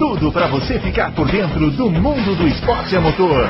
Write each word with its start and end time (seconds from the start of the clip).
tudo 0.00 0.32
para 0.32 0.48
você 0.48 0.80
ficar 0.80 1.14
por 1.14 1.30
dentro 1.30 1.70
do 1.72 1.90
mundo 1.90 2.34
do 2.34 2.48
esporte 2.48 2.96
a 2.96 3.02
motor. 3.02 3.46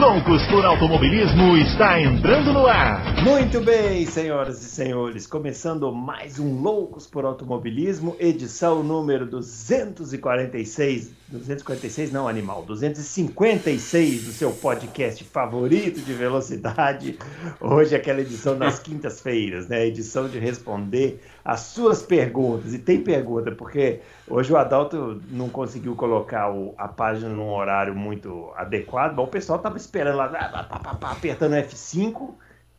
Loucos 0.00 0.44
por 0.48 0.64
Automobilismo 0.64 1.56
está 1.58 2.00
entrando 2.00 2.52
no 2.52 2.66
ar. 2.66 3.22
Muito 3.22 3.60
bem, 3.60 4.04
senhoras 4.04 4.60
e 4.60 4.64
senhores, 4.64 5.28
começando 5.28 5.92
mais 5.92 6.40
um 6.40 6.60
Loucos 6.60 7.06
por 7.06 7.24
Automobilismo, 7.24 8.16
edição 8.18 8.82
número 8.82 9.26
246. 9.26 11.12
246 11.28 12.10
não, 12.10 12.26
animal, 12.26 12.64
256 12.66 14.24
do 14.24 14.32
seu 14.32 14.50
podcast 14.50 15.22
favorito 15.22 16.00
de 16.00 16.12
velocidade. 16.12 17.16
Hoje 17.60 17.94
é 17.94 17.98
aquela 17.98 18.20
edição 18.20 18.58
das 18.58 18.80
quintas-feiras, 18.80 19.68
né? 19.68 19.86
Edição 19.86 20.28
de 20.28 20.38
responder 20.38 21.20
as 21.44 21.60
suas 21.60 22.02
perguntas. 22.02 22.72
E 22.72 22.78
tem 22.78 23.02
pergunta, 23.02 23.52
porque 23.52 24.00
hoje 24.28 24.52
o 24.52 24.56
Adalto 24.56 25.20
não 25.30 25.48
conseguiu 25.48 25.94
colocar 25.94 26.50
o, 26.50 26.74
a 26.78 26.88
página 26.88 27.28
num 27.28 27.52
horário 27.52 27.94
muito 27.94 28.50
adequado, 28.56 29.14
mas 29.14 29.26
o 29.26 29.30
pessoal 29.30 29.58
estava 29.58 29.76
esperando 29.76 30.16
lá, 30.16 30.28
pá, 30.28 30.78
pá, 30.78 30.94
pá, 30.94 31.10
apertando 31.12 31.52
F5 31.52 32.30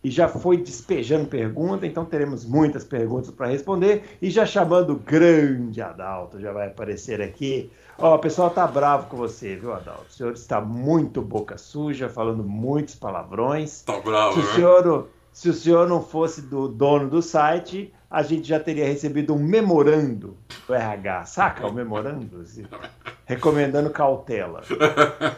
e 0.06 0.12
já 0.12 0.28
foi 0.28 0.58
despejando 0.58 1.26
pergunta, 1.26 1.86
então 1.88 2.06
teremos 2.06 2.46
muitas 2.46 2.84
perguntas 2.84 3.32
para 3.32 3.48
responder. 3.48 4.18
E 4.22 4.30
já 4.30 4.46
chamando 4.46 4.94
o 4.94 4.96
grande 4.98 5.82
Adalto, 5.82 6.40
já 6.40 6.52
vai 6.52 6.68
aparecer 6.68 7.22
aqui. 7.24 7.72
Ó, 7.98 8.14
o 8.14 8.20
pessoal 8.20 8.52
tá 8.52 8.68
bravo 8.68 9.08
com 9.08 9.18
você, 9.18 9.56
viu, 9.56 9.74
Adalto? 9.74 10.06
O 10.08 10.14
senhor 10.14 10.34
está 10.34 10.62
muito 10.62 11.24
boca 11.24 11.58
suja, 11.58 12.08
falando 12.08 12.44
muitos 12.44 12.94
palavrões. 12.94 13.82
Tá 13.82 14.00
bravo, 14.00 14.34
se 14.34 14.40
o 14.40 14.44
né? 14.44 14.54
senhor, 14.54 15.10
se 15.34 15.50
o 15.50 15.54
senhor 15.54 15.90
não 15.90 16.04
fosse 16.04 16.44
do 16.44 16.68
dono 16.68 17.10
do 17.10 17.24
site, 17.24 17.92
a 18.10 18.22
gente 18.24 18.48
já 18.48 18.60
teria 18.60 18.86
recebido 18.86 19.34
um 19.34 19.40
memorando 19.40 20.38
do 20.68 20.74
RH, 20.74 21.26
saca 21.26 21.68
o 21.68 21.74
memorando? 21.74 22.42
Assim, 22.42 22.66
recomendando 23.26 23.90
cautela. 23.90 24.62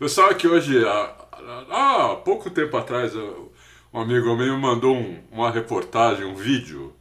Eu 0.00 0.08
sabe 0.08 0.36
que 0.36 0.46
hoje, 0.46 0.84
há, 0.86 1.14
há 1.70 2.16
pouco 2.24 2.50
tempo 2.50 2.76
atrás, 2.76 3.12
um 3.16 4.00
amigo 4.00 4.36
meu 4.36 4.54
me 4.56 4.60
mandou 4.62 4.94
um- 4.94 5.20
uma 5.32 5.50
reportagem, 5.50 6.24
um 6.24 6.34
vídeo 6.36 6.92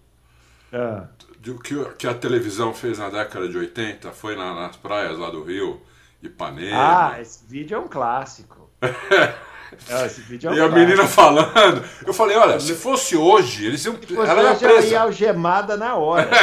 Ah, 0.74 1.06
de 1.40 1.52
o 1.52 1.60
que, 1.60 1.76
que 1.96 2.08
a 2.08 2.14
televisão 2.14 2.74
fez 2.74 2.98
na 2.98 3.10
década 3.10 3.48
de 3.48 3.58
80, 3.58 4.12
foi 4.12 4.36
na- 4.36 4.54
nas 4.56 4.76
praias 4.76 5.18
lá 5.18 5.30
do 5.30 5.44
Rio, 5.44 5.80
Ipanema. 6.24 7.12
Ah, 7.14 7.22
esse 7.22 7.46
vídeo 7.48 7.76
é 7.76 7.80
um 7.80 7.88
clássico. 7.88 8.68
É, 9.90 10.08
vídeo 10.08 10.52
é 10.52 10.56
e 10.56 10.62
a 10.62 10.70
menina 10.70 11.06
falando, 11.06 11.84
eu 12.06 12.14
falei, 12.14 12.38
olha, 12.38 12.60
se 12.60 12.74
fosse 12.74 13.16
hoje, 13.16 13.66
eles 13.66 13.84
iam, 13.86 13.96
Você 13.96 14.14
ela 14.16 14.44
ia 14.44 14.56
já 14.56 14.68
ia 14.68 14.74
presa. 14.76 15.00
algemada 15.02 15.78
na 15.78 15.96
hora. 15.96 16.30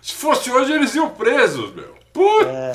Se 0.00 0.14
fosse 0.14 0.50
hoje, 0.50 0.72
eles 0.72 0.94
iam 0.96 1.10
presos, 1.10 1.72
meu. 1.72 1.94
Puta! 2.12 2.48
É. 2.48 2.72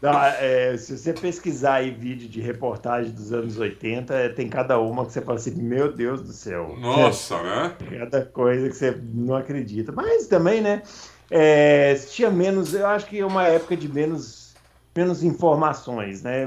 Não, 0.00 0.18
é, 0.18 0.74
se 0.78 0.96
você 0.96 1.12
pesquisar 1.12 1.74
aí 1.74 1.90
vídeo 1.90 2.26
de 2.26 2.40
reportagem 2.40 3.12
dos 3.12 3.30
anos 3.30 3.58
80, 3.58 4.14
é, 4.14 4.28
tem 4.30 4.48
cada 4.48 4.78
uma 4.78 5.04
que 5.04 5.12
você 5.12 5.20
fala 5.20 5.36
assim, 5.36 5.50
meu 5.60 5.92
Deus 5.92 6.22
do 6.22 6.32
céu. 6.32 6.74
Nossa, 6.80 7.42
né? 7.42 7.74
Cada 7.98 8.24
coisa 8.24 8.70
que 8.70 8.74
você 8.74 8.98
não 9.12 9.36
acredita. 9.36 9.92
Mas 9.92 10.26
também, 10.26 10.62
né? 10.62 10.80
é, 11.30 11.94
tinha 11.94 12.30
menos, 12.30 12.74
eu 12.74 12.86
acho 12.86 13.06
que 13.06 13.20
é 13.20 13.24
uma 13.24 13.46
época 13.46 13.76
de 13.76 13.88
menos, 13.88 14.39
menos 14.96 15.22
informações, 15.22 16.22
né? 16.22 16.42
É. 16.42 16.46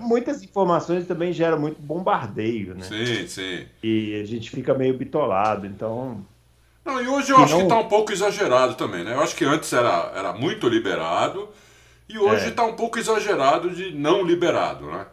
Muitas 0.00 0.42
informações 0.42 1.06
também 1.06 1.32
geram 1.32 1.58
muito 1.58 1.80
bombardeio, 1.80 2.74
né? 2.74 2.82
Sim, 2.82 3.26
sim. 3.26 3.66
E 3.82 4.20
a 4.20 4.24
gente 4.26 4.50
fica 4.50 4.74
meio 4.74 4.96
bitolado, 4.96 5.66
então. 5.66 6.24
Não, 6.84 7.00
e 7.02 7.08
hoje 7.08 7.30
eu 7.32 7.38
acho 7.38 7.54
não- 7.54 7.62
que 7.62 7.68
tá 7.68 7.78
um 7.78 7.88
pouco 7.88 8.12
exagerado 8.12 8.74
também, 8.74 9.04
né? 9.04 9.14
Eu 9.14 9.20
acho 9.20 9.34
que 9.36 9.44
antes 9.44 9.72
era, 9.72 10.12
era 10.14 10.32
muito 10.32 10.68
liberado 10.68 11.48
e 12.08 12.18
hoje 12.18 12.48
É. 12.48 12.50
tá 12.50 12.64
um 12.64 12.74
pouco 12.74 12.98
exagerado 12.98 13.70
de 13.70 13.92
não 13.94 14.22
liberado, 14.22 14.86
né? 14.86 15.06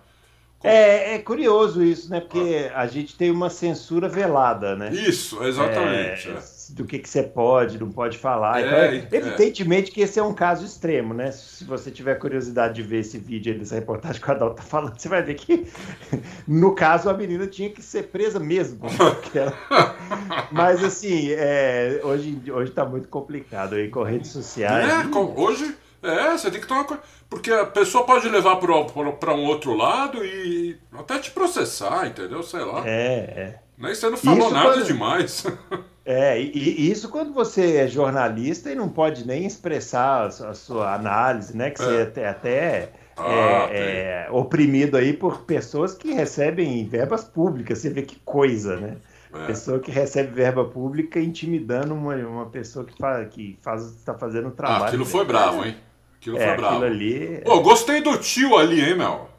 É, 0.63 1.15
é 1.15 1.19
curioso 1.19 1.83
isso, 1.83 2.09
né? 2.11 2.19
Porque 2.19 2.69
a 2.75 2.85
gente 2.87 3.15
tem 3.15 3.31
uma 3.31 3.49
censura 3.49 4.07
velada, 4.07 4.75
né? 4.75 4.91
Isso, 4.93 5.43
exatamente. 5.43 6.27
É, 6.29 6.33
é. 6.33 6.41
Do 6.73 6.85
que, 6.85 6.99
que 6.99 7.09
você 7.09 7.23
pode, 7.23 7.79
não 7.79 7.91
pode 7.91 8.17
falar. 8.17 8.61
É, 8.61 8.95
Então, 8.95 9.19
é. 9.19 9.21
evidentemente 9.21 9.91
que 9.91 10.01
esse 10.01 10.19
é 10.19 10.23
um 10.23 10.33
caso 10.33 10.65
extremo, 10.65 11.13
né? 11.13 11.31
Se 11.31 11.63
você 11.65 11.91
tiver 11.91 12.15
curiosidade 12.15 12.73
de 12.75 12.83
ver 12.83 12.99
esse 12.99 13.17
vídeo 13.17 13.53
aí 13.53 13.59
dessa 13.59 13.75
reportagem 13.75 14.21
que 14.21 14.27
o 14.27 14.31
Adalto 14.31 14.55
tá 14.55 14.63
falando, 14.63 14.97
você 14.99 15.07
vai 15.09 15.21
ver 15.21 15.35
que, 15.35 15.67
no 16.47 16.73
caso, 16.75 17.09
a 17.09 17.13
menina 17.13 17.47
tinha 17.47 17.69
que 17.69 17.81
ser 17.81 18.03
presa 18.03 18.39
mesmo. 18.39 18.79
porque 18.79 19.39
ela- 19.39 19.53
Mas, 20.51 20.83
assim, 20.83 21.29
é, 21.31 22.01
hoje, 22.03 22.41
hoje 22.51 22.71
tá 22.71 22.85
muito 22.85 23.07
complicado 23.07 23.75
aí 23.75 23.89
com 23.89 24.03
redes 24.03 24.31
sociais. 24.31 24.89
É, 24.89 25.07
com- 25.09 25.33
hoje, 25.39 25.75
é, 26.03 26.31
você 26.31 26.49
tem 26.51 26.59
que 26.61 26.67
tomar. 26.67 26.85
Porque 27.29 27.51
a 27.51 27.65
pessoa 27.65 28.03
pode 28.05 28.27
levar 28.27 28.57
para 28.57 29.33
um 29.33 29.45
outro 29.45 29.73
lado 29.73 30.23
e 30.25 30.77
até 30.91 31.17
te 31.19 31.31
processar, 31.31 32.05
entendeu? 32.07 32.43
Sei 32.43 32.59
lá. 32.59 32.83
É, 32.85 32.99
é. 33.15 33.59
Nem 33.77 33.95
você 33.95 34.09
não 34.09 34.17
falou 34.17 34.39
Isso 34.47 34.53
nada 34.53 34.83
demais. 34.83 35.45
É, 36.03 36.41
e, 36.41 36.51
e 36.57 36.91
isso 36.91 37.09
quando 37.09 37.31
você 37.33 37.77
é 37.77 37.87
jornalista 37.87 38.71
e 38.71 38.75
não 38.75 38.89
pode 38.89 39.25
nem 39.27 39.45
expressar 39.45 40.25
a 40.27 40.31
sua, 40.31 40.49
a 40.49 40.53
sua 40.55 40.95
análise, 40.95 41.55
né? 41.55 41.69
Que 41.69 41.79
você 41.79 41.95
é 41.97 42.01
até, 42.03 42.27
até 42.27 42.93
Ah, 43.15 43.67
é, 43.69 44.25
é, 44.27 44.31
oprimido 44.31 44.97
aí 44.97 45.13
por 45.13 45.41
pessoas 45.45 45.93
que 45.93 46.11
recebem 46.13 46.87
verbas 46.87 47.23
públicas. 47.23 47.79
Você 47.79 47.89
vê 47.89 48.01
que 48.03 48.19
coisa, 48.25 48.77
né? 48.79 48.97
É. 49.33 49.45
Pessoa 49.45 49.79
que 49.79 49.91
recebe 49.91 50.33
verba 50.33 50.65
pública 50.65 51.19
intimidando 51.19 51.93
uma, 51.93 52.15
uma 52.15 52.49
pessoa 52.49 52.83
que, 52.85 52.93
fa, 52.97 53.23
que 53.25 53.57
faz, 53.61 53.83
está 53.95 54.13
fazendo 54.17 54.49
o 54.49 54.51
trabalho. 54.51 54.83
Ah, 54.83 54.87
aquilo 54.87 55.05
dele. 55.05 55.05
foi 55.05 55.25
bravo, 55.25 55.63
hein? 55.65 55.77
Aquilo 56.19 56.37
É, 56.37 56.47
foi 56.47 56.55
bravo. 56.55 56.83
aquilo 56.83 56.85
ali. 56.85 57.41
Pô, 57.45 57.61
gostei 57.61 58.01
do 58.01 58.17
tio 58.17 58.57
ali, 58.57 58.81
hein, 58.81 58.95
meu? 58.95 59.30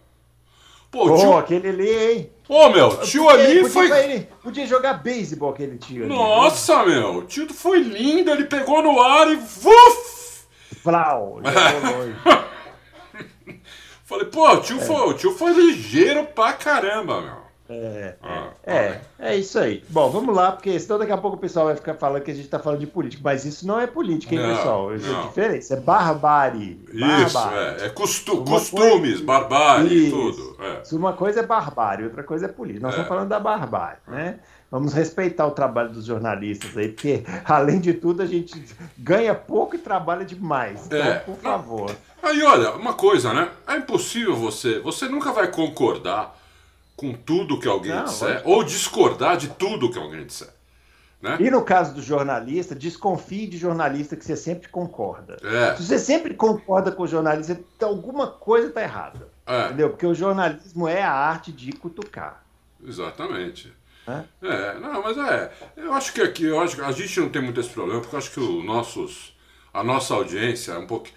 Pô, 0.93 1.17
tio. 1.17 1.37
aquele 1.39 1.69
ali, 1.71 1.91
hein? 2.13 2.31
Ô, 2.49 2.69
meu, 2.69 2.99
tio 2.99 3.25
Podia- 3.25 3.45
ali 3.45 3.55
podia, 3.63 3.71
foi. 3.71 3.91
ele- 4.05 4.29
podia 4.43 4.67
jogar 4.67 4.93
beisebol 5.03 5.51
aquele 5.51 5.79
tio 5.79 6.05
ali. 6.05 6.15
Nossa, 6.15 6.85
meu, 6.85 7.17
o 7.17 7.23
tio 7.25 7.53
foi 7.53 7.81
lindo, 7.81 8.31
ele 8.31 8.45
pegou 8.45 8.83
no 8.83 9.01
ar 9.01 9.27
e. 9.33 9.37
Vuf! 9.37 10.45
Flau. 10.83 11.41
Falei, 14.05 14.27
pô, 14.27 14.47
o 14.53 14.61
tio, 14.61 14.79
foi, 14.81 15.09
o 15.09 15.15
tio 15.15 15.33
foi 15.35 15.53
ligeiro 15.53 16.25
pra 16.25 16.53
caramba, 16.53 17.21
meu. 17.23 17.42
É, 17.69 18.15
Ah, 18.23 18.49
é, 18.65 19.01
é 19.19 19.37
isso 19.37 19.59
aí. 19.59 19.83
Bom, 19.89 20.11
vamos 20.11 20.35
lá, 20.35 20.53
porque 20.53 20.79
senão 20.79 20.99
daqui 20.99 21.13
a 21.13 21.17
pouco 21.17 21.37
o 21.37 21.41
pessoal 21.41 21.67
vai 21.67 21.77
ficar 21.77 21.95
falando 21.95 22.23
que 22.23 22.31
a 22.31 22.35
gente 22.35 22.49
tá 22.49 22.59
falando 22.59 22.81
de 22.81 22.87
política, 22.87 23.23
mas 23.25 23.45
isso 23.45 23.67
não 23.67 23.81
é 23.81 23.87
política, 23.87 24.35
hein, 24.35 24.41
Não, 24.43 24.57
pessoal? 24.57 24.95
Isso 24.95 25.07
é 25.09 25.13
não. 25.13 25.27
diferente, 25.29 25.63
isso 25.63 25.73
é 25.73 25.81
barbárie. 25.81 26.85
Isso, 26.93 27.33
barbárie. 27.35 27.83
é. 27.83 27.87
É 27.87 27.89
costu- 27.89 28.35
Uma 28.39 28.45
costumes, 28.45 29.11
coisa- 29.21 29.25
barbárie, 29.25 30.07
Isso. 30.09 30.17
tudo. 30.17 30.57
É. 30.63 30.83
Isso 30.83 30.97
uma 30.97 31.13
coisa 31.15 31.41
é 31.41 31.47
barbárie, 31.47 32.05
outra 32.05 32.23
coisa 32.23 32.47
é 32.47 32.49
política. 32.49 32.83
Nós 32.87 32.91
É. 32.95 32.97
estamos 32.97 33.09
falando 33.09 33.29
da 33.29 33.41
barbárie, 33.41 33.99
né? 34.09 34.39
Vamos 34.71 34.93
respeitar 34.95 35.47
o 35.47 35.51
trabalho 35.51 35.91
dos 35.91 36.05
jornalistas 36.07 36.77
aí, 36.77 36.89
porque, 36.89 37.23
além 37.45 37.79
de 37.81 37.95
tudo, 37.95 38.23
a 38.23 38.27
gente 38.27 38.63
ganha 38.99 39.35
pouco 39.35 39.77
e 39.77 39.79
trabalha 39.79 40.25
demais. 40.25 40.87
Então, 40.87 40.99
É. 40.99 41.15
por 41.21 41.37
favor. 41.37 41.91
Aí, 42.23 42.43
olha, 42.43 42.71
uma 42.73 42.95
coisa, 42.95 43.33
né? 43.35 43.49
É 43.67 43.77
impossível 43.77 44.35
você. 44.35 44.79
Você 44.81 45.09
nunca 45.09 45.31
vai 45.33 45.49
concordar 45.49 46.39
com 47.03 47.13
tudo 47.13 47.59
que 47.59 47.67
alguém 47.69 47.93
Não, 47.93 48.05
disser, 48.05 48.43
ou 48.45 48.63
discordar 48.63 49.37
de 49.37 49.49
tudo 49.49 49.91
que 49.91 49.99
alguém 49.99 50.25
disser. 50.25 50.49
Né? 51.21 51.37
E 51.41 51.51
no 51.51 51.63
caso 51.63 51.95
do 51.95 52.03
jornalista, 52.03 52.75
desconfie 52.75 53.47
de 53.47 53.57
jornalista 53.59 54.17
que 54.17 54.25
você 54.25 54.37
sempre 54.37 54.69
concorda. 54.69 55.37
É, 55.43 55.77
Se 55.77 55.85
você 55.85 55.99
sempre 55.99 56.35
concorda 56.35 56.91
com 56.91 57.03
o 57.03 57.07
jornalista, 57.07 57.59
então 57.77 57.91
alguma 57.91 58.27
coisa 58.29 58.69
está 58.69 58.83
errada. 58.83 59.29
é, 59.47 59.67
Entendeu? 59.67 59.91
Porque 59.91 60.07
o 60.07 60.15
jornalismo 60.15 60.89
é 60.89 61.03
a 61.03 61.13
arte 61.13 61.53
de 61.53 61.73
cutucar. 61.73 62.45
exatamente. 62.85 63.73
Né? 64.07 64.25
É, 64.43 64.79
não, 64.81 65.01
mas 65.03 65.17
é. 65.17 65.53
Eu 65.77 65.93
acho 65.93 66.13
que 66.13 66.21
aqui, 66.23 66.45
eu 66.45 66.61
acho 66.61 66.75
que 66.77 66.83
a 66.83 66.91
gente 66.91 67.21
não 67.21 67.29
tem 67.29 67.41
muito 67.43 67.61
esse 67.61 67.71
problema, 67.71 68.01
porque 68.01 68.17
eu 68.17 68.19
acho 68.19 68.31
que 68.33 68.41
o 68.41 68.63
nossos, 68.65 69.37
a 69.73 69.85
nossa 69.85 70.15
audiência 70.15 70.73
é 70.73 70.79
um 70.79 70.87
pouco. 70.87 71.09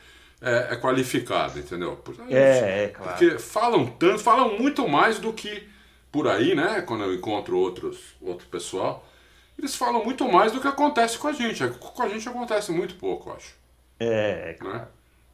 É, 0.41 0.73
é 0.73 0.75
qualificada, 0.75 1.57
entendeu? 1.57 1.95
Por- 1.95 2.15
É, 2.29 2.83
é 2.83 2.87
claro. 2.89 3.11
Porque 3.17 3.39
falam 3.39 3.87
tanto, 3.87 4.19
falam 4.19 4.59
muito 4.59 4.87
mais 4.87 5.17
do 5.17 5.33
que 5.33 5.67
por 6.15 6.29
aí, 6.29 6.55
né? 6.55 6.81
Quando 6.81 7.03
eu 7.03 7.13
encontro 7.13 7.57
outros, 7.57 8.15
outro 8.21 8.47
pessoal, 8.47 9.05
eles 9.59 9.75
falam 9.75 10.01
muito 10.01 10.25
mais 10.31 10.53
do 10.53 10.61
que 10.61 10.67
acontece 10.67 11.17
com 11.17 11.27
a 11.27 11.33
gente. 11.33 11.67
Com 11.67 12.01
a 12.01 12.07
gente 12.07 12.29
acontece 12.29 12.71
muito 12.71 12.95
pouco, 12.95 13.29
eu 13.29 13.35
acho. 13.35 13.53
É, 13.99 14.55
Né? 14.63 14.87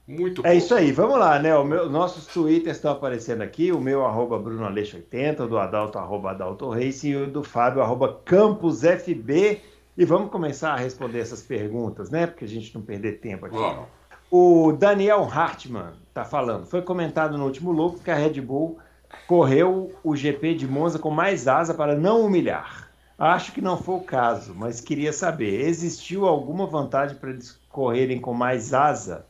Muito 0.08 0.42
é 0.42 0.50
pouco. 0.50 0.58
isso 0.58 0.74
aí, 0.74 0.92
vamos 0.92 1.20
lá, 1.20 1.38
né? 1.38 1.56
O 1.56 1.64
meu, 1.64 1.88
nossos 1.88 2.26
twitters 2.26 2.78
estão 2.78 2.92
aparecendo 2.92 3.44
aqui, 3.44 3.72
o 3.72 3.80
meu 3.80 4.04
arroba 4.04 4.40
BrunoAleixo80, 4.40 5.42
o 5.42 5.48
do 5.48 5.60
Adalto 5.60 6.00
arroba 6.00 6.32
Adalto 6.32 6.68
Reis 6.70 7.04
e 7.04 7.16
o 7.16 7.28
do 7.28 7.44
Fábio 7.44 7.84
arroba 7.84 8.20
CampusFB. 8.26 9.62
E 9.96 10.04
vamos 10.04 10.32
começar 10.32 10.74
a 10.74 10.78
responder 10.78 11.20
essas 11.20 11.44
perguntas, 11.44 12.10
né? 12.10 12.26
Porque 12.26 12.44
a 12.44 12.48
gente 12.48 12.74
não 12.74 12.82
perder 12.82 13.20
tempo 13.20 13.46
aqui. 13.46 13.56
Vamos. 13.56 13.86
O 14.32 14.72
Daniel 14.72 15.30
Hartmann 15.32 15.94
está 16.08 16.26
falando. 16.26 16.66
Foi 16.66 16.82
comentado 16.82 17.38
no 17.38 17.46
último 17.46 17.72
logo 17.72 18.00
que 18.00 18.10
a 18.10 18.16
Red 18.16 18.42
Bull 18.42 18.80
correu 19.28 19.94
o 20.04 20.16
GP 20.16 20.56
de 20.56 20.68
Monza 20.68 21.00
com 21.00 21.10
mais 21.10 21.48
asa 21.48 21.74
para 21.74 21.96
não 21.96 22.26
humilhar. 22.26 22.90
Acho 23.18 23.52
que 23.52 23.62
não 23.62 23.78
foi 23.78 23.96
o 23.96 24.02
caso, 24.02 24.56
mas 24.56 24.82
queria 24.82 25.14
saber: 25.14 25.62
existiu 25.62 26.26
alguma 26.26 26.66
vantagem 26.66 27.18
para 27.18 27.30
eles 27.30 27.60
correrem 27.70 28.20
com 28.20 28.34
mais 28.34 28.74
asa, 28.74 29.26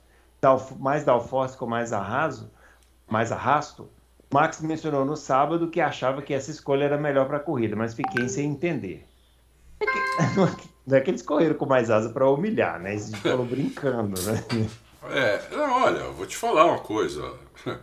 mais 0.79 1.03
downforce 1.03 1.57
com 1.57 1.65
mais 1.65 1.91
arraso, 1.91 2.49
mais 3.09 3.31
arrasto? 3.31 3.89
Max 4.33 4.61
mencionou 4.61 5.03
no 5.03 5.17
sábado 5.17 5.69
que 5.69 5.81
achava 5.81 6.21
que 6.21 6.33
essa 6.33 6.49
escolha 6.49 6.85
era 6.85 6.97
melhor 6.97 7.27
para 7.27 7.37
a 7.37 7.41
corrida, 7.41 7.75
mas 7.75 7.93
fiquei 7.93 8.29
sem 8.29 8.49
entender. 8.51 9.05
É 9.81 9.85
não 10.87 10.97
é 10.97 11.01
que 11.01 11.11
eles 11.11 11.21
correram 11.21 11.55
com 11.55 11.65
mais 11.65 11.91
asa 11.91 12.09
para 12.09 12.29
humilhar, 12.29 12.79
né? 12.79 12.91
Eles 12.91 13.13
falou 13.15 13.45
brincando, 13.45 14.19
né? 14.21 14.43
É, 15.09 15.41
olha, 15.55 16.03
vou 16.11 16.25
te 16.25 16.37
falar 16.37 16.65
uma 16.65 16.79
coisa. 16.79 17.33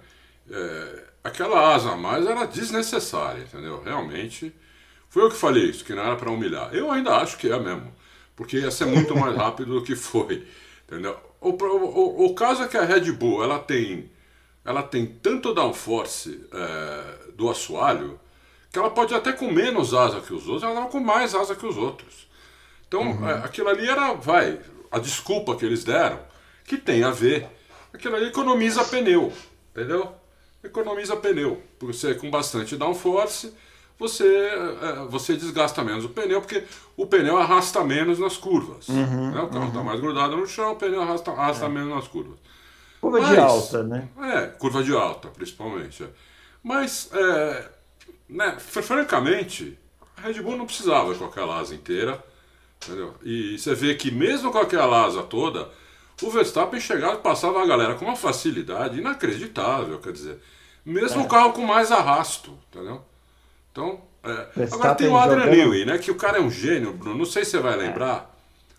É, 0.51 1.05
aquela 1.29 1.75
asa 1.75 1.93
a 1.93 1.97
mais 1.97 2.27
era 2.27 2.47
desnecessária, 2.47 3.43
entendeu? 3.43 3.83
Realmente 3.83 4.53
foi 5.09 5.23
eu 5.23 5.31
que 5.31 5.37
falei 5.37 5.65
isso, 5.65 5.85
que 5.85 5.95
não 5.95 6.03
era 6.03 6.17
para 6.17 6.31
humilhar. 6.31 6.75
Eu 6.75 6.91
ainda 6.91 7.17
acho 7.17 7.39
que 7.39 7.51
é 7.51 7.59
mesmo, 7.59 7.95
porque 8.37 8.59
ia 8.59 8.71
ser 8.71 8.87
muito 8.87 9.17
mais 9.17 9.35
rápido 9.37 9.75
do 9.75 9.83
que 9.83 9.97
foi, 9.97 10.47
entendeu? 10.87 11.17
O, 11.41 11.51
o, 11.51 12.27
o 12.27 12.35
caso 12.35 12.63
é 12.63 12.69
que 12.69 12.77
a 12.77 12.85
Red 12.85 13.13
Bull 13.13 13.43
ela 13.43 13.59
tem, 13.59 14.11
ela 14.65 14.83
tem 14.83 15.07
tanto 15.07 15.55
downforce 15.55 16.45
é, 16.53 17.33
do 17.35 17.49
assoalho 17.49 18.21
que 18.71 18.79
ela 18.79 18.91
pode 18.91 19.15
até 19.15 19.33
com 19.33 19.51
menos 19.51 19.95
asa 19.95 20.21
que 20.21 20.35
os 20.35 20.47
outros, 20.47 20.63
ela 20.63 20.73
estava 20.73 20.91
com 20.91 21.01
mais 21.01 21.35
asa 21.35 21.57
que 21.57 21.65
os 21.65 21.77
outros. 21.77 22.29
Então 22.87 23.03
uhum. 23.03 23.29
é, 23.29 23.35
aquilo 23.45 23.69
ali 23.69 23.89
era, 23.89 24.13
vai, 24.13 24.61
a 24.91 24.99
desculpa 24.99 25.57
que 25.57 25.65
eles 25.65 25.85
deram, 25.85 26.21
que 26.65 26.77
tem 26.77 27.03
a 27.03 27.11
ver. 27.11 27.49
Aquilo 27.93 28.17
ali 28.17 28.27
economiza 28.27 28.85
pneu, 28.85 29.33
entendeu? 29.71 30.15
Economiza 30.62 31.16
pneu, 31.16 31.62
porque 31.78 31.94
você 31.94 32.14
com 32.14 32.31
bastante 32.31 32.76
downforce 32.76 33.52
você, 33.99 34.25
é, 34.81 35.06
você 35.08 35.37
desgasta 35.37 35.82
menos 35.82 36.05
o 36.05 36.10
pneu, 36.10 36.40
porque 36.40 36.62
o 36.96 37.06
pneu 37.06 37.37
arrasta 37.37 37.82
menos 37.82 38.19
nas 38.19 38.37
curvas. 38.37 38.88
Uhum, 38.88 39.32
né? 39.32 39.40
O 39.40 39.49
carro 39.49 39.66
está 39.66 39.78
uhum. 39.78 39.84
mais 39.84 40.00
grudado 40.00 40.37
no 40.37 40.46
chão, 40.46 40.72
o 40.72 40.76
pneu 40.76 41.02
arrasta, 41.02 41.32
arrasta 41.32 41.66
é. 41.66 41.69
menos 41.69 41.93
nas 41.93 42.06
curvas. 42.06 42.38
Curva 43.00 43.20
Mas, 43.20 43.28
de 43.31 43.38
alta, 43.38 43.82
né? 43.82 44.08
É, 44.20 44.46
curva 44.46 44.82
de 44.84 44.94
alta, 44.94 45.28
principalmente. 45.28 46.05
É. 46.05 46.08
Mas, 46.62 47.10
é, 47.12 47.69
né, 48.28 48.56
francamente, 48.60 49.76
a 50.16 50.22
Red 50.22 50.40
Bull 50.43 50.56
não 50.56 50.66
precisava 50.66 51.12
com 51.14 51.25
aquela 51.25 51.58
asa 51.58 51.75
inteira. 51.75 52.22
Entendeu? 52.84 53.14
E 53.25 53.58
você 53.58 53.75
vê 53.75 53.96
que 53.96 54.08
mesmo 54.08 54.52
com 54.52 54.58
aquela 54.58 55.05
asa 55.05 55.25
toda, 55.25 55.69
o 56.26 56.31
Verstappen 56.31 56.81
chegava 56.81 57.15
e 57.15 57.23
passava 57.23 57.62
a 57.62 57.67
galera 57.67 57.94
com 57.94 58.05
uma 58.05 58.17
facilidade 58.17 58.99
inacreditável, 58.99 59.99
quer 59.99 60.12
dizer, 60.12 60.38
mesmo 60.85 61.23
é. 61.23 61.25
o 61.25 61.29
carro 61.29 61.53
com 61.53 61.65
mais 61.65 61.93
arrasto, 61.93 62.59
entendeu? 62.69 63.05
Então, 63.70 64.00
é. 64.25 64.65
agora 64.73 64.94
tem 64.94 65.09
o 65.09 65.17
Adrian 65.17 65.44
jogando... 65.44 65.56
Newey, 65.56 65.85
né? 65.85 65.99
Que 65.99 66.11
o 66.11 66.17
cara 66.17 66.38
é 66.38 66.41
um 66.41 66.50
gênio, 66.50 66.93
Bruno. 66.93 67.19
Não 67.19 67.25
sei 67.25 67.44
se 67.44 67.53
você 67.53 67.59
vai 67.61 67.76
lembrar. 67.76 68.35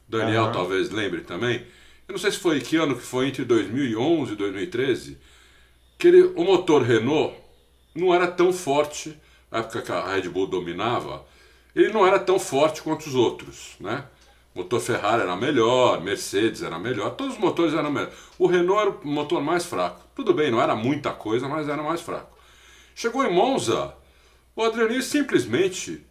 Daniel 0.07 0.45
uhum. 0.45 0.51
talvez 0.51 0.89
lembre 0.89 1.21
também. 1.21 1.65
Eu 2.07 2.13
não 2.13 2.17
sei 2.17 2.31
se 2.31 2.39
foi 2.39 2.59
que 2.59 2.75
ano 2.75 2.95
que 2.95 3.03
foi 3.03 3.27
entre 3.27 3.45
2011 3.45 4.33
e 4.33 4.35
2013. 4.35 5.17
Que 5.97 6.07
ele, 6.07 6.23
o 6.35 6.43
motor 6.43 6.81
Renault 6.81 7.35
não 7.93 8.13
era 8.13 8.27
tão 8.27 8.51
forte, 8.51 9.17
na 9.51 9.59
época 9.59 9.81
que 9.81 9.91
a 9.91 10.13
Red 10.13 10.29
Bull 10.29 10.47
dominava, 10.47 11.25
ele 11.75 11.93
não 11.93 12.05
era 12.05 12.19
tão 12.19 12.39
forte 12.39 12.81
quanto 12.81 13.05
os 13.07 13.15
outros, 13.15 13.75
né? 13.79 14.05
O 14.53 14.59
motor 14.59 14.79
Ferrari 14.79 15.21
era 15.21 15.35
melhor, 15.35 16.01
Mercedes 16.01 16.63
era 16.63 16.79
melhor, 16.79 17.11
todos 17.11 17.35
os 17.35 17.39
motores 17.39 17.73
eram 17.73 17.91
melhores. 17.91 18.15
O 18.37 18.47
Renault 18.47 18.81
era 18.81 18.89
o 18.89 19.07
motor 19.07 19.41
mais 19.41 19.65
fraco. 19.65 20.01
Tudo 20.15 20.33
bem, 20.33 20.51
não 20.51 20.61
era 20.61 20.75
muita 20.75 21.11
coisa, 21.11 21.47
mas 21.47 21.69
era 21.69 21.81
mais 21.83 22.01
fraco. 22.01 22.37
Chegou 22.95 23.23
em 23.23 23.33
Monza, 23.33 23.93
o 24.55 24.63
Adriano 24.63 25.01
simplesmente 25.01 26.05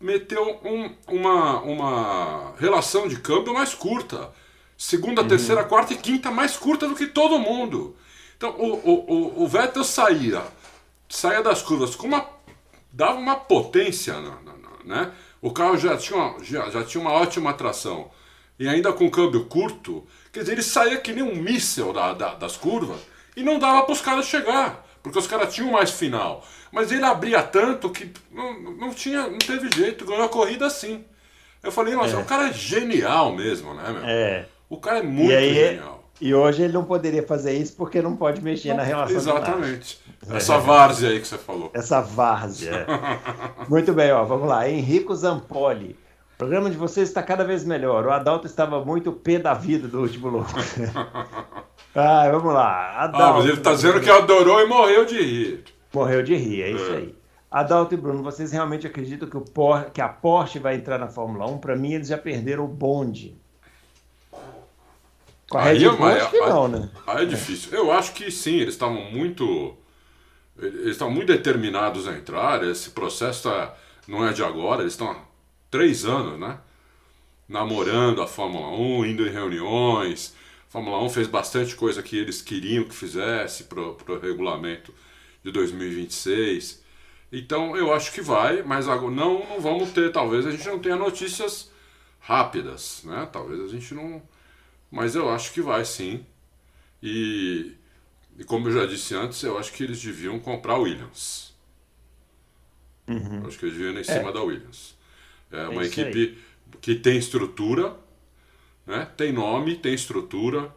meteu 0.00 0.60
um, 0.64 0.94
uma, 1.08 1.60
uma 1.60 2.54
relação 2.58 3.08
de 3.08 3.16
câmbio 3.16 3.52
mais 3.52 3.74
curta. 3.74 4.30
Segunda, 4.76 5.22
uhum. 5.22 5.28
terceira, 5.28 5.64
quarta 5.64 5.92
e 5.92 5.96
quinta 5.96 6.30
mais 6.30 6.56
curta 6.56 6.88
do 6.88 6.94
que 6.94 7.06
todo 7.06 7.38
mundo. 7.38 7.96
Então 8.36 8.50
o, 8.58 8.72
o, 8.74 9.42
o, 9.42 9.46
Vettel 9.48 9.84
saía, 9.84 10.42
saía 11.08 11.42
das 11.42 11.60
curvas 11.60 11.94
com 11.94 12.06
uma. 12.06 12.26
dava 12.90 13.18
uma 13.18 13.36
potência, 13.36 14.14
né? 14.84 15.12
O 15.40 15.52
carro 15.52 15.76
já 15.76 15.96
tinha, 15.96 16.18
uma, 16.18 16.44
já, 16.44 16.68
já 16.70 16.84
tinha 16.84 17.00
uma 17.00 17.12
ótima 17.12 17.52
tração. 17.52 18.10
E 18.58 18.68
ainda 18.68 18.92
com 18.92 19.10
câmbio 19.10 19.46
curto, 19.46 20.06
quer 20.30 20.40
dizer, 20.40 20.52
ele 20.52 20.62
saía 20.62 20.98
que 20.98 21.12
nem 21.12 21.22
um 21.22 21.34
míssel 21.34 21.92
da, 21.92 22.12
da, 22.12 22.34
das 22.34 22.56
curvas 22.58 23.00
e 23.34 23.42
não 23.42 23.58
dava 23.58 23.84
para 23.84 23.92
os 23.92 24.02
caras 24.02 24.26
chegar, 24.26 24.86
porque 25.02 25.18
os 25.18 25.26
caras 25.26 25.54
tinham 25.54 25.70
mais 25.70 25.90
final. 25.90 26.46
Mas 26.70 26.92
ele 26.92 27.04
abria 27.04 27.42
tanto 27.42 27.88
que 27.88 28.12
não, 28.30 28.60
não 28.60 28.92
tinha, 28.92 29.28
não 29.28 29.38
teve 29.38 29.70
jeito, 29.74 30.04
ganhou 30.04 30.24
a 30.24 30.28
corrida 30.28 30.66
assim. 30.66 31.04
Eu 31.62 31.72
falei, 31.72 31.94
nossa, 31.94 32.16
é. 32.16 32.18
o 32.18 32.24
cara 32.24 32.48
é 32.48 32.52
genial 32.52 33.34
mesmo, 33.34 33.74
né, 33.74 33.90
meu? 33.90 34.02
É. 34.04 34.46
O 34.68 34.78
cara 34.78 34.98
é 34.98 35.02
muito 35.02 35.34
aí, 35.34 35.54
genial. 35.54 35.99
E 36.20 36.34
hoje 36.34 36.62
ele 36.62 36.72
não 36.72 36.84
poderia 36.84 37.26
fazer 37.26 37.52
isso 37.54 37.74
porque 37.74 38.02
não 38.02 38.14
pode 38.14 38.42
mexer 38.42 38.74
na 38.74 38.82
relação. 38.82 39.16
Exatamente. 39.16 39.98
Essa 40.28 40.58
várzea 40.58 41.10
aí 41.10 41.20
que 41.20 41.26
você 41.26 41.38
falou. 41.38 41.70
Essa 41.72 42.00
várzea. 42.02 42.86
muito 43.68 43.92
bem, 43.94 44.12
ó, 44.12 44.24
vamos 44.24 44.46
lá. 44.46 44.68
Henrico 44.68 45.14
Zampoli. 45.14 45.96
O 46.34 46.38
programa 46.38 46.70
de 46.70 46.76
vocês 46.76 47.08
está 47.08 47.22
cada 47.22 47.44
vez 47.44 47.64
melhor. 47.64 48.06
O 48.06 48.10
Adalto 48.10 48.46
estava 48.46 48.84
muito 48.84 49.12
pé 49.12 49.38
da 49.38 49.54
vida 49.54 49.88
do 49.88 50.00
último 50.00 50.28
louco. 50.28 50.50
ah, 51.94 52.28
vamos 52.30 52.52
lá. 52.52 53.02
Adalto, 53.02 53.22
ah, 53.22 53.32
mas 53.38 53.44
ele 53.46 53.54
está 53.54 53.72
dizendo 53.72 54.00
que 54.00 54.10
adorou 54.10 54.60
e 54.60 54.66
morreu 54.66 55.06
de 55.06 55.20
rir. 55.20 55.64
Morreu 55.92 56.22
de 56.22 56.34
rir, 56.34 56.62
é 56.62 56.70
isso 56.70 56.92
é. 56.92 56.96
aí. 56.96 57.14
Adalto 57.50 57.94
e 57.94 57.96
Bruno, 57.96 58.22
vocês 58.22 58.52
realmente 58.52 58.86
acreditam 58.86 59.28
que, 59.28 59.36
o 59.36 59.40
Por, 59.40 59.86
que 59.86 60.00
a 60.00 60.08
Porsche 60.08 60.58
vai 60.58 60.76
entrar 60.76 60.98
na 60.98 61.08
Fórmula 61.08 61.50
1? 61.50 61.58
Para 61.58 61.76
mim, 61.76 61.94
eles 61.94 62.08
já 62.08 62.16
perderam 62.16 62.64
o 62.64 62.68
bonde. 62.68 63.36
Com 65.50 65.58
a 65.58 65.62
Red 65.64 65.80
Bull, 65.80 66.06
acho 66.06 66.30
que 66.30 66.38
não, 66.38 66.68
né? 66.68 66.88
Aí 67.04 67.24
é 67.24 67.26
difícil. 67.26 67.72
Eu 67.76 67.90
acho 67.90 68.12
que 68.14 68.30
sim, 68.30 68.60
eles 68.60 68.74
estavam 68.74 69.10
muito... 69.10 69.76
Eles 70.56 70.92
estão 70.92 71.10
muito 71.10 71.26
determinados 71.26 72.06
a 72.06 72.12
entrar. 72.16 72.62
Esse 72.62 72.90
processo 72.90 73.50
tá, 73.50 73.74
não 74.06 74.24
é 74.24 74.32
de 74.32 74.44
agora, 74.44 74.82
eles 74.82 74.92
estão 74.92 75.10
há 75.10 75.16
três 75.68 76.04
anos, 76.04 76.38
né? 76.38 76.58
Namorando 77.48 78.22
a 78.22 78.28
Fórmula 78.28 78.68
1, 78.68 79.06
indo 79.06 79.26
em 79.26 79.30
reuniões. 79.32 80.36
A 80.68 80.70
Fórmula 80.70 81.02
1 81.02 81.10
fez 81.10 81.26
bastante 81.26 81.74
coisa 81.74 82.00
que 82.00 82.16
eles 82.16 82.40
queriam 82.40 82.84
que 82.84 82.94
fizesse 82.94 83.64
para 83.64 83.80
o 83.80 84.20
regulamento 84.22 84.94
de 85.42 85.50
2026. 85.50 86.80
Então 87.32 87.76
eu 87.76 87.92
acho 87.92 88.12
que 88.12 88.20
vai, 88.20 88.62
mas 88.62 88.86
não, 88.86 89.10
não 89.10 89.60
vamos 89.60 89.90
ter, 89.90 90.12
talvez 90.12 90.46
a 90.46 90.52
gente 90.52 90.68
não 90.68 90.78
tenha 90.78 90.96
notícias 90.96 91.72
rápidas, 92.20 93.02
né? 93.04 93.28
Talvez 93.32 93.60
a 93.60 93.66
gente 93.66 93.94
não. 93.94 94.22
Mas 94.90 95.14
eu 95.14 95.30
acho 95.30 95.52
que 95.52 95.60
vai 95.60 95.84
sim. 95.84 96.24
E, 97.02 97.72
e 98.38 98.44
como 98.44 98.68
eu 98.68 98.72
já 98.72 98.86
disse 98.86 99.14
antes, 99.14 99.42
eu 99.42 99.58
acho 99.58 99.72
que 99.72 99.84
eles 99.84 100.02
deviam 100.02 100.38
comprar 100.38 100.76
Williams. 100.76 101.54
Uhum. 103.06 103.42
Eu 103.42 103.46
acho 103.46 103.58
que 103.58 103.66
eles 103.66 103.76
deviam 103.76 103.94
ir 103.94 104.00
em 104.00 104.04
cima 104.04 104.30
é. 104.30 104.32
da 104.32 104.42
Williams. 104.42 104.94
É 105.50 105.68
uma 105.68 105.82
é 105.82 105.86
equipe 105.86 106.18
aí. 106.18 106.38
que 106.80 106.94
tem 106.94 107.16
estrutura, 107.16 107.96
né? 108.86 109.08
tem 109.16 109.32
nome, 109.32 109.76
tem 109.76 109.94
estrutura. 109.94 110.74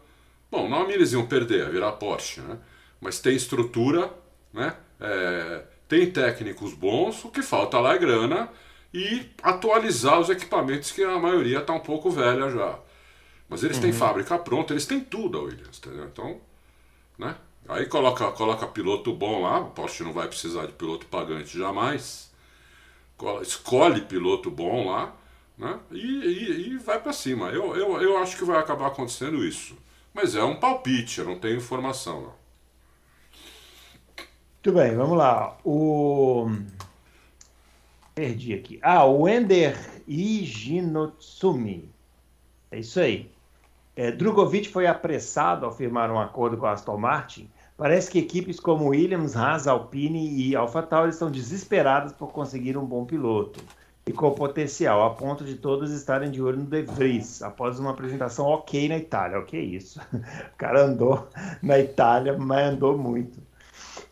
Bom, 0.52 0.70
nome 0.70 0.94
eles 0.94 1.14
iam 1.14 1.26
perder, 1.26 1.70
virar 1.72 1.94
Porsche, 1.94 2.42
né? 2.42 2.60
mas 3.02 3.20
tem 3.20 3.36
estrutura 3.36 4.14
né? 4.54 4.76
É, 5.00 5.64
tem 5.90 6.10
técnicos 6.12 6.74
bons, 6.74 7.26
o 7.26 7.30
que 7.30 7.42
falta 7.42 7.80
lá 7.80 7.96
é 7.96 7.98
grana 7.98 8.50
e 8.94 9.26
atualizar 9.42 10.20
os 10.20 10.30
equipamentos 10.30 10.92
que 10.92 11.04
a 11.04 11.18
maioria 11.18 11.60
está 11.60 11.74
um 11.74 11.80
pouco 11.80 12.12
velha 12.12 12.50
já. 12.50 12.80
Mas 13.54 13.64
eles 13.64 13.78
uhum. 13.78 13.84
têm 13.84 13.94
fábrica 13.94 14.36
pronta, 14.40 14.74
eles 14.74 14.88
têm 14.88 15.00
tudo 15.00 15.38
a 15.38 15.42
Williams, 15.44 15.78
entendeu? 15.78 16.06
Então, 16.06 16.42
né? 17.20 17.36
Aí 17.70 17.86
coloca, 17.86 18.32
coloca 18.32 18.66
piloto 18.66 19.14
bom 19.14 19.44
lá, 19.44 19.60
o 19.60 19.70
Porsche 19.70 20.02
não 20.02 20.12
vai 20.12 20.28
precisar 20.28 20.66
de 20.66 20.72
piloto 20.72 21.06
pagante 21.06 21.56
jamais. 21.56 22.32
Escolhe 23.44 24.02
piloto 24.02 24.50
bom 24.50 24.90
lá, 24.90 25.16
né? 25.56 25.80
E, 25.92 25.98
e, 25.98 26.70
e 26.70 26.78
vai 26.80 27.00
para 27.00 27.14
cima. 27.14 27.50
Eu, 27.50 27.76
eu, 27.76 28.02
eu 28.02 28.18
acho 28.18 28.36
que 28.38 28.44
vai 28.44 28.58
acabar 28.58 28.88
acontecendo 28.88 29.46
isso. 29.46 29.78
Mas 30.16 30.34
é 30.34 30.44
um 30.44 30.56
palpite, 30.56 31.20
eu 31.20 31.26
não 31.26 31.38
tenho 31.38 31.58
informação. 31.58 32.22
Não. 32.22 32.34
Muito 34.66 34.80
bem, 34.80 34.96
vamos 34.96 35.16
lá. 35.16 35.60
O. 35.64 36.50
Perdi 38.16 38.56
aqui. 38.56 38.80
Ah, 38.82 39.06
o 39.06 39.30
Ender 39.30 39.78
Iginotsumi. 40.08 41.88
É 42.72 42.80
isso 42.80 43.00
aí. 43.00 43.33
É, 43.96 44.12
Drogovic 44.12 44.70
foi 44.70 44.88
apressado 44.88 45.66
ao 45.66 45.72
firmar 45.72 46.12
um 46.12 46.20
acordo 46.20 46.58
com 46.58 46.66
a 46.66 46.72
Aston 46.72 46.98
Martin. 46.98 47.50
Parece 47.78 48.10
que 48.10 48.20
equipes 48.20 48.60
como 48.60 48.90
Williams, 48.90 49.36
Haas, 49.36 49.68
Alpine 49.68 50.30
e 50.30 50.56
AlphaTauri 50.56 51.12
estão 51.12 51.30
desesperadas 51.30 52.12
por 52.12 52.32
conseguir 52.32 52.78
um 52.78 52.86
bom 52.86 53.06
piloto. 53.06 53.60
e 54.06 54.12
com 54.12 54.32
potencial, 54.32 55.02
a 55.06 55.12
ponto 55.12 55.46
de 55.46 55.56
todos 55.56 55.92
estarem 55.92 56.30
de 56.30 56.42
olho 56.42 56.58
no 56.58 56.66
De 56.66 56.82
Vries, 56.82 57.42
após 57.42 57.80
uma 57.80 57.92
apresentação 57.92 58.46
ok 58.48 58.90
na 58.90 58.98
Itália. 58.98 59.40
O 59.40 59.46
que 59.46 59.56
é 59.56 59.62
isso? 59.62 60.00
O 60.54 60.58
cara 60.58 60.84
andou 60.86 61.28
na 61.62 61.80
Itália, 61.80 62.38
mas 62.38 62.74
andou 62.74 62.98
muito. 62.98 63.40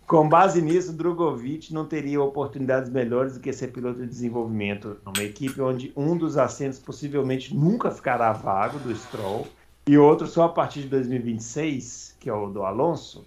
Com 0.07 0.27
base 0.27 0.61
nisso, 0.61 0.93
Drogovic 0.93 1.73
não 1.73 1.85
teria 1.85 2.21
oportunidades 2.21 2.89
melhores 2.89 3.33
do 3.33 3.39
que 3.39 3.51
ser 3.53 3.67
piloto 3.67 3.99
de 4.01 4.07
desenvolvimento 4.07 4.97
numa 5.05 5.23
equipe 5.23 5.61
onde 5.61 5.91
um 5.95 6.17
dos 6.17 6.37
assentos 6.37 6.79
possivelmente 6.79 7.55
nunca 7.55 7.89
ficará 7.91 8.31
vago 8.33 8.79
do 8.79 8.93
Stroll 8.95 9.47
e 9.87 9.97
outro 9.97 10.27
só 10.27 10.43
a 10.43 10.49
partir 10.49 10.81
de 10.81 10.89
2026, 10.89 12.17
que 12.19 12.29
é 12.29 12.33
o 12.33 12.49
do 12.49 12.63
Alonso. 12.63 13.25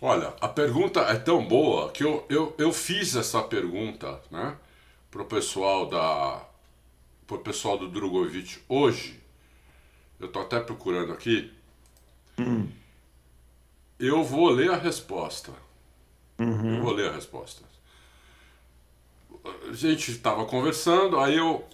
Olha, 0.00 0.34
a 0.40 0.48
pergunta 0.48 1.00
é 1.00 1.16
tão 1.16 1.46
boa 1.46 1.90
que 1.90 2.02
eu, 2.02 2.24
eu, 2.28 2.54
eu 2.58 2.72
fiz 2.72 3.14
essa 3.14 3.42
pergunta, 3.42 4.20
né? 4.30 4.56
pro 5.12 5.26
pessoal 5.26 5.86
da 5.86 6.42
pro 7.26 7.38
pessoal 7.38 7.78
do 7.78 7.88
Drogovic 7.88 8.58
hoje, 8.68 9.20
eu 10.18 10.26
tô 10.26 10.40
até 10.40 10.58
procurando 10.58 11.12
aqui. 11.12 11.52
Hum. 12.38 12.68
Eu 13.98 14.24
vou 14.24 14.50
ler 14.50 14.70
a 14.70 14.76
resposta. 14.76 15.52
Uhum. 16.38 16.76
Eu 16.76 16.82
vou 16.82 16.92
ler 16.92 17.10
a 17.10 17.12
resposta. 17.12 17.62
A 19.68 19.72
gente 19.72 20.10
estava 20.10 20.44
conversando, 20.44 21.18
aí 21.18 21.36
eu, 21.36 21.64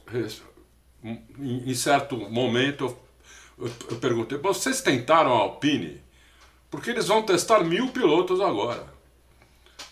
em 1.38 1.74
certo 1.74 2.16
momento, 2.16 2.84
eu, 2.84 2.98
eu 3.60 3.96
perguntei: 3.96 4.38
vocês 4.38 4.80
tentaram 4.80 5.32
a 5.32 5.38
Alpine? 5.38 6.02
Porque 6.70 6.90
eles 6.90 7.08
vão 7.08 7.22
testar 7.22 7.64
mil 7.64 7.88
pilotos 7.88 8.40
agora. 8.40 8.86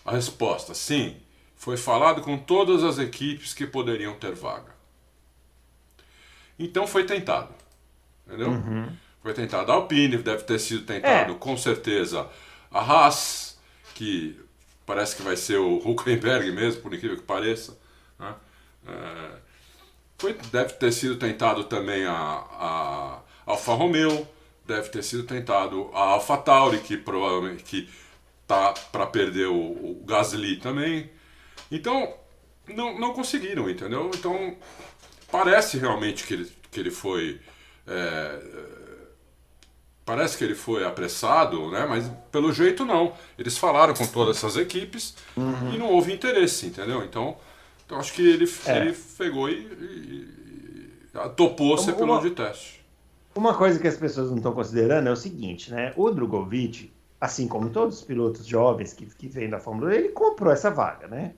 A 0.05 0.11
resposta: 0.11 0.73
sim. 0.73 1.17
Foi 1.55 1.75
falado 1.75 2.21
com 2.21 2.37
todas 2.37 2.83
as 2.83 2.99
equipes 2.99 3.53
que 3.53 3.65
poderiam 3.65 4.13
ter 4.13 4.35
vaga. 4.35 4.75
Então 6.57 6.85
foi 6.85 7.03
tentado. 7.03 7.53
Entendeu? 8.25 8.49
Uhum. 8.49 8.95
Foi 9.21 9.33
tentado 9.33 9.71
a 9.71 9.75
Alpine, 9.75 10.17
deve 10.17 10.43
ter 10.43 10.59
sido 10.59 10.85
tentado 10.85 11.33
é. 11.33 11.35
com 11.35 11.57
certeza 11.57 12.29
a 12.71 12.79
Haas, 12.79 13.57
que 13.95 14.39
parece 14.85 15.15
que 15.15 15.23
vai 15.23 15.35
ser 15.35 15.57
o 15.57 15.77
Huckenberg 15.77 16.51
mesmo, 16.51 16.81
por 16.81 16.93
incrível 16.93 17.17
que 17.17 17.23
pareça. 17.23 17.77
Né? 18.19 18.35
É, 18.87 19.29
foi, 20.17 20.33
deve 20.51 20.73
ter 20.73 20.91
sido 20.91 21.17
tentado 21.17 21.63
também 21.65 22.05
a, 22.05 22.13
a 22.13 23.19
Alfa 23.47 23.73
Romeo, 23.73 24.27
deve 24.65 24.89
ter 24.89 25.01
sido 25.01 25.23
tentado 25.23 25.89
a 25.93 26.01
Alfa 26.01 26.37
Tauri, 26.37 26.79
que 26.79 26.97
provavelmente 26.97 27.63
que 27.63 27.89
tá 28.45 28.73
para 28.91 29.07
perder 29.07 29.47
o, 29.47 29.55
o 29.55 30.03
Gasly 30.05 30.57
também. 30.57 31.09
Então, 31.71 32.13
não, 32.67 32.99
não 32.99 33.13
conseguiram, 33.13 33.69
entendeu? 33.69 34.11
Então, 34.13 34.55
parece 35.31 35.77
realmente 35.77 36.25
que 36.25 36.33
ele, 36.33 36.51
que 36.69 36.79
ele 36.79 36.91
foi. 36.91 37.39
É, 37.87 38.39
parece 40.05 40.37
que 40.37 40.43
ele 40.43 40.55
foi 40.55 40.85
apressado, 40.85 41.71
né? 41.71 41.85
Mas 41.87 42.11
pelo 42.31 42.51
jeito 42.51 42.83
não. 42.83 43.13
Eles 43.39 43.57
falaram 43.57 43.93
com 43.93 44.05
todas 44.07 44.37
essas 44.37 44.57
equipes 44.57 45.15
uhum. 45.35 45.73
e 45.73 45.77
não 45.77 45.87
houve 45.87 46.11
interesse, 46.11 46.65
entendeu? 46.65 47.03
Então, 47.03 47.37
então 47.85 47.97
acho 47.97 48.13
que 48.13 48.21
ele, 48.21 48.51
é. 48.65 48.77
ele 48.77 48.97
pegou 49.17 49.49
e, 49.49 49.53
e, 49.53 50.89
e 51.13 51.29
topou 51.35 51.77
ser 51.77 51.93
piloto 51.93 52.27
de 52.27 52.35
teste. 52.35 52.77
Uma 53.37 53.53
coisa 53.53 53.79
que 53.79 53.87
as 53.87 53.95
pessoas 53.95 54.31
não 54.31 54.37
estão 54.37 54.51
considerando 54.51 55.07
é 55.07 55.11
o 55.11 55.15
seguinte, 55.15 55.71
né? 55.71 55.93
O 55.95 56.09
Drogovic, 56.09 56.91
assim 57.21 57.47
como 57.47 57.69
todos 57.69 57.99
os 57.99 58.03
pilotos 58.03 58.47
jovens 58.47 58.93
que, 58.93 59.05
que 59.05 59.27
vêm 59.27 59.47
da 59.47 59.59
Fórmula 59.59 59.91
1, 59.91 59.93
ele 59.93 60.09
comprou 60.09 60.51
essa 60.51 60.71
vaga, 60.71 61.07
né? 61.07 61.33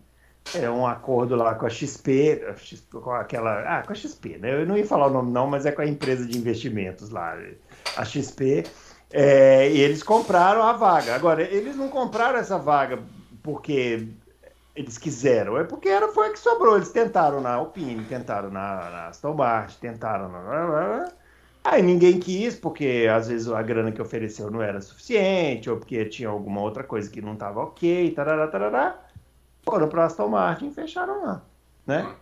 É 0.55 0.69
um 0.69 0.87
acordo 0.87 1.35
lá 1.35 1.53
com 1.55 1.65
a 1.65 1.69
XP, 1.69 2.41
com 2.89 3.11
aquela. 3.11 3.79
Ah, 3.79 3.83
com 3.83 3.91
a 3.91 3.95
XP, 3.95 4.37
né? 4.37 4.61
Eu 4.61 4.65
não 4.65 4.77
ia 4.77 4.87
falar 4.87 5.07
o 5.07 5.09
nome, 5.09 5.29
não, 5.29 5.45
mas 5.45 5.65
é 5.65 5.73
com 5.73 5.81
a 5.81 5.85
empresa 5.85 6.25
de 6.25 6.37
investimentos 6.37 7.09
lá, 7.09 7.37
a 7.97 8.05
XP. 8.05 8.63
É, 9.11 9.69
e 9.69 9.81
eles 9.81 10.01
compraram 10.01 10.63
a 10.63 10.71
vaga. 10.71 11.13
Agora, 11.13 11.41
eles 11.41 11.75
não 11.75 11.89
compraram 11.89 12.39
essa 12.39 12.57
vaga 12.57 12.97
porque 13.43 14.07
eles 14.73 14.97
quiseram, 14.97 15.57
é 15.57 15.65
porque 15.65 15.89
era, 15.89 16.07
foi 16.07 16.29
a 16.29 16.31
que 16.31 16.39
sobrou. 16.39 16.77
Eles 16.77 16.91
tentaram 16.91 17.41
na 17.41 17.55
Alpine, 17.55 18.05
tentaram 18.05 18.49
na, 18.49 18.89
na 18.89 19.07
Aston 19.07 19.33
Martin, 19.33 19.77
tentaram 19.81 20.29
na. 20.29 21.11
Aí 21.63 21.81
ninguém 21.81 22.19
quis, 22.19 22.55
porque 22.55 23.07
às 23.13 23.27
vezes 23.27 23.49
a 23.49 23.61
grana 23.61 23.91
que 23.91 24.01
ofereceu 24.01 24.49
não 24.49 24.61
era 24.61 24.79
suficiente, 24.81 25.69
ou 25.69 25.77
porque 25.77 26.05
tinha 26.05 26.29
alguma 26.29 26.61
outra 26.61 26.83
coisa 26.83 27.09
que 27.09 27.21
não 27.21 27.33
estava 27.33 27.61
ok, 27.61 28.11
tarará, 28.11 28.47
tarará 28.47 28.99
foram 29.63 29.87
para 29.87 30.05
Aston 30.05 30.29
Martin 30.29 30.67
e 30.67 30.71
fecharam 30.71 31.23
lá, 31.23 31.41
né? 31.85 32.15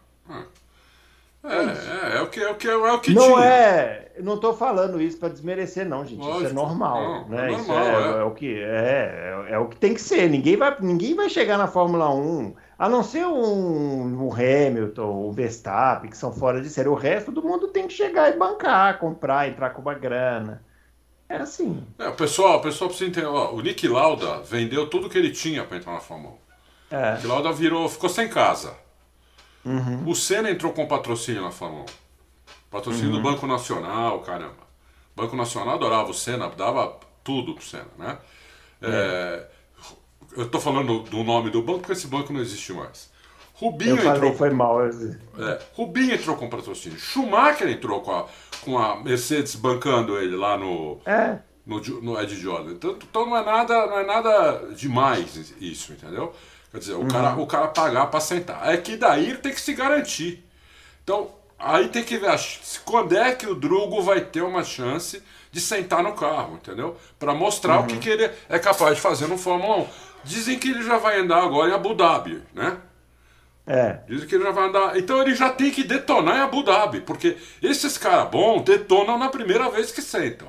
É, 1.44 1.50
é, 1.50 2.17
é, 2.17 2.22
o 2.22 2.27
que 2.27 2.39
é 2.41 2.51
o 2.51 2.56
que 2.56 2.67
é 2.67 2.75
o 2.75 3.00
que 3.00 3.13
não 3.13 3.36
tinha. 3.36 3.46
é, 3.46 4.12
não 4.22 4.36
estou 4.36 4.53
falando 4.53 5.01
isso 5.01 5.17
para 5.17 5.29
desmerecer 5.29 5.88
não, 5.88 6.03
gente. 6.03 6.20
Lógico, 6.20 6.44
isso 6.44 6.51
é 6.51 6.53
normal, 6.53 7.01
não, 7.01 7.29
né? 7.29 7.48
É 7.48 7.58
normal, 7.58 7.60
isso 7.60 7.72
é, 7.72 8.20
é, 8.20 8.24
o 8.24 8.32
que 8.32 8.60
é, 8.60 9.46
é, 9.50 9.58
o 9.58 9.67
que 9.67 9.77
tem 9.77 9.94
que 9.94 10.01
ser. 10.01 10.29
Ninguém 10.29 10.58
vai 10.58 10.75
ninguém 10.82 11.15
vai 11.15 11.29
chegar 11.29 11.58
na 11.58 11.67
Fórmula 11.67 12.13
1, 12.13 12.53
a 12.77 12.88
não 12.88 13.03
ser 13.03 13.25
um, 13.25 14.27
um 14.27 14.31
Hamilton, 14.31 15.27
o 15.27 15.31
Verstappen, 15.31 16.10
que 16.10 16.17
são 16.17 16.31
fora 16.31 16.62
de 16.62 16.69
série. 16.69 16.88
O 16.88 16.93
resto 16.93 17.31
do 17.31 17.41
mundo 17.41 17.69
tem 17.69 17.88
que 17.88 17.93
chegar 17.93 18.29
e 18.29 18.38
bancar, 18.38 19.00
comprar, 19.00 19.50
entrar 19.50 19.72
com 19.72 19.81
uma 19.81 19.96
grana. 19.96 20.63
É 21.27 21.38
assim. 21.38 21.84
É, 21.98 22.07
o 22.07 22.13
pessoal, 22.13 22.60
o 22.60 22.62
pessoal 22.62 22.89
precisa 22.89 23.10
entender. 23.10 23.25
Ó, 23.25 23.51
o 23.51 23.62
Nick 23.62 23.88
Lauda 23.88 24.41
vendeu 24.41 24.88
tudo 24.88 25.10
que 25.10 25.17
ele 25.17 25.31
tinha 25.31 25.63
para 25.63 25.77
entrar 25.77 25.93
na 25.93 26.00
Fórmula 26.00 26.36
1. 26.91 26.96
É. 26.96 27.17
Que 27.17 27.27
Lauda 27.27 27.51
virou, 27.51 27.89
ficou 27.89 28.10
sem 28.10 28.29
casa. 28.29 28.74
Uhum. 29.65 30.07
O 30.07 30.15
Senna 30.15 30.50
entrou 30.50 30.72
com 30.72 30.88
patrocínio 30.88 31.41
na 31.41 31.51
Fórmula 31.51 31.84
1. 31.84 31.86
Patrocínio 32.69 33.10
uhum. 33.12 33.17
do 33.17 33.24
Banco 33.24 33.48
Nacional, 33.48 34.19
caramba. 34.22 34.67
O 35.15 35.22
Banco 35.22 35.36
Nacional 35.36 35.75
adorava 35.75 36.12
o 36.12 36.13
Senna, 36.13 36.48
dava 36.50 36.96
tudo 37.24 37.55
pro 37.55 37.63
Senna, 37.63 37.88
né? 37.98 38.17
É. 38.81 38.88
É, 38.88 39.48
eu 40.36 40.43
estou 40.43 40.60
falando 40.60 41.00
do 41.00 41.24
nome 41.24 41.50
do 41.50 41.62
banco 41.62 41.79
porque 41.79 41.93
esse 41.93 42.07
banco 42.07 42.34
não 42.34 42.41
existe 42.41 42.74
mais. 42.74 43.10
Rubinho 43.53 43.98
falei, 43.98 44.12
entrou. 44.12 44.34
Foi 44.36 44.50
mal. 44.51 44.86
É, 44.86 45.60
Rubinho 45.74 46.13
entrou 46.13 46.36
com 46.36 46.48
patrocínio. 46.48 47.00
Schumacher 47.00 47.67
entrou 47.67 48.01
com 48.01 48.12
a, 48.12 48.25
com 48.62 48.77
a 48.77 49.01
Mercedes 49.01 49.55
bancando 49.55 50.17
ele 50.17 50.36
lá 50.36 50.57
no, 50.57 51.00
é. 51.05 51.39
no, 51.65 51.79
no 52.01 52.22
Ed 52.22 52.36
Jordan. 52.36 52.74
Então, 52.74 52.98
então 53.01 53.25
não 53.25 53.36
é 53.36 53.43
nada, 53.43 53.88
não 53.88 53.98
é 53.98 54.05
nada 54.05 54.69
demais 54.75 55.55
isso, 55.60 55.93
entendeu? 55.93 56.34
Quer 56.72 56.77
dizer, 56.77 56.93
o, 56.93 57.00
uhum. 57.00 57.07
cara, 57.07 57.36
o 57.36 57.48
cara 57.48 57.67
pagar 57.69 58.05
para 58.07 58.19
sentar. 58.19 58.72
É 58.72 58.77
que 58.77 58.96
daí 58.96 59.29
ele 59.29 59.39
tem 59.39 59.51
que 59.51 59.62
se 59.62 59.74
garantir. 59.74 60.46
Então, 61.03 61.31
aí 61.57 61.89
tem 61.89 62.03
que 62.03 62.17
ver 62.17 62.31
quando 62.85 63.15
é 63.15 63.33
que 63.33 63.47
o 63.47 63.55
Drugo 63.55 64.01
vai 64.01 64.21
ter 64.21 64.41
uma 64.41 64.63
chance 64.63 65.21
de 65.51 65.59
sentar 65.59 66.03
no 66.03 66.13
carro, 66.13 66.55
entendeu? 66.55 66.95
Para 67.17 67.33
mostrar 67.33 67.77
uhum. 67.77 67.83
o 67.83 67.87
que, 67.87 67.93
uhum. 67.93 67.99
que 67.99 68.09
ele 68.09 68.29
é 68.49 68.59
capaz 68.59 68.95
de 68.95 69.01
fazer 69.01 69.27
no 69.27 69.37
Fórmula 69.37 69.77
1. 69.77 69.87
Dizem 70.23 70.59
que 70.59 70.69
ele 70.69 70.83
já 70.83 70.97
vai 70.97 71.19
andar 71.19 71.43
agora 71.43 71.71
em 71.71 71.73
Abu 71.73 71.93
Dhabi, 71.93 72.41
né? 72.53 72.77
É. 73.65 73.99
Dizem 74.07 74.27
que 74.27 74.35
ele 74.35 74.43
já 74.43 74.51
vai 74.51 74.69
andar. 74.69 74.97
Então 74.97 75.21
ele 75.21 75.35
já 75.35 75.49
tem 75.49 75.71
que 75.71 75.83
detonar 75.83 76.37
em 76.37 76.41
Abu 76.41 76.63
Dhabi, 76.63 77.01
porque 77.01 77.37
esses 77.61 77.97
caras 77.97 78.29
bons 78.29 78.63
detonam 78.63 79.17
na 79.17 79.29
primeira 79.29 79.69
vez 79.69 79.91
que 79.91 80.01
sentam. 80.01 80.47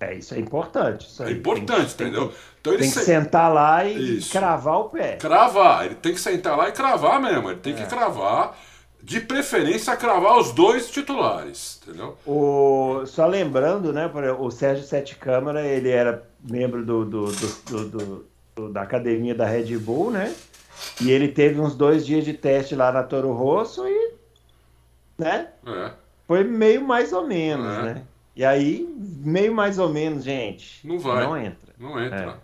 É, 0.00 0.14
isso 0.14 0.34
é 0.34 0.38
importante. 0.38 1.06
Isso 1.06 1.22
é 1.22 1.30
importante, 1.30 1.94
tem, 1.94 2.08
entendeu? 2.08 2.28
Tem, 2.28 2.36
então 2.60 2.72
ele 2.72 2.82
tem 2.82 2.90
que 2.90 2.98
se... 2.98 3.04
sentar 3.04 3.52
lá 3.52 3.84
e 3.84 4.18
isso. 4.18 4.32
cravar 4.32 4.80
o 4.80 4.84
pé. 4.88 5.16
Cravar, 5.16 5.86
ele 5.86 5.94
tem 5.94 6.12
que 6.12 6.20
sentar 6.20 6.56
lá 6.56 6.68
e 6.68 6.72
cravar 6.72 7.20
mesmo. 7.20 7.50
Ele 7.50 7.60
tem 7.60 7.72
é. 7.72 7.76
que 7.76 7.86
cravar, 7.86 8.56
de 9.02 9.20
preferência, 9.20 9.96
cravar 9.96 10.38
os 10.38 10.52
dois 10.52 10.88
titulares, 10.88 11.80
entendeu? 11.82 12.16
O... 12.24 13.04
Só 13.04 13.26
lembrando, 13.26 13.92
né, 13.92 14.10
o 14.38 14.50
Sérgio 14.50 14.84
Sete 14.84 15.16
Câmara, 15.16 15.66
ele 15.66 15.90
era 15.90 16.22
membro 16.42 16.84
do, 16.84 17.04
do, 17.04 17.32
do, 17.68 18.24
do, 18.54 18.68
da 18.70 18.82
academia 18.82 19.34
da 19.34 19.46
Red 19.46 19.76
Bull, 19.78 20.12
né? 20.12 20.32
E 21.00 21.10
ele 21.10 21.28
teve 21.28 21.60
uns 21.60 21.74
dois 21.74 22.06
dias 22.06 22.24
de 22.24 22.32
teste 22.32 22.74
lá 22.74 22.92
na 22.92 23.02
Toro 23.02 23.32
Rosso 23.32 23.86
e. 23.86 24.14
né? 25.18 25.48
É. 25.66 25.90
Foi 26.26 26.44
meio 26.44 26.82
mais 26.82 27.12
ou 27.12 27.26
menos, 27.26 27.66
é. 27.66 27.82
né? 27.82 28.02
E 28.34 28.44
aí, 28.44 28.88
meio 28.96 29.52
mais 29.52 29.78
ou 29.78 29.88
menos, 29.88 30.24
gente. 30.24 30.86
Não 30.86 30.98
vai. 30.98 31.24
Não 31.24 31.36
entra. 31.36 31.74
Não 31.78 32.02
entra. 32.02 32.30
É. 32.30 32.34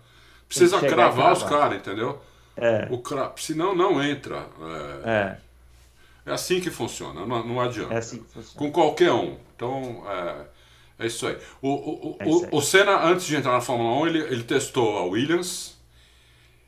Precisa 0.47 0.79
cravar 0.79 1.33
os 1.33 1.43
caras, 1.43 1.79
entendeu? 1.79 2.21
É. 2.55 2.87
O 2.91 2.97
cra... 2.99 3.31
Senão 3.37 3.73
não 3.73 4.03
entra. 4.03 4.45
É. 5.05 5.09
é. 5.09 5.37
É. 6.29 6.33
assim 6.33 6.59
que 6.59 6.69
funciona, 6.69 7.25
não, 7.25 7.45
não 7.45 7.61
adianta. 7.61 7.93
É 7.93 7.97
assim 7.97 8.19
que 8.19 8.31
funciona. 8.31 8.57
Com 8.57 8.71
qualquer 8.71 9.11
um. 9.11 9.37
Então, 9.55 10.03
é, 10.07 10.45
é 10.99 11.07
isso 11.07 11.27
aí. 11.27 11.37
O, 11.61 11.69
o, 11.69 12.17
é 12.19 12.25
o, 12.25 12.57
o 12.57 12.61
Senna, 12.61 13.03
antes 13.03 13.25
de 13.25 13.35
entrar 13.35 13.53
na 13.53 13.61
Fórmula 13.61 14.01
1, 14.03 14.07
ele, 14.07 14.19
ele 14.19 14.43
testou 14.43 14.97
a 14.97 15.03
Williams. 15.03 15.77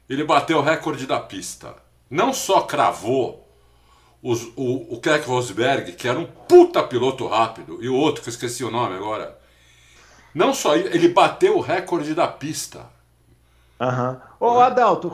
Ele 0.10 0.24
bateu 0.24 0.58
o 0.58 0.62
recorde 0.62 1.06
da 1.06 1.20
pista. 1.20 1.76
Não 2.10 2.34
só 2.34 2.62
cravou 2.62 3.48
os, 4.22 4.44
o, 4.56 4.94
o 4.94 5.00
Keck 5.00 5.28
Rosberg, 5.28 5.94
que 5.94 6.08
era 6.08 6.20
um 6.20 6.26
puta 6.26 6.84
piloto 6.84 7.28
rápido, 7.28 7.80
e 7.82 7.90
o 7.90 7.96
outro 7.96 8.22
que 8.22 8.30
eu 8.30 8.32
esqueci 8.32 8.64
o 8.64 8.72
nome 8.72 8.96
agora. 8.96 9.40
Não 10.34 10.54
só 10.54 10.76
ele, 10.76 10.90
ele 10.96 11.10
bateu 11.10 11.58
o 11.58 11.62
recorde 11.62 12.14
da 12.14 12.28
pista. 12.28 12.86
Aham. 13.80 14.22
Uhum. 14.40 14.48
Ô, 14.48 14.60
Adalto, 14.60 15.10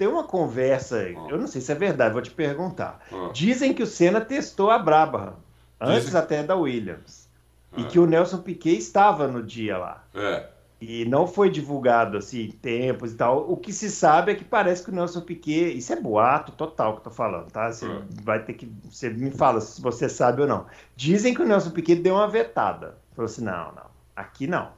tem 0.00 0.08
uma 0.08 0.24
conversa, 0.24 0.96
ah. 0.96 1.28
eu 1.28 1.36
não 1.36 1.46
sei 1.46 1.60
se 1.60 1.70
é 1.70 1.74
verdade, 1.74 2.14
vou 2.14 2.22
te 2.22 2.30
perguntar. 2.30 3.00
Ah. 3.12 3.28
Dizem 3.34 3.74
que 3.74 3.82
o 3.82 3.86
Senna 3.86 4.18
testou 4.18 4.70
a 4.70 4.78
Brabham, 4.78 5.34
antes 5.78 6.06
Dizem... 6.06 6.20
até 6.20 6.42
da 6.42 6.56
Williams. 6.56 7.28
E 7.76 7.82
é. 7.82 7.84
que 7.84 7.98
o 7.98 8.06
Nelson 8.06 8.38
Piquet 8.38 8.78
estava 8.78 9.28
no 9.28 9.42
dia 9.42 9.76
lá. 9.76 10.02
É. 10.14 10.46
E 10.80 11.04
não 11.04 11.26
foi 11.26 11.50
divulgado 11.50 12.16
assim, 12.16 12.50
tempos 12.62 13.12
e 13.12 13.14
tal. 13.14 13.44
O 13.52 13.58
que 13.58 13.74
se 13.74 13.90
sabe 13.90 14.32
é 14.32 14.34
que 14.34 14.42
parece 14.42 14.82
que 14.82 14.90
o 14.90 14.94
Nelson 14.94 15.20
Piquet. 15.20 15.76
Isso 15.76 15.92
é 15.92 16.00
boato 16.00 16.52
total 16.52 16.94
que 16.94 17.00
eu 17.00 17.04
tô 17.04 17.10
falando, 17.10 17.50
tá? 17.50 17.70
Você 17.70 17.84
é. 17.84 18.02
vai 18.22 18.42
ter 18.42 18.54
que. 18.54 18.72
Você 18.90 19.10
me 19.10 19.30
fala 19.30 19.60
se 19.60 19.82
você 19.82 20.08
sabe 20.08 20.40
ou 20.40 20.48
não. 20.48 20.64
Dizem 20.96 21.34
que 21.34 21.42
o 21.42 21.46
Nelson 21.46 21.72
Piquet 21.72 21.96
deu 21.96 22.14
uma 22.14 22.26
vetada. 22.26 22.96
Falou 23.14 23.26
assim: 23.26 23.44
não, 23.44 23.66
não. 23.72 23.90
Aqui 24.16 24.46
não. 24.46 24.70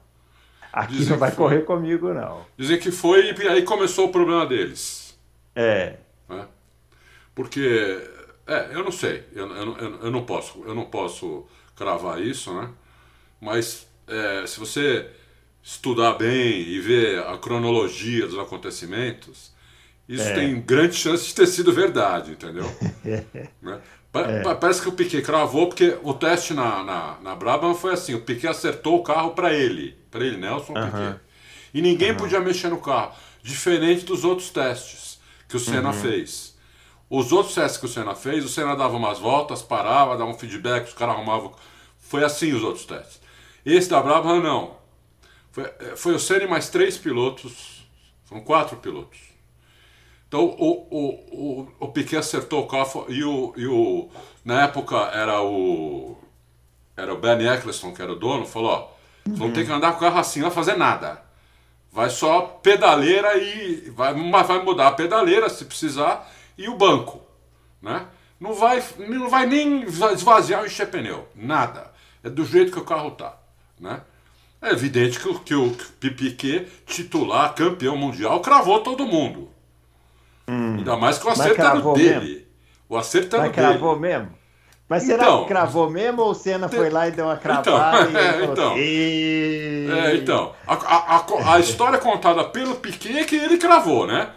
Aqui 0.73 0.95
Dizem 0.95 1.11
não 1.11 1.19
vai 1.19 1.31
correr 1.31 1.61
comigo, 1.61 2.13
não. 2.13 2.45
Dizem 2.59 2.81
que 2.81 2.91
foi 2.91 3.33
e 3.33 3.49
aí 3.49 3.63
começou 3.63 4.09
o 4.09 4.13
problema 4.13 4.45
deles. 4.45 5.02
É. 5.55 5.97
é. 6.31 6.45
Porque. 7.35 8.11
É, 8.47 8.71
eu 8.73 8.83
não 8.83 8.93
sei. 8.93 9.25
Eu, 9.33 9.49
eu, 9.55 9.77
eu, 9.77 10.01
eu 10.03 10.11
não 10.11 10.25
posso. 10.25 10.63
Eu 10.67 10.75
não 10.75 10.85
posso 10.85 11.47
cravar 11.77 12.21
isso, 12.21 12.53
né? 12.53 12.69
Mas 13.41 13.87
é, 14.07 14.47
se 14.47 14.59
você 14.59 15.09
estudar 15.63 16.15
bem 16.15 16.61
e 16.61 16.81
ver 16.81 17.21
a 17.21 17.39
cronologia 17.39 18.27
dos 18.27 18.39
acontecimentos, 18.39 19.53
isso 20.09 20.29
é. 20.29 20.35
tem 20.35 20.61
grande 20.61 20.97
chance 20.97 21.27
de 21.27 21.35
ter 21.35 21.47
sido 21.47 21.73
verdade, 21.73 22.33
entendeu? 22.33 22.65
né? 23.63 23.81
é. 24.15 24.55
Parece 24.55 24.83
que 24.83 24.89
o 24.89 24.93
Piquet 24.93 25.23
cravou, 25.23 25.69
porque 25.69 25.97
o 26.03 26.13
teste 26.13 26.53
na, 26.53 26.85
na, 26.85 27.19
na 27.23 27.35
Brabham 27.35 27.75
foi 27.75 27.95
assim: 27.95 28.15
o 28.15 28.21
Piquet 28.21 28.49
acertou 28.49 28.99
o 28.99 29.03
carro 29.03 29.31
para 29.31 29.55
ele, 29.55 29.97
para 30.11 30.25
ele, 30.25 30.37
Nelson 30.37 30.73
uh 30.73 30.77
-huh. 30.77 30.91
Piquet. 30.91 31.21
E 31.73 31.81
ninguém 31.81 32.11
uh 32.11 32.15
-huh. 32.15 32.19
podia 32.19 32.41
mexer 32.41 32.69
no 32.69 32.79
carro, 32.79 33.15
diferente 33.43 34.05
dos 34.05 34.25
outros 34.25 34.51
testes 34.51 35.12
que 35.53 35.57
o 35.57 35.61
Senna 35.61 35.91
uh 35.91 35.93
-huh. 35.93 36.01
fez. 36.01 36.57
Os 37.11 37.31
outros 37.31 37.55
testes 37.55 37.79
que 37.79 37.85
o 37.85 37.89
Senna 37.89 38.15
fez, 38.15 38.43
o 38.43 38.49
Senna 38.49 38.75
dava 38.75 38.97
umas 38.97 39.19
voltas, 39.19 39.61
parava, 39.61 40.17
dava 40.17 40.31
um 40.31 40.39
feedback, 40.39 40.89
os 40.89 40.95
caras 40.95 41.15
arrumavam. 41.15 41.53
Foi 41.99 42.25
assim 42.25 42.55
os 42.55 42.63
outros 42.63 42.87
testes. 42.87 43.21
Esse 43.65 43.91
da 43.91 44.01
Brabham 44.01 44.41
não. 44.41 44.79
Foi, 45.51 45.65
é, 45.79 45.95
foi 45.95 46.15
o 46.15 46.19
Senna 46.19 46.47
mais 46.47 46.71
três 46.71 46.97
pilotos, 46.97 47.87
foram 48.25 48.43
quatro 48.43 48.79
pilotos. 48.79 49.19
Então 50.27 50.43
o, 50.43 50.89
o, 50.91 51.09
o, 51.31 51.73
o 51.81 51.89
Piquet 51.89 52.17
acertou 52.17 52.63
o 52.63 52.67
carro 52.67 53.05
e 53.11 53.23
o, 53.23 53.53
e 53.59 53.67
o. 53.67 54.09
Na 54.43 54.63
época 54.63 54.97
era 55.13 55.43
o. 55.43 56.17
Era 56.97 57.13
o 57.13 57.19
Ben 57.19 57.47
Eccleston, 57.47 57.93
que 57.93 58.01
era 58.01 58.13
o 58.13 58.17
dono, 58.17 58.47
falou: 58.47 58.71
ó, 58.71 59.29
uhum. 59.29 59.35
vão 59.35 59.53
ter 59.53 59.67
que 59.67 59.73
andar 59.73 59.93
com 59.93 59.99
o 59.99 60.01
carro 60.01 60.19
assim, 60.19 60.41
não 60.41 60.49
vai 60.49 60.55
fazer 60.55 60.79
nada. 60.79 61.23
Vai 61.93 62.09
só 62.09 62.41
pedaleira 62.63 63.37
e. 63.37 63.91
Vai, 63.91 64.15
vai 64.15 64.63
mudar 64.63 64.89
a 64.89 64.93
pedaleira 64.93 65.51
se 65.51 65.67
precisar 65.67 66.27
e 66.57 66.67
o 66.69 66.75
banco. 66.75 67.21
Né? 67.83 68.07
Não 68.41 68.55
vai, 68.55 68.83
não 68.99 69.29
vai 69.29 69.47
nem 69.47 69.85
esvaziar 69.85 70.63
o 70.63 70.67
encher 70.67 70.89
pneu. 70.89 71.29
Nada. 71.35 71.93
É 72.25 72.31
do 72.31 72.45
jeito 72.47 72.73
que 72.73 72.79
o 72.79 72.85
carro 72.85 73.11
tá. 73.11 73.37
Né? 73.79 74.01
É 74.63 74.71
evidente 74.71 75.21
que, 75.21 75.39
que 75.41 75.55
o 75.55 75.77
Pipiquet, 76.01 76.67
titular, 76.87 77.55
campeão 77.55 77.97
mundial, 77.97 78.41
cravou 78.41 78.81
todo 78.81 79.07
mundo. 79.07 79.51
Hum. 80.49 80.77
Ainda 80.79 80.97
mais 80.97 81.19
com 81.19 81.29
o 81.29 81.33
acerto 81.33 81.93
dele. 81.95 82.21
Mesmo? 82.21 82.47
O 82.89 82.97
acerto 82.97 83.37
Mas 83.37 83.53
cravou 83.53 83.99
mesmo? 83.99 84.31
Mas 84.93 85.05
será 85.05 85.23
então, 85.23 85.43
que 85.45 85.49
cravou 85.49 85.89
mesmo 85.89 86.21
ou 86.21 86.33
o 86.33 86.35
Senna 86.35 86.69
foi 86.69 86.91
lá 86.91 87.09
e 87.09 87.13
deu 87.13 87.25
uma 87.25 87.33
então, 87.33 87.63
cravada 87.63 88.11
então, 88.13 88.13
e 88.13 88.19
é, 88.21 88.45
então, 88.45 88.77
e... 88.77 89.89
é, 89.91 90.17
então 90.17 90.53
a, 90.67 90.75
a, 90.75 91.17
a, 91.17 91.55
a, 91.55 91.61
história 91.61 91.99
contada 91.99 92.45
pelo 92.45 92.75
Piquet 92.75 93.21
é 93.21 93.25
que 93.25 93.35
ele 93.35 93.57
cravou, 93.57 94.07
né? 94.07 94.29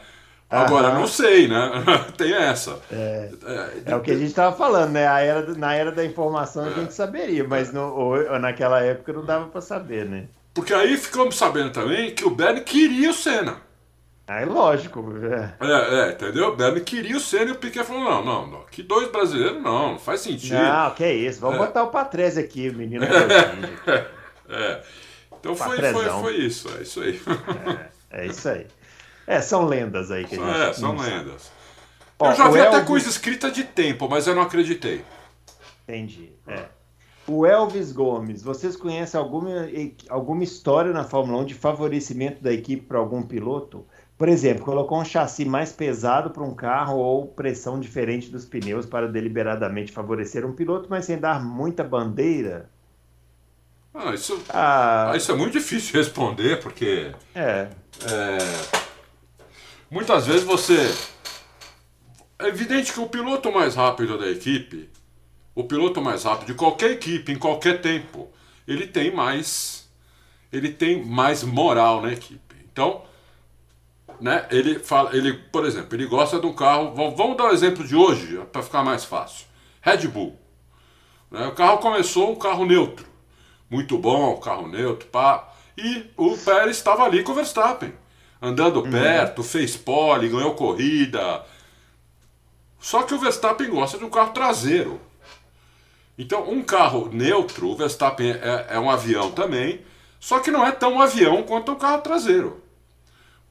Agora, 0.50 0.88
Aham. 0.88 1.00
não 1.00 1.08
sei, 1.08 1.50
né? 1.50 1.84
Tem 2.16 2.34
essa. 2.34 2.80
É, 2.90 3.32
é, 3.46 3.92
é 3.92 3.96
o 3.98 4.00
que 4.00 4.12
a 4.12 4.14
gente 4.14 4.28
estava 4.28 4.56
falando, 4.56 4.92
né? 4.92 5.06
A 5.06 5.20
era, 5.20 5.54
na 5.56 5.76
era 5.76 5.92
da 5.92 6.06
informação 6.06 6.64
a 6.64 6.70
gente 6.70 6.94
saberia, 6.94 7.46
mas 7.46 7.74
no, 7.74 8.16
naquela 8.40 8.80
época 8.80 9.12
não 9.12 9.26
dava 9.26 9.48
para 9.48 9.60
saber, 9.60 10.06
né? 10.06 10.24
Porque 10.54 10.74
aí 10.74 10.96
ficamos 10.96 11.36
sabendo 11.36 11.72
também 11.72 12.16
que 12.16 12.24
o 12.24 12.30
Bernie 12.30 12.62
queria 12.62 13.10
o 13.10 13.14
Senna. 13.14 13.58
Ah, 14.28 14.42
é 14.42 14.46
lógico. 14.46 15.06
É. 15.24 15.54
é, 15.64 16.00
é, 16.00 16.12
entendeu? 16.14 16.50
O 16.50 16.56
Bernie 16.56 16.82
queria 16.82 17.16
o 17.16 17.20
Senna 17.20 17.52
e 17.52 17.52
o 17.52 17.56
Piquet 17.56 17.84
falou: 17.84 18.04
não, 18.04 18.26
não, 18.26 18.48
não, 18.48 18.66
que 18.66 18.82
dois 18.82 19.10
brasileiros 19.10 19.62
não, 19.62 19.92
não 19.92 20.00
faz 20.00 20.22
sentido. 20.22 20.56
Não, 20.56 20.92
que 20.92 21.08
isso, 21.08 21.40
vamos 21.40 21.58
é. 21.58 21.60
botar 21.60 21.84
o 21.84 21.92
Patrese 21.92 22.40
aqui, 22.40 22.70
o 22.70 22.74
menino. 22.74 23.06
é. 24.50 24.82
Então 25.40 25.56
foi, 25.56 25.78
foi, 25.78 26.10
foi, 26.10 26.36
isso, 26.38 26.68
é 26.76 26.82
isso 26.82 27.02
aí. 27.02 27.22
é, 28.10 28.24
é 28.24 28.28
isso 28.28 28.50
aí. 28.50 28.66
É, 29.28 29.42
são 29.42 29.66
lendas 29.66 30.10
aí 30.10 30.26
que 30.26 30.36
a 30.36 30.40
gente. 30.40 30.60
É, 30.60 30.74
são 30.74 30.96
lendas. 30.96 31.52
Ó, 32.18 32.32
eu 32.32 32.36
já 32.36 32.50
vi 32.50 32.58
Elvis... 32.58 32.76
até 32.76 32.86
coisa 32.86 33.10
escrita 33.10 33.52
de 33.52 33.64
tempo, 33.64 34.10
mas 34.10 34.26
eu 34.26 34.34
não 34.34 34.42
acreditei. 34.42 35.04
Entendi. 35.84 36.32
É. 36.48 36.66
O 37.28 37.46
Elvis 37.46 37.92
Gomes, 37.92 38.42
vocês 38.42 38.76
conhecem 38.76 39.20
alguma, 39.20 39.52
alguma 40.10 40.44
história 40.44 40.92
na 40.92 41.04
Fórmula 41.04 41.42
1 41.42 41.46
de 41.46 41.54
favorecimento 41.56 42.44
da 42.44 42.54
equipe 42.54 42.84
para 42.84 43.00
algum 43.00 43.22
piloto? 43.22 43.86
Por 44.18 44.30
exemplo, 44.30 44.64
colocou 44.64 45.02
um 45.02 45.06
chassi 45.06 45.44
mais 45.44 45.74
pesado 45.74 46.30
para 46.30 46.44
um 46.44 46.56
carro 46.56 46.98
ou 46.98 47.28
pressão 47.28 47.80
diferente 47.80 48.30
dos 48.30 48.46
pneus 48.46 48.86
para 48.86 49.08
deliberadamente 49.08 49.92
favorecer 49.92 50.46
um 50.46 50.54
piloto, 50.54 50.88
mas 50.90 51.06
sem 51.06 51.18
dar 51.18 51.44
muita 51.44 51.84
bandeira? 51.84 52.70
Ah, 53.94 54.14
isso, 54.14 54.42
ah, 54.50 55.14
isso 55.16 55.32
é 55.32 55.36
muito 55.36 55.54
difícil 55.54 55.92
de 55.92 55.98
responder, 55.98 56.62
porque. 56.62 57.14
É. 57.34 57.70
é 58.04 58.38
Muitas 59.90 60.28
vezes 60.28 60.44
você. 60.44 60.94
É 62.38 62.48
evidente 62.48 62.92
que 62.92 63.00
o 63.00 63.08
piloto 63.08 63.52
mais 63.52 63.76
rápido 63.76 64.18
da 64.18 64.30
equipe, 64.30 64.90
o 65.54 65.64
piloto 65.64 66.02
mais 66.02 66.24
rápido 66.24 66.48
de 66.48 66.54
qualquer 66.54 66.92
equipe, 66.92 67.32
em 67.32 67.38
qualquer 67.38 67.82
tempo, 67.82 68.30
ele 68.68 68.88
tem 68.88 69.14
mais. 69.14 69.90
Ele 70.52 70.70
tem 70.70 71.06
mais 71.06 71.44
moral 71.44 72.02
na 72.02 72.12
equipe. 72.12 72.56
Então, 72.72 73.04
né, 74.20 74.48
ele 74.50 74.80
fala, 74.80 75.16
ele, 75.16 75.34
por 75.34 75.66
exemplo, 75.66 75.96
ele 75.96 76.06
gosta 76.06 76.40
de 76.40 76.46
um 76.46 76.54
carro. 76.54 76.94
Vamos 76.94 77.38
dar 77.38 77.46
o 77.46 77.48
um 77.48 77.52
exemplo 77.52 77.86
de 77.86 77.96
hoje, 77.96 78.42
para 78.52 78.64
ficar 78.64 78.84
mais 78.84 79.04
fácil. 79.04 79.46
Red 79.82 80.08
Bull. 80.08 80.40
Né, 81.32 81.48
o 81.48 81.54
carro 81.54 81.78
começou 81.80 82.32
um 82.32 82.36
carro 82.36 82.66
neutro. 82.66 83.06
Muito 83.70 83.98
bom, 83.98 84.38
carro 84.38 84.68
neutro, 84.68 85.08
pá. 85.10 85.52
E 85.78 86.06
o 86.16 86.38
Pérez 86.38 86.78
estava 86.78 87.04
ali 87.04 87.24
com 87.24 87.32
o 87.32 87.36
Verstappen 87.36 87.94
andando 88.42 88.82
uhum. 88.82 88.92
perto, 88.92 89.44
fez 89.44 89.76
pole, 89.76 90.30
ganhou 90.30 90.54
corrida. 90.54 91.44
Só 92.80 93.04
que 93.04 93.14
o 93.14 93.20
Verstappen 93.20 93.70
gosta 93.70 93.98
de 93.98 94.06
um 94.06 94.10
carro 94.10 94.32
traseiro. 94.32 95.02
Então, 96.18 96.50
um 96.50 96.62
carro 96.64 97.10
neutro, 97.12 97.70
o 97.70 97.76
Verstappen 97.76 98.32
é, 98.32 98.68
é 98.70 98.80
um 98.80 98.90
avião 98.90 99.32
também, 99.32 99.82
só 100.20 100.40
que 100.40 100.52
não 100.52 100.66
é 100.66 100.72
tão 100.72 101.02
avião 101.02 101.44
quanto 101.44 101.72
um 101.72 101.76
carro 101.76 102.02
traseiro. 102.02 102.62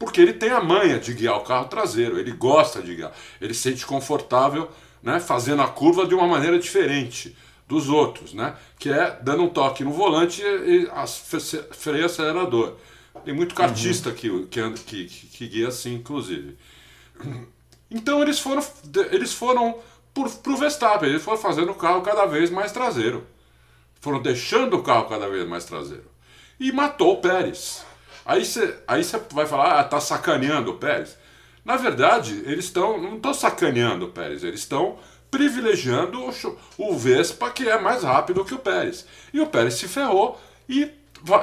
Porque 0.04 0.20
ele 0.20 0.34
tem 0.34 0.50
a 0.50 0.62
manha 0.62 0.98
de 0.98 1.14
guiar 1.14 1.38
o 1.38 1.40
carro 1.40 1.66
traseiro, 1.66 2.18
ele 2.18 2.30
gosta 2.30 2.82
de 2.82 2.94
guiar, 2.94 3.12
ele 3.40 3.54
se 3.54 3.62
sente 3.62 3.86
confortável 3.86 4.70
né, 5.02 5.18
fazendo 5.18 5.62
a 5.62 5.66
curva 5.66 6.06
de 6.06 6.14
uma 6.14 6.26
maneira 6.26 6.58
diferente 6.58 7.34
dos 7.66 7.88
outros, 7.88 8.34
né, 8.34 8.54
que 8.78 8.90
é 8.90 9.18
dando 9.22 9.44
um 9.44 9.48
toque 9.48 9.82
no 9.82 9.92
volante 9.92 10.42
e, 10.42 10.86
freio 11.72 12.04
acelerador. 12.04 12.74
Tem 13.24 13.32
muito 13.32 13.54
cartista 13.54 14.10
uhum. 14.10 14.14
que, 14.14 14.46
que, 14.46 14.72
que, 14.84 15.06
que 15.06 15.48
guia 15.48 15.68
assim, 15.68 15.94
inclusive. 15.94 16.56
Então 17.90 18.20
eles 18.20 18.40
foram, 18.40 18.62
eles 19.10 19.32
foram 19.32 19.78
por, 20.12 20.28
pro 20.28 20.56
Verstappen, 20.56 21.08
eles 21.08 21.22
foram 21.22 21.38
fazendo 21.38 21.72
o 21.72 21.74
carro 21.74 22.02
cada 22.02 22.26
vez 22.26 22.50
mais 22.50 22.72
traseiro. 22.72 23.26
Foram 24.00 24.20
deixando 24.20 24.76
o 24.76 24.82
carro 24.82 25.08
cada 25.08 25.28
vez 25.28 25.48
mais 25.48 25.64
traseiro. 25.64 26.10
E 26.60 26.72
matou 26.72 27.14
o 27.14 27.20
Pérez. 27.20 27.84
Aí 28.24 28.44
você 28.44 28.76
aí 28.86 29.02
vai 29.32 29.46
falar, 29.46 29.80
ah, 29.80 29.84
tá 29.84 30.00
sacaneando 30.00 30.72
o 30.72 30.78
Pérez. 30.78 31.16
Na 31.64 31.76
verdade, 31.76 32.42
eles 32.46 32.66
estão. 32.66 33.00
Não 33.00 33.16
estão 33.16 33.34
sacaneando 33.34 34.06
o 34.06 34.10
Pérez, 34.10 34.44
eles 34.44 34.60
estão 34.60 34.98
privilegiando 35.30 36.20
o, 36.20 36.32
o 36.78 36.96
Vespa, 36.96 37.50
que 37.50 37.68
é 37.68 37.78
mais 37.78 38.02
rápido 38.02 38.44
que 38.44 38.54
o 38.54 38.58
Pérez. 38.58 39.06
E 39.32 39.40
o 39.40 39.46
Pérez 39.46 39.74
se 39.74 39.88
ferrou 39.88 40.40
e, 40.68 40.90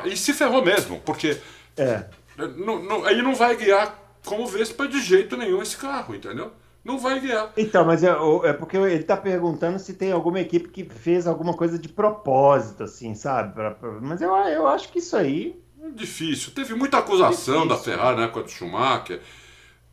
e 0.06 0.15
se 0.15 0.34
ferrou 0.34 0.63
mesmo, 0.63 1.00
porque 1.06 1.38
é. 1.78 2.06
Não, 2.38 2.82
não, 2.82 3.06
aí 3.06 3.22
não 3.22 3.36
vai 3.36 3.56
guiar 3.56 4.00
como 4.26 4.48
Vespa 4.48 4.88
de 4.88 5.02
jeito 5.02 5.36
nenhum 5.36 5.62
esse 5.62 5.78
carro, 5.78 6.15
entendeu? 6.15 6.52
Não 6.84 6.98
vai 6.98 7.20
guiar. 7.20 7.52
Então, 7.56 7.86
mas 7.86 8.04
é, 8.04 8.10
é 8.44 8.54
porque 8.54 8.76
ele 8.76 8.96
está 8.96 9.15
perguntando 9.15 9.78
se 9.78 9.94
tem 9.94 10.12
alguma 10.12 10.39
equipe 10.39 10.70
que 10.70 10.84
fez 10.84 11.28
alguma 11.28 11.54
coisa 11.54 11.78
de 11.78 11.88
propósito, 11.88 12.84
assim, 12.84 13.13
sabe? 13.13 13.54
Mas 14.02 14.22
eu, 14.22 14.34
eu 14.36 14.67
acho 14.67 14.91
que 14.91 15.00
isso 15.00 15.15
aí. 15.15 15.62
É 15.84 15.89
difícil. 15.91 16.54
Teve 16.54 16.74
muita 16.76 16.98
acusação 17.00 17.65
difícil. 17.65 17.67
da 17.67 17.78
Ferrari 17.78 18.17
na 18.17 18.24
época 18.24 18.44
do 18.44 18.50
Schumacher. 18.52 19.20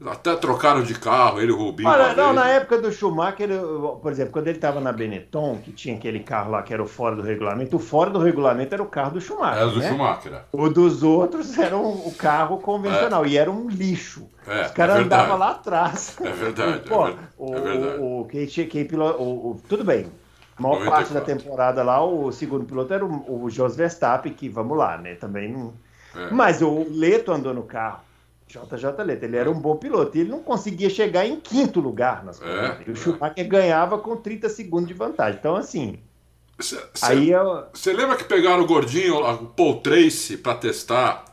Até 0.07 0.37
trocaram 0.37 0.81
de 0.85 0.95
carro, 0.95 1.41
ele 1.41 1.51
e 1.51 1.55
o 1.55 1.59
Rubinho. 1.59 1.89
Olha, 1.89 2.15
não, 2.15 2.33
na 2.33 2.49
época 2.49 2.81
do 2.81 2.93
Schumacher, 2.93 3.51
eu- 3.51 3.99
por 4.01 4.13
exemplo, 4.13 4.33
quando 4.33 4.47
ele 4.47 4.57
estava 4.57 4.81
na 4.81 4.93
Benetton, 4.93 5.59
que 5.65 5.73
tinha 5.73 5.97
aquele 5.97 6.21
carro 6.21 6.53
lá 6.53 6.63
que 6.63 6.73
era 6.73 6.81
o 6.81 6.87
fora 6.87 7.17
do 7.17 7.23
regulamento, 7.23 7.75
o 7.77 7.81
fora 7.81 8.09
do 8.09 8.21
regulamento 8.21 8.73
era 8.73 8.83
o 8.83 8.87
carro 8.87 9.15
do 9.15 9.21
Schumacher. 9.21 9.57
Era 9.61 9.71
do 9.71 9.81
né? 9.81 9.89
Schumacher. 9.89 10.33
é. 10.35 10.43
O 10.53 10.69
dos 10.69 11.03
outros 11.03 11.59
era 11.59 11.77
o 11.77 12.13
carro 12.17 12.59
convencional 12.59 13.27
e 13.27 13.37
era 13.37 13.51
um 13.51 13.69
lixo. 13.69 14.29
É, 14.47 14.67
Os 14.67 14.71
caras 14.71 14.99
é 14.99 15.01
andavam 15.01 15.37
lá 15.37 15.51
atrás. 15.51 16.17
É 16.23 16.31
verdade, 16.31 16.79
Pô, 16.89 17.09
é 17.09 17.15
o, 17.37 17.55
é 17.57 17.61
verdade. 17.61 17.97
o, 18.01 18.29
quem, 18.31 18.47
tinha- 18.47 18.67
quem 18.69 18.89
o, 18.95 19.01
o- 19.51 19.61
tudo 19.69 19.83
bem. 19.83 20.07
A 20.59 20.63
maior 20.63 20.85
parte 20.85 21.13
da 21.13 21.21
94. 21.21 21.37
temporada 21.37 21.83
lá, 21.83 22.05
o 22.05 22.33
segundo 22.33 22.65
piloto 22.65 22.93
era 22.93 23.05
o, 23.05 23.45
o 23.45 23.51
Jos 23.51 23.77
Verstappen, 23.77 24.33
que 24.33 24.49
vamos 24.49 24.77
lá, 24.77 24.99
né? 24.99 25.15
Também 25.15 25.53
não. 25.53 25.73
É. 26.17 26.31
Mas 26.31 26.61
o 26.63 26.87
Leto 26.91 27.31
andou 27.33 27.55
no 27.55 27.63
carro. 27.63 28.01
JJ 28.49 29.05
Leto, 29.05 29.25
ele 29.25 29.37
era 29.37 29.51
um 29.51 29.61
bom 29.61 29.77
piloto. 29.77 30.17
E 30.17 30.21
ele 30.23 30.31
não 30.31 30.43
conseguia 30.43 30.89
chegar 30.89 31.27
em 31.27 31.39
quinto 31.39 31.81
lugar 31.81 32.25
nas 32.25 32.39
corridas. 32.39 32.79
E 32.87 32.91
é. 32.91 32.93
o 32.93 32.97
Schumacher 32.97 33.47
ganhava 33.47 33.99
com 33.99 34.17
30 34.17 34.49
segundos 34.49 34.89
de 34.89 34.95
vantagem. 34.95 35.39
Então, 35.39 35.55
assim, 35.55 35.99
Cê- 36.59 36.83
aí 37.03 37.27
cê- 37.27 37.35
eu, 37.35 37.67
Você 37.73 37.93
lembra 37.93 38.17
que 38.17 38.25
pegaram 38.25 38.63
o 38.63 38.67
gordinho, 38.67 39.17
o 39.19 39.47
Paul 39.49 39.81
Tracy, 39.81 40.39
pra 40.39 40.55
testar? 40.55 41.25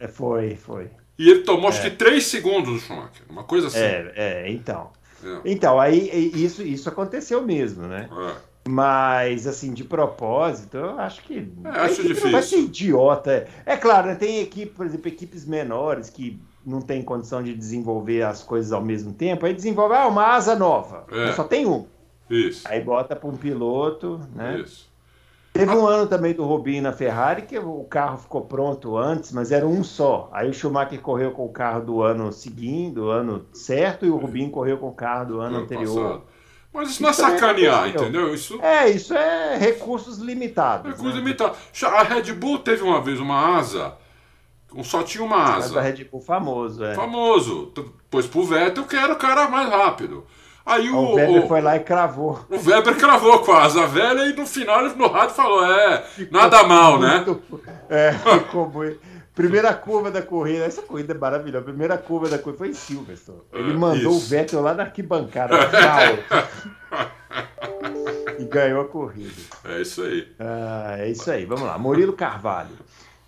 é, 0.00 0.08
foi, 0.08 0.56
foi. 0.56 0.90
E 1.18 1.30
ele 1.30 1.42
tomou 1.44 1.68
acho 1.68 1.82
que 1.82 1.90
3 1.90 2.24
segundos 2.24 2.72
do 2.72 2.80
Schumacher. 2.80 3.22
Uma 3.28 3.44
coisa 3.44 3.68
assim. 3.68 3.78
É, 3.78 4.12
é, 4.16 4.50
então. 4.50 4.90
É. 5.22 5.40
Então, 5.44 5.78
aí 5.78 6.08
isso, 6.34 6.62
isso 6.62 6.88
aconteceu 6.88 7.42
mesmo, 7.42 7.86
né? 7.86 8.08
É. 8.10 8.51
Mas, 8.68 9.46
assim, 9.46 9.72
de 9.72 9.82
propósito, 9.82 10.76
eu 10.76 10.98
acho 10.98 11.22
que. 11.22 11.50
É, 11.64 11.68
acho 11.68 12.02
difícil. 12.02 12.24
Não 12.26 12.32
vai 12.32 12.42
ser 12.42 12.58
idiota. 12.58 13.32
É, 13.32 13.48
é 13.66 13.76
claro, 13.76 14.08
né, 14.08 14.14
tem 14.14 14.40
equipe, 14.40 14.72
por 14.72 14.86
exemplo, 14.86 15.08
equipes 15.08 15.44
menores 15.44 16.08
que 16.08 16.40
não 16.64 16.80
tem 16.80 17.02
condição 17.02 17.42
de 17.42 17.54
desenvolver 17.54 18.22
as 18.22 18.42
coisas 18.42 18.72
ao 18.72 18.82
mesmo 18.82 19.12
tempo. 19.12 19.44
Aí 19.46 19.52
desenvolve 19.52 19.94
ah, 19.96 20.06
uma 20.06 20.26
asa 20.26 20.54
nova. 20.54 21.04
É. 21.10 21.32
Só 21.32 21.42
tem 21.44 21.66
um. 21.66 21.86
Isso. 22.30 22.66
Aí 22.68 22.80
bota 22.80 23.16
para 23.16 23.28
um 23.28 23.36
piloto, 23.36 24.20
né? 24.34 24.60
Isso. 24.60 24.90
Teve 25.52 25.70
um 25.72 25.86
ano 25.86 26.06
também 26.06 26.32
do 26.32 26.46
Rubinho 26.46 26.82
na 26.82 26.92
Ferrari 26.92 27.42
que 27.42 27.58
o 27.58 27.84
carro 27.84 28.16
ficou 28.16 28.40
pronto 28.40 28.96
antes, 28.96 29.32
mas 29.32 29.52
era 29.52 29.66
um 29.66 29.84
só. 29.84 30.30
Aí 30.32 30.48
o 30.48 30.54
Schumacher 30.54 30.98
correu 31.02 31.32
com 31.32 31.44
o 31.44 31.50
carro 31.50 31.84
do 31.84 32.00
ano 32.00 32.32
seguinte, 32.32 32.94
do 32.94 33.10
ano 33.10 33.44
certo, 33.52 34.06
e 34.06 34.10
o 34.10 34.16
Rubinho 34.16 34.50
correu 34.50 34.78
com 34.78 34.88
o 34.88 34.94
carro 34.94 35.26
do 35.26 35.40
ano 35.40 35.56
Ano 35.56 35.64
anterior. 35.64 36.20
passado. 36.20 36.31
Mas 36.72 36.90
isso 36.90 37.02
não 37.02 37.10
é 37.10 37.12
Isso 37.12 37.20
sacanear, 37.20 37.74
aconteceu. 37.80 38.00
entendeu? 38.08 38.34
Isso 38.34 38.58
É, 38.62 38.88
isso 38.88 39.12
é 39.14 39.58
recursos 39.58 40.18
limitados. 40.18 40.90
é 40.92 40.96
coisa 40.96 41.16
né? 41.18 41.20
limitada. 41.22 41.54
A 41.86 42.02
Red 42.02 42.32
Bull 42.32 42.58
teve 42.60 42.82
uma 42.82 43.00
vez 43.00 43.20
uma 43.20 43.56
asa, 43.58 43.94
só 44.82 45.02
tinha 45.02 45.22
uma 45.22 45.36
Mas 45.36 45.64
asa. 45.66 45.74
da 45.74 45.80
Red 45.82 46.04
Bull 46.04 46.20
famoso, 46.22 46.82
é. 46.82 46.94
Famoso. 46.94 47.72
Pôs 48.10 48.26
pro 48.26 48.42
Vettel 48.44 48.84
que 48.84 48.96
era 48.96 49.12
o 49.12 49.16
cara 49.16 49.48
mais 49.48 49.68
rápido. 49.68 50.24
Aí 50.64 50.88
o, 50.90 50.96
O 50.96 51.14
Weber 51.16 51.44
o- 51.44 51.48
foi 51.48 51.60
lá 51.60 51.76
e 51.76 51.80
cravou. 51.80 52.38
o 52.48 52.54
Weber 52.56 52.96
cravou 52.96 53.40
com 53.40 53.52
a 53.52 53.64
asa 53.64 53.84
velha 53.86 54.26
e 54.26 54.32
no 54.32 54.46
final 54.46 54.86
ele 54.86 54.94
no 54.94 55.08
rádio 55.08 55.34
falou: 55.34 55.66
é, 55.66 56.04
nada 56.30 56.62
mal, 56.62 56.98
né? 57.00 57.16
Muito- 57.26 57.42
É, 57.90 58.12
ficou 58.12 58.68
muito. 58.70 58.98
Primeira 59.34 59.72
curva 59.72 60.10
da 60.10 60.20
corrida, 60.20 60.64
essa 60.64 60.82
corrida 60.82 61.14
é 61.14 61.16
maravilhosa. 61.16 61.60
A 61.62 61.64
primeira 61.68 61.96
curva 61.96 62.28
da 62.28 62.38
corrida 62.38 62.58
foi 62.58 62.68
em 62.68 62.74
Silverstone. 62.74 63.40
Ele 63.52 63.70
É, 63.70 63.74
mandou 63.74 64.12
isso. 64.12 64.26
o 64.26 64.28
Vettel 64.28 64.60
lá 64.60 64.74
na 64.74 64.82
arquibancada. 64.84 65.54
E 68.38 68.44
ganhou 68.44 68.80
a 68.82 68.88
corrida. 68.88 69.40
É 69.64 69.80
isso 69.80 70.02
aí. 70.02 70.28
Ah, 70.38 70.96
é 70.98 71.08
isso 71.10 71.30
aí, 71.30 71.44
vamos 71.44 71.64
lá. 71.64 71.78
Murilo 71.78 72.12
Carvalho. 72.12 72.70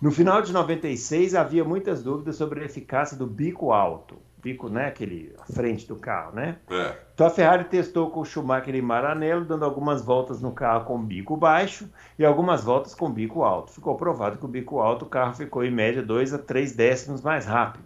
No 0.01 0.11
final 0.11 0.41
de 0.41 0.51
96 0.51 1.35
havia 1.35 1.63
muitas 1.63 2.03
dúvidas 2.03 2.35
sobre 2.35 2.61
a 2.61 2.65
eficácia 2.65 3.17
do 3.17 3.25
bico 3.25 3.71
alto. 3.71 4.17
Bico, 4.43 4.69
né? 4.69 4.87
Aquele 4.87 5.33
à 5.39 5.45
frente 5.45 5.87
do 5.87 5.95
carro, 5.95 6.35
né? 6.35 6.57
É. 6.69 6.95
Então 7.15 7.25
a 7.25 7.29
Ferrari 7.31 7.63
testou 7.63 8.11
com 8.11 8.19
o 8.19 8.25
Schumacher 8.25 8.75
e 8.75 8.81
Maranello, 8.81 9.45
dando 9.45 9.65
algumas 9.65 10.03
voltas 10.03 10.39
no 10.39 10.51
carro 10.51 10.85
com 10.85 11.03
bico 11.03 11.35
baixo 11.35 11.89
e 12.19 12.25
algumas 12.25 12.63
voltas 12.63 12.93
com 12.93 13.09
bico 13.09 13.43
alto. 13.43 13.71
Ficou 13.71 13.95
provado 13.95 14.37
que 14.37 14.45
o 14.45 14.49
bico 14.49 14.79
alto 14.79 15.05
o 15.05 15.09
carro 15.09 15.33
ficou 15.33 15.63
em 15.63 15.71
média 15.71 16.03
2 16.03 16.33
a 16.33 16.37
3 16.37 16.73
décimos 16.73 17.21
mais 17.21 17.45
rápido. 17.45 17.85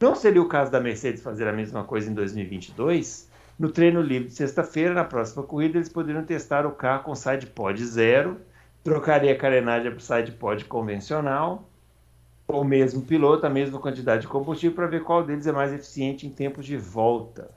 Não 0.00 0.16
seria 0.16 0.42
o 0.42 0.48
caso 0.48 0.72
da 0.72 0.80
Mercedes 0.80 1.22
fazer 1.22 1.46
a 1.46 1.52
mesma 1.52 1.84
coisa 1.84 2.10
em 2.10 2.14
2022? 2.14 3.30
No 3.56 3.70
treino 3.70 4.00
livre 4.00 4.26
de 4.26 4.34
sexta-feira, 4.34 4.92
na 4.92 5.04
próxima 5.04 5.44
corrida, 5.44 5.78
eles 5.78 5.88
poderiam 5.88 6.24
testar 6.24 6.66
o 6.66 6.72
carro 6.72 7.04
com 7.04 7.14
side 7.14 7.46
pod 7.46 7.84
zero, 7.84 8.40
trocaria 8.84 9.32
a 9.32 9.36
carenagem 9.36 9.90
para 9.90 10.00
side 10.00 10.32
pod 10.32 10.64
convencional, 10.66 11.68
o 12.48 12.64
mesmo 12.64 13.02
piloto, 13.02 13.46
a 13.46 13.50
mesma 13.50 13.78
quantidade 13.78 14.22
de 14.22 14.28
combustível, 14.28 14.74
para 14.76 14.86
ver 14.86 15.02
qual 15.02 15.22
deles 15.24 15.46
é 15.46 15.52
mais 15.52 15.72
eficiente 15.72 16.26
em 16.26 16.30
tempos 16.30 16.66
de 16.66 16.76
volta. 16.76 17.50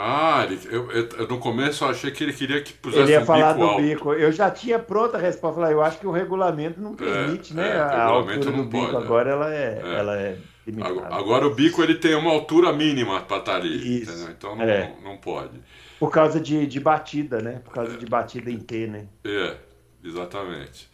Ah, 0.00 0.44
ele, 0.44 0.60
eu, 0.70 0.90
eu- 0.92 1.26
no 1.28 1.38
começo 1.40 1.82
eu 1.84 1.88
achei 1.88 2.10
que 2.12 2.22
ele 2.22 2.32
queria 2.32 2.62
que 2.62 2.72
pusesse 2.72 3.02
Ele 3.02 3.12
ia 3.12 3.20
um 3.22 3.24
falar 3.26 3.54
bico 3.54 3.64
do 3.66 3.70
alto. 3.72 3.82
bico. 3.82 4.12
Eu 4.14 4.30
já 4.30 4.48
tinha 4.50 4.78
pronta 4.78 5.16
a 5.16 5.20
resposta. 5.20 5.56
Falar, 5.56 5.72
eu 5.72 5.82
acho 5.82 5.98
que 5.98 6.06
o 6.06 6.12
regulamento 6.12 6.80
não 6.80 6.94
permite, 6.94 7.52
É, 7.52 7.56
né? 7.56 7.76
é, 7.78 7.80
o 7.80 7.82
a 7.82 8.04
altura 8.04 8.52
do 8.52 8.64
bico 8.64 8.86
pode, 8.92 8.94
é. 8.94 8.96
agora 8.96 9.30
ela 9.30 9.52
é, 9.52 9.82
É. 9.84 9.94
ela 9.98 10.16
é 10.16 10.38
limitada. 10.64 10.94
Agora, 10.94 11.14
agora 11.16 11.46
o 11.48 11.54
bico 11.54 11.82
ele 11.82 11.96
tem 11.96 12.14
uma 12.14 12.30
altura 12.30 12.72
mínima 12.72 13.22
para 13.22 13.38
estar 13.38 13.56
ali, 13.56 14.02
Isso. 14.02 14.12
entendeu? 14.12 14.34
então 14.38 14.54
não, 14.54 14.64
É. 14.64 14.94
não, 15.02 15.10
não 15.12 15.16
pode. 15.16 15.58
Por 15.98 16.12
causa 16.12 16.38
de, 16.38 16.64
de 16.64 16.78
batida, 16.78 17.40
né? 17.42 17.60
Por 17.64 17.72
causa 17.74 17.96
de 17.96 18.06
batida 18.06 18.50
em 18.52 18.58
T, 18.60 18.86
né? 18.86 19.06
É, 19.24 19.56
exatamente. 20.02 20.88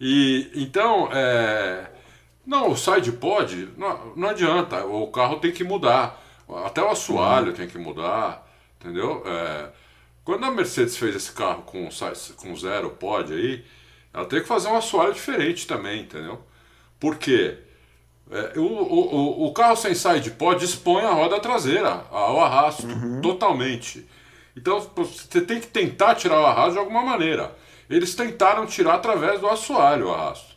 E 0.00 0.50
então, 0.54 1.08
é, 1.12 1.86
não, 2.46 2.70
o 2.70 2.76
side 2.76 3.12
pod 3.12 3.68
não, 3.76 4.14
não 4.16 4.28
adianta, 4.28 4.84
o 4.84 5.06
carro 5.08 5.36
tem 5.36 5.52
que 5.52 5.64
mudar, 5.64 6.20
até 6.66 6.82
o 6.82 6.90
assoalho 6.90 7.52
tem 7.52 7.68
que 7.68 7.78
mudar, 7.78 8.46
entendeu? 8.80 9.22
É, 9.26 9.68
quando 10.24 10.44
a 10.44 10.50
Mercedes 10.50 10.96
fez 10.96 11.14
esse 11.14 11.32
carro 11.32 11.62
com, 11.62 11.88
com 12.36 12.56
zero 12.56 12.90
pod 12.90 13.32
aí, 13.32 13.64
ela 14.12 14.26
teve 14.26 14.42
que 14.42 14.48
fazer 14.48 14.68
um 14.68 14.76
assoalho 14.76 15.12
diferente 15.14 15.66
também, 15.66 16.02
entendeu? 16.02 16.42
Por 17.00 17.16
quê? 17.16 17.58
É, 18.30 18.58
o, 18.58 18.62
o, 18.64 19.46
o- 19.46 19.52
carro 19.52 19.76
sem 19.76 19.94
side 19.94 20.30
pod 20.32 20.64
expõe 20.64 21.02
a 21.04 21.10
roda 21.12 21.38
traseira 21.40 22.06
ao 22.10 22.40
arrasto, 22.42 22.86
totalmente. 23.20 24.06
Então 24.56 24.80
você 24.96 25.40
tem 25.42 25.60
que 25.60 25.66
tentar 25.66 26.14
tirar 26.14 26.40
o 26.40 26.46
arrasto 26.46 26.72
de 26.72 26.78
alguma 26.78 27.02
maneira. 27.04 27.54
Eles 27.88 28.14
tentaram 28.14 28.66
tirar 28.66 28.94
através 28.94 29.40
do 29.40 29.48
assoalho 29.48 30.08
o 30.08 30.12
arrasto, 30.14 30.54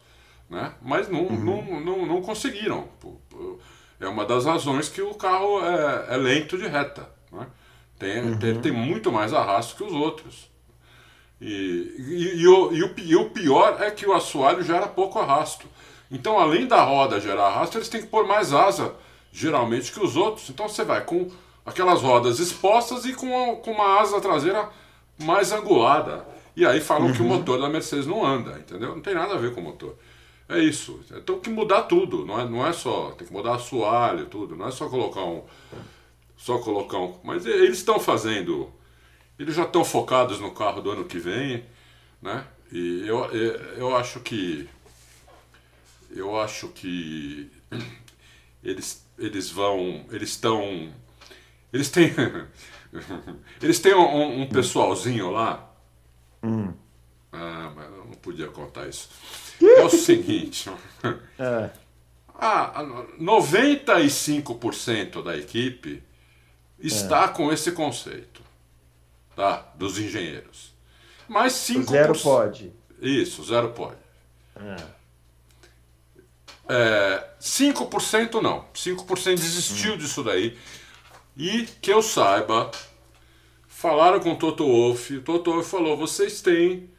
né? 0.49 0.73
mas 0.81 1.09
não, 1.09 1.23
não, 1.29 1.61
não, 1.81 2.05
não 2.05 2.21
conseguiram. 2.21 2.87
É 3.99 4.07
uma 4.07 4.25
das 4.25 4.45
razões 4.45 4.89
que 4.89 5.01
o 5.01 5.13
carro 5.15 5.59
é, 5.65 6.13
é 6.13 6.17
lento 6.17 6.57
de 6.57 6.67
reta. 6.67 7.09
Né? 7.31 7.47
Tem, 7.99 8.37
tem- 8.37 8.49
Ele 8.51 8.59
tem 8.59 8.71
muito 8.71 9.11
mais 9.11 9.33
arrasto 9.33 9.75
que 9.75 9.83
os 9.83 9.91
outros. 9.93 10.49
E, 11.39 11.95
e, 11.99 12.41
e 12.41 12.47
o, 12.47 12.71
e, 12.73 12.83
o, 12.83 12.89
pi- 12.93 13.03
e 13.09 13.15
o 13.15 13.29
pior 13.29 13.81
é 13.81 13.91
que 13.91 14.05
o 14.07 14.13
assoalho 14.13 14.63
gera 14.63 14.87
pouco 14.87 15.19
arrasto. 15.19 15.67
Então, 16.09 16.39
além 16.39 16.65
da 16.67 16.81
roda 16.83 17.19
gerar 17.19 17.47
arrasto, 17.47 17.77
eles 17.77 17.89
têm 17.89 18.01
que 18.01 18.07
pôr 18.07 18.25
mais 18.25 18.53
asa, 18.53 18.95
geralmente, 19.31 19.91
que 19.91 19.99
os 19.99 20.15
outros. 20.15 20.49
Então, 20.49 20.67
você 20.69 20.83
vai 20.83 21.03
com 21.03 21.29
aquelas 21.65 22.01
rodas 22.01 22.39
expostas 22.39 23.05
e 23.05 23.13
com, 23.13 23.51
a- 23.51 23.55
com 23.57 23.71
uma 23.71 23.99
asa 23.99 24.21
traseira 24.21 24.69
mais 25.19 25.51
angulada. 25.51 26.25
E 26.57 26.65
aí 26.65 26.81
falam 26.81 27.13
que 27.13 27.21
o 27.21 27.23
motor 27.23 27.61
da 27.61 27.69
Mercedes 27.69 28.07
não 28.07 28.25
anda, 28.25 28.57
entendeu? 28.57 28.95
Não 28.95 28.99
tem 28.99 29.13
nada 29.13 29.35
a 29.35 29.37
ver 29.37 29.53
com 29.53 29.61
o 29.61 29.63
motor. 29.63 29.95
É 30.49 30.57
isso. 30.57 30.99
Então, 31.05 31.35
tem 31.35 31.39
que 31.39 31.49
mudar 31.51 31.83
tudo. 31.83 32.25
Não 32.25 32.39
é, 32.41 32.49
não 32.49 32.65
é 32.65 32.73
só. 32.73 33.11
Tem 33.11 33.27
que 33.27 33.31
mudar 33.31 33.53
assoalho, 33.53 34.25
tudo. 34.25 34.55
Não 34.55 34.67
é 34.67 34.71
só 34.71 34.89
colocar 34.89 35.23
um. 35.23 35.43
Só 36.35 36.57
colocar 36.57 36.97
um. 36.97 37.15
Mas 37.23 37.45
eles 37.45 37.77
estão 37.77 37.99
fazendo. 37.99 38.73
Eles 39.37 39.53
já 39.53 39.65
estão 39.65 39.85
focados 39.85 40.39
no 40.39 40.49
carro 40.49 40.81
do 40.81 40.89
ano 40.89 41.05
que 41.05 41.19
vem, 41.19 41.63
né? 42.19 42.43
E 42.71 43.07
eu, 43.07 43.25
eu, 43.25 43.53
eu 43.77 43.95
acho 43.95 44.19
que. 44.21 44.67
Eu 46.09 46.39
acho 46.41 46.69
que. 46.69 47.51
Eles, 48.63 49.05
eles 49.19 49.51
vão. 49.51 50.07
Eles 50.11 50.29
estão. 50.29 50.91
Eles 51.71 51.91
têm. 51.91 52.11
eles 53.61 53.79
têm 53.79 53.93
um, 53.93 54.41
um 54.41 54.49
pessoalzinho 54.49 55.29
lá. 55.29 55.66
Ah, 57.31 57.71
mas 57.75 57.85
eu 57.91 58.05
não 58.05 58.13
podia 58.13 58.47
contar 58.47 58.87
isso. 58.87 59.09
É 59.61 59.83
o 59.83 59.89
seguinte. 59.89 60.69
É. 61.39 61.69
Ah, 62.39 62.83
95% 63.19 65.23
da 65.23 65.35
equipe 65.37 66.03
está 66.79 67.27
com 67.29 67.51
esse 67.51 67.71
conceito, 67.71 68.41
tá? 69.35 69.65
Dos 69.75 69.97
engenheiros. 69.97 70.71
Mas 71.27 71.53
5%. 71.53 71.89
Zero 71.89 72.19
pode. 72.19 72.71
Isso, 73.01 73.43
zero 73.43 73.69
pode. 73.69 73.97
É, 76.69 77.27
5% 77.39 78.41
não. 78.41 78.65
5% 78.73 79.35
desistiu 79.35 79.97
disso 79.97 80.23
daí. 80.23 80.57
E 81.35 81.63
que 81.81 81.91
eu 81.91 82.01
saiba, 82.01 82.71
falaram 83.77 84.19
com 84.19 84.31
o 84.31 84.35
Toto 84.35 84.65
Wolff. 84.65 85.17
O 85.17 85.21
Toto 85.21 85.51
Wolff 85.51 85.69
falou: 85.69 85.95
vocês 85.95 86.41
têm. 86.41 86.89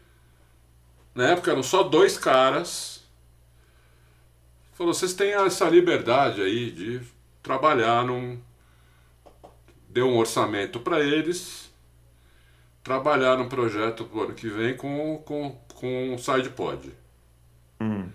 Na 1.13 1.31
época 1.31 1.51
eram 1.51 1.63
só 1.63 1.83
dois 1.83 2.17
caras. 2.17 3.03
Falou: 4.75 4.95
vocês 4.95 5.13
têm 5.13 5.33
essa 5.33 5.69
liberdade 5.69 6.41
aí 6.41 6.71
de 6.71 7.01
trabalhar 7.43 8.05
num, 8.05 8.41
deu 9.89 10.07
um 10.07 10.17
orçamento 10.17 10.79
para 10.79 11.01
eles 11.01 11.69
trabalhar 12.85 13.37
no 13.37 13.49
projeto 13.49 14.05
pro 14.05 14.23
ano 14.23 14.35
que 14.35 14.49
vem 14.49 14.77
com, 14.77 15.19
com, 15.19 15.61
com 15.75 16.15
um 16.15 16.17
SidePod. 16.17 16.91
Hum. 17.81 18.09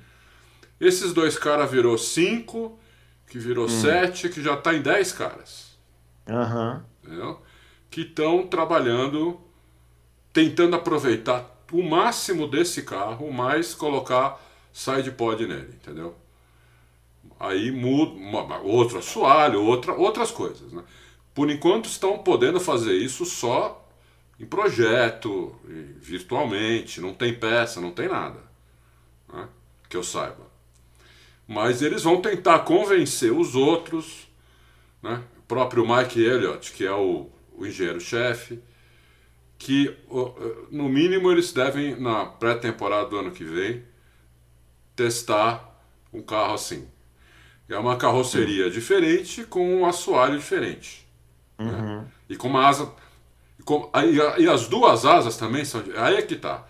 Esses 0.80 1.14
dois 1.14 1.38
caras 1.38 1.70
virou 1.70 1.98
cinco, 1.98 2.80
que 3.28 3.38
virou 3.38 3.68
sete, 3.68 4.30
que 4.30 4.42
já 4.42 4.56
está 4.56 4.74
em 4.74 4.82
dez 4.82 5.12
caras. 5.12 5.78
Aham. 6.28 6.84
Entendeu? 7.04 7.42
Que 7.94 8.02
estão 8.02 8.48
trabalhando, 8.48 9.40
tentando 10.34 10.76
aproveitar 10.76 11.64
o 11.72 11.84
máximo 11.84 12.48
desse 12.48 12.82
carro, 12.82 13.32
mas 13.32 13.76
colocar 13.76 14.44
SidePod 14.74 15.46
nele, 15.46 15.76
entendeu? 15.76 16.16
Aí 17.40 17.72
muda 17.72 18.56
outro 18.64 18.98
assoalho, 18.98 19.62
outra, 19.62 19.94
outras 19.94 20.32
coisas. 20.32 20.74
Né? 20.74 20.84
Por 21.36 21.52
enquanto 21.52 21.86
estão 21.86 22.18
podendo 22.18 22.60
fazer 22.60 22.94
isso 22.96 23.28
só 23.28 23.88
em 24.40 24.46
projeto, 24.46 25.56
virtualmente, 26.02 27.00
não 27.00 27.14
tem 27.14 27.32
peça, 27.32 27.80
não 27.80 27.92
tem 27.92 28.08
nada. 28.08 28.40
né? 29.32 29.48
Que 29.88 29.98
eu 29.98 30.04
saiba. 30.04 30.52
Mas 31.48 31.84
eles 31.84 32.02
vão 32.02 32.20
tentar 32.20 32.58
convencer 32.60 33.32
os 33.32 33.54
outros, 33.54 34.28
né? 35.00 35.22
o 35.38 35.42
próprio 35.44 35.88
Mike 35.88 36.20
Elliott, 36.20 36.72
que 36.72 36.84
é 36.84 36.92
o, 36.92 37.30
o 37.64 37.68
engenheiro-chefe, 37.68 38.60
que 39.58 39.96
ó, 40.10 40.34
no 40.72 40.90
mínimo 40.90 41.32
eles 41.32 41.52
devem, 41.54 42.00
na 42.00 42.26
pré-temporada 42.26 43.10
do 43.10 43.18
ano 43.18 43.32
que 43.32 43.44
vem, 43.44 43.84
testar 44.96 45.80
um 46.12 46.22
carro 46.22 46.54
assim. 46.54 46.88
É 47.70 47.78
uma 47.78 47.96
carroceria 47.98 48.70
diferente 48.70 49.44
com 49.46 49.80
um 49.82 49.86
assoalho 49.86 50.38
diferente. 50.38 51.08
né? 51.58 52.06
E 52.30 52.36
com 52.36 52.48
uma 52.50 52.68
asa. 52.68 52.92
E, 53.60 53.64
com- 53.64 53.90
aí- 53.94 54.18
e 54.40 54.50
as 54.50 54.68
duas 54.68 55.06
asas 55.06 55.38
também 55.38 55.64
são. 55.66 55.84
Aí 55.98 56.16
é 56.16 56.22
que 56.22 56.36
tá. 56.36 56.68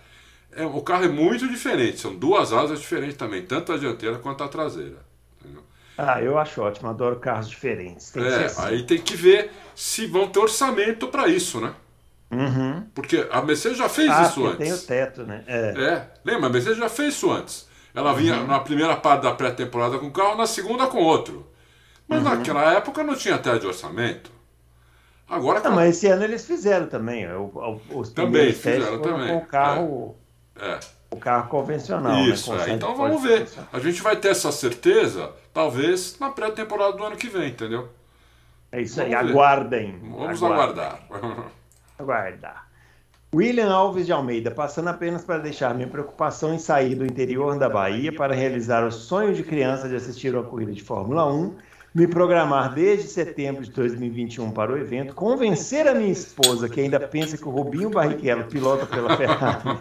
É, 0.51 0.65
o 0.65 0.81
carro 0.81 1.05
é 1.05 1.09
muito 1.09 1.47
diferente, 1.47 1.99
são 1.99 2.15
duas 2.15 2.53
asas 2.53 2.79
diferentes 2.79 3.17
também, 3.17 3.43
tanto 3.45 3.73
a 3.73 3.77
dianteira 3.77 4.19
quanto 4.19 4.43
a 4.43 4.47
traseira. 4.47 5.03
Ah, 5.97 6.21
eu 6.21 6.37
acho 6.37 6.61
ótimo, 6.61 6.89
adoro 6.89 7.19
carros 7.19 7.47
diferentes. 7.49 8.09
Tem 8.11 8.23
É, 8.23 8.45
assim. 8.45 8.61
aí 8.63 8.83
tem 8.83 8.97
que 8.99 9.15
ver 9.15 9.51
se 9.75 10.05
vão 10.07 10.27
ter 10.27 10.39
orçamento 10.39 11.07
para 11.07 11.27
isso, 11.27 11.59
né? 11.61 11.73
Uhum. 12.31 12.87
Porque 12.95 13.27
a 13.31 13.41
Mercedes 13.43 13.77
já 13.77 13.87
fez 13.87 14.09
Ah, 14.09 14.23
isso 14.23 14.45
antes. 14.45 14.57
tem 14.57 14.73
o 14.73 14.77
teto, 14.79 15.23
né? 15.23 15.43
É. 15.45 15.59
É, 15.77 16.07
lembra? 16.25 16.47
A 16.47 16.49
Mercedes 16.49 16.77
já 16.79 16.89
fez 16.89 17.13
isso 17.13 17.31
antes. 17.31 17.67
Ela 17.93 18.11
vinha 18.13 18.43
na 18.43 18.59
primeira 18.59 18.95
parte 18.95 19.21
da 19.21 19.33
pré-temporada 19.35 19.99
com 19.99 20.07
um 20.07 20.11
carro, 20.11 20.35
na 20.35 20.47
segunda 20.47 20.87
com 20.87 20.97
outro. 20.97 21.45
Mas 22.07 22.23
naquela 22.23 22.73
época 22.73 23.03
não 23.03 23.15
tinha 23.15 23.35
até 23.35 23.57
de 23.59 23.67
orçamento. 23.67 24.31
Agora 25.29 25.59
Não, 25.61 25.71
mas 25.71 25.95
esse 25.97 26.07
ano 26.07 26.23
eles 26.23 26.45
fizeram 26.45 26.87
também. 26.87 27.27
O, 27.33 27.79
os 27.91 28.09
Também 28.11 28.51
fizeram 28.51 28.99
também, 28.99 29.27
com 29.27 29.37
o 29.37 29.45
carro, 29.45 30.17
é. 30.59 30.79
o 31.11 31.17
carro 31.17 31.49
convencional. 31.49 32.17
Isso, 32.25 32.51
né? 32.53 32.65
Com 32.65 32.71
é. 32.71 32.73
Então 32.73 32.95
vamos 32.95 33.21
ver. 33.21 33.47
A 33.71 33.79
gente 33.79 34.01
vai 34.01 34.15
ter 34.15 34.29
essa 34.29 34.51
certeza, 34.51 35.31
talvez, 35.53 36.17
na 36.19 36.29
pré-temporada 36.29 36.97
do 36.97 37.03
ano 37.03 37.15
que 37.15 37.27
vem, 37.29 37.49
entendeu? 37.49 37.89
É 38.71 38.81
isso 38.81 38.99
aí, 39.01 39.11
Vamos 39.11 39.25
ver. 39.27 39.31
aguardem. 39.31 39.99
Vamos 40.01 40.43
aguardem. 40.43 40.83
aguardar. 40.83 40.99
Aguardar. 41.99 42.67
William 43.33 43.71
Alves 43.71 44.05
de 44.05 44.11
Almeida, 44.11 44.51
passando 44.51 44.89
apenas 44.89 45.23
para 45.23 45.37
deixar 45.39 45.73
minha 45.73 45.87
preocupação 45.87 46.53
em 46.53 46.59
sair 46.59 46.95
do 46.95 47.05
interior 47.05 47.57
da 47.57 47.69
Bahia 47.69 48.11
para 48.13 48.33
realizar 48.33 48.83
o 48.85 48.91
sonho 48.91 49.33
de 49.33 49.43
criança 49.43 49.87
de 49.89 49.95
assistir 49.95 50.35
uma 50.35 50.43
corrida 50.43 50.71
de 50.71 50.83
Fórmula 50.83 51.25
1, 51.31 51.55
me 51.95 52.07
programar 52.07 52.73
desde 52.73 53.07
setembro 53.07 53.63
de 53.63 53.71
2021 53.71 54.51
para 54.51 54.71
o 54.71 54.77
evento, 54.77 55.13
convencer 55.15 55.87
a 55.87 55.93
minha 55.93 56.11
esposa, 56.11 56.67
que 56.67 56.81
ainda 56.81 56.99
pensa 56.99 57.37
que 57.37 57.47
o 57.47 57.51
Rubinho 57.51 57.89
Barrichello 57.89 58.45
pilota 58.45 58.85
pela 58.85 59.15
Ferrari, 59.15 59.79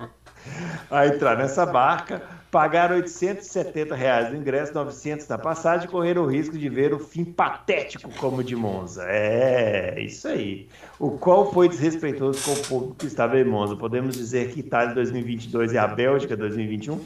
a 0.90 1.06
entrar 1.06 1.36
nessa 1.36 1.64
barca, 1.66 2.22
pagar 2.50 2.90
870 2.92 3.94
reais 3.94 4.30
no 4.30 4.36
ingresso, 4.36 4.72
900 4.74 5.28
na 5.28 5.36
passagem 5.38 5.86
e 5.86 5.90
correr 5.90 6.18
o 6.18 6.24
risco 6.26 6.56
de 6.56 6.68
ver 6.68 6.92
o 6.94 6.98
fim 6.98 7.24
patético 7.24 8.10
como 8.16 8.38
o 8.38 8.44
de 8.44 8.56
Monza. 8.56 9.04
É, 9.06 10.00
isso 10.00 10.26
aí. 10.28 10.68
O 10.98 11.10
qual 11.12 11.52
foi 11.52 11.68
desrespeitoso 11.68 12.42
com 12.44 12.52
o 12.52 12.62
público 12.66 12.94
que 12.96 13.06
estava 13.06 13.38
em 13.38 13.44
Monza. 13.44 13.76
Podemos 13.76 14.16
dizer 14.16 14.50
que 14.50 14.60
Itália 14.60 14.94
2022 14.94 15.74
é 15.74 15.78
a 15.78 15.86
Bélgica 15.86 16.36
2021? 16.36 17.00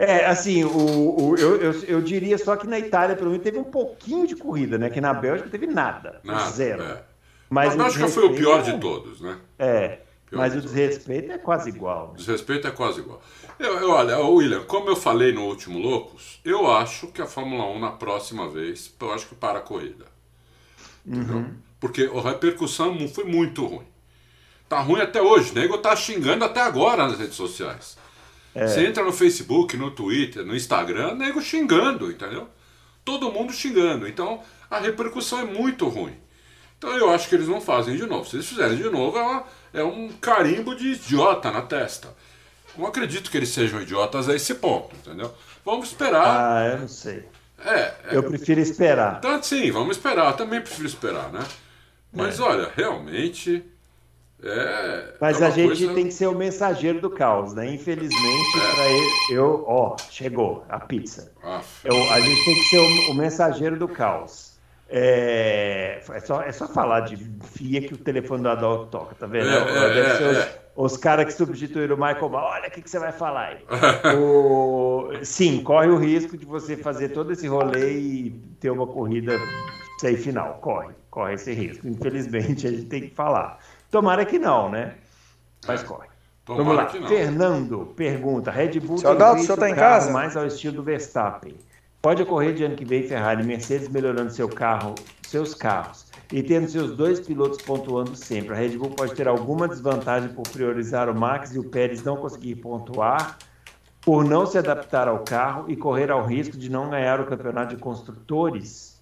É, 0.00 0.26
assim, 0.26 0.62
o, 0.64 1.30
o- 1.30 1.36
eu, 1.36 1.56
eu, 1.60 1.72
eu 1.84 2.00
diria 2.02 2.38
só 2.38 2.54
que 2.56 2.66
na 2.68 2.78
Itália, 2.78 3.16
pelo 3.16 3.30
menos, 3.30 3.42
teve 3.44 3.58
um 3.58 3.64
pouquinho 3.64 4.26
de 4.26 4.36
corrida, 4.36 4.78
né? 4.78 4.88
Que 4.90 5.00
na 5.00 5.12
Bélgica 5.12 5.48
teve 5.50 5.66
nada. 5.66 6.20
Nada, 6.22 6.50
zero. 6.50 6.82
é. 6.84 7.02
Mas 7.50 7.74
a 7.74 7.76
Bélgica 7.84 8.08
foi 8.08 8.24
o 8.26 8.34
pior 8.34 8.62
de 8.62 8.78
todos, 8.78 9.20
né? 9.20 9.38
É, 9.58 9.98
Pior 10.30 10.38
mas 10.40 10.52
de 10.52 10.58
o 10.58 10.62
desrespeito 10.62 11.32
é 11.32 11.38
quase 11.38 11.68
igual. 11.70 12.08
né? 12.08 12.14
Desrespeito 12.18 12.66
é 12.66 12.70
quase 12.70 13.00
igual. 13.00 13.22
Eu, 13.58 13.78
eu- 13.78 13.90
olha, 13.90 14.18
William, 14.18 14.62
como 14.64 14.88
eu 14.90 14.96
falei 14.96 15.32
no 15.32 15.44
último 15.46 15.78
Loucos, 15.78 16.38
eu 16.44 16.70
acho 16.70 17.06
que 17.08 17.22
a 17.22 17.26
Fórmula 17.26 17.64
1 17.66 17.78
na 17.78 17.90
próxima 17.92 18.48
vez, 18.48 18.94
eu 19.00 19.12
acho 19.12 19.26
que 19.26 19.34
para 19.34 19.58
a 19.58 19.62
corrida. 19.62 20.04
Entendeu? 21.06 21.46
Porque 21.80 22.10
a 22.14 22.20
repercussão 22.20 23.08
foi 23.08 23.24
muito 23.24 23.64
ruim. 23.64 23.86
Tá 24.68 24.80
ruim 24.80 25.00
até 25.00 25.22
hoje. 25.22 25.52
O 25.52 25.54
nego 25.54 25.78
tá 25.78 25.96
xingando 25.96 26.44
até 26.44 26.60
agora 26.60 27.06
nas 27.08 27.18
redes 27.18 27.36
sociais. 27.36 27.96
Você 28.66 28.86
entra 28.86 29.04
no 29.04 29.12
Facebook, 29.12 29.76
no 29.76 29.90
Twitter, 29.90 30.44
no 30.44 30.54
Instagram, 30.54 31.14
nego 31.14 31.40
xingando, 31.40 32.10
entendeu? 32.10 32.48
Todo 33.04 33.30
mundo 33.32 33.52
xingando. 33.52 34.06
Então 34.08 34.42
a 34.70 34.78
repercussão 34.78 35.40
é 35.40 35.44
muito 35.44 35.86
ruim. 35.88 36.14
Então 36.76 36.90
eu 36.90 37.10
acho 37.10 37.28
que 37.28 37.34
eles 37.34 37.48
não 37.48 37.60
fazem 37.60 37.96
de 37.96 38.04
novo. 38.06 38.28
Se 38.28 38.36
eles 38.36 38.46
fizerem 38.48 38.76
de 38.76 38.90
novo, 38.90 39.16
é, 39.16 39.22
uma- 39.22 39.44
é 39.72 39.82
um 39.82 40.08
carimbo 40.20 40.74
de 40.74 40.88
idiota 40.92 41.50
na 41.50 41.62
testa. 41.62 42.08
Não 42.76 42.86
acredito 42.86 43.30
que 43.30 43.36
eles 43.36 43.48
sejam 43.48 43.80
idiotas 43.82 44.28
a 44.28 44.34
esse 44.34 44.54
ponto, 44.54 44.94
entendeu? 44.96 45.34
Vamos 45.64 45.88
esperar. 45.88 46.24
Ah, 46.26 46.66
eu 46.72 46.78
não 46.80 46.88
sei. 46.88 47.24
É, 47.64 47.74
é, 47.80 47.94
Eu 48.12 48.22
prefiro 48.22 48.60
esperar. 48.60 49.16
então, 49.18 49.42
sim, 49.42 49.70
vamos 49.72 49.96
esperar. 49.96 50.30
Eu 50.30 50.36
também 50.36 50.60
prefiro 50.60 50.86
esperar, 50.86 51.32
né? 51.32 51.40
Mas 52.12 52.38
olha, 52.38 52.70
realmente. 52.76 53.64
É. 54.40 55.14
Mas 55.20 55.42
é 55.42 55.46
a 55.46 55.50
gente 55.50 55.66
coisa- 55.78 55.94
tem 55.94 56.04
que 56.06 56.14
ser 56.14 56.28
o 56.28 56.34
mensageiro 56.34 57.00
do 57.00 57.10
caos, 57.10 57.52
né? 57.54 57.68
Infelizmente, 57.74 58.52
para 58.74 58.86
ele, 58.88 59.10
eu, 59.32 59.64
ó, 59.66 59.96
chegou 60.10 60.64
a 60.68 60.78
pizza. 60.78 61.32
Ah, 61.42 61.60
Eu- 61.84 62.12
a 62.12 62.20
gente 62.20 62.44
tem 62.44 62.54
que 62.54 62.62
ser 62.66 62.78
o, 62.78 63.10
o 63.10 63.14
mensageiro 63.14 63.76
do 63.76 63.88
caos. 63.88 64.47
É, 64.90 66.00
é, 66.08 66.20
só, 66.20 66.42
é 66.42 66.50
só 66.50 66.66
falar 66.66 67.00
de 67.00 67.16
FIA 67.16 67.82
que 67.82 67.94
o 67.94 67.98
telefone 67.98 68.42
do 68.42 68.48
Adolfo 68.48 68.86
toca, 68.86 69.14
tá 69.14 69.26
vendo? 69.26 69.48
É, 69.50 69.56
é, 69.56 69.94
Deve 69.94 70.00
é, 70.00 70.16
ser 70.16 70.24
os, 70.30 70.36
é. 70.38 70.60
os 70.76 70.96
caras 70.96 71.26
que 71.26 71.32
substituíram 71.32 71.94
o 71.94 71.98
Michael 71.98 72.28
Ball. 72.30 72.44
Olha 72.52 72.68
o 72.68 72.70
que, 72.70 72.80
que 72.80 72.88
você 72.90 72.98
vai 72.98 73.12
falar 73.12 73.48
aí. 73.48 73.58
O- 74.18 75.10
sim, 75.22 75.62
corre 75.62 75.88
o 75.88 75.96
risco 75.98 76.36
de 76.36 76.46
você 76.46 76.76
fazer 76.76 77.10
todo 77.10 77.32
esse 77.32 77.46
rolê 77.46 77.98
e 77.98 78.30
ter 78.60 78.70
uma 78.70 78.86
corrida 78.86 79.32
sem 80.00 80.16
final. 80.16 80.54
Corre, 80.60 80.94
corre 81.10 81.34
esse 81.34 81.52
risco. 81.52 81.86
Infelizmente, 81.86 82.66
a 82.66 82.70
gente 82.70 82.86
tem 82.86 83.02
que 83.02 83.14
falar. 83.14 83.58
Tomara 83.90 84.24
que 84.24 84.38
não, 84.38 84.70
né? 84.70 84.94
Mas 85.66 85.82
corre. 85.82 86.08
Tomara 86.44 86.64
Vamos 86.64 86.76
lá. 86.76 86.86
que 86.86 86.98
não. 86.98 87.08
Fernando 87.08 87.92
pergunta: 87.96 88.50
Red 88.50 88.80
Bull 88.80 88.98
Seu 88.98 89.10
Adalto, 89.10 89.42
o 89.42 89.44
senhor 89.44 89.58
tá 89.58 89.68
em 89.68 89.74
carro 89.74 90.06
casa? 90.06 90.12
mais 90.12 90.36
ao 90.36 90.46
estilo 90.46 90.76
do 90.76 90.82
Verstappen. 90.82 91.54
Pode 92.00 92.22
ocorrer 92.22 92.54
de 92.54 92.64
ano 92.64 92.76
que 92.76 92.84
vem 92.84 93.02
Ferrari 93.02 93.42
e 93.42 93.46
Mercedes 93.46 93.88
melhorando 93.88 94.30
seu 94.32 94.48
carro, 94.48 94.94
seus 95.22 95.52
carros 95.54 96.06
e 96.32 96.42
tendo 96.42 96.68
seus 96.68 96.96
dois 96.96 97.18
pilotos 97.20 97.60
pontuando 97.62 98.14
sempre. 98.14 98.54
A 98.54 98.56
Red 98.56 98.76
Bull 98.78 98.90
pode 98.90 99.14
ter 99.14 99.26
alguma 99.26 99.66
desvantagem 99.66 100.28
por 100.30 100.46
priorizar 100.48 101.08
o 101.08 101.14
Max 101.18 101.54
e 101.54 101.58
o 101.58 101.64
Pérez 101.64 102.02
não 102.04 102.16
conseguir 102.16 102.56
pontuar, 102.56 103.36
por 104.00 104.24
não 104.24 104.46
se 104.46 104.56
adaptar 104.56 105.08
ao 105.08 105.20
carro 105.24 105.64
e 105.68 105.76
correr 105.76 106.10
ao 106.10 106.24
risco 106.24 106.56
de 106.56 106.70
não 106.70 106.88
ganhar 106.88 107.20
o 107.20 107.26
campeonato 107.26 107.74
de 107.74 107.80
construtores. 107.82 108.96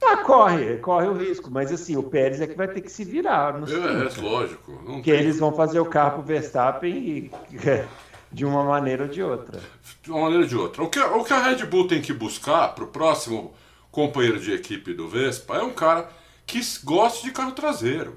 Ah, 0.00 0.16
corre, 0.24 0.76
corre 0.78 1.08
o 1.08 1.12
risco, 1.14 1.50
mas 1.50 1.72
assim, 1.72 1.96
o 1.96 2.02
Pérez 2.02 2.40
é 2.40 2.46
que 2.46 2.56
vai 2.56 2.68
ter 2.68 2.80
que 2.80 2.90
se 2.90 3.04
virar 3.04 3.54
É, 3.54 4.20
é 4.20 4.22
lógico. 4.22 4.72
Não 4.72 4.94
Porque 4.94 5.10
tem- 5.10 5.20
eles 5.20 5.38
vão 5.38 5.52
fazer 5.52 5.80
o 5.80 5.86
carro 5.86 6.14
pro 6.14 6.22
Verstappen 6.22 6.92
e, 6.94 7.30
de 8.30 8.44
uma 8.44 8.62
maneira 8.62 9.04
ou 9.04 9.08
de 9.08 9.22
outra. 9.22 9.60
de 10.02 10.10
uma 10.10 10.22
maneira 10.22 10.42
ou 10.44 10.48
de 10.48 10.56
outra. 10.56 10.82
O 10.82 10.90
que, 10.90 10.98
o 10.98 11.24
que 11.24 11.32
a 11.32 11.42
Red 11.42 11.64
Bull 11.66 11.86
tem 11.88 12.02
que 12.02 12.12
buscar 12.12 12.68
para 12.74 12.84
o 12.84 12.88
próximo 12.88 13.54
companheiro 13.90 14.38
de 14.38 14.52
equipe 14.52 14.94
do 14.94 15.08
Vespa 15.08 15.56
é 15.56 15.62
um 15.62 15.72
cara 15.72 16.08
que 16.46 16.60
goste 16.84 17.24
de 17.24 17.32
carro 17.32 17.52
traseiro. 17.52 18.16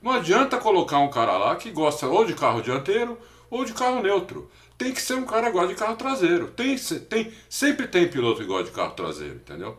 Não 0.00 0.12
adianta 0.12 0.58
colocar 0.58 0.98
um 0.98 1.10
cara 1.10 1.36
lá 1.36 1.56
que 1.56 1.70
gosta 1.70 2.06
ou 2.06 2.24
de 2.24 2.34
carro 2.34 2.62
dianteiro 2.62 3.18
ou 3.50 3.64
de 3.64 3.72
carro 3.72 4.02
neutro. 4.02 4.50
Tem 4.78 4.92
que 4.92 5.00
ser 5.00 5.14
um 5.14 5.24
cara 5.24 5.46
que 5.46 5.52
gosta 5.52 5.68
de 5.68 5.74
carro 5.74 5.96
traseiro. 5.96 6.48
Tem, 6.48 6.76
tem, 7.08 7.32
sempre 7.48 7.88
tem 7.88 8.08
piloto 8.08 8.40
que 8.40 8.46
gosta 8.46 8.64
de 8.64 8.70
carro 8.70 8.92
traseiro, 8.92 9.36
entendeu? 9.36 9.78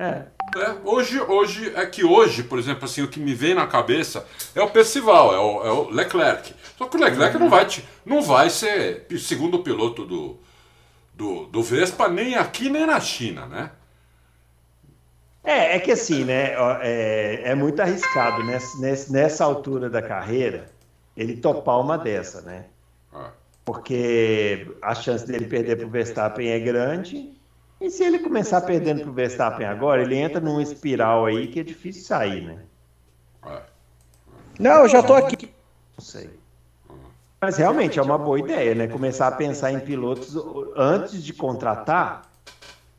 É, 0.00 0.22
É, 0.56 0.76
hoje, 0.84 1.20
hoje 1.20 1.72
é 1.76 1.86
que 1.86 2.04
hoje, 2.04 2.42
por 2.42 2.58
exemplo, 2.58 2.84
assim, 2.84 3.02
o 3.02 3.08
que 3.08 3.20
me 3.20 3.34
vem 3.34 3.54
na 3.54 3.66
cabeça 3.66 4.26
é 4.54 4.60
o 4.62 4.70
Percival, 4.70 5.34
é 5.34 5.38
o, 5.38 5.66
é 5.66 5.70
o 5.72 5.90
Leclerc. 5.90 6.54
Só 6.76 6.86
que 6.86 6.96
o 6.96 7.00
Leclerc 7.00 7.38
não 7.38 7.48
vai, 7.48 7.66
te- 7.66 7.84
não 8.04 8.22
vai 8.22 8.50
ser 8.50 9.06
segundo 9.18 9.62
piloto 9.62 10.04
do, 10.04 10.38
do, 11.14 11.46
do 11.46 11.62
Vespa 11.62 12.08
nem 12.08 12.34
aqui 12.34 12.70
nem 12.70 12.86
na 12.86 12.98
China, 13.00 13.46
né? 13.46 13.70
É, 15.42 15.76
é 15.76 15.80
que 15.80 15.92
assim, 15.92 16.24
né? 16.24 16.52
É, 16.82 17.50
é 17.50 17.54
muito 17.54 17.80
arriscado 17.80 18.42
nessa, 18.44 19.12
nessa 19.12 19.44
altura 19.44 19.88
da 19.88 20.02
carreira 20.02 20.70
ele 21.16 21.36
topar 21.36 21.80
uma 21.80 21.96
dessa, 21.98 22.40
né? 22.42 22.66
Ah. 23.12 23.32
Porque 23.64 24.66
a 24.82 24.94
chance 24.94 25.26
dele 25.26 25.46
perder 25.46 25.76
para 25.76 25.86
o 25.86 25.90
Verstappen 25.90 26.50
é 26.50 26.58
grande. 26.58 27.39
E 27.80 27.90
se 27.90 28.04
ele 28.04 28.18
começar 28.18 28.60
perdendo 28.60 29.02
para 29.02 29.10
o 29.10 29.14
Verstappen 29.14 29.66
agora, 29.66 30.02
ele 30.02 30.16
entra 30.16 30.40
numa 30.40 30.62
espiral 30.62 31.26
aí 31.26 31.48
que 31.48 31.60
é 31.60 31.62
difícil 31.62 32.02
sair, 32.02 32.42
né? 32.42 32.58
Ah. 33.42 33.62
Não, 34.58 34.82
eu 34.82 34.88
já 34.88 35.02
tô 35.02 35.14
aqui. 35.14 35.50
Não 35.96 36.04
sei. 36.04 36.30
Mas 37.40 37.56
realmente 37.56 37.98
é 37.98 38.02
uma 38.02 38.18
boa 38.18 38.38
ideia, 38.38 38.74
né? 38.74 38.86
Começar 38.86 39.28
a 39.28 39.32
pensar 39.32 39.72
em 39.72 39.80
pilotos 39.80 40.36
antes 40.76 41.22
de 41.22 41.32
contratar 41.32 42.30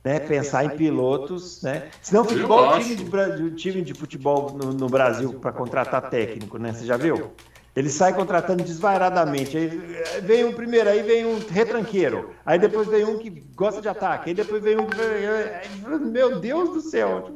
né, 0.04 0.20
pensar 0.20 0.66
em 0.66 0.70
pilotos, 0.70 1.62
né? 1.62 1.90
Senão 2.02 2.26
futebol, 2.26 2.80
time 2.80 2.96
de, 2.96 3.52
time 3.52 3.82
de 3.82 3.94
futebol 3.94 4.52
no, 4.52 4.74
no 4.74 4.88
Brasil 4.88 5.34
para 5.34 5.52
contratar 5.52 6.10
técnico, 6.10 6.58
né? 6.58 6.74
Você 6.74 6.86
já 6.86 6.98
viu? 6.98 7.32
Ele 7.76 7.90
sai 7.90 8.14
contratando 8.14 8.64
desvairadamente. 8.64 9.56
Aí 9.56 9.68
vem 10.22 10.44
um 10.44 10.52
primeiro, 10.52 10.90
aí 10.90 11.02
vem 11.04 11.26
um 11.26 11.40
retranqueiro. 11.40 12.34
Aí 12.46 12.60
depois 12.60 12.88
vem 12.88 13.06
um 13.06 13.18
que 13.18 13.30
gosta 13.56 13.82
de 13.82 13.88
ataque. 13.88 14.30
Aí 14.30 14.36
depois 14.36 14.62
vem 14.62 14.78
um 14.78 14.86
que. 14.86 14.98
Meu 16.06 16.40
Deus 16.40 16.70
do 16.70 16.82
céu! 16.82 17.34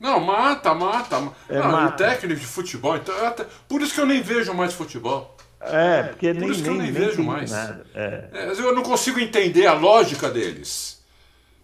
Não, 0.00 0.18
mata, 0.18 0.74
mata. 0.74 1.16
É, 1.48 1.60
não, 1.60 1.70
mata. 1.70 2.04
técnico 2.04 2.40
de 2.40 2.46
futebol. 2.46 2.96
Então, 2.96 3.14
até, 3.24 3.46
por 3.68 3.80
isso 3.80 3.94
que 3.94 4.00
eu 4.00 4.06
nem 4.06 4.20
vejo 4.20 4.52
mais 4.52 4.72
futebol. 4.72 5.36
É, 5.60 6.02
porque 6.02 6.34
por 6.34 6.40
nem, 6.40 6.50
isso 6.50 6.62
que 6.62 6.70
nem, 6.70 6.78
eu 6.78 6.82
nem, 6.82 6.92
nem 6.92 7.08
vejo 7.08 7.22
mais. 7.22 7.52
É. 7.52 8.28
É, 8.32 8.50
eu 8.50 8.74
não 8.74 8.82
consigo 8.82 9.20
entender 9.20 9.66
a 9.66 9.74
lógica 9.74 10.28
deles. 10.28 11.00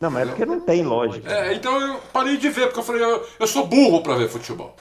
Não, 0.01 0.11
mas 0.11 0.23
é 0.23 0.27
porque 0.27 0.47
não 0.47 0.61
tem 0.61 0.85
lógica. 0.85 1.29
É, 1.33 1.55
então 1.55 1.81
eu 1.81 1.99
parei 2.13 2.37
de 2.37 2.49
ver, 2.49 2.67
porque 2.67 2.79
eu 2.79 2.85
falei, 2.85 3.03
eu, 3.03 3.27
eu 3.41 3.47
sou 3.49 3.67
burro 3.67 4.03
para 4.03 4.15
ver 4.15 4.29
futebol. 4.29 4.77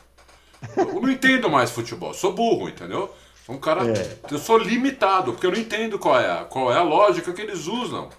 Eu 0.76 1.02
não 1.02 1.10
entendo 1.10 1.50
mais 1.50 1.72
futebol, 1.72 2.14
sou 2.14 2.34
burro, 2.34 2.70
entendeu? 2.70 3.14
Sou 3.46 3.56
um 3.56 3.60
cara. 3.60 3.88
É. 3.88 4.18
Eu 4.30 4.38
sou 4.38 4.58
limitado, 4.58 5.32
porque 5.34 5.46
eu 5.46 5.52
não 5.52 5.58
entendo 5.58 5.98
qual 5.98 6.20
é 6.20 6.32
a, 6.32 6.44
qual 6.46 6.72
é 6.72 6.78
a 6.78 6.84
lógica 6.84 7.32
que 7.32 7.42
eles 7.42 7.68
usam. 7.68 8.10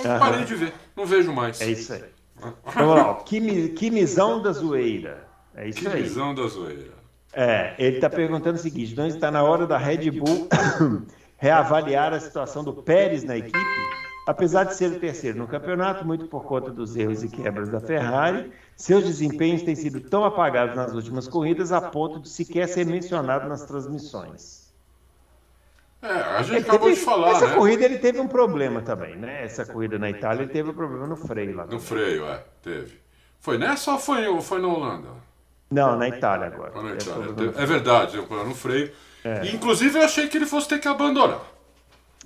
Então 0.00 0.14
eu 0.14 0.18
parei 0.18 0.44
de 0.44 0.54
ver, 0.54 0.74
não 0.96 1.06
vejo 1.06 1.32
mais. 1.32 1.60
É 1.60 1.70
isso 1.70 1.92
aí. 1.92 2.04
Vamos 2.74 2.94
lá, 2.94 3.14
Quimizão 3.24 4.40
da 4.42 4.52
Zoeira. 4.52 5.26
É 5.54 5.68
isso 5.68 5.88
aí. 5.88 6.02
Quimizão 6.02 6.34
da 6.34 6.46
Zoeira. 6.46 6.98
É, 7.32 7.74
ele 7.78 7.96
está 7.96 8.08
perguntando 8.08 8.56
o 8.56 8.60
seguinte: 8.60 8.96
não 8.96 9.06
está 9.06 9.30
na 9.30 9.42
hora 9.42 9.66
da 9.66 9.78
Red 9.78 10.10
Bull 10.10 10.48
reavaliar 11.36 12.12
a 12.12 12.20
situação 12.20 12.64
do 12.64 12.72
Pérez 12.72 13.22
na 13.24 13.36
equipe? 13.36 13.58
Apesar 14.26 14.64
de 14.64 14.74
ser 14.74 14.92
o 14.92 15.00
terceiro 15.00 15.38
no 15.38 15.46
campeonato, 15.46 16.04
muito 16.04 16.26
por 16.26 16.44
conta 16.44 16.70
dos 16.70 16.96
erros 16.96 17.22
e 17.22 17.28
quebras 17.28 17.68
da 17.70 17.80
Ferrari, 17.80 18.50
seus 18.78 19.04
desempenhos 19.04 19.62
têm 19.62 19.74
sido 19.74 20.00
tão 20.00 20.24
apagados 20.24 20.76
nas 20.76 20.94
últimas 20.94 21.26
corridas 21.26 21.72
a 21.72 21.80
ponto 21.80 22.20
de 22.20 22.28
sequer 22.28 22.68
ser 22.68 22.86
mencionado 22.86 23.48
nas 23.48 23.64
transmissões. 23.64 24.72
É, 26.00 26.12
a 26.12 26.42
gente 26.44 26.60
acabou 26.60 26.88
teve, 26.88 26.94
de 26.94 27.04
falar, 27.04 27.32
essa 27.32 27.48
né? 27.48 27.54
corrida 27.56 27.84
ele 27.84 27.98
teve 27.98 28.20
um 28.20 28.28
problema 28.28 28.80
também, 28.80 29.16
né? 29.16 29.44
Essa 29.44 29.66
corrida 29.66 29.98
na 29.98 30.08
Itália 30.08 30.44
ele 30.44 30.52
teve 30.52 30.70
um 30.70 30.74
problema 30.74 31.08
no 31.08 31.16
freio 31.16 31.56
lá. 31.56 31.66
No 31.66 31.80
freio, 31.80 32.24
é, 32.26 32.44
teve. 32.62 33.00
Foi 33.40 33.58
nessa 33.58 33.94
ou 33.94 33.98
foi, 33.98 34.40
foi 34.42 34.60
na 34.62 34.68
Holanda? 34.68 35.08
Não, 35.68 35.96
na 35.96 36.08
Itália 36.08 36.46
agora. 36.46 36.80
Na 36.80 36.92
Itália. 36.92 37.52
É, 37.56 37.62
é 37.64 37.66
verdade, 37.66 38.16
no 38.16 38.54
freio. 38.54 38.92
É. 39.24 39.44
inclusive 39.48 39.98
eu 39.98 40.04
achei 40.04 40.28
que 40.28 40.38
ele 40.38 40.46
fosse 40.46 40.68
ter 40.68 40.78
que 40.78 40.86
abandonar. 40.86 41.40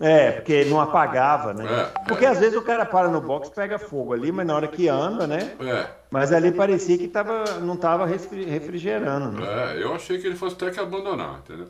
É, 0.01 0.33
porque 0.33 0.65
não 0.65 0.81
apagava, 0.81 1.53
né? 1.53 1.65
É, 1.65 2.05
porque 2.07 2.25
é. 2.25 2.29
às 2.29 2.39
vezes 2.39 2.57
o 2.57 2.63
cara 2.63 2.87
para 2.87 3.09
no 3.09 3.21
box, 3.21 3.51
pega 3.51 3.79
fogo 3.79 4.15
ali, 4.15 4.33
mas 4.33 4.47
na 4.47 4.55
hora 4.55 4.67
que 4.67 4.89
anda, 4.89 5.27
né? 5.27 5.55
É. 5.61 5.87
Mas 6.11 6.33
ali 6.33 6.51
parecia 6.51 6.97
que 6.97 7.09
tava, 7.09 7.61
não 7.61 7.75
estava 7.75 8.07
refrigerando. 8.07 9.33
Né? 9.33 9.47
É, 9.47 9.83
eu 9.83 9.95
achei 9.95 10.19
que 10.19 10.27
ele 10.27 10.37
fosse 10.37 10.57
ter 10.57 10.73
que 10.73 10.81
abandonar, 10.81 11.41
entendeu? 11.41 11.69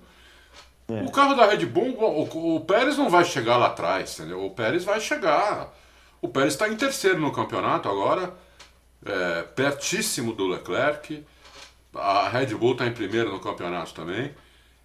É. 0.88 1.02
O 1.02 1.10
carro 1.10 1.34
da 1.34 1.46
Red 1.46 1.66
Bull, 1.66 1.96
o, 1.98 2.56
o, 2.56 2.60
Pérez 2.60 2.96
não 2.96 3.08
vai 3.08 3.24
chegar 3.24 3.56
lá 3.56 3.66
atrás, 3.66 4.18
entendeu? 4.18 4.44
O 4.44 4.50
Pérez 4.50 4.84
vai 4.84 5.00
chegar. 5.00 5.72
O 6.20 6.28
Pérez 6.28 6.54
está 6.54 6.68
em 6.68 6.76
terceiro 6.76 7.18
no 7.18 7.32
campeonato 7.32 7.88
agora, 7.88 8.32
é, 9.04 9.42
pertíssimo 9.42 10.32
do 10.32 10.46
Leclerc. 10.46 11.24
A 11.94 12.28
Red 12.28 12.54
Bull 12.54 12.72
está 12.72 12.86
em 12.86 12.92
primeiro 12.92 13.30
no 13.30 13.40
campeonato 13.40 13.92
também. 13.92 14.32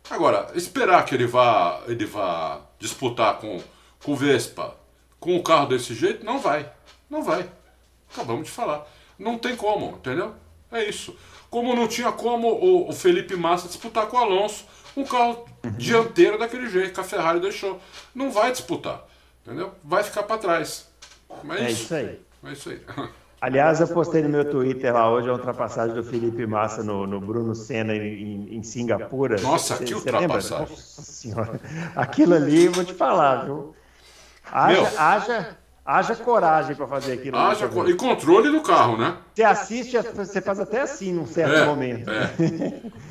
Agora, 0.09 0.51
esperar 0.55 1.03
que 1.05 1.13
ele 1.13 1.27
vá, 1.27 1.81
ele 1.87 2.05
vá 2.05 2.61
disputar 2.79 3.37
com, 3.39 3.61
com 4.03 4.13
o 4.13 4.15
Vespa, 4.15 4.75
com 5.19 5.35
o 5.35 5.43
carro 5.43 5.67
desse 5.67 5.93
jeito, 5.93 6.25
não 6.25 6.39
vai. 6.39 6.71
Não 7.09 7.23
vai. 7.23 7.49
Acabamos 8.13 8.45
de 8.45 8.51
falar. 8.51 8.87
Não 9.19 9.37
tem 9.37 9.55
como, 9.55 9.97
entendeu? 9.97 10.33
É 10.71 10.83
isso. 10.83 11.15
Como 11.49 11.75
não 11.75 11.87
tinha 11.87 12.11
como 12.11 12.47
o, 12.47 12.89
o 12.89 12.93
Felipe 12.93 13.35
Massa 13.35 13.67
disputar 13.67 14.07
com 14.07 14.17
o 14.17 14.19
Alonso 14.19 14.65
um 14.95 15.03
carro 15.05 15.45
uhum. 15.63 15.71
dianteiro 15.71 16.37
daquele 16.37 16.69
jeito 16.69 16.93
que 16.93 16.99
a 16.99 17.03
Ferrari 17.03 17.39
deixou. 17.39 17.79
Não 18.13 18.31
vai 18.31 18.51
disputar, 18.51 19.05
entendeu? 19.45 19.73
Vai 19.83 20.03
ficar 20.03 20.23
para 20.23 20.37
trás. 20.37 20.87
Mas 21.43 21.61
é 21.61 21.71
isso 21.71 21.93
aí. 21.93 22.21
É 22.43 22.51
isso 22.51 22.69
aí. 22.69 22.81
Aliás, 23.39 23.79
eu 23.79 23.87
postei 23.87 24.23
no 24.23 24.29
meu 24.29 24.49
Twitter 24.49 24.91
lá 24.91 25.11
hoje 25.11 25.29
a 25.29 25.33
ultrapassagem 25.33 25.93
do 25.93 26.03
Felipe 26.03 26.47
Massa 26.47 26.83
no, 26.83 27.05
no 27.05 27.21
Bruno 27.21 27.53
Senna 27.53 27.95
em, 27.95 28.55
em 28.55 28.63
Singapura. 28.63 29.39
Nossa, 29.39 29.77
que 29.77 29.93
ultrapassagem. 29.93 30.69
Nossa 30.69 31.01
senhora. 31.03 31.61
Aquilo 31.95 32.33
ali, 32.33 32.67
vou 32.67 32.83
te 32.83 32.95
falar, 32.95 33.45
viu? 33.45 33.75
Haja, 34.51 34.91
haja, 34.97 35.57
haja 35.85 36.15
coragem 36.15 36.75
para 36.75 36.87
fazer 36.87 37.13
aquilo. 37.13 37.37
Haja 37.37 37.67
co... 37.67 37.87
E 37.87 37.93
controle 37.93 38.49
do 38.49 38.61
carro, 38.61 38.97
né? 38.97 39.17
Você 39.35 39.43
assiste, 39.43 39.97
você 40.15 40.41
faz 40.41 40.59
até 40.59 40.81
assim 40.81 41.13
num 41.13 41.27
certo 41.27 41.57
é, 41.57 41.65
momento. 41.65 42.09
É. 42.09 42.31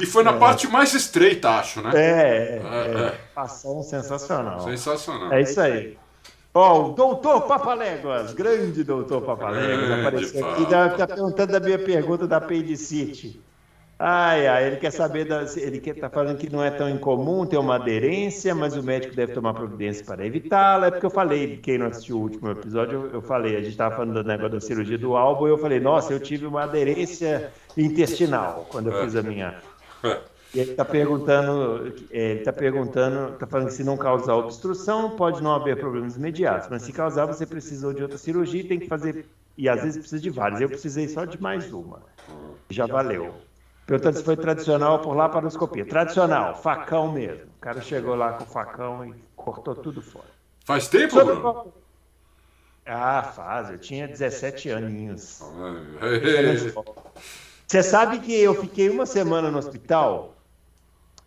E 0.01 0.07
foi 0.07 0.25
na 0.25 0.33
é. 0.33 0.39
parte 0.39 0.67
mais 0.67 0.93
estreita, 0.93 1.51
acho, 1.51 1.81
né? 1.83 1.93
É, 1.95 2.63
é, 2.65 3.07
é. 3.07 3.21
Passou 3.33 3.79
um 3.79 3.83
sensacional. 3.85 4.61
Sensacional. 4.63 5.33
É 5.33 5.43
isso 5.43 5.61
aí. 5.61 5.97
Ó, 6.57 6.73
oh, 6.73 6.87
o 6.87 6.95
doutor 6.95 7.43
Papaléguas, 7.43 8.33
grande 8.33 8.83
doutor 8.83 9.21
Papaléguas, 9.21 9.91
apareceu 9.91 10.49
aqui, 10.49 10.63
está 10.63 10.89
tá 10.89 11.07
perguntando 11.07 11.53
da 11.53 11.61
minha 11.61 11.79
pergunta 11.79 12.27
da 12.27 12.39
apendicite. 12.39 13.39
Ai, 13.99 14.47
ai, 14.47 14.67
ele 14.69 14.77
quer 14.77 14.91
saber, 14.91 15.27
da, 15.27 15.45
ele 15.55 15.79
quer, 15.81 15.97
tá 15.97 16.09
falando 16.09 16.39
que 16.39 16.51
não 16.51 16.65
é 16.65 16.71
tão 16.71 16.89
incomum 16.89 17.45
ter 17.45 17.59
uma 17.59 17.75
aderência, 17.75 18.55
mas 18.55 18.75
o 18.75 18.83
médico 18.83 19.15
deve 19.15 19.35
tomar 19.35 19.53
providência 19.53 20.03
para 20.07 20.25
evitá-la. 20.25 20.87
É 20.87 20.91
porque 20.93 21.05
eu 21.05 21.11
falei, 21.11 21.59
quem 21.59 21.77
não 21.77 21.89
assistiu 21.89 22.17
o 22.17 22.23
último 22.23 22.51
episódio, 22.51 23.05
eu, 23.05 23.11
eu 23.17 23.21
falei, 23.21 23.55
a 23.57 23.61
gente 23.61 23.73
estava 23.73 23.95
falando 23.95 24.15
do 24.15 24.27
negócio 24.27 24.53
da 24.53 24.61
cirurgia 24.61 24.97
do 24.97 25.15
álbum, 25.15 25.49
e 25.49 25.51
eu 25.51 25.59
falei, 25.59 25.79
nossa, 25.79 26.11
eu 26.11 26.21
tive 26.21 26.47
uma 26.47 26.63
aderência 26.63 27.53
intestinal 27.77 28.67
quando 28.71 28.91
eu 28.91 29.03
fiz 29.03 29.15
a 29.15 29.23
minha. 29.23 29.61
E 30.57 30.61
ele 30.61 30.71
está 30.71 30.87
perguntando, 30.87 31.95
é, 32.11 32.31
ele 32.31 32.39
está 32.39 32.51
perguntando, 32.51 33.35
está 33.35 33.47
falando 33.47 33.67
que 33.67 33.75
se 33.75 33.85
não 33.85 33.95
causar 33.95 34.37
obstrução, 34.37 35.11
pode 35.11 35.43
não 35.43 35.55
haver 35.55 35.79
problemas 35.79 36.17
imediatos, 36.17 36.71
mas 36.71 36.81
se 36.81 36.95
causar, 36.95 37.27
você 37.27 37.45
precisou 37.45 37.93
de 37.93 38.03
outra 38.03 38.17
cirurgia 38.17 38.63
e 38.63 38.65
tem 38.65 38.79
que 38.79 38.89
fazer, 38.89 39.27
e 39.55 39.69
às 39.69 39.83
vezes 39.83 39.99
precisa 39.99 40.23
de 40.23 40.31
várias. 40.31 40.63
Eu 40.63 40.71
precisei 40.71 41.09
só 41.09 41.27
de 41.27 41.39
mais 41.39 41.71
uma. 41.71 42.01
Já 42.71 42.87
valeu. 42.87 43.35
Perguntando 43.85 44.17
se 44.17 44.25
foi 44.25 44.35
tradicional 44.35 45.01
por 45.01 45.11
lá 45.11 45.29
para 45.29 45.41
laparoscopia. 45.41 45.85
Tradicional, 45.85 46.55
facão 46.63 47.13
mesmo. 47.13 47.49
O 47.59 47.61
cara 47.61 47.83
chegou 47.83 48.15
lá 48.15 48.33
com 48.33 48.45
o 48.45 48.47
facão 48.47 49.05
e 49.05 49.15
cortou 49.37 49.75
tudo 49.75 50.01
fora. 50.01 50.25
Faz 50.65 50.89
tempo, 50.89 51.13
Sobre... 51.13 51.35
Bruno? 51.35 51.71
Ah, 52.87 53.23
faz. 53.23 53.69
Eu 53.69 53.79
tinha 53.79 54.09
17 54.09 54.71
aninhos. 54.71 55.43
Você 57.67 57.83
sabe 57.83 58.21
que 58.21 58.35
eu 58.35 58.55
fiquei 58.55 58.89
uma 58.89 59.05
semana 59.05 59.51
no 59.51 59.59
hospital 59.59 60.36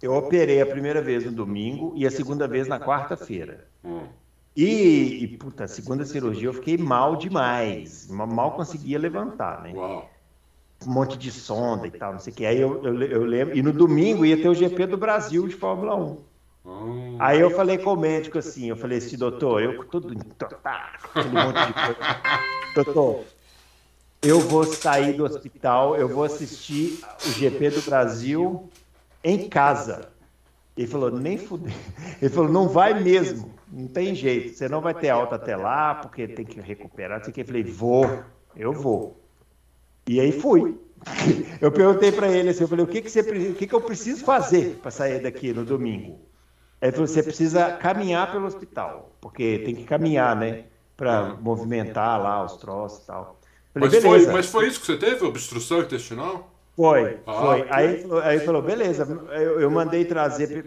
eu 0.01 0.13
operei 0.13 0.61
a 0.61 0.65
primeira 0.65 1.01
vez 1.01 1.25
no 1.25 1.31
domingo 1.31 1.93
e 1.95 2.07
a 2.07 2.11
segunda 2.11 2.47
vez 2.47 2.67
na 2.67 2.79
quarta-feira. 2.79 3.67
Hum. 3.83 4.03
E, 4.55 5.23
e, 5.23 5.27
puta, 5.37 5.65
a 5.65 5.67
segunda 5.67 6.05
cirurgia 6.05 6.47
eu 6.47 6.53
fiquei 6.53 6.77
mal 6.77 7.15
demais. 7.15 8.07
Mal 8.09 8.51
conseguia 8.53 8.97
levantar, 8.97 9.61
né? 9.61 9.73
Uau. 9.73 10.09
Um 10.85 10.91
monte 10.91 11.17
de 11.17 11.29
sonda 11.31 11.87
e 11.87 11.91
tal, 11.91 12.13
não 12.13 12.19
sei 12.19 12.31
o 12.31 12.35
que. 12.35 12.45
Aí 12.45 12.59
eu, 12.59 12.83
eu, 12.83 13.01
eu, 13.03 13.25
lembro. 13.25 13.57
E 13.57 13.61
no 13.61 13.73
domingo 13.73 14.25
ia 14.25 14.41
ter 14.41 14.47
o 14.47 14.55
GP 14.55 14.87
do 14.87 14.97
Brasil 14.97 15.45
de 15.47 15.55
Fórmula 15.55 15.95
1. 15.95 16.17
Hum. 16.65 17.17
Aí 17.19 17.39
eu 17.39 17.51
falei 17.51 17.77
com 17.77 17.93
o 17.93 17.97
médico 17.97 18.37
assim, 18.37 18.69
eu 18.69 18.77
falei 18.77 18.99
assim, 18.99 19.17
doutor, 19.17 19.61
eu 19.61 19.83
todo 19.85 20.07
aquele 20.07 21.29
monte 21.29 21.67
de 21.67 21.73
coisa. 21.73 21.99
Doutor, 22.75 23.23
eu 24.21 24.39
vou 24.39 24.63
sair 24.63 25.13
do 25.13 25.23
hospital, 25.23 25.95
eu 25.95 26.07
vou 26.07 26.23
assistir 26.23 26.99
o 27.25 27.31
GP 27.31 27.71
do 27.71 27.81
Brasil 27.81 28.69
em 29.23 29.49
casa. 29.49 30.09
Ele 30.77 30.87
falou, 30.87 31.11
nem 31.11 31.37
fuder. 31.37 31.73
Ele 32.21 32.29
falou, 32.29 32.51
não 32.51 32.67
vai 32.67 33.01
mesmo, 33.01 33.53
não 33.71 33.87
tem 33.87 34.15
jeito, 34.15 34.55
você 34.55 34.69
não 34.69 34.81
vai 34.81 34.93
ter 34.93 35.09
alta 35.09 35.35
até 35.35 35.55
lá, 35.55 35.95
porque 35.95 36.27
tem 36.27 36.45
que 36.45 36.59
recuperar. 36.61 37.21
Eu 37.25 37.45
falei, 37.45 37.63
vou, 37.63 38.23
eu 38.55 38.73
vou. 38.73 39.19
E 40.07 40.19
aí 40.19 40.31
fui. 40.31 40.79
Eu 41.61 41.71
perguntei 41.71 42.11
para 42.11 42.27
ele 42.27 42.49
assim, 42.49 42.63
eu 42.63 42.67
falei, 42.67 42.83
o 42.83 42.87
que, 42.87 43.01
que, 43.01 43.09
você, 43.09 43.21
o 43.21 43.55
que, 43.55 43.65
que 43.65 43.73
eu 43.73 43.79
preciso 43.79 44.25
fazer 44.25 44.79
para 44.81 44.91
sair 44.91 45.21
daqui 45.21 45.53
no 45.53 45.63
domingo? 45.63 46.19
Ele 46.81 46.91
falou, 46.91 47.07
você 47.07 47.23
precisa 47.23 47.71
caminhar 47.73 48.29
pelo 48.31 48.45
hospital, 48.45 49.15
porque 49.21 49.59
tem 49.59 49.75
que 49.75 49.85
caminhar, 49.85 50.35
né? 50.35 50.65
Para 50.97 51.35
movimentar 51.35 52.21
lá 52.21 52.43
os 52.43 52.57
troços 52.57 53.03
e 53.03 53.07
tal. 53.07 53.39
Falei, 53.73 53.89
mas, 53.89 54.03
foi, 54.03 54.25
mas 54.33 54.45
foi 54.47 54.67
isso 54.67 54.81
que 54.81 54.85
você 54.87 54.97
teve? 54.97 55.23
Obstrução 55.25 55.79
intestinal? 55.79 56.53
Foi, 56.79 57.19
ah, 57.27 57.33
foi. 57.33 57.67
Aí, 57.69 58.05
aí 58.23 58.39
falou, 58.39 58.61
beleza, 58.61 59.05
eu, 59.33 59.59
eu 59.59 59.69
mandei 59.69 60.05
trazer, 60.05 60.63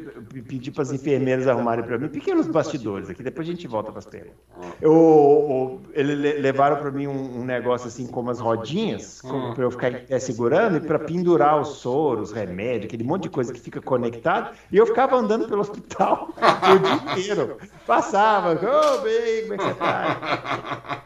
pedir 0.46 0.70
para 0.70 0.82
as 0.82 0.92
enfermeiras 0.92 1.48
arrumarem 1.48 1.82
para 1.82 1.96
mim 1.96 2.08
pequenos 2.08 2.46
bastidores 2.46 3.08
aqui, 3.08 3.22
depois 3.22 3.48
a 3.48 3.50
gente 3.50 3.66
volta 3.66 3.90
para 3.90 4.00
as 4.00 4.04
perguntas. 4.04 4.36
Eu, 4.78 5.80
eles 5.94 6.38
levaram 6.42 6.76
para 6.76 6.90
mim 6.90 7.06
um, 7.06 7.40
um, 7.40 7.44
negócio 7.46 7.88
assim 7.88 8.06
com 8.06 8.20
umas 8.20 8.40
rodinhas, 8.40 9.22
ah. 9.24 9.52
para 9.54 9.64
eu 9.64 9.70
ficar 9.70 10.02
é, 10.06 10.18
segurando 10.18 10.76
e 10.76 10.80
para 10.80 10.98
pendurar 10.98 11.58
os 11.58 11.78
soros, 11.78 12.30
remédio, 12.30 12.88
aquele 12.88 13.04
monte 13.04 13.22
de 13.22 13.30
coisa 13.30 13.50
que 13.50 13.60
fica 13.60 13.80
conectado, 13.80 14.54
e 14.70 14.76
eu 14.76 14.84
ficava 14.84 15.16
andando 15.16 15.48
pelo 15.48 15.62
hospital 15.62 16.28
o 16.36 16.78
dia 16.78 17.22
inteiro. 17.22 17.56
Passava, 17.86 18.50
ô, 18.50 18.98
oh, 18.98 19.00
bem, 19.00 19.42
como 19.44 19.54
é 19.54 19.56
que 19.56 19.64
você 19.64 19.74
tá? 19.76 21.01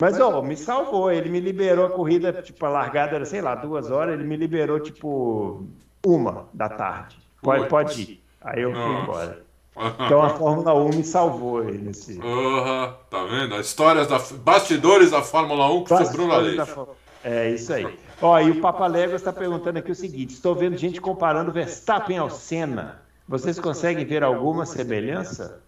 Mas, 0.00 0.18
ó, 0.18 0.42
me 0.42 0.56
salvou. 0.56 1.12
Ele 1.12 1.28
me 1.28 1.40
liberou 1.40 1.86
a 1.86 1.90
corrida, 1.90 2.32
tipo, 2.32 2.64
a 2.64 2.68
largada 2.68 3.16
era, 3.16 3.24
sei 3.24 3.40
lá, 3.40 3.54
duas 3.54 3.90
horas. 3.90 4.14
Ele 4.14 4.24
me 4.24 4.36
liberou, 4.36 4.80
tipo, 4.80 5.64
uma 6.04 6.48
da 6.52 6.68
tarde. 6.68 7.18
Pode, 7.42 7.68
pode 7.68 8.02
ir. 8.02 8.24
Aí 8.40 8.62
eu 8.62 8.72
fui 8.72 9.02
embora. 9.02 9.42
Então 10.04 10.20
a 10.20 10.28
Fórmula 10.30 10.74
1 10.74 10.88
me 10.90 11.04
salvou 11.04 11.60
aí 11.60 11.78
nesse. 11.78 12.18
Uhum, 12.18 12.92
tá 13.08 13.24
vendo? 13.24 13.54
As 13.54 13.66
histórias 13.66 14.06
da. 14.06 14.18
Bastidores 14.18 15.10
da 15.10 15.22
Fórmula 15.22 15.72
1 15.72 15.84
que 15.84 16.04
sobrou 16.04 16.26
na 16.26 16.36
lei. 16.36 16.58
É 17.24 17.50
isso 17.50 17.72
aí. 17.72 17.98
Ó, 18.20 18.38
e 18.40 18.50
o 18.50 18.60
Papa 18.60 18.86
Léguas 18.86 19.22
está 19.22 19.32
perguntando 19.32 19.78
aqui 19.78 19.90
o 19.90 19.94
seguinte: 19.94 20.34
estou 20.34 20.54
vendo 20.54 20.76
gente 20.76 21.00
comparando 21.00 21.52
Verstappen 21.52 22.18
ao 22.18 22.28
Senna. 22.28 23.00
Vocês 23.26 23.58
conseguem 23.58 24.04
ver 24.04 24.22
alguma 24.22 24.66
semelhança? 24.66 25.62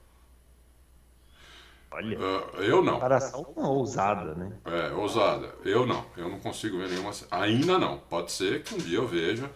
Olha, 1.93 2.19
uh, 2.19 2.63
eu 2.63 2.83
não. 2.83 2.95
Comparação 2.95 3.53
ousada, 3.55 4.35
né? 4.35 4.53
É, 4.65 4.93
ousada. 4.93 5.55
Eu 5.65 5.87
não. 5.87 6.05
Eu 6.17 6.29
não 6.29 6.41
consigo 6.41 6.79
ver 6.79 6.89
nenhuma. 6.89 7.11
Ainda 7.31 7.79
não. 7.79 7.99
Pode 7.99 8.33
ser 8.33 8.63
que 8.63 8.75
um 8.75 8.79
dia 8.79 8.99
eu 8.99 9.07
veja. 9.07 9.51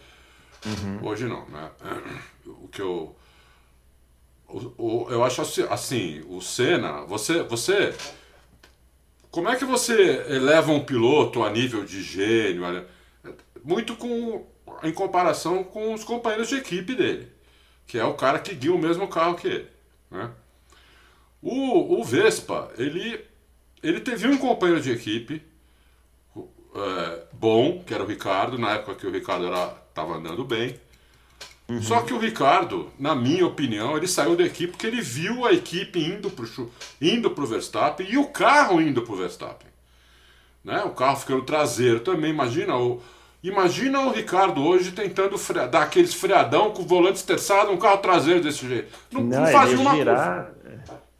Uhum. 0.65 1.07
Hoje 1.07 1.27
não, 1.27 1.47
né? 1.49 1.71
O 2.47 2.69
que 2.69 2.81
eu. 2.81 3.17
O, 4.49 4.73
o, 4.79 5.11
eu 5.11 5.25
acho 5.25 5.43
assim, 5.43 5.67
assim, 5.69 6.25
o 6.29 6.41
Senna, 6.41 7.03
você, 7.07 7.43
você. 7.43 7.93
Como 9.31 9.49
é 9.49 9.57
que 9.57 9.65
você 9.65 10.25
eleva 10.29 10.71
um 10.71 10.85
piloto 10.85 11.43
a 11.43 11.51
nível 11.51 11.85
de 11.85 12.01
gênio? 12.03 12.63
Muito 13.65 13.97
com, 13.97 14.47
em 14.85 14.93
comparação 14.93 15.65
com 15.65 15.93
os 15.93 16.05
companheiros 16.05 16.49
de 16.49 16.57
equipe 16.57 16.95
dele, 16.95 17.33
que 17.87 17.99
é 17.99 18.05
o 18.05 18.15
cara 18.15 18.39
que 18.39 18.55
guia 18.55 18.73
o 18.73 18.79
mesmo 18.79 19.09
carro 19.09 19.35
que 19.35 19.49
ele. 19.49 19.69
Né? 20.09 20.31
O, 21.43 22.01
o 22.01 22.05
Vespa, 22.05 22.71
ele, 22.79 23.21
ele 23.83 24.01
teve 24.01 24.27
um 24.27 24.39
companheiro 24.39 24.81
de 24.81 24.91
equipe 24.91 25.43
é, 26.77 27.23
bom, 27.33 27.83
que 27.85 27.95
era 27.95 28.05
o 28.05 28.07
Ricardo, 28.07 28.59
na 28.59 28.73
época 28.73 28.97
que 28.97 29.07
o 29.07 29.11
Ricardo 29.11 29.47
estava 29.89 30.15
andando 30.15 30.45
bem. 30.45 30.79
Uhum. 31.69 31.83
Só 31.83 32.03
que 32.03 32.13
o 32.13 32.19
Ricardo, 32.19 32.91
na 32.99 33.15
minha 33.15 33.47
opinião, 33.47 33.97
ele 33.97 34.07
saiu 34.07 34.37
da 34.37 34.45
equipe 34.45 34.73
porque 34.73 34.87
ele 34.87 35.01
viu 35.01 35.45
a 35.45 35.53
equipe 35.53 35.99
indo 35.99 36.31
para 36.31 36.47
indo 37.01 37.33
o 37.35 37.47
Verstappen 37.47 38.07
e 38.09 38.17
o 38.17 38.27
carro 38.27 38.81
indo 38.81 39.03
para 39.03 39.13
o 39.13 39.17
Verstappen. 39.17 39.69
Né? 40.63 40.83
O 40.85 40.91
carro 40.91 41.17
ficando 41.17 41.43
traseiro 41.43 42.01
também. 42.01 42.31
Imagina 42.31 42.77
o, 42.77 43.03
imagina 43.43 44.01
o 44.01 44.13
Ricardo 44.13 44.63
hoje 44.63 44.93
tentando 44.93 45.37
frear, 45.39 45.69
dar 45.69 45.83
aqueles 45.83 46.15
freadão 46.15 46.71
com 46.71 46.83
o 46.83 46.87
volante 46.87 47.17
esterçado, 47.17 47.73
um 47.73 47.79
carro 47.79 47.99
traseiro 47.99 48.41
desse 48.41 48.69
jeito. 48.69 48.89
Não, 49.11 49.23
não, 49.23 49.41
não 49.41 49.47
fazia 49.49 49.81
uma 49.81 49.95
girar... 49.97 50.53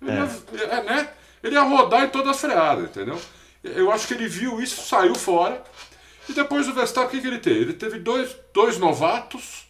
Ele, 0.07 0.19
é. 0.19 0.67
Ia, 0.67 0.73
é, 0.73 0.83
né? 0.83 1.11
ele 1.43 1.55
ia 1.55 1.63
rodar 1.63 2.05
em 2.05 2.09
todas 2.09 2.31
as 2.31 2.41
freadas, 2.41 2.85
entendeu? 2.85 3.21
Eu 3.63 3.91
acho 3.91 4.07
que 4.07 4.15
ele 4.15 4.29
viu 4.29 4.61
isso, 4.61 4.83
saiu 4.83 5.15
fora. 5.15 5.63
E 6.29 6.33
depois 6.33 6.69
o 6.69 6.73
Verstappen, 6.73 7.09
o 7.09 7.11
que, 7.11 7.21
que 7.21 7.27
ele 7.27 7.39
teve? 7.39 7.61
Ele 7.61 7.73
teve 7.73 7.99
dois, 7.99 8.37
dois 8.53 8.79
novatos. 8.79 9.67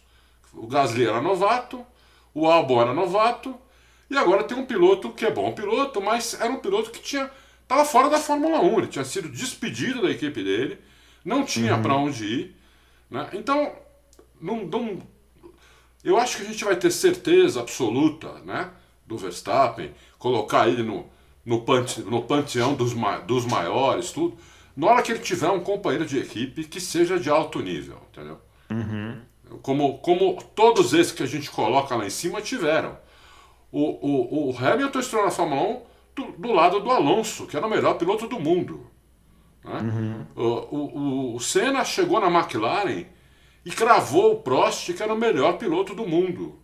O 0.53 0.67
Gasly 0.67 1.07
era 1.07 1.21
novato, 1.21 1.85
o 2.33 2.47
Albon 2.47 2.81
era 2.81 2.93
novato. 2.93 3.55
E 4.09 4.17
agora 4.17 4.43
tem 4.43 4.57
um 4.57 4.65
piloto 4.65 5.11
que 5.11 5.25
é 5.25 5.31
bom 5.31 5.51
piloto, 5.53 6.01
mas 6.01 6.39
era 6.39 6.51
um 6.51 6.59
piloto 6.59 6.91
que 6.91 6.99
tinha 6.99 7.29
estava 7.67 7.83
fora 7.83 8.09
da 8.09 8.17
Fórmula 8.17 8.61
1. 8.61 8.77
Ele 8.79 8.87
tinha 8.87 9.05
sido 9.05 9.27
despedido 9.29 10.01
da 10.01 10.09
equipe 10.09 10.43
dele, 10.43 10.79
não 11.23 11.43
tinha 11.43 11.75
uhum. 11.75 11.81
para 11.81 11.95
onde 11.95 12.25
ir. 12.25 12.55
Né? 13.09 13.29
Então, 13.33 13.75
não, 14.39 14.65
não, 14.65 15.01
eu 16.03 16.17
acho 16.17 16.37
que 16.37 16.43
a 16.43 16.45
gente 16.45 16.63
vai 16.63 16.75
ter 16.75 16.91
certeza 16.91 17.59
absoluta 17.59 18.39
né, 18.45 18.71
do 19.05 19.17
Verstappen 19.17 19.93
colocar 20.17 20.67
ele 20.67 20.83
no, 20.83 21.05
no, 21.45 21.61
pante, 21.61 22.01
no 22.01 22.23
panteão 22.23 22.73
dos, 22.75 22.93
dos 23.25 23.45
maiores, 23.45 24.11
tudo, 24.11 24.37
na 24.75 24.87
hora 24.87 25.01
que 25.01 25.11
ele 25.11 25.19
tiver 25.19 25.49
um 25.49 25.59
companheiro 25.59 26.05
de 26.05 26.19
equipe 26.19 26.63
que 26.63 26.79
seja 26.79 27.19
de 27.19 27.29
alto 27.29 27.59
nível, 27.59 27.97
entendeu? 28.11 28.39
Uhum. 28.69 29.21
Como, 29.61 29.97
como 29.99 30.41
todos 30.55 30.93
esses 30.93 31.11
que 31.11 31.23
a 31.23 31.27
gente 31.27 31.49
coloca 31.49 31.95
lá 31.95 32.05
em 32.05 32.09
cima 32.09 32.41
tiveram. 32.41 32.97
O, 33.71 33.81
o, 33.81 34.49
o 34.49 34.57
Hamilton 34.57 34.99
estreou 34.99 35.25
na 35.25 35.31
Fórmula 35.31 35.61
1 35.61 35.81
do, 36.15 36.31
do, 36.33 36.51
lado 36.51 36.79
do 36.79 36.91
Alonso, 36.91 37.47
que 37.47 37.55
era 37.55 37.65
o 37.65 37.69
melhor 37.69 37.95
piloto 37.95 38.27
do 38.27 38.39
mundo. 38.39 38.87
Né? 39.63 39.79
Uhum. 39.81 40.25
O, 40.35 40.75
o, 40.75 41.35
o 41.35 41.39
Senna 41.39 41.83
chegou 41.83 42.19
na 42.19 42.27
McLaren 42.27 43.05
e 43.65 43.71
cravou 43.71 44.33
o 44.33 44.41
Prost, 44.41 44.93
que 44.93 45.03
era 45.03 45.13
o 45.13 45.17
melhor 45.17 45.57
piloto 45.57 45.93
do 45.93 46.05
mundo. 46.05 46.59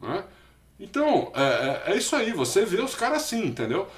Né? 0.00 0.24
Então, 0.78 1.30
é, 1.34 1.42
é, 1.42 1.92
é, 1.92 1.96
isso 1.96 2.16
aí, 2.16 2.32
você 2.32 2.64
vê 2.64 2.80
os 2.80 2.94
caras 2.94 3.22
assim, 3.22 3.46
entendeu? 3.46 3.88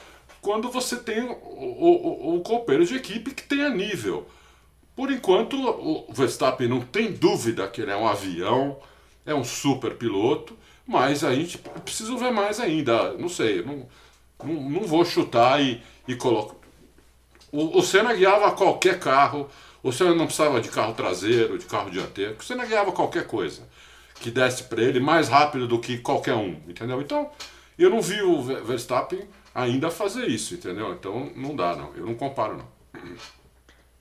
Quando 0.43 0.70
você 0.70 0.97
tem 0.97 1.22
o, 1.22 1.33
o, 1.33 2.37
o 2.37 2.41
copeiro 2.43 2.85
de 2.85 2.97
equipe 2.97 3.35
que 3.35 3.43
tenha 3.43 3.68
nível. 3.70 4.27
Por 4.95 5.11
enquanto, 5.11 5.57
o 5.59 6.12
Verstappen 6.12 6.68
não 6.68 6.81
tem 6.81 7.12
dúvida 7.12 7.68
que 7.68 7.83
ele 7.83 7.91
é 7.91 7.97
um 7.97 8.07
avião, 8.07 8.79
é 9.27 9.35
um 9.35 9.45
super 9.45 9.97
piloto, 9.97 10.57
mas 10.87 11.24
a 11.24 11.35
gente 11.35 11.59
precisa 11.59 12.16
ver 12.16 12.31
mais 12.31 12.61
ainda. 12.61 13.12
Não 13.14 13.29
sei, 13.29 13.62
não, 13.62 13.87
não, 14.43 14.70
não 14.70 14.83
vou 14.83 15.05
chutar 15.05 15.61
e, 15.62 15.83
e 16.07 16.14
colocar. 16.14 16.57
O, 17.53 17.79
o 17.79 17.83
Senna 17.83 18.14
guiava 18.14 18.53
qualquer 18.53 18.99
carro, 18.99 19.49
o 19.83 19.93
Senna 19.93 20.14
não 20.14 20.27
precisava 20.27 20.61
de 20.61 20.68
carro 20.68 20.95
traseiro, 20.95 21.59
de 21.59 21.66
carro 21.66 21.91
dianteiro, 21.91 22.37
o 22.39 22.43
Senna 22.43 22.64
guiava 22.66 22.93
qualquer 22.93 23.27
coisa 23.27 23.62
que 24.20 24.30
desse 24.30 24.64
para 24.64 24.82
ele 24.82 25.00
mais 25.00 25.28
rápido 25.28 25.66
do 25.66 25.78
que 25.78 25.98
qualquer 25.98 26.34
um, 26.34 26.56
entendeu? 26.66 27.00
Então, 27.00 27.30
eu 27.78 27.90
não 27.90 28.00
vi 28.00 28.22
o 28.22 28.42
Verstappen 28.42 29.20
ainda 29.54 29.90
fazer 29.90 30.26
isso, 30.26 30.54
entendeu? 30.54 30.92
Então, 30.92 31.30
não 31.36 31.54
dá, 31.54 31.74
não. 31.76 31.94
Eu 31.94 32.06
não 32.06 32.14
comparo, 32.14 32.58
não. 32.58 32.76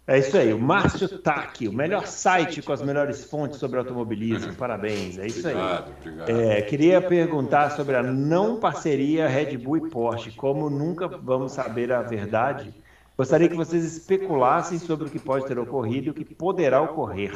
É 0.07 0.19
isso 0.19 0.37
aí, 0.37 0.53
o 0.53 0.59
Márcio 0.59 1.17
Tac, 1.17 1.67
o 1.67 1.73
melhor 1.73 2.05
site 2.05 2.61
com 2.61 2.71
as 2.71 2.79
melhores 2.79 3.25
fontes 3.25 3.57
sobre 3.57 3.79
automobilismo. 3.79 4.53
Parabéns, 4.53 5.17
é 5.17 5.25
isso 5.25 5.47
aí. 5.47 5.55
Obrigado, 5.55 5.91
obrigado. 5.99 6.29
É, 6.29 6.61
queria 6.61 7.01
perguntar 7.01 7.71
sobre 7.71 7.95
a 7.95 8.03
não 8.03 8.59
parceria 8.59 9.27
Red 9.27 9.57
Bull 9.57 9.77
e 9.77 9.89
Porsche. 9.89 10.31
Como 10.31 10.69
nunca 10.69 11.07
vamos 11.07 11.53
saber 11.53 11.91
a 11.91 12.03
verdade, 12.03 12.71
gostaria 13.17 13.49
que 13.49 13.55
vocês 13.55 13.83
especulassem 13.83 14.77
sobre 14.77 15.07
o 15.07 15.09
que 15.09 15.17
pode 15.17 15.47
ter 15.47 15.57
ocorrido 15.57 16.07
e 16.07 16.09
o 16.11 16.13
que 16.13 16.23
poderá 16.23 16.79
ocorrer. 16.83 17.33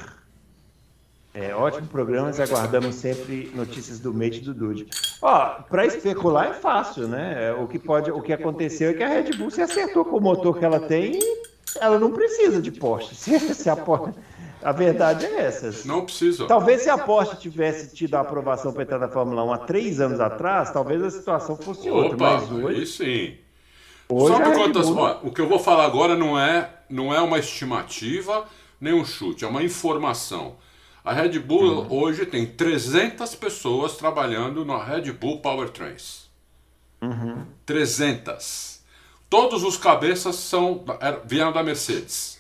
É, 1.34 1.54
ótimo 1.54 1.88
programa, 1.88 2.28
nós 2.28 2.40
aguardamos 2.40 2.96
sempre 2.96 3.52
notícias 3.54 4.00
do 4.00 4.14
Mate 4.14 4.38
e 4.38 4.42
do 4.42 4.54
Dude. 4.54 4.88
Ó, 5.22 5.62
para 5.70 5.86
especular 5.86 6.48
é 6.48 6.54
fácil, 6.54 7.08
né? 7.08 7.54
O 7.54 7.68
que 7.68 7.78
pode, 7.78 8.10
o 8.12 8.22
que 8.22 8.34
aconteceu 8.34 8.90
é 8.90 8.94
que 8.94 9.04
a 9.04 9.08
Red 9.08 9.32
Bull 9.38 9.52
se 9.52 9.62
acertou 9.62 10.04
com 10.04 10.18
o 10.18 10.22
motor 10.22 10.58
que 10.58 10.66
ela 10.66 10.80
tem 10.80 11.20
e 11.20 11.44
ela 11.80 12.00
não 12.00 12.12
precisa 12.12 12.60
de 12.60 12.72
Porsche. 12.72 13.14
Se, 13.16 13.54
se 13.54 13.70
a, 13.70 13.76
Porsche, 13.76 14.14
a 14.64 14.72
verdade 14.72 15.26
é 15.28 15.42
essa. 15.42 15.88
Não 15.88 16.04
precisa. 16.04 16.48
Talvez 16.48 16.82
se 16.82 16.90
a 16.90 16.98
Porsche 16.98 17.38
tivesse 17.38 17.96
tido 17.96 18.16
a 18.16 18.22
aprovação 18.22 18.74
para 18.74 18.82
entrar 18.82 18.98
na 18.98 19.08
Fórmula 19.08 19.44
1 19.44 19.54
há 19.54 19.58
três 19.60 20.02
anos 20.02 20.20
atrás, 20.20 20.72
talvez 20.72 21.04
a 21.04 21.12
situação 21.12 21.56
fosse 21.56 21.90
Opa, 21.92 22.00
outra. 22.00 22.18
Mas 22.18 22.52
hoje, 22.52 22.80
aí 22.80 22.86
sim. 22.86 23.38
Hoje 24.10 24.36
Sabe 24.36 24.56
quantas? 24.56 24.90
Bull... 24.90 25.18
O 25.24 25.32
que 25.32 25.42
eu 25.42 25.48
vou 25.48 25.60
falar 25.60 25.86
agora 25.86 26.16
não 26.16 26.40
é, 26.40 26.70
não 26.90 27.14
é 27.14 27.22
uma 27.22 27.38
estimativa 27.38 28.46
nem 28.82 28.94
um 28.94 29.06
chute, 29.06 29.46
é 29.46 29.48
uma 29.48 29.62
informação. 29.62 30.56
A 31.04 31.14
Red 31.14 31.40
Bull 31.40 31.82
uhum. 31.82 32.02
hoje 32.02 32.26
tem 32.26 32.46
300 32.46 33.36
pessoas 33.36 33.96
trabalhando 33.96 34.66
na 34.66 34.84
Red 34.84 35.12
Bull 35.14 35.40
Powertrains. 35.40 36.30
Uhum. 37.02 37.46
300. 37.66 38.82
Todos 39.30 39.64
os 39.64 39.78
cabeças 39.78 40.36
são 40.36 40.84
vieram 41.26 41.52
da 41.52 41.64
Mercedes. 41.64 42.40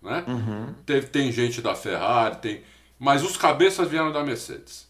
Né? 0.00 0.24
Uhum. 0.26 0.74
Tem, 0.86 1.02
tem 1.02 1.32
gente 1.32 1.60
da 1.60 1.74
Ferrari, 1.74 2.36
tem, 2.36 2.62
mas 2.98 3.22
os 3.22 3.36
cabeças 3.36 3.88
vieram 3.88 4.12
da 4.12 4.22
Mercedes. 4.24 4.88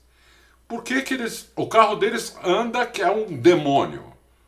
Por 0.68 0.84
que, 0.84 1.02
que 1.02 1.14
eles. 1.14 1.50
O 1.56 1.66
carro 1.66 1.96
deles 1.96 2.36
anda 2.44 2.86
que 2.86 3.02
é 3.02 3.10
um 3.10 3.26
demônio. 3.36 4.04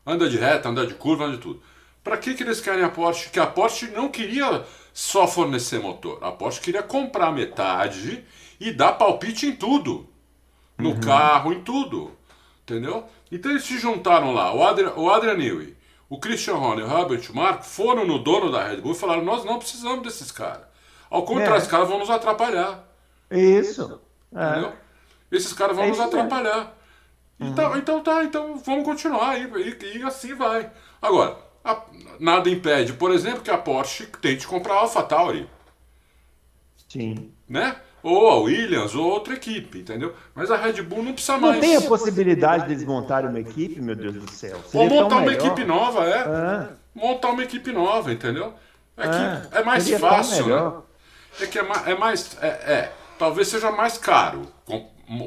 Anda 0.06 0.28
de 0.28 0.36
reta, 0.36 0.68
anda 0.68 0.86
de 0.86 0.94
curva, 0.94 1.24
anda 1.24 1.36
de 1.36 1.42
tudo. 1.42 1.60
Para 2.02 2.16
que, 2.16 2.34
que 2.34 2.42
eles 2.42 2.60
querem 2.60 2.84
a 2.84 2.88
Porsche? 2.88 3.30
Que 3.30 3.40
a 3.40 3.46
Porsche 3.46 3.88
não 3.88 4.08
queria 4.08 4.64
só 4.92 5.26
fornecer 5.26 5.80
motor. 5.80 6.18
A 6.22 6.30
Porsche 6.30 6.60
queria 6.60 6.82
comprar 6.82 7.32
metade 7.32 8.24
e 8.68 8.72
dá 8.72 8.92
palpite 8.92 9.46
em 9.46 9.56
tudo. 9.56 10.08
No 10.78 10.90
uhum. 10.90 11.00
carro, 11.00 11.52
em 11.52 11.62
tudo. 11.62 12.12
Entendeu? 12.62 13.04
Então 13.30 13.50
eles 13.50 13.64
se 13.64 13.78
juntaram 13.78 14.32
lá, 14.32 14.54
o, 14.54 14.62
Adrian, 14.62 14.92
o 14.94 15.10
Adrian 15.10 15.34
Newey, 15.34 15.76
o 16.08 16.18
Christian 16.18 16.54
Horner 16.54 16.86
e 16.86 16.88
o 16.88 16.98
Herbert 16.98 17.30
Mark 17.32 17.64
foram 17.64 18.06
no 18.06 18.18
dono 18.18 18.50
da 18.52 18.68
Red 18.68 18.82
Bull 18.82 18.92
e 18.92 18.96
falaram: 18.96 19.24
nós 19.24 19.44
não 19.44 19.58
precisamos 19.58 20.02
desses 20.02 20.30
caras. 20.30 20.64
Ao 21.10 21.24
contrário, 21.24 21.54
é. 21.54 21.58
esses 21.58 21.70
caras 21.70 21.88
vão 21.88 21.98
nos 21.98 22.10
atrapalhar. 22.10 22.86
Isso. 23.30 24.00
É. 24.34 24.72
Esses 25.30 25.52
caras 25.52 25.76
vão 25.76 25.86
é 25.86 25.88
nos 25.88 26.00
atrapalhar. 26.00 26.76
Uhum. 27.40 27.48
Então, 27.48 27.76
então 27.76 28.02
tá, 28.02 28.24
então 28.24 28.58
vamos 28.58 28.84
continuar 28.84 29.38
e, 29.38 29.44
e, 29.44 29.98
e 29.98 30.02
assim 30.02 30.34
vai. 30.34 30.70
Agora, 31.00 31.36
a, 31.64 31.82
nada 32.20 32.48
impede, 32.48 32.92
por 32.92 33.10
exemplo, 33.10 33.40
que 33.40 33.50
a 33.50 33.58
Porsche 33.58 34.06
tente 34.20 34.46
comprar 34.46 34.74
a 34.74 34.78
AlphaTauri. 34.80 35.48
Sim. 36.88 37.32
Né? 37.48 37.76
Ou 38.02 38.28
a 38.28 38.36
Williams, 38.40 38.94
ou 38.94 39.04
outra 39.04 39.34
equipe, 39.34 39.78
entendeu? 39.78 40.12
Mas 40.34 40.50
a 40.50 40.56
Red 40.56 40.82
Bull 40.82 41.04
não 41.04 41.12
precisa 41.12 41.38
mais. 41.38 41.54
Não 41.54 41.60
tem 41.60 41.76
a 41.76 41.82
possibilidade 41.82 42.66
de 42.66 42.72
eles 42.72 42.84
montarem 42.84 43.30
uma 43.30 43.38
equipe, 43.38 43.80
meu 43.80 43.94
Deus 43.94 44.14
do 44.14 44.30
céu. 44.30 44.58
Seria 44.66 44.86
ou 44.86 45.02
montar 45.02 45.16
uma 45.16 45.26
melhor. 45.26 45.46
equipe 45.46 45.64
nova, 45.64 46.04
é. 46.04 46.18
Ah. 46.18 46.68
Montar 46.94 47.30
uma 47.30 47.42
equipe 47.42 47.70
nova, 47.72 48.12
entendeu? 48.12 48.52
É, 48.96 49.06
ah. 49.06 49.42
é 49.52 49.62
mais 49.62 49.88
fácil, 49.90 50.46
né? 50.46 50.72
É 51.40 51.46
que 51.46 51.58
é 51.58 51.62
mais. 51.62 51.86
É, 51.86 51.94
mais 51.94 52.36
é, 52.42 52.46
é, 52.46 52.92
talvez 53.18 53.48
seja 53.48 53.70
mais 53.70 53.96
caro 53.96 54.42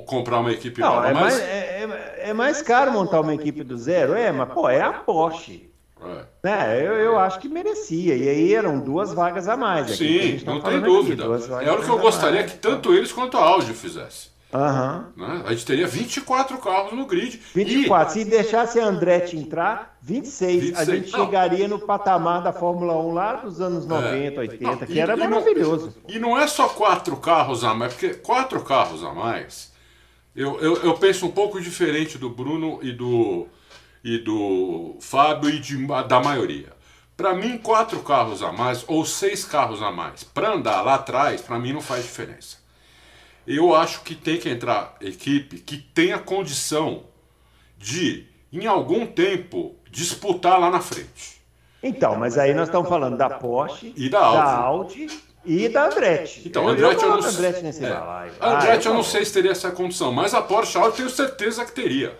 comprar 0.06 0.40
uma 0.40 0.52
equipe 0.52 0.82
não, 0.82 0.96
nova. 0.96 1.08
É, 1.08 1.14
mas... 1.14 1.24
mais, 1.24 1.40
é, 1.40 2.20
é, 2.30 2.34
mais 2.34 2.62
caro 2.62 2.92
montar 2.92 3.22
uma 3.22 3.34
equipe 3.34 3.64
do 3.64 3.78
zero, 3.78 4.14
é, 4.14 4.32
mas 4.32 4.52
pô, 4.52 4.68
é 4.68 4.82
a 4.82 4.92
Porsche. 4.92 5.72
É. 6.06 6.26
Né? 6.43 6.82
Eu, 6.82 6.93
eu 6.93 7.20
acho 7.20 7.39
que 7.39 7.49
merecia. 7.49 8.16
E 8.16 8.30
aí 8.30 8.53
eram 8.53 8.80
duas 8.80 9.14
vagas 9.14 9.47
a 9.47 9.58
mais. 9.58 9.91
Sim, 9.91 10.39
tá 10.43 10.51
não 10.51 10.62
tem 10.62 10.82
dúvida. 10.82 11.24
Aqui, 11.36 11.70
é 11.70 11.72
o 11.72 11.84
que 11.84 11.89
eu 11.89 11.99
gostaria 11.99 12.43
que 12.43 12.58
tanto 12.58 12.93
eles 12.93 13.12
quanto 13.12 13.38
a 13.38 13.43
Audi 13.43 13.74
fizessem. 13.74 14.36
Uhum. 14.53 15.03
Né? 15.18 15.43
A 15.45 15.51
gente 15.51 15.66
teria 15.66 15.88
24 15.88 16.58
carros 16.60 16.93
no 16.93 17.06
grid. 17.06 17.41
24. 17.53 18.20
E... 18.20 18.24
Se 18.24 18.30
deixasse 18.30 18.80
a 18.80 18.86
Andretti 18.86 19.36
entrar, 19.36 19.97
26. 20.01 20.62
26. 20.62 20.80
A 20.80 20.95
gente 20.95 21.12
não. 21.12 21.26
chegaria 21.26 21.68
no 21.68 21.80
patamar 21.80 22.41
da 22.41 22.53
Fórmula 22.53 22.95
1 22.95 23.14
lá 23.14 23.34
dos 23.36 23.60
anos 23.60 23.86
90, 23.86 24.16
é. 24.16 24.39
80, 24.39 24.64
não, 24.64 24.78
que 24.78 24.93
e, 24.93 24.99
era 24.99 25.14
e 25.14 25.18
maravilhoso. 25.18 25.93
Não, 26.08 26.16
e 26.16 26.20
não 26.20 26.39
é 26.39 26.47
só 26.47 26.70
quatro 26.70 27.18
carros 27.18 27.64
a 27.64 27.74
mais, 27.74 27.93
porque 27.93 28.14
quatro 28.14 28.62
carros 28.62 29.03
a 29.03 29.14
mais. 29.14 29.74
Eu, 30.36 30.60
eu, 30.60 30.76
eu 30.84 30.93
penso 30.95 31.26
um 31.26 31.32
pouco 31.32 31.60
diferente 31.60 32.18
do 32.18 32.30
Bruno 32.30 32.80
e 32.82 32.91
do, 32.91 33.47
e 34.06 34.20
do 34.20 34.95
Fábio 34.99 35.49
e 35.49 35.60
de, 35.60 35.76
da 36.08 36.20
maioria. 36.20 36.72
Para 37.18 37.34
mim, 37.34 37.58
quatro 37.58 38.01
carros 38.01 38.43
a 38.43 38.51
mais 38.51 38.86
ou 38.88 39.03
seis 39.03 39.43
carros 39.43 39.82
a 39.82 39.91
mais 39.91 40.24
para 40.24 40.53
andar 40.53 40.84
lá 40.84 40.93
atrás, 40.93 41.41
para 41.41 41.58
mim 41.58 41.74
não 41.74 41.82
faz 41.82 42.03
diferença. 42.03 42.58
Eu 43.47 43.76
acho 43.76 44.01
que 44.01 44.14
tem 44.14 44.38
que 44.38 44.47
entrar 44.47 44.95
equipe 45.01 45.58
que 45.58 45.78
tenha 45.78 46.20
condição 46.20 47.06
de, 47.80 48.28
em 48.53 48.68
algum 48.68 49.08
tempo, 49.08 49.76
disputar 49.89 50.60
lá 50.60 50.70
na 50.70 50.82
frente. 50.82 51.41
Então, 51.82 52.16
mas 52.16 52.38
aí 52.38 52.53
nós 52.53 52.68
estamos 52.68 52.88
falando 52.88 53.18
da 53.18 53.30
Porsche, 53.32 53.91
e 53.97 54.08
da 54.08 54.20
Audi, 54.20 54.38
da 54.38 54.53
Audi 54.53 55.08
e 55.43 55.70
da 55.70 55.86
Andretti. 55.86 56.43
Então, 56.45 56.68
a 56.68 56.72
Andretti 56.72 57.03
eu, 57.03 57.10
eu 57.10 57.16
não 57.16 57.22
sei. 57.24 57.47
Andretti 57.47 57.84
é. 57.84 57.88
A 57.91 58.56
Andretti 58.56 58.88
ah, 58.88 58.91
eu 58.91 58.93
não 58.93 59.03
sei 59.03 59.26
se 59.26 59.34
teria 59.34 59.51
essa 59.51 59.72
condição, 59.72 60.12
mas 60.12 60.36
a 60.36 60.43
Porsche 60.43 60.78
Audi 60.78 60.89
eu 60.89 60.95
tenho 60.95 61.10
certeza 61.10 61.66
que 61.66 61.72
teria. 61.72 62.16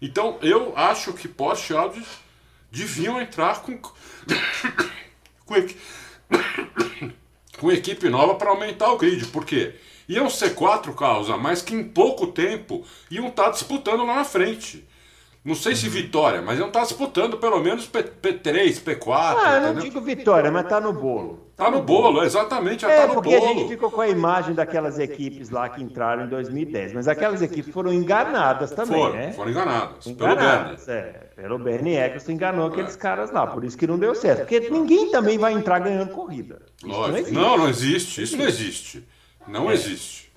Então 0.00 0.38
eu 0.42 0.72
acho 0.76 1.12
que 1.12 1.28
Porsche 1.28 1.72
e 1.72 1.76
Audi 1.76 2.02
deviam 2.70 3.20
entrar 3.20 3.62
com, 3.62 3.78
com, 3.78 5.54
com 7.58 7.72
equipe 7.72 8.08
nova 8.08 8.36
para 8.36 8.50
aumentar 8.50 8.92
o 8.92 8.98
grid. 8.98 9.26
Por 9.26 9.44
quê? 9.44 9.74
Iam 10.08 10.30
ser 10.30 10.54
quatro 10.54 10.94
carros 10.94 11.28
a 11.28 11.36
mais 11.36 11.60
que 11.60 11.74
em 11.74 11.84
pouco 11.84 12.28
tempo 12.28 12.84
iam 13.10 13.28
estar 13.28 13.44
tá 13.44 13.50
disputando 13.50 14.06
lá 14.06 14.16
na 14.16 14.24
frente. 14.24 14.87
Não 15.48 15.54
sei 15.54 15.74
se 15.74 15.88
vitória, 15.88 16.42
mas 16.42 16.58
iam 16.58 16.66
estar 16.66 16.80
tá 16.80 16.84
disputando 16.84 17.38
pelo 17.38 17.58
menos 17.58 17.86
P, 17.86 18.02
3 18.02 18.80
P4. 18.80 19.00
Ah, 19.08 19.54
eu 19.54 19.60
não 19.62 19.70
entendeu? 19.70 19.82
digo 19.82 20.00
vitória, 20.02 20.50
mas 20.50 20.68
tá 20.68 20.78
no 20.78 20.92
bolo. 20.92 21.48
Tá, 21.56 21.64
tá 21.64 21.70
no 21.70 21.80
bolo, 21.82 22.22
exatamente, 22.22 22.82
já 22.82 22.90
é, 22.90 23.00
tá 23.00 23.06
no 23.06 23.14
porque 23.14 23.34
bolo. 23.34 23.50
a 23.50 23.54
gente 23.54 23.68
ficou 23.68 23.90
com 23.90 24.02
a 24.02 24.08
imagem 24.08 24.54
daquelas 24.54 24.98
equipes 24.98 25.48
lá 25.48 25.70
que 25.70 25.82
entraram 25.82 26.26
em 26.26 26.28
2010, 26.28 26.92
mas 26.92 27.08
aquelas 27.08 27.40
equipes 27.40 27.72
foram 27.72 27.94
enganadas 27.94 28.72
também, 28.72 29.00
foram, 29.00 29.14
né? 29.14 29.32
Foram 29.32 29.50
enganadas, 29.50 30.06
enganadas 30.06 30.84
pelo 30.84 30.98
Bernie. 30.98 31.08
É, 31.08 31.12
pelo 31.34 31.58
Bernie 31.58 31.96
Eccleston 31.96 32.32
enganou 32.32 32.66
aqueles 32.66 32.94
é. 32.94 32.98
caras 32.98 33.30
lá, 33.30 33.46
por 33.46 33.64
isso 33.64 33.78
que 33.78 33.86
não 33.86 33.98
deu 33.98 34.14
certo. 34.14 34.40
Porque 34.40 34.68
ninguém 34.68 35.10
também 35.10 35.38
vai 35.38 35.54
entrar 35.54 35.78
ganhando 35.78 36.10
corrida. 36.10 36.60
Lógico. 36.84 37.32
Não, 37.32 37.56
não 37.56 37.68
existe, 37.70 38.22
isso 38.22 38.36
não 38.36 38.44
existe. 38.44 39.08
Não 39.48 39.72
existe. 39.72 40.27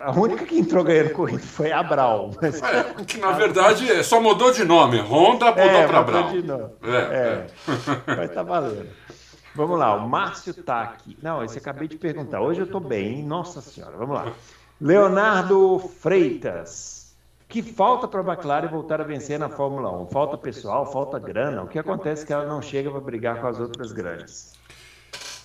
A 0.00 0.10
única 0.12 0.44
que 0.44 0.58
entrou 0.58 0.82
ganhando 0.82 1.10
corrida 1.10 1.42
foi 1.42 1.70
a 1.70 1.82
Brown. 1.82 2.32
Mas... 2.40 2.62
É, 2.62 3.04
que 3.04 3.18
na 3.18 3.32
verdade 3.32 3.90
é, 3.90 4.02
só 4.02 4.20
mudou 4.20 4.52
de 4.52 4.64
nome. 4.64 4.98
Honda 5.00 5.50
mudou 5.50 5.64
é, 5.64 5.86
para 5.86 6.02
nome. 6.02 6.44
É, 6.82 6.96
é. 6.96 7.46
é. 8.08 8.16
Mas 8.16 8.34
tá 8.34 8.42
valendo. 8.42 8.88
Vamos 9.54 9.78
lá, 9.78 9.94
o 9.94 10.08
Márcio 10.08 10.54
tá 10.54 10.82
aqui. 10.82 11.16
Não, 11.22 11.44
esse 11.44 11.58
acabei 11.58 11.86
de 11.86 11.98
perguntar. 11.98 12.40
Hoje 12.40 12.60
eu 12.60 12.66
tô 12.66 12.80
bem, 12.80 13.16
hein? 13.16 13.22
Nossa 13.22 13.60
Senhora. 13.60 13.96
Vamos 13.96 14.16
lá. 14.16 14.32
Leonardo 14.80 15.78
Freitas. 15.78 17.14
Que 17.48 17.62
falta 17.62 18.08
para 18.08 18.22
a 18.22 18.24
McLaren 18.24 18.68
voltar 18.68 19.02
a 19.02 19.04
vencer 19.04 19.38
na 19.38 19.50
Fórmula 19.50 19.92
1? 20.04 20.06
Falta 20.06 20.38
pessoal, 20.38 20.90
falta 20.90 21.18
grana? 21.18 21.62
O 21.62 21.68
que 21.68 21.78
acontece 21.78 22.24
que 22.24 22.32
ela 22.32 22.46
não 22.46 22.62
chega 22.62 22.90
para 22.90 23.00
brigar 23.00 23.42
com 23.42 23.46
as 23.46 23.60
outras 23.60 23.92
grandes? 23.92 24.51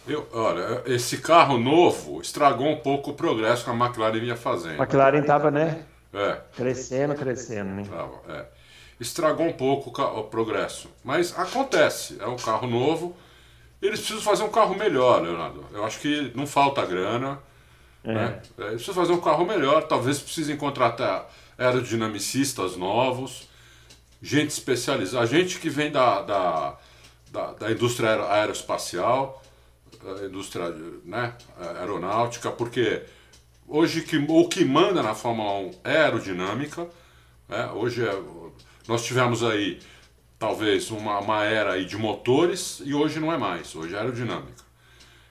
Eu, 0.08 0.26
olha, 0.32 0.84
esse 0.86 1.18
carro 1.18 1.58
novo 1.58 2.22
estragou 2.22 2.68
um 2.68 2.78
pouco 2.78 3.12
o 3.12 3.14
progresso 3.14 3.66
que 3.66 3.70
a 3.70 3.74
McLaren 3.74 4.20
vinha 4.20 4.38
fazendo. 4.38 4.80
A 4.80 4.84
McLaren 4.84 5.20
estava, 5.20 5.52
né? 5.52 5.84
É. 6.14 6.40
Crescendo, 6.56 7.14
crescendo, 7.14 7.70
né? 7.72 7.84
é. 8.30 8.46
Estragou 9.00 9.46
um 9.46 9.54
pouco 9.54 10.02
o 10.02 10.24
progresso. 10.24 10.90
Mas 11.04 11.38
acontece, 11.38 12.18
é 12.22 12.26
um 12.26 12.38
carro 12.38 12.68
novo. 12.68 13.16
Eles 13.82 14.00
precisam 14.00 14.24
fazer 14.24 14.44
um 14.44 14.50
carro 14.50 14.76
melhor, 14.76 15.22
Leonardo. 15.22 15.66
Eu 15.74 15.86
acho 15.86 16.00
que 16.00 16.32
não 16.34 16.48
falta 16.48 16.84
grana. 16.86 17.40
É. 18.04 18.14
Né? 18.14 18.42
É, 18.58 18.62
eles 18.62 18.84
precisam 18.84 18.96
fazer 18.96 19.12
um 19.12 19.22
carro 19.22 19.46
melhor. 19.46 19.84
Talvez 19.84 20.20
precisem 20.20 20.56
contratar 20.56 21.30
aerodinamicistas 21.58 22.78
novos, 22.78 23.48
gente 24.22 24.52
especializada, 24.52 25.28
gente 25.28 25.60
que 25.60 25.70
vem 25.70 25.92
da, 25.92 26.22
da, 26.22 26.78
da, 27.32 27.54
da 27.54 27.72
indústria 27.72 28.24
aeroespacial 28.32 29.44
indústria 30.26 30.70
né, 31.04 31.34
aeronáutica, 31.80 32.52
porque 32.52 33.04
hoje 33.68 34.02
que, 34.02 34.18
o 34.18 34.48
que 34.48 34.64
manda 34.64 35.04
na 35.04 35.14
Fórmula 35.14 35.60
1 35.60 35.72
é 35.84 35.98
aerodinâmica. 35.98 36.88
Né? 37.48 37.70
Hoje 37.74 38.08
é, 38.08 38.22
nós 38.88 39.04
tivemos 39.04 39.44
aí 39.44 39.80
talvez 40.40 40.92
uma, 40.92 41.20
uma 41.20 41.44
era 41.44 41.74
aí 41.74 41.86
de 41.86 41.98
motores 41.98 42.82
e 42.86 42.94
hoje 42.94 43.20
não 43.20 43.32
é 43.34 43.38
mais, 43.38 43.76
hoje 43.76 43.96
é 43.96 43.98
aerodinâmica. 43.98 44.64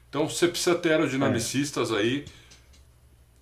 Então 0.08 0.28
você 0.28 0.48
precisa 0.48 0.74
ter 0.74 0.92
aerodinamicistas 0.92 1.90
é. 1.90 1.96
aí 1.96 2.24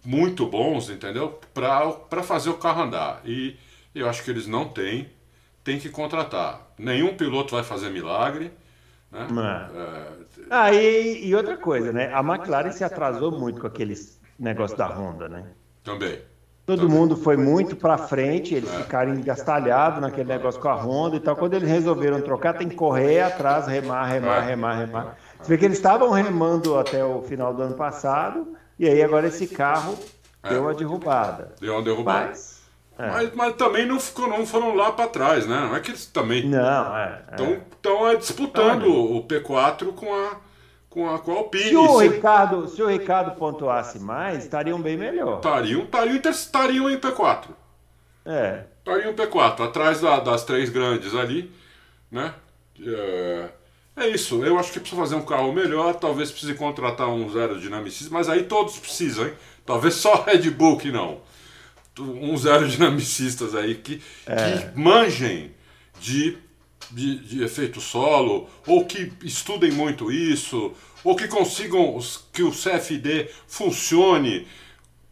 muito 0.04 0.46
bons, 0.46 0.90
entendeu? 0.90 1.40
Para 1.52 2.22
fazer 2.22 2.50
o 2.50 2.54
carro 2.54 2.82
andar. 2.82 3.22
E 3.24 3.56
eu 3.94 4.08
acho 4.08 4.22
que 4.22 4.30
eles 4.30 4.46
não 4.46 4.68
têm, 4.68 5.08
tem 5.62 5.78
que 5.78 5.88
contratar. 5.88 6.74
Nenhum 6.78 7.16
piloto 7.16 7.54
vai 7.54 7.64
fazer 7.64 7.90
milagre. 7.90 8.52
Né? 9.14 9.70
É, 9.74 10.24
ah, 10.50 10.72
e, 10.72 11.26
e, 11.26 11.34
outra 11.34 11.56
coisa, 11.56 11.92
né? 11.92 12.12
A 12.12 12.20
McLaren 12.20 12.72
se 12.72 12.82
atrasou 12.82 13.30
muito 13.30 13.60
com 13.60 13.66
aqueles 13.66 14.20
negócios 14.38 14.76
da 14.76 14.86
Honda, 14.86 15.28
né? 15.28 15.44
Também. 15.84 16.20
Todo 16.66 16.80
Também. 16.80 16.96
mundo 16.96 17.16
foi 17.16 17.36
muito 17.36 17.76
para 17.76 17.98
frente, 17.98 18.54
eles 18.54 18.72
é. 18.72 18.78
ficaram 18.78 19.14
engastalhados 19.14 20.00
naquele 20.00 20.30
negócio 20.30 20.58
com 20.60 20.68
a 20.68 20.74
Honda 20.74 21.16
e 21.16 21.20
tal. 21.20 21.36
Quando 21.36 21.54
eles 21.54 21.68
resolveram 21.68 22.20
trocar, 22.22 22.54
tem 22.54 22.68
que 22.68 22.74
correr 22.74 23.20
atrás, 23.20 23.66
remar, 23.66 24.06
remar, 24.06 24.44
é. 24.44 24.46
remar, 24.46 24.78
remar. 24.78 25.16
Você 25.40 25.50
vê 25.50 25.58
que 25.58 25.64
eles 25.66 25.76
estavam 25.76 26.10
remando 26.10 26.78
até 26.78 27.04
o 27.04 27.20
final 27.22 27.52
do 27.52 27.62
ano 27.62 27.74
passado, 27.74 28.56
e 28.78 28.88
aí 28.88 29.02
agora 29.02 29.26
esse 29.26 29.46
carro 29.46 29.94
é. 30.42 30.48
deu 30.48 30.62
uma 30.62 30.74
derrubada. 30.74 31.52
Deu 31.60 31.74
uma 31.74 31.82
derrubada. 31.82 32.28
Mas, 32.28 32.53
é. 32.98 33.08
Mas, 33.08 33.34
mas, 33.34 33.56
também 33.56 33.86
não, 33.86 33.98
ficou, 33.98 34.28
não 34.28 34.46
foram 34.46 34.74
lá 34.74 34.92
para 34.92 35.08
trás, 35.08 35.46
né? 35.46 35.60
Não 35.60 35.74
é 35.74 35.80
que 35.80 35.90
eles 35.90 36.06
também. 36.06 36.46
Não, 36.46 36.96
é. 36.96 37.22
Estão 37.30 38.08
é. 38.08 38.16
disputando 38.16 38.86
o 38.86 39.26
P4 39.26 39.92
com 39.94 40.14
a, 40.14 40.36
com 40.88 41.10
a, 41.10 41.18
com 41.18 41.32
a 41.32 41.34
Alpine. 41.34 41.70
Se 41.70 41.76
o, 41.76 41.98
Ricardo, 41.98 42.68
se 42.68 42.82
o 42.82 42.86
Ricardo 42.86 43.32
pontuasse 43.32 43.98
mais, 43.98 44.44
estariam 44.44 44.80
bem 44.80 44.96
melhor. 44.96 45.36
Estariam, 45.36 45.82
estariam, 45.82 46.30
estariam 46.30 46.90
em 46.90 46.98
P4. 46.98 47.46
É. 48.24 48.64
Estariam 48.78 49.10
em 49.10 49.14
P4, 49.14 49.64
atrás 49.64 50.00
da, 50.00 50.20
das 50.20 50.44
três 50.44 50.70
grandes 50.70 51.14
ali, 51.16 51.52
né? 52.10 52.32
É, 52.80 53.48
é, 53.96 54.08
isso, 54.08 54.44
eu 54.44 54.58
acho 54.58 54.72
que 54.72 54.80
precisa 54.80 55.00
fazer 55.00 55.14
um 55.16 55.24
carro 55.24 55.52
melhor, 55.52 55.94
talvez 55.94 56.30
precise 56.30 56.54
contratar 56.54 57.08
um 57.08 57.28
zero 57.30 57.58
dinamicista, 57.60 58.12
mas 58.12 58.28
aí 58.28 58.44
todos 58.44 58.78
precisam, 58.78 59.26
hein? 59.26 59.34
Talvez 59.66 59.94
só 59.94 60.22
Red 60.22 60.50
Bull 60.50 60.78
que 60.78 60.92
não 60.92 61.20
uns 61.98 62.46
aerodinamicistas 62.46 63.54
aí 63.54 63.76
que, 63.76 64.02
é. 64.26 64.58
que 64.58 64.78
manjem 64.78 65.52
de, 66.00 66.38
de, 66.90 67.18
de, 67.20 67.44
efeito 67.44 67.80
solo, 67.80 68.48
ou 68.66 68.84
que 68.84 69.12
estudem 69.22 69.70
muito 69.70 70.10
isso, 70.10 70.72
ou 71.02 71.14
que 71.14 71.28
consigam 71.28 71.98
que 72.32 72.42
o 72.42 72.50
CFD 72.50 73.30
funcione 73.46 74.46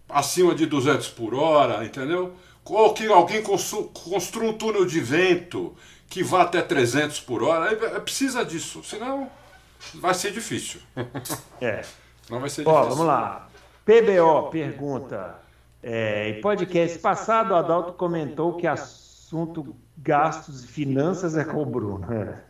acima 0.08 0.54
de 0.54 0.66
200 0.66 1.08
por 1.08 1.34
hora, 1.34 1.84
entendeu? 1.84 2.34
Ou 2.64 2.92
que 2.94 3.06
alguém 3.06 3.42
construa 3.42 4.50
um 4.50 4.52
túnel 4.52 4.84
de 4.84 5.00
vento 5.00 5.74
que 6.08 6.22
vá 6.22 6.42
até 6.42 6.60
300 6.60 7.20
por 7.20 7.42
hora. 7.42 7.72
É, 7.72 8.00
precisa 8.00 8.44
disso, 8.44 8.82
senão 8.84 9.30
vai 9.94 10.14
ser 10.14 10.32
difícil. 10.32 10.80
É. 11.60 11.82
Não 12.28 12.40
vai 12.40 12.50
ser 12.50 12.66
Ó, 12.66 12.84
vamos 12.84 13.06
lá. 13.06 13.48
PBO 13.84 14.50
pergunta. 14.50 15.41
É, 15.82 16.28
em 16.30 16.40
podcast 16.40 16.98
passado, 17.00 17.52
o 17.52 17.56
Adalto 17.56 17.92
comentou 17.94 18.56
que 18.56 18.66
assunto 18.66 19.76
gastos 19.96 20.64
e 20.64 20.68
finanças 20.68 21.36
é 21.36 21.44
com 21.44 21.62
o 21.62 21.66
Bruno. 21.66 22.12
É, 22.12 22.44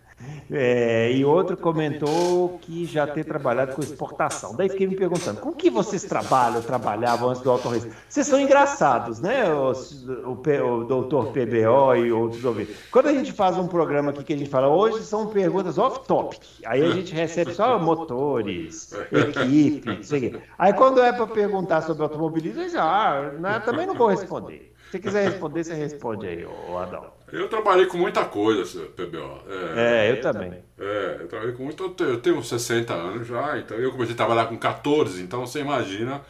e 0.51 1.25
outro 1.25 1.57
comentou 1.57 2.59
que 2.61 2.85
já 2.85 3.07
tem 3.07 3.25
trabalhado 3.25 3.75
com 3.75 3.81
exportação. 3.81 4.55
Daí 4.55 4.69
fiquei 4.69 4.87
me 4.87 4.97
perguntando, 4.97 5.41
com 5.41 5.53
que 5.53 5.71
vocês 5.71 6.05
trabalham, 6.05 6.61
trabalhavam 6.61 7.31
antes 7.31 7.43
do 7.43 7.51
Alto 7.51 7.69
Risco? 7.69 7.91
Vocês 8.09 8.27
são 8.27 8.41
engraçados, 8.41 9.21
né, 9.21 9.45
o, 9.53 9.73
o, 9.73 10.33
o 10.33 10.85
doutor 10.85 11.33
PBO 11.33 11.97
e 11.97 12.13
outros 12.13 12.45
ouvintes. 12.45 12.77
Quando 12.91 13.09
a 13.09 13.13
gente 13.13 13.33
faz 13.33 13.57
um 13.57 13.67
programa 13.67 14.11
aqui 14.11 14.25
que 14.25 14.33
a 14.33 14.37
gente 14.37 14.51
fala, 14.51 14.69
hoje 14.69 15.03
são 15.05 15.27
perguntas 15.29 15.79
off-topic, 15.79 16.43
aí 16.67 16.83
a 16.83 16.91
gente 16.91 17.15
recebe 17.15 17.55
só 17.55 17.79
motores, 17.79 18.93
equipe, 19.11 19.87
não 19.87 20.03
sei 20.03 20.19
o 20.19 20.31
quê. 20.33 20.41
Aí 20.59 20.73
quando 20.73 21.01
é 21.01 21.13
para 21.13 21.27
perguntar 21.27 21.83
sobre 21.83 22.03
automobilismo, 22.03 22.69
já, 22.69 22.83
ah, 22.83 23.33
né, 23.33 23.61
também 23.65 23.87
não 23.87 23.95
vou 23.95 24.09
responder. 24.09 24.73
Se 24.91 24.99
quiser 24.99 25.31
responder, 25.31 25.65
você 25.65 25.75
responde 25.75 26.27
aí, 26.27 26.47
Adão. 26.79 27.22
Eu 27.33 27.49
trabalhei 27.49 27.87
com 27.87 27.97
muita 27.97 28.27
coisa, 28.27 28.83
PBO. 28.95 29.43
É, 29.75 30.07
é 30.07 30.13
eu 30.13 30.21
também. 30.21 30.63
É, 30.79 31.17
eu 31.21 31.29
trabalhei 31.29 31.55
com 31.55 31.65
muito. 31.65 31.95
Eu 31.99 32.21
tenho 32.21 32.45
60 32.45 32.93
anos 32.93 33.27
já, 33.27 33.59
então 33.59 33.75
eu 33.79 33.91
comecei 33.91 34.13
a 34.13 34.17
trabalhar 34.17 34.47
com 34.47 34.59
14, 34.59 35.23
então 35.23 35.41
você 35.47 35.61
imagina 35.61 36.21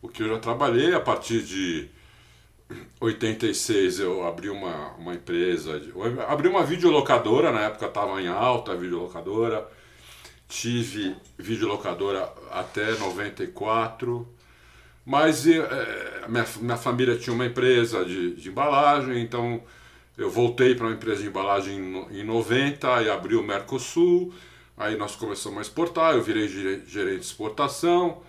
o 0.00 0.08
que 0.08 0.22
eu 0.22 0.28
já 0.28 0.38
trabalhei. 0.38 0.94
A 0.94 1.00
partir 1.00 1.42
de 1.42 1.88
86 3.00 3.98
eu 3.98 4.24
abri 4.24 4.48
uma, 4.48 4.92
uma 4.94 5.14
empresa, 5.14 5.82
eu 5.92 6.22
abri 6.28 6.46
uma 6.46 6.62
videolocadora, 6.62 7.50
na 7.50 7.62
época 7.62 7.86
estava 7.86 8.22
em 8.22 8.28
alta 8.28 8.70
a 8.70 8.76
videolocadora. 8.76 9.66
Tive 10.48 11.16
videolocadora 11.36 12.32
até 12.52 12.92
94. 12.92 14.28
Mas 15.04 15.44
é, 15.46 16.24
minha, 16.28 16.46
minha 16.60 16.76
família 16.76 17.16
tinha 17.16 17.34
uma 17.34 17.46
empresa 17.46 18.04
de, 18.04 18.36
de 18.36 18.48
embalagem, 18.48 19.20
então 19.20 19.60
eu 20.16 20.30
voltei 20.30 20.74
para 20.74 20.86
uma 20.86 20.94
empresa 20.94 21.22
de 21.22 21.28
embalagem 21.28 22.06
em 22.10 22.24
90 22.24 23.02
e 23.02 23.10
abri 23.10 23.36
o 23.36 23.42
Mercosul. 23.42 24.32
Aí 24.76 24.96
nós 24.96 25.16
começamos 25.16 25.58
a 25.58 25.62
exportar, 25.62 26.14
eu 26.14 26.22
virei 26.22 26.48
gerente 26.48 27.20
de 27.20 27.26
exportação, 27.26 28.22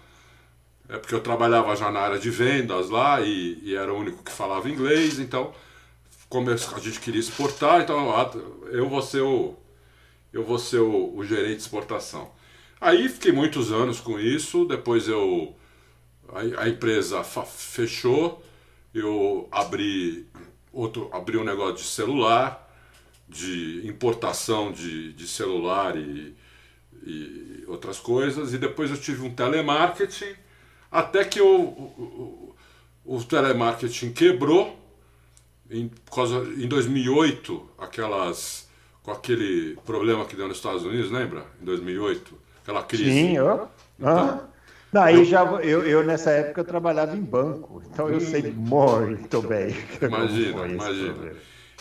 é 0.87 0.97
porque 0.97 1.13
eu 1.13 1.19
trabalhava 1.19 1.75
já 1.75 1.91
na 1.91 1.99
área 1.99 2.17
de 2.17 2.29
vendas 2.29 2.89
lá 2.89 3.19
e, 3.21 3.59
e 3.63 3.75
era 3.75 3.93
o 3.93 3.97
único 3.97 4.23
que 4.23 4.31
falava 4.31 4.69
inglês, 4.69 5.19
então 5.19 5.53
a 6.75 6.79
gente 6.79 6.99
queria 6.99 7.19
exportar, 7.19 7.81
então 7.81 8.13
eu 8.69 8.87
vou 8.89 9.01
ser 9.01 9.21
o, 9.21 9.55
eu 10.31 10.43
vou 10.43 10.59
ser 10.59 10.79
o, 10.79 11.15
o 11.15 11.23
gerente 11.23 11.57
de 11.57 11.61
exportação. 11.61 12.31
Aí 12.79 13.09
fiquei 13.09 13.31
muitos 13.31 13.71
anos 13.71 13.99
com 13.99 14.19
isso, 14.19 14.65
depois 14.65 15.07
eu 15.07 15.55
a, 16.29 16.63
a 16.63 16.69
empresa 16.69 17.23
fechou, 17.23 18.43
eu 18.93 19.47
abri 19.51 20.27
outro 20.79 21.09
abri 21.11 21.37
um 21.37 21.43
negócio 21.43 21.75
de 21.75 21.83
celular, 21.83 22.67
de 23.27 23.85
importação 23.85 24.71
de, 24.71 25.13
de 25.13 25.27
celular 25.27 25.97
e, 25.97 26.35
e 27.03 27.63
outras 27.67 27.99
coisas, 27.99 28.53
e 28.53 28.57
depois 28.57 28.91
eu 28.91 28.97
tive 28.97 29.25
um 29.25 29.33
telemarketing, 29.33 30.35
até 30.91 31.25
que 31.25 31.41
o, 31.41 31.55
o, 31.55 32.55
o 33.05 33.23
telemarketing 33.23 34.13
quebrou 34.13 34.77
em, 35.69 35.91
em 36.57 36.67
2008, 36.67 37.69
aquelas 37.77 38.67
com 39.03 39.11
aquele 39.11 39.77
problema 39.85 40.25
que 40.25 40.35
deu 40.35 40.49
nos 40.49 40.57
Estados 40.57 40.83
Unidos, 40.83 41.09
lembra? 41.09 41.45
Em 41.61 41.65
2008, 41.65 42.37
aquela 42.61 42.83
crise. 42.83 43.05
Sim, 43.05 43.37
eu. 43.37 43.69
Então, 43.97 44.49
Daí 44.91 45.25
já 45.25 45.43
eu, 45.43 45.85
eu 45.85 46.03
nessa 46.03 46.31
época 46.31 46.61
eu 46.61 46.65
trabalhava 46.65 47.15
em 47.15 47.21
banco, 47.21 47.83
então 47.85 48.09
eu 48.09 48.21
sei 48.21 48.51
muito 48.51 49.41
bem. 49.41 49.75
Imagina, 50.01 50.67
imagina. 50.67 51.31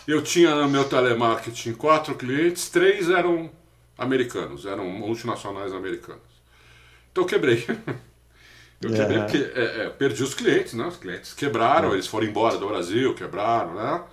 Eu 0.07 0.23
tinha 0.23 0.55
no 0.55 0.69
meu 0.69 0.85
telemarketing 0.89 1.73
quatro 1.75 2.15
clientes, 2.15 2.69
três 2.69 3.09
eram 3.11 3.51
americanos, 3.97 4.67
eram 4.67 4.89
multinacionais 4.89 5.73
americanos. 5.73 6.23
Então 7.11 7.25
eu 7.25 7.29
quebrei. 7.29 7.65
Eu 8.79 8.93
quebrei 8.93 9.19
porque 9.21 9.39
é, 9.39 9.85
é, 9.85 9.89
perdi 9.89 10.23
os 10.23 10.35
clientes, 10.35 10.75
né? 10.75 10.87
Os 10.87 10.99
clientes 10.99 11.33
quebraram, 11.33 11.95
eles 11.95 12.07
foram 12.07 12.27
embora 12.27 12.59
do 12.59 12.69
Brasil, 12.69 13.15
quebraram, 13.15 13.75
né? 13.75 14.05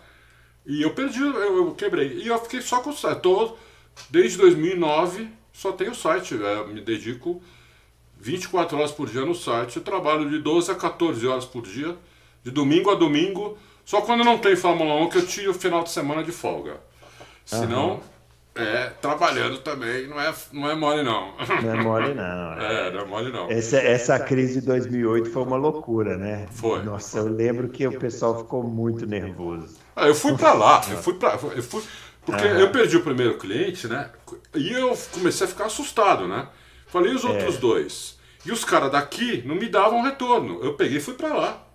E 0.66 0.82
eu 0.82 0.94
perdi, 0.94 1.20
eu, 1.20 1.58
eu 1.58 1.76
quebrei. 1.76 2.14
E 2.20 2.28
eu 2.28 2.40
fiquei 2.40 2.62
só 2.62 2.80
com 2.80 2.92
o 2.92 2.96
site. 2.96 3.20
Tô, 3.20 3.58
desde 4.10 4.38
2009 4.38 5.30
só 5.52 5.74
tenho 5.74 5.92
o 5.92 5.96
site, 5.96 6.42
é, 6.42 6.66
me 6.66 6.80
dedico 6.80 7.44
24 8.24 8.78
horas 8.78 8.92
por 8.92 9.10
dia 9.10 9.26
no 9.26 9.36
site. 9.36 9.78
Eu 9.78 9.84
trabalho 9.84 10.30
de 10.30 10.40
12 10.40 10.72
a 10.72 10.76
14 10.76 11.28
horas 11.28 11.46
por 11.46 11.62
dia, 11.62 11.96
de 12.42 12.52
domingo 12.52 12.90
a 12.90 12.96
domingo. 12.96 13.58
Só 13.84 14.02
quando 14.02 14.24
não 14.24 14.38
tem 14.38 14.56
Fórmula 14.56 14.96
1 14.96 15.10
que 15.10 15.18
eu 15.18 15.26
tiro 15.28 15.52
o 15.52 15.54
final 15.54 15.84
de 15.84 15.92
semana 15.92 16.24
de 16.24 16.32
folga. 16.32 16.78
Senão, 17.46 17.96
uhum. 17.96 18.00
é, 18.56 18.92
trabalhando 19.02 19.58
também 19.58 20.08
não 20.08 20.18
é, 20.22 20.34
não 20.54 20.72
é 20.72 20.74
mole 20.74 21.04
não. 21.04 21.34
Não 21.62 21.70
é 21.70 21.84
mole 21.84 22.14
não. 22.14 22.54
É, 22.64 22.92
não 22.92 23.02
é 23.02 23.06
mole 23.06 23.30
não. 23.30 23.52
Essa, 23.52 23.78
essa 23.78 24.18
crise 24.18 24.62
de 24.62 24.68
2008 24.68 25.30
foi 25.30 25.44
uma 25.44 25.58
loucura, 25.58 26.16
né? 26.16 26.48
Foi. 26.50 26.82
Nossa, 26.82 27.18
eu 27.18 27.28
lembro 27.28 27.68
que 27.68 27.86
o 27.86 28.00
pessoal 28.00 28.38
ficou 28.38 28.64
muito 28.64 29.06
nervoso. 29.06 29.76
Ah, 29.94 30.08
eu 30.08 30.16
fui 30.16 30.38
para 30.38 30.54
lá, 30.54 30.82
eu 30.90 30.98
fui 30.98 31.16
para... 31.16 31.34
Eu 31.34 31.62
fui, 31.62 31.84
porque 32.26 32.46
uhum. 32.46 32.60
eu 32.60 32.72
perdi 32.72 32.96
o 32.96 33.04
primeiro 33.04 33.38
cliente, 33.38 33.86
né? 33.86 34.10
E 34.56 34.72
eu 34.72 34.98
comecei 35.12 35.46
a 35.46 35.50
ficar 35.50 35.66
assustado, 35.66 36.26
né? 36.26 36.48
Falei 36.88 37.14
os 37.14 37.26
outros 37.26 37.56
é. 37.56 37.58
dois. 37.58 38.13
E 38.46 38.52
os 38.52 38.66
caras 38.66 38.92
daqui 38.92 39.42
não 39.46 39.56
me 39.56 39.68
davam 39.68 40.02
retorno. 40.02 40.64
Eu 40.64 40.74
peguei 40.74 40.98
e 40.98 41.02
fui 41.02 41.14
para 41.14 41.34
lá. 41.34 41.68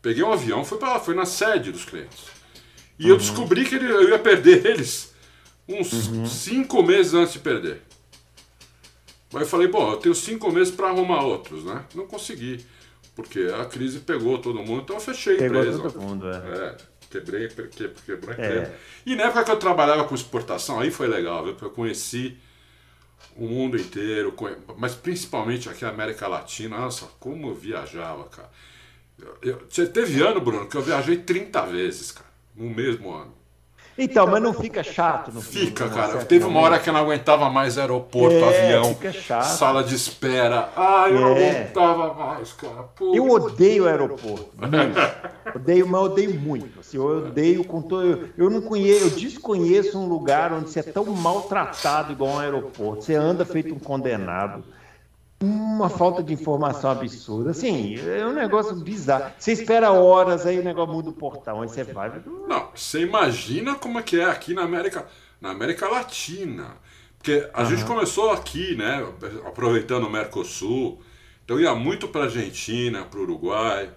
Peguei 0.00 0.22
um 0.22 0.32
avião, 0.32 0.64
fui 0.64 0.78
para 0.78 0.94
lá, 0.94 1.00
fui 1.00 1.14
na 1.14 1.26
sede 1.26 1.72
dos 1.72 1.84
clientes. 1.84 2.26
E 2.98 3.04
uhum. 3.04 3.10
eu 3.10 3.16
descobri 3.16 3.64
que 3.64 3.74
eu 3.74 4.08
ia 4.08 4.18
perder 4.18 4.64
eles 4.64 5.12
uns 5.68 6.08
uhum. 6.08 6.26
cinco 6.26 6.82
meses 6.82 7.14
antes 7.14 7.34
de 7.34 7.40
perder. 7.40 7.82
Aí 9.34 9.42
eu 9.42 9.46
falei, 9.46 9.68
bom, 9.68 9.90
eu 9.90 9.96
tenho 9.98 10.14
cinco 10.14 10.50
meses 10.50 10.74
para 10.74 10.88
arrumar 10.88 11.22
outros, 11.22 11.64
né? 11.64 11.84
Não 11.94 12.06
consegui, 12.06 12.64
porque 13.14 13.40
a 13.60 13.66
crise 13.66 14.00
pegou 14.00 14.38
todo 14.38 14.62
mundo, 14.62 14.82
então 14.82 14.96
eu 14.96 15.00
fechei 15.00 15.34
a 15.34 15.46
empresa. 15.46 15.76
Pegou 15.76 15.90
todo 15.90 16.00
mundo, 16.00 16.30
é. 16.30 16.36
é 16.36 16.76
quebrei, 17.10 17.42
a 17.42 17.46
empresa. 17.46 17.92
É. 18.38 18.74
E 19.04 19.14
na 19.14 19.24
época 19.24 19.44
que 19.44 19.50
eu 19.50 19.58
trabalhava 19.58 20.04
com 20.04 20.14
exportação, 20.14 20.80
aí 20.80 20.90
foi 20.90 21.08
legal, 21.08 21.44
viu? 21.44 21.56
Eu 21.60 21.70
conheci 21.70 22.38
o 23.38 23.46
mundo 23.46 23.76
inteiro, 23.76 24.34
mas 24.76 24.94
principalmente 24.94 25.68
aqui 25.68 25.84
na 25.84 25.90
América 25.90 26.26
Latina. 26.26 26.76
Nossa, 26.76 27.06
como 27.20 27.48
eu 27.48 27.54
viajava, 27.54 28.24
cara. 28.24 28.50
Eu, 29.40 29.62
você 29.68 29.86
teve 29.86 30.20
ano, 30.20 30.40
Bruno, 30.40 30.66
que 30.66 30.76
eu 30.76 30.82
viajei 30.82 31.16
30 31.16 31.62
vezes, 31.66 32.10
cara, 32.12 32.28
no 32.54 32.68
mesmo 32.68 33.12
ano. 33.12 33.38
Então, 33.96 34.28
mas 34.28 34.40
não 34.40 34.54
fica 34.54 34.82
chato? 34.82 35.32
No 35.32 35.40
fica, 35.40 35.88
cara. 35.88 36.24
Teve 36.24 36.44
uma 36.44 36.60
hora 36.60 36.78
que 36.78 36.88
eu 36.88 36.92
não 36.92 37.00
aguentava 37.00 37.50
mais 37.50 37.76
aeroporto, 37.76 38.36
é, 38.36 38.76
avião, 38.76 38.96
sala 39.42 39.82
de 39.82 39.96
espera. 39.96 40.68
Ah, 40.76 41.06
eu 41.08 41.16
é. 41.16 41.20
não 41.20 41.32
aguentava 41.32 42.14
mais, 42.14 42.52
cara. 42.52 42.84
Pô. 42.94 43.12
Eu 43.12 43.28
odeio 43.28 43.88
aeroporto. 43.88 44.50
odeio, 45.54 45.86
mas 45.86 46.00
odeio 46.00 46.34
muito. 46.34 46.80
Assim, 46.80 46.96
eu 46.96 47.04
odeio 47.04 47.64
com 47.64 47.82
todo. 47.82 48.28
Eu, 48.36 48.50
não 48.50 48.60
conheço, 48.60 49.04
eu 49.04 49.10
desconheço 49.10 49.98
um 49.98 50.08
lugar 50.08 50.52
onde 50.52 50.70
você 50.70 50.80
é 50.80 50.82
tão 50.82 51.04
maltratado 51.04 52.12
igual 52.12 52.34
um 52.34 52.38
aeroporto. 52.38 53.04
Você 53.04 53.14
anda 53.14 53.44
feito 53.44 53.74
um 53.74 53.78
condenado 53.78 54.64
uma 55.40 55.88
falta 55.88 56.22
de 56.22 56.32
informação 56.32 56.90
absurda. 56.90 57.50
Assim, 57.50 57.96
é 57.96 58.26
um 58.26 58.32
negócio 58.32 58.74
bizarro. 58.74 59.32
Você 59.38 59.52
espera 59.52 59.92
horas, 59.92 60.44
aí 60.44 60.58
o 60.58 60.64
negócio 60.64 60.92
muda 60.92 61.10
o 61.10 61.12
portão, 61.12 61.62
aí 61.62 61.68
você 61.68 61.84
vai. 61.84 62.12
Não, 62.48 62.70
você 62.74 63.02
imagina 63.02 63.74
como 63.76 63.98
é 63.98 64.02
que 64.02 64.18
é 64.18 64.24
aqui 64.24 64.52
na 64.52 64.62
América, 64.62 65.06
na 65.40 65.50
América 65.50 65.88
Latina. 65.88 66.76
Porque 67.16 67.48
a 67.52 67.62
uhum. 67.62 67.68
gente 67.68 67.84
começou 67.84 68.30
aqui, 68.30 68.74
né? 68.76 69.06
Aproveitando 69.46 70.06
o 70.06 70.10
Mercosul. 70.10 71.00
Então 71.44 71.58
ia 71.58 71.74
muito 71.74 72.08
para 72.08 72.24
Argentina, 72.24 73.04
para 73.04 73.20
Uruguai. 73.20 73.90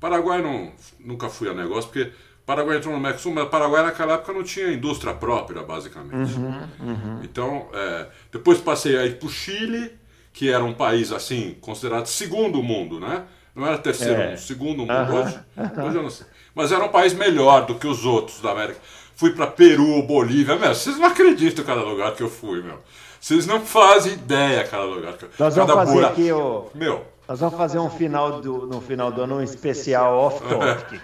Paraguai 0.00 0.42
não, 0.42 0.72
nunca 0.98 1.28
fui 1.28 1.48
a 1.48 1.54
negócio, 1.54 1.90
porque 1.90 2.10
Paraguai 2.46 2.78
entrou 2.78 2.94
no 2.94 3.00
Mercosul, 3.00 3.32
mas 3.32 3.48
Paraguai 3.48 3.84
naquela 3.84 4.14
época 4.14 4.32
não 4.32 4.42
tinha 4.42 4.72
indústria 4.72 5.14
própria, 5.14 5.62
basicamente. 5.62 6.32
Uhum, 6.34 6.68
uhum. 6.80 7.20
Então, 7.22 7.68
é, 7.72 8.06
depois 8.32 8.58
passei 8.58 8.96
aí 8.96 9.10
para 9.12 9.26
o 9.26 9.30
Chile 9.30 10.00
que 10.32 10.50
era 10.50 10.64
um 10.64 10.72
país 10.72 11.12
assim, 11.12 11.56
considerado 11.60 12.06
segundo 12.06 12.62
mundo, 12.62 13.00
né? 13.00 13.24
Não 13.54 13.66
era 13.66 13.78
terceiro 13.78 14.20
é. 14.20 14.28
mundo, 14.28 14.38
segundo 14.38 14.78
mundo. 14.78 15.14
Hoje, 15.14 15.40
hoje 15.84 15.96
eu 15.96 16.02
não 16.02 16.10
sei. 16.10 16.26
Mas 16.54 16.72
era 16.72 16.84
um 16.84 16.88
país 16.88 17.12
melhor 17.12 17.66
do 17.66 17.74
que 17.74 17.86
os 17.86 18.04
outros 18.04 18.40
da 18.40 18.52
América. 18.52 18.80
Fui 19.14 19.32
para 19.32 19.46
Peru, 19.46 20.02
Bolívia, 20.04 20.56
meu, 20.56 20.74
vocês 20.74 20.96
não 20.98 21.06
acreditam 21.06 21.64
cada 21.64 21.82
lugar 21.82 22.14
que 22.14 22.22
eu 22.22 22.30
fui, 22.30 22.62
meu. 22.62 22.78
Vocês 23.20 23.46
não 23.46 23.60
fazem 23.60 24.14
ideia 24.14 24.64
cada 24.64 24.84
lugar 24.84 25.12
que 25.14 25.24
eu 25.24 25.30
Nós 25.38 25.54
vamos 25.54 25.74
fazer 25.74 25.92
bura... 25.92 26.06
aqui 26.06 26.32
o. 26.32 26.70
Meu. 26.74 27.04
Nós 27.30 27.38
vamos 27.38 27.56
fazer 27.56 27.78
um 27.78 27.88
final 27.88 28.40
do, 28.40 28.66
no 28.66 28.80
final 28.80 29.12
do 29.12 29.22
ano 29.22 29.36
um 29.36 29.40
especial 29.40 30.18
off-topic. 30.18 31.00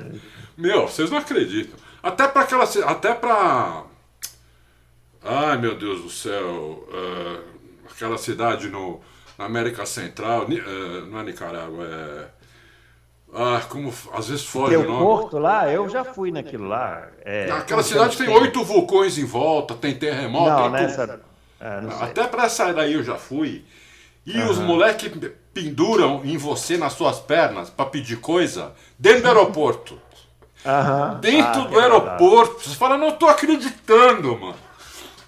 meu, 0.56 0.88
vocês 0.88 1.10
não 1.10 1.18
acreditam. 1.18 1.78
Até 2.02 2.26
para 2.26 2.40
aquela. 2.40 2.64
Até 2.64 3.12
para. 3.12 3.82
Ai 5.22 5.58
meu 5.58 5.76
Deus 5.76 6.00
do 6.00 6.08
céu. 6.08 6.88
Uh, 6.88 7.42
aquela 7.92 8.16
cidade 8.16 8.70
no, 8.70 9.02
na 9.36 9.44
América 9.44 9.84
Central. 9.84 10.44
Uh, 10.44 11.06
não 11.10 11.20
é 11.20 11.24
Nicarágua, 11.24 11.84
é. 11.84 12.28
Ah, 13.34 13.60
como 13.68 13.92
às 14.14 14.28
vezes 14.28 14.46
foge 14.46 14.76
o 14.76 14.84
nome. 14.84 14.98
Porto 14.98 15.38
lá, 15.38 15.70
eu 15.70 15.90
já 15.90 16.06
fui 16.06 16.30
naquilo 16.30 16.68
lá. 16.68 17.06
É, 17.22 17.50
Aquela 17.50 17.82
cidade 17.82 18.16
tem 18.16 18.30
oito 18.30 18.64
vulcões 18.64 19.18
em 19.18 19.26
volta, 19.26 19.74
tem 19.74 19.94
terremoto. 19.94 20.48
Não, 20.48 20.62
tem 20.62 20.70
nessa... 20.70 21.20
Não 21.82 22.02
Até 22.02 22.26
para 22.26 22.44
essa 22.44 22.72
daí 22.72 22.94
eu 22.94 23.04
já 23.04 23.16
fui. 23.16 23.62
E 24.24 24.38
uhum. 24.38 24.50
os 24.50 24.58
moleques 24.58 25.12
penduram 25.56 26.20
em 26.22 26.36
você 26.36 26.76
nas 26.76 26.92
suas 26.92 27.18
pernas 27.18 27.70
para 27.70 27.86
pedir 27.86 28.20
coisa 28.20 28.74
dentro 28.98 29.22
do 29.22 29.28
aeroporto. 29.28 29.94
Uhum. 30.62 31.20
Dentro 31.20 31.62
ah, 31.62 31.64
do 31.64 31.80
aeroporto. 31.80 32.68
Você 32.68 32.76
fala, 32.76 32.98
não 32.98 33.12
tô 33.12 33.26
acreditando, 33.26 34.36
mano. 34.36 34.56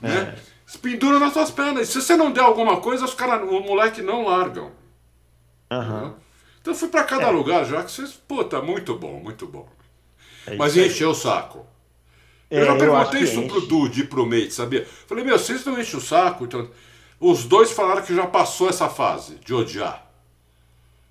É. 0.03 0.09
Né? 0.09 0.35
penduram 0.83 1.19
nas 1.19 1.33
suas 1.33 1.51
pernas. 1.51 1.89
E 1.89 1.93
se 1.93 2.03
você 2.03 2.15
não 2.15 2.31
der 2.31 2.43
alguma 2.43 2.79
coisa, 2.79 3.07
os 3.07 3.15
cara, 3.15 3.43
o 3.43 3.61
moleque 3.63 4.03
não 4.03 4.27
largam. 4.27 4.71
Uhum. 5.73 6.13
Então 6.61 6.75
eu 6.75 6.75
fui 6.75 6.89
para 6.89 7.05
cada 7.05 7.29
é. 7.29 7.31
lugar 7.31 7.65
já 7.65 7.83
que 7.83 7.91
vocês. 7.91 8.13
Pô, 8.13 8.45
tá 8.45 8.61
muito 8.61 8.95
bom, 8.97 9.19
muito 9.21 9.47
bom. 9.47 9.67
É 10.47 10.57
Mas 10.57 10.77
encheu 10.77 11.11
o 11.11 11.15
saco. 11.15 11.67
É, 12.51 12.61
eu 12.61 12.67
já 12.67 12.77
perguntei 12.77 13.23
isso 13.23 13.43
pro 13.49 13.63
Dude 13.63 14.03
e 14.03 14.07
pro 14.07 14.27
Mate, 14.27 14.53
sabia? 14.53 14.87
Falei, 15.07 15.25
meu, 15.25 15.39
vocês 15.39 15.65
não 15.65 15.81
enchem 15.81 15.99
o 15.99 16.03
saco? 16.03 16.45
Então... 16.45 16.69
Os 17.21 17.45
dois 17.45 17.73
falaram 17.73 18.03
que 18.03 18.15
já 18.15 18.29
passou 18.29 18.69
essa 18.69 18.89
fase 18.89 19.41
de 19.45 19.53
odiar. 19.53 20.08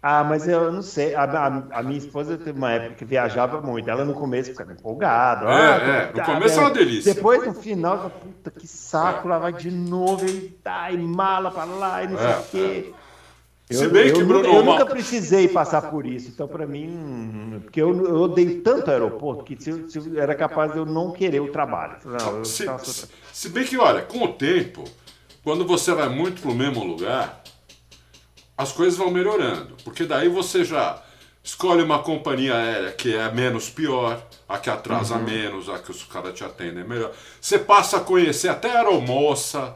Ah, 0.09 0.23
mas 0.23 0.47
eu 0.47 0.71
não 0.71 0.81
sei. 0.81 1.13
A, 1.13 1.23
a, 1.23 1.79
a, 1.79 1.83
minha 1.83 1.97
esposa 1.97 2.37
teve 2.37 2.57
uma 2.57 2.71
época 2.71 2.95
que 2.95 3.03
viajava 3.03 3.59
muito. 3.59 3.89
Ela 3.89 4.05
no 4.05 4.13
começo 4.13 4.51
ficava 4.51 4.71
empolgada. 4.71 5.47
É, 5.47 5.49
ah, 5.49 6.11
é. 6.15 6.17
No 6.17 6.23
começo 6.23 6.57
é 6.57 6.61
uma 6.61 6.71
delícia. 6.71 7.13
Depois, 7.13 7.45
no 7.45 7.53
final, 7.53 8.09
puta 8.09 8.49
que 8.49 8.65
saco, 8.65 9.27
é. 9.27 9.31
lá 9.31 9.37
vai 9.37 9.51
de 9.51 9.69
novo 9.69 10.25
e 10.25 10.47
tá, 10.63 10.89
e 10.91 10.97
mala 10.97 11.51
pra 11.51 11.65
lá 11.65 12.05
e 12.05 12.07
não 12.07 12.17
sei 12.17 12.27
é, 12.27 12.37
o 12.37 12.43
quê. 12.43 12.93
É. 12.93 13.07
Eu, 13.69 13.79
Se 13.79 13.87
bem 13.89 14.13
que, 14.13 14.23
Bruno, 14.23 14.45
eu, 14.45 14.53
eu 14.53 14.63
nunca 14.63 14.85
precisei 14.85 15.49
passar 15.49 15.81
por 15.91 16.05
isso. 16.05 16.29
Então, 16.29 16.47
para 16.47 16.65
mim, 16.65 17.59
porque 17.63 17.81
eu, 17.81 17.89
eu 18.05 18.15
odeio 18.15 18.61
tanto 18.61 18.87
o 18.87 18.91
aeroporto 18.91 19.43
que 19.43 19.61
se, 19.61 19.89
se 19.89 20.17
era 20.17 20.33
capaz 20.35 20.71
de 20.71 20.77
eu 20.77 20.85
não 20.85 21.11
querer 21.11 21.41
o 21.41 21.51
trabalho. 21.51 21.97
Não, 22.05 22.45
se, 22.45 22.65
se, 22.85 23.09
se 23.33 23.49
bem 23.49 23.65
que, 23.65 23.77
olha, 23.77 24.03
com 24.03 24.23
o 24.23 24.29
tempo, 24.29 24.85
quando 25.43 25.67
você 25.67 25.93
vai 25.93 26.07
muito 26.07 26.41
para 26.41 26.51
o 26.51 26.55
mesmo 26.55 26.81
lugar, 26.81 27.43
as 28.57 28.71
coisas 28.71 28.97
vão 28.97 29.11
melhorando. 29.11 29.75
Porque 29.83 30.05
daí 30.05 30.27
você 30.27 30.65
já 30.65 31.01
escolhe 31.43 31.81
uma 31.81 31.99
companhia 31.99 32.55
aérea 32.55 32.91
que 32.91 33.15
é 33.15 33.31
menos 33.31 33.69
pior, 33.69 34.21
a 34.49 34.57
que 34.57 34.69
atrasa 34.69 35.15
uhum. 35.15 35.23
menos, 35.23 35.69
a 35.69 35.79
que 35.79 35.91
os 35.91 36.03
caras 36.03 36.33
te 36.33 36.43
atendem 36.43 36.83
melhor. 36.83 37.11
Você 37.39 37.59
passa 37.59 37.97
a 37.97 38.01
conhecer 38.01 38.49
até 38.49 38.71
a 38.71 38.79
aeromoça 38.79 39.75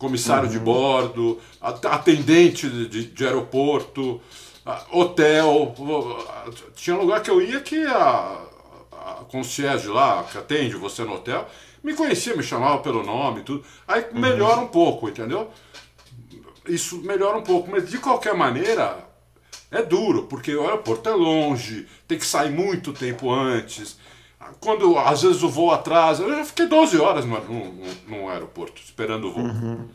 comissário 0.00 0.46
uhum. 0.46 0.50
de 0.50 0.58
bordo, 0.58 1.38
atendente 1.60 2.68
de, 2.70 3.04
de 3.04 3.24
aeroporto, 3.24 4.18
hotel. 4.90 5.74
Tinha 6.74 6.96
lugar 6.96 7.22
que 7.22 7.30
eu 7.30 7.42
ia 7.42 7.60
que 7.60 7.84
a, 7.84 8.40
a 8.92 9.24
concierge 9.30 9.88
lá, 9.88 10.24
que 10.24 10.38
atende 10.38 10.74
você 10.74 11.04
no 11.04 11.16
hotel, 11.16 11.46
me 11.84 11.94
conhecia, 11.94 12.34
me 12.34 12.42
chamava 12.42 12.78
pelo 12.78 13.02
nome 13.02 13.42
tudo. 13.42 13.62
Aí 13.86 14.06
uhum. 14.10 14.20
melhora 14.20 14.60
um 14.60 14.68
pouco, 14.68 15.06
entendeu? 15.06 15.50
Isso 16.74 16.98
melhora 16.98 17.38
um 17.38 17.42
pouco, 17.42 17.70
mas 17.70 17.88
de 17.88 17.98
qualquer 17.98 18.34
maneira 18.34 19.06
é 19.70 19.82
duro, 19.82 20.24
porque 20.24 20.54
o 20.54 20.62
aeroporto 20.62 21.08
é 21.08 21.12
longe, 21.12 21.86
tem 22.06 22.18
que 22.18 22.26
sair 22.26 22.50
muito 22.50 22.92
tempo 22.92 23.32
antes. 23.32 23.98
Quando 24.58 24.98
às 24.98 25.22
vezes 25.22 25.42
o 25.42 25.48
voo 25.48 25.70
atrasa, 25.70 26.22
eu 26.22 26.36
já 26.36 26.44
fiquei 26.44 26.66
12 26.66 26.98
horas 26.98 27.24
no, 27.24 27.38
no, 27.40 27.94
no 28.08 28.28
aeroporto, 28.28 28.80
esperando 28.82 29.28
o 29.28 29.32
voo. 29.32 29.44
Uhum. 29.44 29.88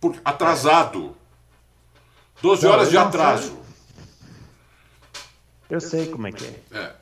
Por, 0.00 0.16
atrasado. 0.24 1.16
12 2.40 2.64
Não, 2.64 2.72
horas 2.72 2.90
de 2.90 2.96
atraso. 2.96 3.58
Eu 5.68 5.80
sei 5.80 6.06
como 6.06 6.26
é 6.26 6.32
que 6.32 6.44
é. 6.44 6.60
é, 6.72 6.78
é. 6.78 6.96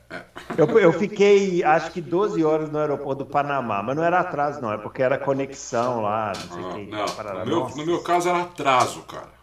Eu, 0.56 0.78
eu, 0.78 0.92
fiquei, 0.92 1.64
acho 1.64 1.90
que 1.90 2.00
12 2.00 2.44
horas 2.44 2.70
no 2.70 2.78
aeroporto 2.78 3.24
do 3.24 3.30
Panamá, 3.30 3.82
mas 3.82 3.96
não 3.96 4.04
era 4.04 4.20
atraso, 4.20 4.60
não, 4.60 4.72
é 4.72 4.78
porque 4.78 5.02
era 5.02 5.18
conexão 5.18 6.02
lá, 6.02 6.32
não 6.34 6.54
sei 6.54 6.62
o 6.62 6.74
que. 6.74 6.90
Não, 6.90 7.44
no 7.44 7.46
meu, 7.46 7.68
no 7.68 7.86
meu 7.86 8.02
caso 8.02 8.28
era 8.28 8.42
atraso, 8.42 9.02
cara. 9.02 9.34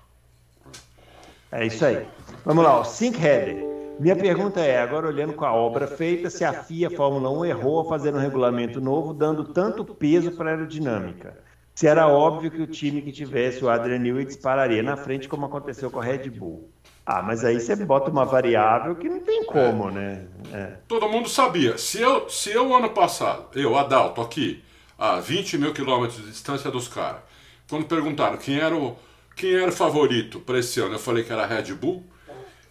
É 1.52 1.66
isso 1.66 1.86
aí. 1.86 2.08
Vamos 2.46 2.64
lá, 2.64 2.80
o 2.80 2.86
Sync 2.86 3.18
Header. 3.24 3.74
Minha 4.00 4.16
pergunta 4.16 4.60
é, 4.60 4.82
agora 4.82 5.08
olhando 5.08 5.34
com 5.34 5.46
a 5.46 5.54
obra 5.54 5.86
feita, 5.86 6.30
se 6.30 6.44
a 6.44 6.52
FIA 6.52 6.90
Fórmula 6.90 7.30
1 7.30 7.46
errou 7.46 7.80
ao 7.80 7.88
fazer 7.88 8.14
um 8.14 8.18
regulamento 8.18 8.82
novo, 8.82 9.14
dando 9.14 9.44
tanto 9.44 9.86
peso 9.86 10.32
para 10.32 10.50
a 10.50 10.54
aerodinâmica. 10.54 11.38
Se 11.76 11.88
era 11.88 12.08
óbvio 12.08 12.50
que 12.50 12.62
o 12.62 12.68
time 12.68 13.02
que 13.02 13.12
tivesse 13.12 13.64
o 13.64 13.70
Adrian 13.70 14.00
Newey 14.00 14.26
dispararia 14.26 14.82
na 14.82 14.98
frente, 14.98 15.28
como 15.28 15.46
aconteceu 15.46 15.92
com 15.92 16.00
a 16.00 16.04
Red 16.04 16.30
Bull. 16.30 16.70
Ah, 17.06 17.22
mas 17.22 17.44
aí 17.44 17.60
você 17.60 17.76
bota 17.76 18.10
uma 18.10 18.24
variável 18.24 18.96
que 18.96 19.10
não 19.10 19.20
tem 19.20 19.44
como, 19.44 19.92
né? 19.92 20.26
É. 20.54 20.78
Todo 20.88 21.10
mundo 21.10 21.28
sabia. 21.28 21.78
Se 21.78 22.00
eu, 22.00 22.30
se 22.30 22.52
eu 22.52 22.74
ano 22.74 22.92
passado, 22.92 23.48
eu, 23.56 23.78
Adalto, 23.78 24.22
aqui, 24.22 24.64
a 24.98 25.20
20 25.20 25.58
mil 25.58 25.74
quilômetros 25.74 26.24
de 26.24 26.32
distância 26.32 26.72
dos 26.72 26.88
caras, 26.88 27.22
quando 27.70 27.86
perguntaram 27.86 28.38
quem 28.38 28.58
era 28.58 28.76
o, 28.76 28.98
quem 29.36 29.54
era 29.54 29.70
o 29.70 29.74
favorito 29.74 30.40
para 30.40 30.60
esse 30.60 30.80
ano, 30.80 30.96
eu 30.96 31.00
falei 31.00 31.24
que 31.24 31.34
era 31.34 31.44
a 31.44 31.46
Red 31.46 31.74
Bull. 31.74 32.06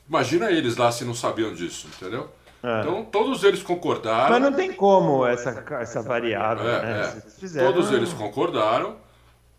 Imagina 0.09 0.51
eles 0.51 0.77
lá 0.77 0.91
se 0.91 1.05
não 1.05 1.15
sabiam 1.15 1.53
disso, 1.53 1.89
entendeu? 1.95 2.31
É. 2.63 2.81
Então 2.81 3.05
todos 3.05 3.45
eles 3.45 3.63
concordaram. 3.63 4.31
Mas 4.31 4.43
não 4.43 4.53
tem 4.53 4.73
como 4.73 5.27
essa, 5.27 5.65
essa 5.81 6.01
variável. 6.01 6.67
É, 6.67 6.83
né? 6.83 7.01
é. 7.01 7.31
Fizeram... 7.39 7.73
Todos 7.73 7.93
eles 7.93 8.13
concordaram. 8.13 8.97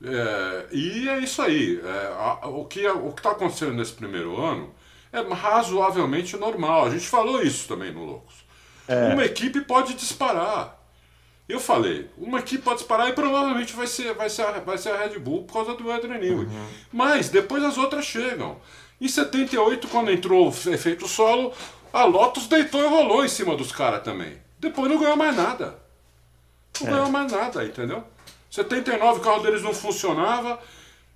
É, 0.03 0.65
e 0.71 1.07
é 1.07 1.19
isso 1.19 1.41
aí. 1.41 1.79
É, 1.83 2.13
a, 2.17 2.47
o 2.47 2.65
que 2.65 2.85
o 2.87 3.09
está 3.09 3.31
acontecendo 3.31 3.73
nesse 3.73 3.93
primeiro 3.93 4.39
ano 4.39 4.73
é 5.11 5.21
razoavelmente 5.21 6.35
normal. 6.35 6.85
A 6.85 6.89
gente 6.89 7.07
falou 7.07 7.41
isso 7.41 7.67
também 7.67 7.91
no 7.91 8.03
Loucos. 8.03 8.43
É. 8.87 9.13
Uma 9.13 9.23
equipe 9.23 9.61
pode 9.61 9.93
disparar. 9.93 10.81
Eu 11.47 11.59
falei, 11.59 12.09
uma 12.17 12.39
equipe 12.39 12.63
pode 12.63 12.79
disparar 12.79 13.09
e 13.09 13.13
provavelmente 13.13 13.73
vai 13.73 13.85
ser, 13.87 14.13
vai 14.13 14.29
ser, 14.29 14.43
a, 14.43 14.51
vai 14.59 14.77
ser 14.77 14.89
a 14.89 14.97
Red 14.97 15.19
Bull 15.19 15.43
por 15.43 15.53
causa 15.53 15.73
do 15.73 15.91
Adrian 15.91 16.17
Newey. 16.17 16.45
Uhum. 16.45 16.67
Mas 16.91 17.29
depois 17.29 17.63
as 17.63 17.77
outras 17.77 18.05
chegam. 18.05 18.57
Em 18.99 19.07
78, 19.07 19.87
quando 19.89 20.11
entrou 20.11 20.47
o 20.47 20.69
efeito 20.73 21.07
solo, 21.07 21.53
a 21.91 22.05
Lotus 22.05 22.47
deitou 22.47 22.81
e 22.81 22.87
rolou 22.87 23.23
em 23.25 23.27
cima 23.27 23.55
dos 23.55 23.71
caras 23.71 24.03
também. 24.03 24.37
Depois 24.57 24.89
não 24.89 24.97
ganhou 24.97 25.17
mais 25.17 25.35
nada. 25.35 25.77
Não 26.81 26.87
é. 26.87 26.91
ganhou 26.91 27.09
mais 27.09 27.31
nada, 27.31 27.65
entendeu? 27.65 28.03
79 28.53 29.19
o 29.19 29.23
carro 29.23 29.41
deles 29.41 29.63
não 29.63 29.73
funcionava, 29.73 30.59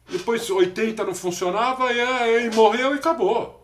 depois 0.10 0.50
80 0.50 1.04
não 1.04 1.14
funcionava 1.14 1.94
e 1.94 2.02
aí 2.02 2.50
morreu 2.56 2.96
e 2.96 2.98
acabou. 2.98 3.64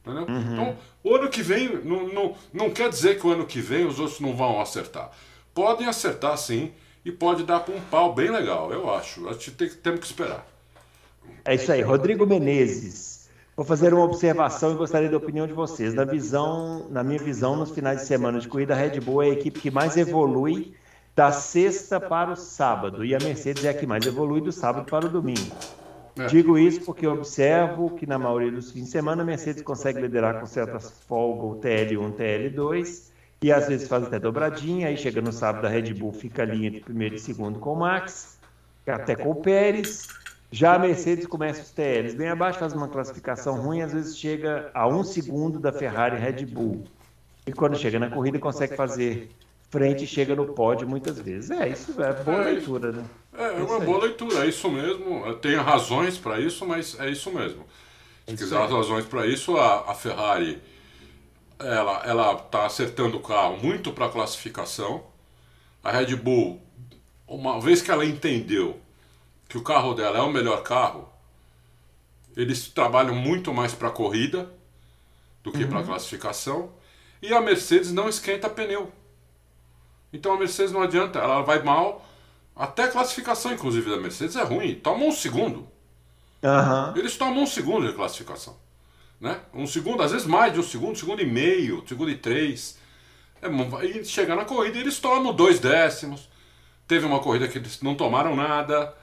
Entendeu? 0.00 0.24
Uhum. 0.34 0.52
Então, 0.52 0.78
o 1.04 1.14
ano 1.16 1.28
que 1.28 1.42
vem, 1.42 1.68
não, 1.84 2.08
não, 2.08 2.34
não 2.54 2.70
quer 2.70 2.88
dizer 2.88 3.20
que 3.20 3.26
o 3.26 3.30
ano 3.30 3.44
que 3.44 3.60
vem 3.60 3.84
os 3.84 3.98
outros 3.98 4.18
não 4.18 4.34
vão 4.34 4.58
acertar. 4.58 5.10
Podem 5.52 5.86
acertar 5.86 6.38
sim, 6.38 6.72
e 7.04 7.12
pode 7.12 7.44
dar 7.44 7.60
para 7.60 7.74
um 7.74 7.80
pau 7.82 8.14
bem 8.14 8.30
legal, 8.30 8.72
eu 8.72 8.90
acho. 8.90 9.28
A 9.28 9.32
gente 9.34 9.50
tem, 9.50 9.68
temos 9.68 10.00
que 10.00 10.06
esperar. 10.06 10.46
É 11.44 11.54
isso 11.54 11.70
aí. 11.70 11.82
Rodrigo 11.82 12.24
Menezes. 12.24 13.28
Vou 13.54 13.66
fazer 13.66 13.92
uma 13.92 14.04
observação 14.04 14.72
e 14.72 14.76
gostaria 14.76 15.10
da 15.10 15.18
opinião 15.18 15.46
de 15.46 15.52
vocês. 15.52 15.92
Na 15.92 16.04
visão, 16.04 16.88
na 16.88 17.04
minha 17.04 17.18
visão, 17.18 17.56
nos 17.56 17.72
finais 17.72 18.00
de 18.00 18.06
semana 18.06 18.40
de 18.40 18.48
corrida, 18.48 18.72
a 18.72 18.76
Red 18.78 19.00
Bull 19.00 19.22
é 19.22 19.26
a 19.26 19.32
equipe 19.32 19.60
que 19.60 19.70
mais 19.70 19.98
evolui 19.98 20.74
da 21.14 21.30
sexta 21.30 22.00
para 22.00 22.32
o 22.32 22.36
sábado. 22.36 23.04
e 23.04 23.14
a 23.14 23.18
Mercedes 23.18 23.64
é 23.64 23.70
a 23.70 23.74
que 23.74 23.86
mais 23.86 24.06
evolui 24.06 24.40
do 24.40 24.52
sábado 24.52 24.86
para 24.86 25.06
o 25.06 25.08
domingo. 25.08 25.52
É. 26.18 26.26
Digo 26.26 26.58
isso 26.58 26.82
porque 26.82 27.06
observo 27.06 27.90
que 27.90 28.06
na 28.06 28.18
maioria 28.18 28.50
dos 28.50 28.70
fins 28.70 28.84
de 28.84 28.90
semana 28.90 29.22
a 29.22 29.24
Mercedes 29.24 29.62
consegue 29.62 30.00
liderar 30.00 30.40
com 30.40 30.46
certas 30.46 30.90
folgas 31.08 31.58
o 31.58 31.60
TL1, 31.60 32.12
TL2 32.14 33.12
e 33.42 33.50
às 33.50 33.66
vezes 33.66 33.88
faz 33.88 34.04
até 34.04 34.18
dobradinha, 34.18 34.88
aí 34.88 34.96
chega 34.96 35.20
no 35.20 35.32
sábado 35.32 35.66
a 35.66 35.70
Red 35.70 35.94
Bull 35.94 36.12
fica 36.12 36.42
ali 36.42 36.66
entre 36.66 36.80
primeiro 36.80 37.14
e 37.14 37.18
segundo 37.18 37.58
com 37.58 37.72
o 37.72 37.76
Max, 37.76 38.38
até 38.86 39.16
com 39.16 39.30
o 39.30 39.34
Pérez, 39.34 40.06
já 40.50 40.74
a 40.74 40.78
Mercedes 40.78 41.26
começa 41.26 41.62
os 41.62 41.70
TLs 41.70 42.14
bem 42.14 42.28
abaixo, 42.28 42.58
faz 42.58 42.74
uma 42.74 42.88
classificação 42.88 43.60
ruim, 43.60 43.80
às 43.80 43.92
vezes 43.92 44.16
chega 44.16 44.70
a 44.74 44.86
um 44.86 45.02
segundo 45.02 45.58
da 45.58 45.72
Ferrari 45.72 46.18
Red 46.18 46.44
Bull. 46.44 46.84
E 47.46 47.52
quando 47.52 47.76
chega 47.76 47.98
na 47.98 48.10
corrida 48.10 48.38
consegue 48.38 48.76
fazer 48.76 49.30
frente 49.72 50.04
e 50.04 50.06
chega 50.06 50.36
no 50.36 50.52
pódio 50.52 50.86
muitas 50.86 51.18
vezes. 51.18 51.50
É, 51.50 51.66
isso 51.66 52.00
é 52.00 52.12
boa 52.12 52.42
é, 52.42 52.52
leitura, 52.52 52.92
né? 52.92 53.04
É, 53.32 53.44
é 53.44 53.62
uma 53.62 53.80
boa 53.80 54.02
leitura, 54.02 54.44
é 54.44 54.48
isso 54.48 54.70
mesmo. 54.70 55.34
Tem 55.36 55.56
razões 55.56 56.18
para 56.18 56.38
isso, 56.38 56.66
mas 56.66 57.00
é 57.00 57.08
isso 57.08 57.32
mesmo. 57.32 57.64
Se 58.28 58.36
quiser 58.36 58.60
as 58.60 58.70
razões 58.70 59.06
para 59.06 59.26
isso, 59.26 59.56
a, 59.56 59.90
a, 59.90 59.94
Ferrari 59.94 60.62
ela 61.58 62.02
ela 62.04 62.32
está 62.34 62.66
acertando 62.66 63.16
o 63.16 63.20
carro 63.20 63.56
muito 63.56 63.92
para 63.92 64.06
a 64.06 64.10
classificação. 64.10 65.04
A 65.82 65.90
Red 65.90 66.14
Bull, 66.16 66.60
uma 67.26 67.58
vez 67.58 67.80
que 67.80 67.90
ela 67.90 68.04
entendeu 68.04 68.78
que 69.48 69.56
o 69.56 69.62
carro 69.62 69.94
dela 69.94 70.18
é 70.18 70.22
o 70.22 70.30
melhor 70.30 70.62
carro, 70.62 71.08
eles 72.36 72.68
trabalham 72.68 73.14
muito 73.14 73.52
mais 73.54 73.74
para 73.74 73.88
a 73.88 73.90
corrida 73.90 74.52
do 75.42 75.50
que 75.50 75.64
uhum. 75.64 75.70
para 75.70 75.80
a 75.80 75.84
classificação. 75.84 76.72
E 77.22 77.32
a 77.32 77.40
Mercedes 77.40 77.90
não 77.90 78.08
esquenta 78.08 78.50
pneu. 78.50 78.92
Então 80.12 80.32
a 80.32 80.38
Mercedes 80.38 80.72
não 80.72 80.82
adianta, 80.82 81.18
ela 81.18 81.42
vai 81.42 81.62
mal. 81.62 82.06
Até 82.54 82.84
a 82.84 82.88
classificação, 82.88 83.52
inclusive, 83.52 83.90
da 83.90 83.96
Mercedes 83.96 84.36
é 84.36 84.42
ruim. 84.42 84.74
Toma 84.74 85.04
um 85.04 85.12
segundo. 85.12 85.66
Uhum. 86.42 86.96
Eles 86.96 87.16
tomam 87.16 87.44
um 87.44 87.46
segundo 87.46 87.86
de 87.86 87.94
classificação. 87.94 88.56
Né? 89.20 89.40
Um 89.54 89.66
segundo, 89.66 90.02
às 90.02 90.10
vezes 90.10 90.26
mais 90.26 90.52
de 90.52 90.58
um 90.58 90.62
segundo, 90.62 90.92
um 90.92 90.96
segundo 90.96 91.22
e 91.22 91.26
meio, 91.26 91.82
um 91.82 91.86
segundo 91.86 92.10
e 92.10 92.16
três. 92.16 92.78
É, 93.40 93.48
e 93.86 94.04
chegar 94.04 94.36
na 94.36 94.44
corrida 94.44 94.78
eles 94.78 94.98
tomam 94.98 95.32
dois 95.32 95.58
décimos. 95.58 96.28
Teve 96.86 97.06
uma 97.06 97.20
corrida 97.20 97.48
que 97.48 97.58
eles 97.58 97.80
não 97.80 97.94
tomaram 97.94 98.36
nada. 98.36 98.94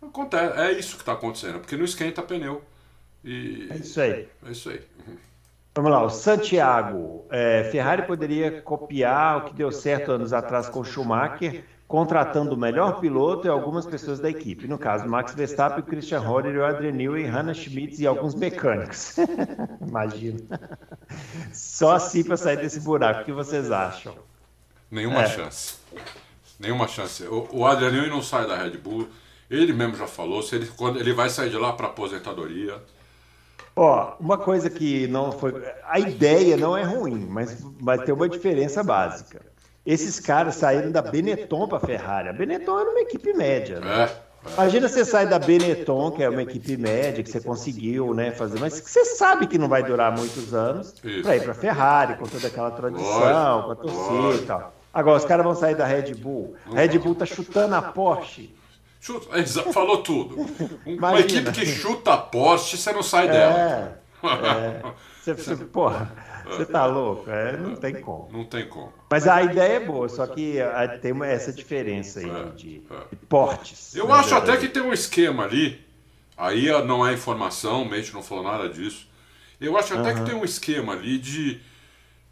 Acontece, 0.00 0.60
é 0.60 0.72
isso 0.72 0.96
que 0.96 1.02
está 1.02 1.12
acontecendo, 1.12 1.58
porque 1.58 1.76
não 1.76 1.84
esquenta 1.84 2.22
pneu. 2.22 2.62
E, 3.24 3.68
é 3.70 3.76
isso 3.76 4.00
aí. 4.00 4.28
É 4.46 4.50
isso 4.50 4.70
aí. 4.70 4.80
Vamos 5.74 5.90
lá, 5.90 6.04
o 6.04 6.10
Santiago. 6.10 7.26
É, 7.30 7.64
Ferrari 7.64 8.02
poderia 8.06 8.62
copiar 8.62 9.38
o 9.38 9.44
que 9.46 9.54
deu 9.54 9.72
certo 9.72 10.12
anos 10.12 10.32
atrás 10.32 10.68
com 10.68 10.80
o 10.80 10.84
Schumacher, 10.84 11.64
contratando 11.88 12.54
o 12.54 12.56
melhor 12.56 13.00
piloto 13.00 13.48
e 13.48 13.50
algumas 13.50 13.84
pessoas 13.84 14.20
da 14.20 14.30
equipe. 14.30 14.68
No 14.68 14.78
caso, 14.78 15.08
Max 15.08 15.34
Verstappen, 15.34 15.80
o 15.80 15.82
Christian 15.82 16.20
Horner, 16.20 16.60
o 16.60 16.64
Adrian 16.64 16.92
Newey, 16.92 17.24
Hannah 17.24 17.54
Schmitz 17.54 17.98
e 17.98 18.06
alguns 18.06 18.36
mecânicos. 18.36 19.16
Imagina. 19.84 20.40
Só 21.52 21.94
assim 21.94 22.22
para 22.22 22.36
sair 22.36 22.58
desse 22.58 22.78
buraco. 22.78 23.22
O 23.22 23.24
que 23.24 23.32
vocês 23.32 23.72
acham? 23.72 24.14
Nenhuma 24.88 25.22
é. 25.22 25.26
chance. 25.26 25.78
Nenhuma 26.58 26.86
chance. 26.86 27.24
O, 27.24 27.48
o 27.50 27.66
Adrian 27.66 27.90
Newey 27.90 28.10
não 28.10 28.22
sai 28.22 28.46
da 28.46 28.56
Red 28.56 28.78
Bull. 28.78 29.08
Ele 29.50 29.72
mesmo 29.72 29.96
já 29.96 30.06
falou, 30.06 30.40
se 30.40 30.54
ele, 30.54 30.66
quando 30.76 31.00
ele 31.00 31.12
vai 31.12 31.28
sair 31.28 31.50
de 31.50 31.56
lá 31.56 31.72
para 31.72 31.88
aposentadoria. 31.88 32.80
Ó, 33.76 34.14
uma 34.20 34.38
coisa 34.38 34.70
que 34.70 35.06
não 35.08 35.32
foi. 35.32 35.62
A 35.88 35.98
ideia 35.98 36.56
não 36.56 36.76
é 36.76 36.84
ruim, 36.84 37.26
mas 37.28 37.64
vai 37.80 37.98
ter 37.98 38.12
uma 38.12 38.28
diferença 38.28 38.82
básica. 38.84 39.40
Esses 39.84 40.20
caras 40.20 40.54
saíram 40.54 40.90
da 40.90 41.02
Benetton 41.02 41.68
para 41.68 41.78
a 41.78 41.80
Ferrari. 41.80 42.28
A 42.28 42.32
Benetton 42.32 42.78
era 42.78 42.90
uma 42.90 43.00
equipe 43.00 43.32
média, 43.34 43.80
né? 43.80 44.04
É. 44.04 44.52
Imagina 44.52 44.88
você 44.88 45.04
sair 45.04 45.26
da 45.26 45.38
Benetton, 45.38 46.10
que 46.12 46.22
é 46.22 46.28
uma 46.28 46.42
equipe 46.42 46.76
média, 46.76 47.22
que 47.24 47.30
você 47.30 47.40
conseguiu 47.40 48.12
né, 48.12 48.30
fazer, 48.30 48.60
mas 48.60 48.78
que 48.78 48.90
você 48.90 49.04
sabe 49.04 49.46
que 49.46 49.56
não 49.56 49.68
vai 49.68 49.82
durar 49.82 50.14
muitos 50.14 50.52
anos, 50.52 50.94
para 51.22 51.36
ir 51.36 51.42
para 51.42 51.52
a 51.52 51.54
Ferrari, 51.54 52.14
com 52.16 52.26
toda 52.26 52.46
aquela 52.46 52.70
tradição, 52.70 53.62
com 53.62 53.70
a 53.72 53.76
torcida 53.76 54.42
e 54.42 54.46
tal. 54.46 54.74
Agora, 54.92 55.16
os 55.16 55.24
caras 55.24 55.44
vão 55.44 55.54
sair 55.54 55.74
da 55.74 55.86
Red 55.86 56.14
Bull. 56.14 56.54
A 56.70 56.76
Red 56.76 56.98
Bull 56.98 57.14
tá 57.14 57.26
chutando 57.26 57.74
a 57.74 57.82
Porsche 57.82 58.54
Chuta, 59.04 59.28
falou 59.70 59.98
tudo. 59.98 60.34
Uma 60.86 61.20
equipe 61.20 61.52
que 61.52 61.66
chuta 61.66 62.14
a 62.14 62.16
poste, 62.16 62.78
você 62.78 62.90
não 62.90 63.02
sai 63.02 63.28
dela. 63.28 64.00
É, 64.22 64.26
é. 64.88 64.94
Você, 65.20 65.34
você, 65.34 65.56
porra, 65.66 66.10
você 66.46 66.64
tá 66.64 66.86
louco? 66.86 67.30
É, 67.30 67.54
não 67.54 67.76
tem 67.76 68.00
como. 68.00 68.32
Não 68.32 68.44
tem 68.46 68.66
como. 68.66 68.94
Mas 69.10 69.28
a 69.28 69.42
ideia 69.42 69.74
é 69.74 69.80
boa, 69.80 70.08
só 70.08 70.26
que 70.26 70.56
tem 71.02 71.12
uma, 71.12 71.26
essa 71.26 71.52
diferença 71.52 72.20
aí 72.20 72.30
é, 72.30 72.44
de, 72.56 72.82
é. 72.90 73.04
de, 73.10 73.16
portes. 73.28 73.94
Eu 73.94 74.10
acho 74.10 74.34
até 74.34 74.56
que 74.56 74.68
tem 74.68 74.82
um 74.82 74.92
esquema 74.92 75.44
ali, 75.44 75.84
aí 76.34 76.66
não 76.84 77.06
é 77.06 77.12
informação, 77.12 77.82
o 77.82 77.88
Mente 77.88 78.12
não 78.14 78.22
falou 78.22 78.44
nada 78.44 78.70
disso. 78.70 79.06
Eu 79.60 79.76
acho 79.76 79.92
até 79.98 80.14
que 80.14 80.22
tem 80.22 80.34
um 80.34 80.44
esquema 80.44 80.94
ali 80.94 81.18
de 81.18 81.60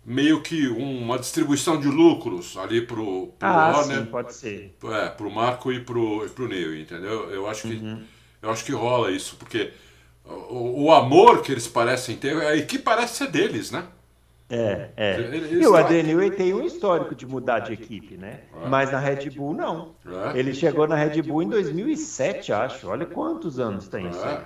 meio 0.05 0.43
que 0.43 0.67
uma 0.69 1.19
distribuição 1.19 1.79
de 1.79 1.89
lucros 1.89 2.57
ali 2.57 2.81
pro, 2.81 3.29
pro 3.39 3.49
ah, 3.49 3.73
Warner. 3.77 3.99
Sim, 3.99 4.05
pode 4.07 4.35
ser. 4.35 4.77
É, 4.85 5.09
pro 5.09 5.31
Marco 5.31 5.73
e 5.73 5.81
pro, 5.81 6.27
e 6.27 6.29
pro 6.29 6.49
Neil, 6.49 6.79
entendeu? 6.79 7.31
Eu 7.31 7.49
acho 7.49 7.69
que 7.69 7.75
uhum. 7.75 8.03
eu 8.43 8.51
acho 8.51 8.65
que 8.65 8.73
rola 8.73 9.11
isso, 9.11 9.37
porque 9.37 9.73
o, 10.25 10.85
o, 10.85 10.93
amor 10.93 11.43
que 11.43 11.53
eles 11.53 11.69
parecem 11.69 12.17
ter, 12.17 12.37
a 12.37 12.57
equipe 12.57 12.83
parece 12.83 13.17
ser 13.17 13.31
deles, 13.31 13.71
né? 13.71 13.85
É, 14.51 14.91
é. 14.97 15.19
Eles 15.19 15.63
e 15.63 15.67
o 15.67 15.75
Adrian 15.75 16.31
tem 16.31 16.53
um 16.53 16.63
histórico 16.63 17.15
de 17.15 17.27
mudar 17.27 17.61
de 17.61 17.73
equipe, 17.73 18.19
né? 18.19 18.41
É. 18.63 18.69
Mas 18.69 18.93
na 18.93 18.99
Red 18.99 19.31
Bull 19.31 19.55
não. 19.55 19.95
É. 20.35 20.39
Ele 20.39 20.53
chegou 20.53 20.87
na 20.87 20.95
Red 20.95 21.23
Bull 21.23 21.43
em 21.43 21.49
2007, 21.49 22.53
acho. 22.53 22.89
Olha 22.89 23.07
quantos 23.07 23.59
anos 23.59 23.89
tem 23.89 24.09
isso. 24.09 24.23
É. 24.23 24.45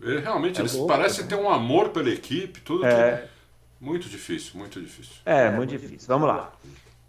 Ele, 0.00 0.20
realmente, 0.20 0.60
eles 0.60 0.74
louco, 0.74 0.88
parecem 0.88 1.24
né? 1.24 1.30
ter 1.30 1.36
um 1.36 1.50
amor 1.50 1.90
pela 1.90 2.08
equipe, 2.10 2.60
tudo. 2.60 2.86
É. 2.86 3.16
Que... 3.16 3.35
Muito 3.80 4.08
difícil, 4.08 4.52
muito 4.54 4.80
difícil. 4.80 5.16
É, 5.24 5.50
muito 5.50 5.70
difícil. 5.70 6.08
Vamos 6.08 6.28
lá. 6.28 6.52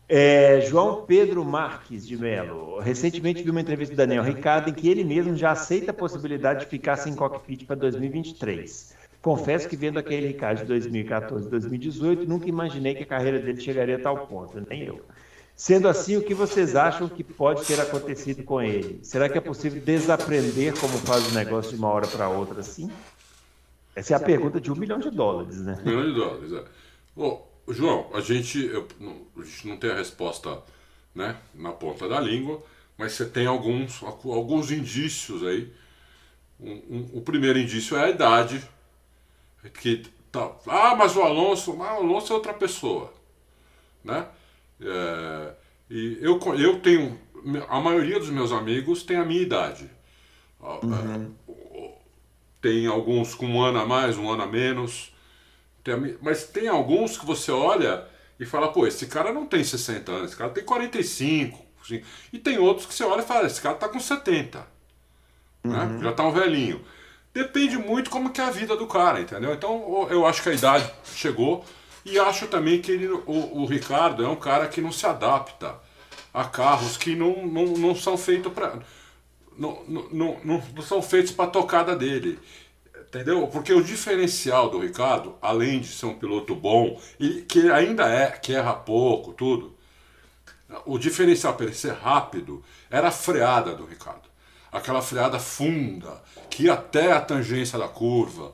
É, 0.10 0.62
João 0.62 1.06
Pedro 1.06 1.44
Marques 1.44 2.08
de 2.08 2.18
Mello. 2.18 2.80
Recentemente 2.80 3.44
vi 3.44 3.50
uma 3.50 3.60
entrevista 3.60 3.94
do 3.94 3.98
Daniel 3.98 4.24
Ricardo 4.24 4.70
em 4.70 4.74
que 4.74 4.88
ele 4.88 5.04
mesmo 5.04 5.36
já 5.36 5.52
aceita 5.52 5.92
a 5.92 5.94
possibilidade 5.94 6.62
de 6.62 6.66
ficar 6.68 6.96
sem 6.96 7.14
cockpit 7.14 7.66
para 7.66 7.76
2023. 7.76 8.96
Confesso 9.22 9.68
que 9.68 9.76
vendo 9.76 10.00
aquele 10.00 10.28
Ricardo 10.28 10.60
de 10.60 10.66
2014 10.66 11.50
2018, 11.50 12.26
nunca 12.26 12.48
imaginei 12.48 12.96
que 12.96 13.04
a 13.04 13.06
carreira 13.06 13.40
dele 13.40 13.60
chegaria 13.60 13.98
a 13.98 14.00
tal 14.00 14.28
ponto, 14.28 14.66
nem 14.70 14.84
eu. 14.84 15.02
Sendo 15.54 15.90
assim, 15.90 16.16
o 16.16 16.22
que 16.22 16.34
vocês 16.34 16.76
acham 16.76 17.10
que 17.10 17.24
pode 17.24 17.66
ter 17.66 17.82
acontecido 17.82 18.44
com 18.44 18.62
ele? 18.62 19.00
Será 19.02 19.28
que 19.28 19.38
é 19.38 19.42
possível 19.42 19.82
desaprender 19.82 20.80
como 20.80 20.98
faz 21.00 21.28
o 21.30 21.34
negócio 21.34 21.72
de 21.72 21.78
uma 21.78 21.90
hora 21.90 22.08
para 22.08 22.30
outra 22.30 22.62
assim? 22.62 22.90
Essa 23.98 24.14
é 24.14 24.18
a 24.18 24.20
pergunta 24.20 24.62
de 24.62 24.72
um 24.72 24.76
milhão 24.76 25.00
de 25.00 25.10
dólares, 25.10 25.60
né? 25.60 25.76
Um 25.82 25.86
milhão 25.90 26.06
de 26.06 26.14
dólares, 26.14 26.54
é. 26.54 26.64
Bom, 27.16 27.52
João, 27.68 28.12
a 28.14 28.22
gente, 28.22 28.64
eu, 28.64 28.88
a 29.36 29.44
gente 29.44 29.68
não 29.68 29.76
tem 29.76 29.90
a 29.90 29.96
resposta 29.96 30.62
né, 31.16 31.36
na 31.56 31.72
ponta 31.72 32.08
da 32.08 32.20
língua, 32.20 32.62
mas 32.96 33.14
você 33.14 33.26
tem 33.26 33.48
alguns, 33.48 34.04
alguns 34.04 34.70
indícios 34.70 35.44
aí. 35.44 35.74
Um, 36.60 36.74
um, 36.74 37.10
o 37.14 37.22
primeiro 37.22 37.58
indício 37.58 37.98
é 37.98 38.04
a 38.04 38.10
idade. 38.12 38.62
Que 39.82 40.04
tá, 40.32 40.52
ah, 40.68 40.96
mas 40.96 41.16
o 41.16 41.24
Alonso, 41.24 41.72
ah, 41.82 41.96
o 42.00 42.04
Alonso 42.04 42.32
é 42.32 42.36
outra 42.36 42.54
pessoa. 42.54 43.12
Né? 44.04 44.28
É, 44.80 45.54
e 45.90 46.20
eu, 46.22 46.40
eu 46.56 46.80
tenho. 46.82 47.20
A 47.68 47.80
maioria 47.80 48.20
dos 48.20 48.30
meus 48.30 48.52
amigos 48.52 49.02
tem 49.02 49.18
a 49.18 49.26
minha 49.26 49.42
idade. 49.42 49.90
Uhum. 50.60 51.34
Tem 52.62 52.88
alguns 52.88 53.36
com 53.36 53.46
um 53.46 53.62
ano 53.62 53.80
a 53.80 53.86
mais, 53.86 54.18
um 54.18 54.30
ano 54.30 54.44
a 54.44 54.48
menos. 54.48 55.14
Tem, 55.84 56.18
mas 56.22 56.46
tem 56.46 56.68
alguns 56.68 57.18
que 57.18 57.26
você 57.26 57.52
olha 57.52 58.06
e 58.40 58.46
fala, 58.46 58.72
pô, 58.72 58.86
esse 58.86 59.08
cara 59.08 59.32
não 59.32 59.46
tem 59.46 59.64
60 59.64 60.12
anos, 60.12 60.28
esse 60.30 60.38
cara 60.38 60.50
tem 60.50 60.64
45. 60.64 61.66
Assim. 61.82 62.04
E 62.34 62.40
tem 62.40 62.58
outros 62.58 62.86
que 62.86 62.94
você 62.94 63.04
olha 63.04 63.22
e 63.22 63.26
fala, 63.26 63.48
esse 63.48 63.62
cara 63.62 63.76
tá 63.76 63.88
com 63.88 64.00
70. 64.00 64.60
Né? 64.60 64.66
Uhum. 65.64 65.86
Né? 65.86 66.04
Já 66.04 66.12
tá 66.12 66.24
um 66.24 66.32
velhinho. 66.32 66.84
Depende 67.34 67.78
muito 67.78 68.10
como 68.10 68.32
que 68.32 68.42
é 68.42 68.46
a 68.46 68.50
vida 68.50 68.76
do 68.76 68.88
cara, 68.88 69.22
entendeu? 69.22 69.54
Então 69.54 70.08
eu 70.10 70.26
acho 70.26 70.42
que 70.42 70.50
a 70.50 70.54
idade 70.54 70.92
chegou 71.14 71.64
e 72.04 72.18
acho 72.18 72.48
também 72.48 72.82
que 72.82 72.92
ele, 72.92 73.08
o, 73.08 73.62
o 73.62 73.66
Ricardo 73.66 74.26
é 74.26 74.28
um 74.28 74.36
cara 74.36 74.68
que 74.68 74.82
não 74.82 74.92
se 74.92 75.06
adapta 75.06 75.76
a 76.34 76.46
carros 76.46 76.98
que 76.98 77.16
não, 77.16 77.46
não, 77.46 77.66
não 77.66 77.96
são 77.96 78.18
feitos 78.18 78.52
para 78.52 78.80
não, 79.58 79.84
não, 79.88 80.38
não, 80.44 80.64
não 80.76 80.82
são 80.82 81.02
feitos 81.02 81.32
para 81.32 81.46
a 81.46 81.50
tocada 81.50 81.96
dele. 81.96 82.40
Entendeu? 83.08 83.48
Porque 83.48 83.74
o 83.74 83.84
diferencial 83.84 84.70
do 84.70 84.80
Ricardo, 84.80 85.36
além 85.42 85.80
de 85.80 85.88
ser 85.88 86.06
um 86.08 86.14
piloto 86.14 86.54
bom, 86.54 87.00
e 87.20 87.42
que 87.42 87.72
ainda 87.72 88.08
é, 88.10 88.32
que 88.32 88.54
erra 88.54 88.74
pouco, 88.74 89.32
tudo, 89.32 89.76
o 90.86 90.98
diferencial 90.98 91.54
para 91.54 91.68
ele 91.68 91.76
ser 91.76 91.94
rápido 91.94 92.62
era 92.90 93.08
a 93.08 93.12
freada 93.12 93.74
do 93.74 93.86
Ricardo. 93.86 94.28
Aquela 94.70 95.02
freada 95.02 95.40
funda, 95.40 96.22
que 96.50 96.64
ia 96.64 96.74
até 96.74 97.14
a 97.14 97.22
tangência 97.22 97.80
da 97.80 97.88
curva, 97.88 98.54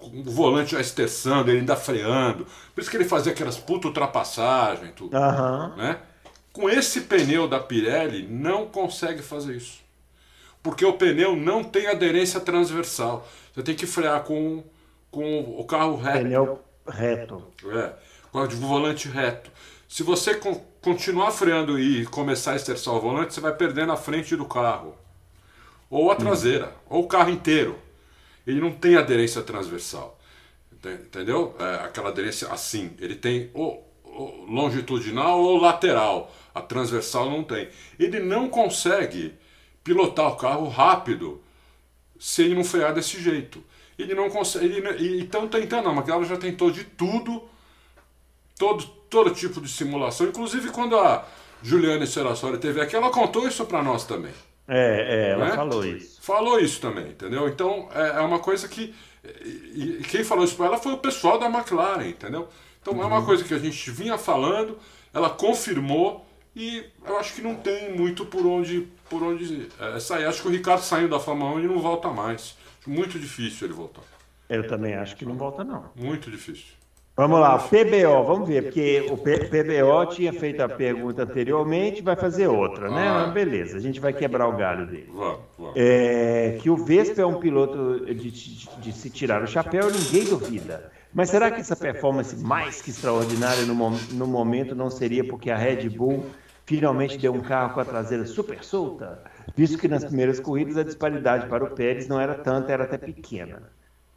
o 0.00 0.22
volante 0.30 0.72
já 0.72 0.80
esterçando, 0.80 1.50
ele 1.50 1.60
ainda 1.60 1.74
freando. 1.74 2.46
Por 2.72 2.80
isso 2.80 2.90
que 2.90 2.96
ele 2.96 3.04
fazia 3.04 3.32
aquelas 3.32 3.58
puta 3.58 3.88
ultrapassagem, 3.88 4.92
tudo. 4.92 5.16
Uhum. 5.16 5.76
Né? 5.76 5.98
Com 6.52 6.70
esse 6.70 7.00
pneu 7.02 7.48
da 7.48 7.58
Pirelli, 7.58 8.28
não 8.28 8.66
consegue 8.66 9.20
fazer 9.20 9.56
isso 9.56 9.83
porque 10.64 10.82
o 10.82 10.94
pneu 10.94 11.36
não 11.36 11.62
tem 11.62 11.86
aderência 11.86 12.40
transversal. 12.40 13.28
Você 13.52 13.62
tem 13.62 13.74
que 13.74 13.86
frear 13.86 14.24
com, 14.24 14.64
com 15.10 15.40
o 15.60 15.64
carro 15.66 15.94
reto. 15.94 16.20
Pneu 16.20 16.64
reto. 16.88 17.44
É, 17.66 17.92
com 18.32 18.38
o 18.40 18.48
volante 18.48 19.06
reto. 19.06 19.50
Se 19.86 20.02
você 20.02 20.40
continuar 20.80 21.32
freando 21.32 21.78
e 21.78 22.06
começar 22.06 22.52
a 22.52 22.56
esterçar 22.56 22.94
o 22.94 23.00
volante, 23.00 23.34
você 23.34 23.42
vai 23.42 23.54
perdendo 23.54 23.92
a 23.92 23.96
frente 23.96 24.34
do 24.34 24.46
carro. 24.46 24.96
Ou 25.90 26.10
a 26.10 26.16
traseira, 26.16 26.68
hum. 26.68 26.96
ou 26.96 27.04
o 27.04 27.08
carro 27.08 27.28
inteiro. 27.28 27.78
Ele 28.46 28.58
não 28.58 28.72
tem 28.72 28.96
aderência 28.96 29.42
transversal. 29.42 30.18
Entendeu? 30.82 31.54
É, 31.58 31.84
aquela 31.84 32.08
aderência 32.08 32.48
assim. 32.48 32.96
Ele 32.98 33.16
tem 33.16 33.50
ou, 33.52 33.86
ou 34.02 34.46
longitudinal 34.46 35.40
ou 35.40 35.60
lateral. 35.60 36.34
A 36.54 36.62
transversal 36.62 37.28
não 37.28 37.44
tem. 37.44 37.68
Ele 37.98 38.18
não 38.18 38.48
consegue 38.48 39.34
pilotar 39.84 40.28
o 40.28 40.36
carro 40.36 40.68
rápido 40.68 41.40
se 42.18 42.42
ele 42.42 42.54
não 42.54 42.64
frear 42.64 42.94
desse 42.94 43.20
jeito. 43.20 43.62
Ele 43.98 44.14
não 44.14 44.30
consegue. 44.30 44.78
Ele, 44.78 45.20
então 45.20 45.46
tentando, 45.46 45.88
a 45.88 45.92
McLaren 45.92 46.24
já 46.24 46.36
tentou 46.36 46.70
de 46.70 46.84
tudo, 46.84 47.44
todo, 48.58 48.84
todo 49.08 49.30
tipo 49.30 49.60
de 49.60 49.68
simulação, 49.68 50.26
inclusive 50.26 50.70
quando 50.70 50.98
a 50.98 51.24
Juliana 51.62 52.06
Serassori 52.06 52.58
teve 52.58 52.80
aqui, 52.80 52.96
ela 52.96 53.10
contou 53.10 53.46
isso 53.46 53.64
para 53.66 53.82
nós 53.82 54.04
também. 54.04 54.32
É, 54.66 55.28
é 55.28 55.30
ela 55.32 55.46
né? 55.46 55.54
falou 55.54 55.84
isso. 55.84 56.20
Falou 56.20 56.58
isso 56.58 56.80
também, 56.80 57.10
entendeu? 57.10 57.46
Então 57.48 57.88
é, 57.94 58.18
é 58.18 58.20
uma 58.20 58.38
coisa 58.38 58.66
que. 58.66 58.94
E, 59.44 60.02
quem 60.08 60.24
falou 60.24 60.44
isso 60.44 60.56
para 60.56 60.66
ela 60.66 60.78
foi 60.78 60.92
o 60.92 60.98
pessoal 60.98 61.38
da 61.38 61.46
McLaren, 61.46 62.08
entendeu? 62.08 62.48
Então 62.80 62.94
uhum. 62.94 63.02
é 63.02 63.06
uma 63.06 63.20
uhum. 63.20 63.26
coisa 63.26 63.44
que 63.44 63.54
a 63.54 63.58
gente 63.58 63.90
vinha 63.90 64.18
falando, 64.18 64.78
ela 65.12 65.30
confirmou 65.30 66.26
E 66.56 66.84
eu 67.06 67.18
acho 67.18 67.34
que 67.34 67.42
não 67.42 67.56
tem 67.56 67.96
muito 67.96 68.24
por 68.24 68.46
onde, 68.46 68.88
por 69.10 69.22
onde 69.22 69.68
é, 69.80 69.98
sair. 69.98 70.24
Acho 70.24 70.42
que 70.42 70.48
o 70.48 70.50
Ricardo 70.50 70.82
saindo 70.82 71.08
da 71.08 71.18
Fórmula 71.18 71.52
1 71.52 71.60
e 71.60 71.66
não 71.66 71.80
volta 71.80 72.08
mais. 72.08 72.56
Muito 72.86 73.18
difícil 73.18 73.66
ele 73.66 73.74
voltar. 73.74 74.02
Eu 74.48 74.66
também 74.68 74.94
acho 74.94 75.16
que 75.16 75.24
não 75.24 75.34
volta, 75.34 75.64
não. 75.64 75.90
Muito 75.96 76.30
difícil. 76.30 76.74
Vamos 77.16 77.38
lá, 77.38 77.56
PBO, 77.56 78.24
vamos 78.26 78.48
ver, 78.48 78.64
porque 78.64 79.06
o 79.08 79.16
PBO 79.16 80.06
tinha 80.12 80.32
feito 80.32 80.60
a 80.60 80.68
pergunta 80.68 81.22
anteriormente, 81.22 82.02
vai 82.02 82.16
fazer 82.16 82.48
outra, 82.48 82.90
né? 82.90 83.06
Ah, 83.06 83.26
beleza, 83.28 83.76
a 83.76 83.80
gente 83.80 84.00
vai 84.00 84.12
quebrar 84.12 84.48
o 84.48 84.56
galho 84.56 84.84
dele. 84.84 85.08
Vamos, 85.14 85.38
vamos. 85.56 85.74
É, 85.76 86.58
que 86.60 86.68
o 86.68 86.76
Vespa 86.76 87.22
é 87.22 87.26
um 87.26 87.38
piloto 87.38 88.04
de, 88.04 88.32
de, 88.32 88.68
de, 88.80 88.92
se 88.92 89.10
tirar 89.10 89.44
o 89.44 89.46
chapéu, 89.46 89.88
ninguém 89.92 90.24
duvida. 90.24 90.90
Mas 91.14 91.30
será 91.30 91.52
que 91.52 91.60
essa 91.60 91.76
performance 91.76 92.36
mais 92.36 92.82
que 92.82 92.90
extraordinária 92.90 93.64
no, 93.64 93.90
no 93.90 94.26
momento 94.26 94.74
não 94.74 94.90
seria 94.90 95.22
porque 95.22 95.52
a 95.52 95.56
Red 95.56 95.88
Bull 95.90 96.26
finalmente 96.64 97.18
deu 97.18 97.34
um 97.34 97.42
carro 97.42 97.74
com 97.74 97.80
a 97.80 97.84
traseira 97.84 98.24
super 98.26 98.62
solta? 98.64 99.22
Visto 99.56 99.78
que 99.78 99.88
nas 99.88 100.04
primeiras 100.04 100.40
corridas 100.40 100.76
a 100.76 100.82
disparidade 100.84 101.46
para 101.46 101.64
o 101.64 101.74
Pérez 101.74 102.08
não 102.08 102.20
era 102.20 102.34
tanta, 102.34 102.72
era 102.72 102.84
até 102.84 102.98
pequena. 102.98 103.72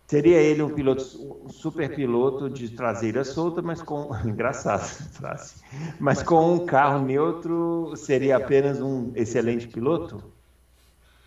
Seria 0.08 0.38
ele 0.41 0.62
um 0.62 0.70
piloto, 0.74 1.04
um 1.45 1.50
super 1.50 1.93
piloto 1.93 2.50
de 2.50 2.70
traseira 2.70 3.26
solta, 3.26 3.62
mas 3.62 3.82
com. 3.82 4.10
Engraçado 4.26 4.88
frase. 5.12 5.56
Mas 6.00 6.24
com 6.24 6.54
um 6.54 6.66
carro 6.66 7.06
neutro, 7.06 7.93
seria 7.98 8.38
apenas 8.38 8.80
um 8.80 9.12
excelente 9.16 9.68
piloto? 9.68 10.37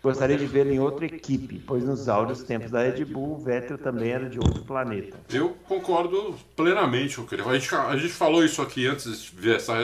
Gostaria 0.03 0.35
de 0.35 0.47
vê-lo 0.47 0.71
em 0.71 0.79
outra 0.79 1.05
equipe, 1.05 1.59
pois 1.59 1.83
nos 1.83 2.09
áureos 2.09 2.41
tempos 2.41 2.71
da 2.71 2.81
Red 2.81 3.05
Bull, 3.05 3.37
Vettel 3.37 3.77
também 3.77 4.09
era 4.09 4.27
de 4.27 4.39
outro 4.39 4.63
planeta. 4.63 5.15
Eu 5.29 5.55
concordo 5.67 6.35
plenamente 6.55 7.17
com 7.17 7.35
ele. 7.35 7.43
A 7.43 7.53
gente, 7.53 7.75
a 7.75 7.95
gente 7.95 8.13
falou 8.13 8.43
isso 8.43 8.63
aqui 8.63 8.87
antes 8.87 9.21
de 9.21 9.35
ver 9.35 9.57
essa, 9.57 9.77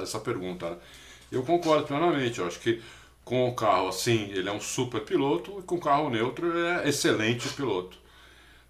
essa 0.00 0.20
pergunta. 0.20 0.70
Né? 0.70 0.76
Eu 1.32 1.42
concordo 1.42 1.88
plenamente. 1.88 2.38
Eu 2.38 2.46
acho 2.46 2.60
que 2.60 2.80
com 3.24 3.48
o 3.48 3.54
carro 3.54 3.88
assim, 3.88 4.30
ele 4.30 4.48
é 4.48 4.52
um 4.52 4.60
super 4.60 5.00
piloto, 5.00 5.58
e 5.58 5.62
com 5.62 5.76
o 5.76 5.80
carro 5.80 6.10
neutro, 6.10 6.46
ele 6.46 6.66
é 6.66 6.88
excelente 6.88 7.48
piloto. 7.48 7.98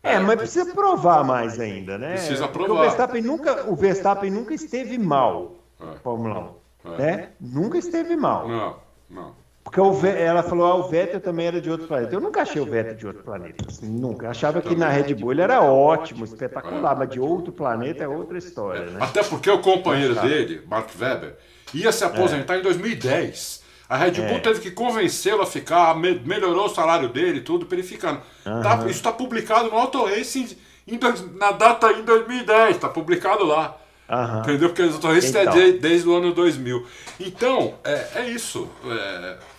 É, 0.03 0.19
mas 0.19 0.37
precisa 0.37 0.73
provar 0.73 1.25
mais 1.25 1.59
ainda, 1.59 1.99
né? 1.99 2.13
Precisa 2.13 2.47
provar. 2.47 2.69
Porque 2.69 2.73
o 2.73 2.83
Verstappen 2.83 3.23
nunca, 3.23 3.71
o 3.71 3.75
Verstappen 3.75 4.31
nunca 4.31 4.55
esteve 4.55 4.99
mal, 4.99 5.57
é. 5.81 5.97
Fórmula 5.99 6.55
1. 6.85 6.93
É. 6.95 6.99
Né? 6.99 7.29
Nunca 7.41 7.79
esteve 7.79 8.15
mal. 8.15 8.47
Não, 8.47 8.77
não. 9.11 9.43
Porque 9.75 9.81
o, 9.81 10.07
ela 10.07 10.45
falou, 10.45 10.66
ah, 10.66 10.77
o 10.77 10.89
Vettel 10.89 11.20
também 11.20 11.49
era 11.49 11.61
de 11.61 11.68
outro 11.68 11.89
planeta. 11.89 12.14
Eu 12.14 12.20
nunca 12.20 12.43
achei 12.43 12.62
o 12.62 12.64
Vettel 12.64 12.95
de 12.95 13.07
outro 13.09 13.25
planeta, 13.25 13.64
assim, 13.68 13.89
nunca. 13.89 14.31
Achava 14.31 14.62
que 14.62 14.77
na 14.77 14.89
Red 14.89 15.12
Bull 15.14 15.33
ele 15.33 15.41
era 15.41 15.61
ótimo, 15.62 16.25
espetacular, 16.25 16.97
mas 16.97 17.11
de 17.11 17.18
outro 17.18 17.53
planeta 17.53 18.05
é 18.05 18.07
outra 18.07 18.39
história, 18.39 18.87
né? 18.87 19.01
Até 19.01 19.25
porque 19.25 19.51
o 19.51 19.59
companheiro 19.59 20.14
dele, 20.14 20.62
Mark 20.70 20.91
Webber, 20.97 21.35
ia 21.75 21.91
se 21.91 22.05
aposentar 22.05 22.55
é. 22.55 22.59
em 22.61 22.62
2010. 22.62 23.64
A 23.89 23.97
Red 23.97 24.12
Bull 24.12 24.37
é. 24.37 24.39
teve 24.39 24.61
que 24.61 24.70
convencê-lo 24.70 25.43
a 25.43 25.47
ficar, 25.47 25.97
me, 25.97 26.20
melhorou 26.20 26.66
o 26.66 26.68
salário 26.68 27.09
dele 27.09 27.41
tudo 27.41 27.66
para 27.66 27.77
ele 27.77 27.87
ficar. 27.87 28.25
Uhum. 28.47 28.62
Tá, 28.62 28.77
isso 28.83 28.91
está 28.91 29.11
publicado 29.11 29.70
no 29.70 29.77
Auto 29.77 30.05
Racing 30.05 30.57
em, 30.87 31.01
na 31.37 31.51
data 31.51 31.91
em 31.91 32.05
2010, 32.05 32.77
está 32.77 32.89
publicado 32.89 33.45
lá. 33.45 33.77
Uhum. 34.09 34.39
Entendeu? 34.39 34.68
Porque 34.68 34.83
o 34.83 34.93
Auto 34.93 35.09
Racing 35.09 35.37
é 35.37 35.43
então. 35.43 35.53
é 35.53 35.57
desde, 35.57 35.79
desde 35.81 36.09
o 36.09 36.14
ano 36.14 36.33
2000. 36.33 36.87
Então, 37.18 37.75
é, 37.83 38.07
é 38.14 38.31
isso. 38.31 38.68
É, 38.87 39.54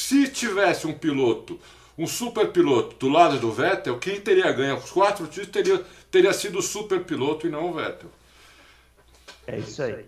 se 0.00 0.28
tivesse 0.28 0.86
um 0.86 0.94
piloto, 0.94 1.58
um 1.96 2.06
super 2.06 2.50
piloto 2.50 2.96
do 2.96 3.08
lado 3.08 3.38
do 3.38 3.52
Vettel, 3.52 3.98
quem 3.98 4.20
teria 4.20 4.50
ganho 4.50 4.76
os 4.76 4.90
quatro 4.90 5.26
títulos 5.26 5.50
teria, 5.50 5.84
teria 6.10 6.32
sido 6.32 6.58
o 6.58 6.62
super 6.62 7.04
piloto 7.04 7.46
e 7.46 7.50
não 7.50 7.70
o 7.70 7.74
Vettel. 7.74 8.10
É 9.46 9.58
isso 9.58 9.82
aí. 9.82 10.06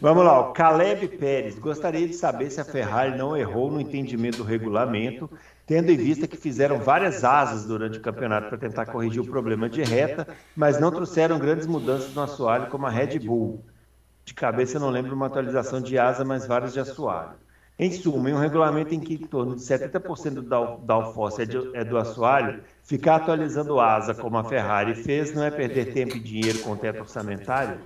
Vamos 0.00 0.24
lá, 0.24 0.38
o 0.38 0.52
Caleb 0.52 1.08
Pérez. 1.08 1.58
Gostaria 1.58 2.06
de 2.06 2.14
saber 2.14 2.50
se 2.50 2.60
a 2.60 2.64
Ferrari 2.64 3.16
não 3.16 3.36
errou 3.36 3.70
no 3.70 3.80
entendimento 3.80 4.38
do 4.38 4.44
regulamento, 4.44 5.28
tendo 5.66 5.90
em 5.90 5.96
vista 5.96 6.28
que 6.28 6.36
fizeram 6.36 6.78
várias 6.78 7.24
asas 7.24 7.64
durante 7.64 7.98
o 7.98 8.02
campeonato 8.02 8.48
para 8.48 8.58
tentar 8.58 8.86
corrigir 8.86 9.22
o 9.22 9.26
problema 9.26 9.68
de 9.68 9.82
reta, 9.82 10.28
mas 10.54 10.78
não 10.78 10.92
trouxeram 10.92 11.38
grandes 11.38 11.66
mudanças 11.66 12.14
no 12.14 12.22
assoalho 12.22 12.68
como 12.68 12.86
a 12.86 12.90
Red 12.90 13.18
Bull. 13.18 13.64
De 14.24 14.34
cabeça 14.34 14.78
não 14.78 14.90
lembro 14.90 15.14
uma 15.16 15.26
atualização 15.26 15.80
de 15.80 15.98
asa, 15.98 16.24
mas 16.24 16.46
várias 16.46 16.72
de 16.72 16.78
assoalho. 16.78 17.42
Em 17.78 17.90
suma, 17.90 18.30
em 18.30 18.34
um 18.34 18.38
regulamento 18.38 18.94
em 18.94 19.00
que 19.00 19.14
em 19.14 19.18
torno 19.18 19.56
de 19.56 19.62
70% 19.62 20.34
do 20.34 20.76
downforce 20.84 21.42
é, 21.42 21.80
é 21.80 21.84
do 21.84 21.96
assoalho, 21.96 22.62
ficar 22.84 23.16
atualizando 23.16 23.80
asa 23.80 24.14
como 24.14 24.36
a 24.36 24.44
Ferrari 24.44 24.94
fez 24.94 25.34
não 25.34 25.42
é 25.42 25.50
perder 25.50 25.92
tempo 25.92 26.16
e 26.16 26.20
dinheiro 26.20 26.58
com 26.60 26.72
o 26.72 26.76
teto 26.76 27.00
orçamentário? 27.00 27.80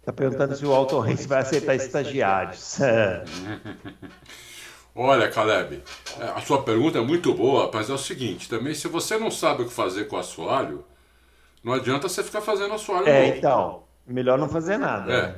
Está 0.00 0.12
perguntando 0.12 0.56
se 0.56 0.64
o 0.64 0.72
Auto 0.72 0.98
Race 1.00 1.28
vai 1.28 1.40
aceitar 1.40 1.74
estagiários. 1.74 2.78
Olha, 4.96 5.30
Caleb, 5.30 5.82
é, 6.18 6.24
a 6.24 6.40
sua 6.40 6.62
pergunta 6.62 6.98
é 6.98 7.00
muito 7.00 7.32
boa, 7.34 7.70
mas 7.72 7.88
é 7.88 7.92
o 7.92 7.98
seguinte: 7.98 8.48
também, 8.48 8.74
se 8.74 8.88
você 8.88 9.16
não 9.16 9.30
sabe 9.30 9.62
o 9.62 9.66
que 9.66 9.72
fazer 9.72 10.06
com 10.06 10.16
o 10.16 10.18
assoalho, 10.18 10.84
não 11.62 11.72
adianta 11.72 12.08
você 12.08 12.24
ficar 12.24 12.40
fazendo 12.40 12.74
assoalho. 12.74 13.06
É, 13.06 13.26
novo. 13.26 13.38
então, 13.38 13.82
melhor 14.06 14.38
não 14.38 14.48
fazer 14.48 14.76
nada. 14.76 15.12
É, 15.12 15.36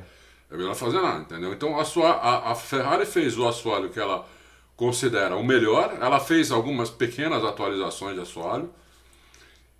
é 0.51 0.57
melhor 0.57 0.75
fazer 0.75 1.01
nada, 1.01 1.21
entendeu? 1.21 1.53
Então, 1.53 1.79
a, 1.79 1.85
sua, 1.85 2.11
a, 2.11 2.51
a 2.51 2.55
Ferrari 2.55 3.05
fez 3.05 3.37
o 3.37 3.47
assoalho 3.47 3.89
que 3.89 3.99
ela 3.99 4.27
considera 4.75 5.35
o 5.37 5.43
melhor, 5.43 5.97
ela 6.01 6.19
fez 6.19 6.51
algumas 6.51 6.89
pequenas 6.89 7.43
atualizações 7.43 8.15
de 8.15 8.21
assoalho, 8.21 8.69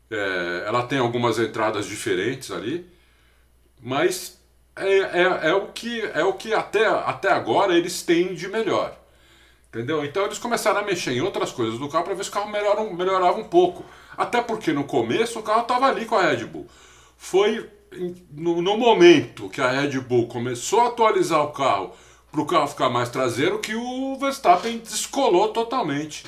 é, 0.09 0.63
ela 0.65 0.83
tem 0.83 0.99
algumas 0.99 1.39
entradas 1.39 1.85
diferentes 1.85 2.51
ali, 2.51 2.89
mas 3.81 4.39
é, 4.75 4.97
é, 4.97 5.49
é, 5.49 5.53
o 5.53 5.67
que, 5.67 6.01
é 6.01 6.23
o 6.23 6.33
que 6.33 6.53
até, 6.53 6.85
até 6.85 7.29
agora 7.31 7.77
eles 7.77 8.01
têm 8.01 8.33
de 8.33 8.47
melhor. 8.47 8.97
Entendeu? 9.67 10.03
Então 10.03 10.25
eles 10.25 10.37
começaram 10.37 10.81
a 10.81 10.83
mexer 10.83 11.11
em 11.11 11.21
outras 11.21 11.51
coisas 11.51 11.79
do 11.79 11.87
carro 11.87 12.03
para 12.03 12.13
ver 12.13 12.23
se 12.23 12.29
o 12.29 12.33
carro 12.33 12.49
melhora, 12.49 12.83
melhorava 12.93 13.37
um 13.37 13.45
pouco. 13.45 13.85
Até 14.17 14.41
porque 14.41 14.73
no 14.73 14.83
começo 14.83 15.39
o 15.39 15.43
carro 15.43 15.61
estava 15.61 15.87
ali 15.87 16.05
com 16.05 16.15
a 16.15 16.23
Red 16.23 16.45
Bull. 16.45 16.67
Foi 17.17 17.69
no, 18.31 18.61
no, 18.61 18.77
momento 18.77 19.49
que 19.49 19.61
a 19.61 19.69
Red 19.69 19.99
Bull 19.99 20.27
começou 20.27 20.81
a 20.81 20.87
atualizar 20.87 21.41
o 21.43 21.51
carro 21.51 21.91
para 22.31 22.41
o 22.41 22.45
carro 22.45 22.67
ficar 22.67 22.89
mais 22.89 23.09
traseiro 23.09 23.59
que 23.59 23.75
o 23.75 24.15
Verstappen 24.17 24.77
descolou 24.77 25.49
totalmente. 25.49 26.25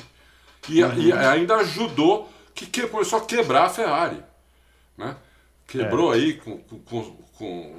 E, 0.68 0.82
uhum. 0.82 0.98
e 0.98 1.12
ainda 1.12 1.56
ajudou 1.56 2.28
que, 2.54 2.66
que, 2.66 2.86
começou 2.86 3.18
a 3.18 3.24
quebrar 3.24 3.64
a 3.64 3.70
Ferrari. 3.70 4.22
Né? 4.96 5.16
Quebrou 5.66 6.12
é. 6.12 6.16
aí 6.16 6.34
com, 6.34 6.58
com, 6.58 7.02
com 7.38 7.74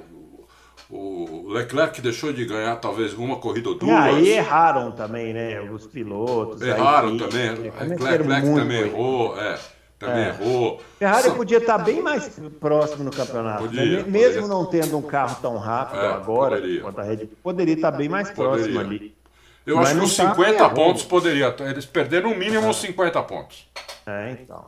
o 0.88 1.48
Leclerc 1.48 2.00
deixou 2.00 2.32
de 2.32 2.44
ganhar 2.44 2.76
talvez 2.76 3.12
uma 3.14 3.36
corrida 3.36 3.70
ou 3.70 3.74
duas. 3.74 3.90
E 3.90 3.94
aí 3.94 4.28
erraram 4.28 4.92
também, 4.92 5.32
né? 5.32 5.60
Os 5.60 5.86
pilotos. 5.86 6.62
Erraram 6.62 7.10
aí, 7.10 7.18
também. 7.18 7.50
Leclerc 7.50 8.54
também 8.54 8.80
errou, 8.82 9.40
é. 9.40 9.58
Também 9.98 10.24
é. 10.24 10.28
errou. 10.28 10.82
Ferrari 10.98 11.22
São... 11.22 11.36
podia 11.36 11.58
estar 11.58 11.78
bem 11.78 12.02
mais 12.02 12.38
próximo 12.60 13.04
no 13.04 13.10
campeonato. 13.10 13.62
Né? 13.62 13.68
Podia, 13.68 13.84
né? 13.84 14.04
Mesmo 14.06 14.42
poderia. 14.42 14.48
não 14.48 14.66
tendo 14.66 14.98
um 14.98 15.02
carro 15.02 15.36
tão 15.40 15.56
rápido 15.56 16.00
é, 16.00 16.12
agora, 16.12 16.56
poderia. 16.56 16.80
quanto 16.82 17.00
a 17.00 17.04
Red 17.04 17.26
poderia 17.42 17.74
estar 17.74 17.90
bem 17.92 18.08
mais 18.08 18.30
poderia. 18.30 18.58
próximo 18.58 18.80
ali. 18.80 19.16
Eu 19.64 19.76
Mas 19.76 19.88
acho 19.88 19.98
que 19.98 20.04
uns 20.04 20.16
50 20.16 20.58
tá 20.58 20.68
pontos 20.70 21.02
poderia. 21.02 21.54
Eles 21.60 21.86
perderam 21.86 22.30
no 22.30 22.36
mínimo 22.36 22.66
uns 22.68 22.76
50 22.76 23.22
pontos. 23.22 23.66
É, 24.06 24.30
então. 24.32 24.64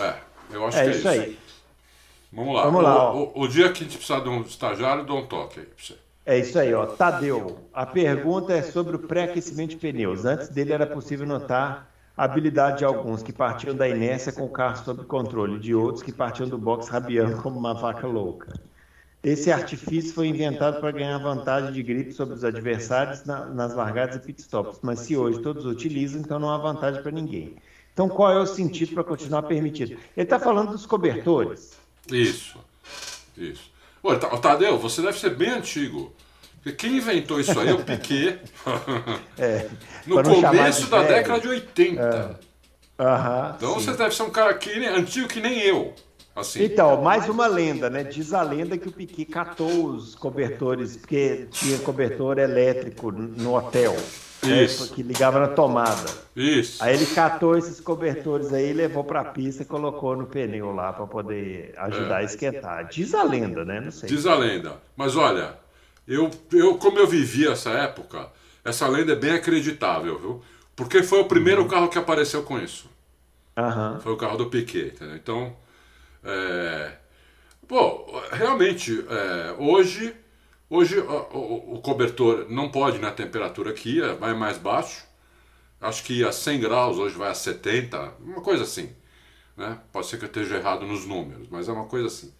É, 0.00 0.14
eu 0.50 0.66
acho 0.66 0.78
é 0.78 0.82
que 0.84 0.90
é 0.90 0.92
isso. 0.92 1.08
aí. 1.08 1.38
Vamos 2.32 2.54
lá. 2.56 2.64
Vamos 2.64 2.82
lá 2.82 3.14
o, 3.14 3.32
o, 3.34 3.42
o, 3.42 3.48
dia 3.48 3.70
que 3.70 3.84
a 3.84 3.86
gente 3.86 3.96
precisar 3.96 4.20
de 4.20 4.28
um 4.28 4.40
estagiário, 4.40 5.04
dá 5.04 5.14
um 5.14 5.26
toque 5.26 5.60
aí 5.60 5.66
pra 5.66 5.76
você. 5.78 5.94
É 6.26 6.38
isso 6.38 6.58
aí, 6.58 6.74
ó. 6.74 6.86
Tadeu. 6.86 7.68
A 7.72 7.86
pergunta 7.86 8.52
é 8.52 8.62
sobre 8.62 8.96
o 8.96 8.98
pré-aquecimento 8.98 9.70
de 9.70 9.76
pneus. 9.76 10.24
Antes 10.24 10.48
dele 10.48 10.72
era 10.72 10.86
possível 10.86 11.26
notar 11.26 11.93
a 12.16 12.24
habilidade 12.24 12.78
de 12.78 12.84
alguns 12.84 13.22
que 13.22 13.32
partiam 13.32 13.74
da 13.74 13.88
inércia 13.88 14.32
com 14.32 14.44
o 14.44 14.48
carro 14.48 14.84
sob 14.84 15.04
controle, 15.04 15.58
de 15.58 15.74
outros 15.74 16.02
que 16.02 16.12
partiam 16.12 16.48
do 16.48 16.56
box 16.56 16.88
rabiando 16.88 17.42
como 17.42 17.58
uma 17.58 17.74
vaca 17.74 18.06
louca. 18.06 18.52
Esse 19.22 19.50
artifício 19.50 20.12
foi 20.12 20.28
inventado 20.28 20.80
para 20.80 20.90
ganhar 20.92 21.16
vantagem 21.18 21.72
de 21.72 21.82
gripe 21.82 22.12
sobre 22.12 22.34
os 22.34 22.44
adversários 22.44 23.24
na, 23.24 23.46
nas 23.46 23.74
largadas 23.74 24.16
e 24.16 24.20
pitstops, 24.20 24.78
mas 24.82 25.00
se 25.00 25.16
hoje 25.16 25.40
todos 25.40 25.64
utilizam, 25.64 26.20
então 26.20 26.38
não 26.38 26.50
há 26.50 26.58
vantagem 26.58 27.02
para 27.02 27.10
ninguém. 27.10 27.56
Então 27.92 28.08
qual 28.08 28.30
é 28.30 28.38
o 28.38 28.46
sentido 28.46 28.92
para 28.92 29.02
continuar 29.02 29.44
permitido? 29.44 29.92
Ele 29.92 30.24
está 30.24 30.38
falando 30.38 30.72
dos 30.72 30.84
cobertores. 30.84 31.72
Isso, 32.12 32.58
isso. 33.36 33.72
Olha, 34.02 34.18
Tadeu, 34.18 34.78
você 34.78 35.00
deve 35.00 35.18
ser 35.18 35.30
bem 35.30 35.48
antigo. 35.48 36.12
Quem 36.72 36.96
inventou 36.96 37.38
isso 37.38 37.58
aí 37.58 37.68
é 37.68 37.74
o 37.74 37.82
Piquet. 37.84 38.40
É, 39.38 39.68
no 40.06 40.22
começo 40.22 40.86
da 40.88 41.02
velho. 41.02 41.14
década 41.14 41.40
de 41.40 41.48
80. 41.48 42.02
É. 42.98 43.02
Aham, 43.02 43.54
então 43.56 43.78
sim. 43.78 43.86
você 43.86 43.96
deve 43.96 44.14
ser 44.14 44.22
um 44.22 44.30
cara 44.30 44.54
que, 44.54 44.70
antigo 44.86 45.26
que 45.26 45.40
nem 45.40 45.60
eu. 45.60 45.92
Assim. 46.36 46.64
Então, 46.64 47.00
mais 47.00 47.28
uma 47.28 47.46
lenda, 47.46 47.88
né? 47.88 48.02
Diz 48.02 48.32
a 48.32 48.42
lenda 48.42 48.76
que 48.76 48.88
o 48.88 48.92
Piquet 48.92 49.24
catou 49.24 49.86
os 49.86 50.16
cobertores, 50.16 50.96
porque 50.96 51.46
tinha 51.50 51.78
cobertor 51.78 52.38
elétrico 52.38 53.12
no 53.12 53.54
hotel. 53.54 53.94
Né? 54.42 54.64
Isso. 54.64 54.84
Né, 54.84 54.90
que 54.94 55.02
ligava 55.02 55.38
na 55.38 55.48
tomada. 55.48 56.10
Isso. 56.34 56.82
Aí 56.82 56.94
ele 56.94 57.06
catou 57.06 57.56
esses 57.56 57.80
cobertores 57.80 58.52
aí, 58.52 58.72
levou 58.72 59.04
para 59.04 59.20
a 59.20 59.24
pista 59.24 59.62
e 59.62 59.66
colocou 59.66 60.16
no 60.16 60.26
pneu 60.26 60.72
lá 60.72 60.92
para 60.92 61.06
poder 61.06 61.72
ajudar 61.76 62.20
é. 62.20 62.22
a 62.22 62.24
esquentar. 62.24 62.88
Diz 62.88 63.14
a 63.14 63.22
lenda, 63.22 63.64
né? 63.64 63.80
Não 63.80 63.92
sei. 63.92 64.08
Diz 64.08 64.26
a 64.26 64.34
lenda. 64.34 64.80
Mas 64.96 65.16
olha, 65.16 65.54
Eu, 66.06 66.30
eu, 66.52 66.76
como 66.76 66.98
eu 66.98 67.06
vivi 67.06 67.46
essa 67.46 67.70
época, 67.70 68.30
essa 68.64 68.86
lenda 68.86 69.12
é 69.12 69.16
bem 69.16 69.32
acreditável, 69.32 70.18
viu? 70.18 70.42
Porque 70.76 71.02
foi 71.02 71.20
o 71.20 71.26
primeiro 71.26 71.62
uhum. 71.62 71.68
carro 71.68 71.88
que 71.88 71.98
apareceu 71.98 72.42
com 72.42 72.58
isso. 72.58 72.90
Uhum. 73.56 74.00
Foi 74.00 74.12
o 74.12 74.16
carro 74.16 74.36
do 74.36 74.46
Piquet, 74.46 74.88
entendeu? 74.88 75.16
Então, 75.16 75.56
é... 76.22 76.92
Pô, 77.66 78.20
realmente, 78.30 79.04
é, 79.08 79.54
hoje, 79.58 80.14
hoje 80.68 80.98
o, 80.98 81.10
o, 81.10 81.74
o, 81.76 81.80
cobertor 81.80 82.46
não 82.50 82.70
pode 82.70 82.98
na 82.98 83.10
temperatura 83.10 83.70
aqui, 83.70 84.02
é, 84.02 84.14
vai 84.14 84.34
mais 84.34 84.58
baixo. 84.58 85.06
Acho 85.80 86.02
que 86.04 86.22
a 86.24 86.30
100 86.30 86.60
graus, 86.60 86.98
hoje 86.98 87.16
vai 87.16 87.30
a 87.30 87.34
70, 87.34 88.14
uma 88.20 88.42
coisa 88.42 88.64
assim. 88.64 88.94
Né? 89.56 89.78
Pode 89.92 90.06
ser 90.06 90.18
que 90.18 90.24
eu 90.24 90.28
esteja 90.28 90.56
errado 90.56 90.86
nos 90.86 91.06
números, 91.06 91.48
mas 91.50 91.68
é 91.68 91.72
uma 91.72 91.86
coisa 91.86 92.06
assim. 92.06 92.32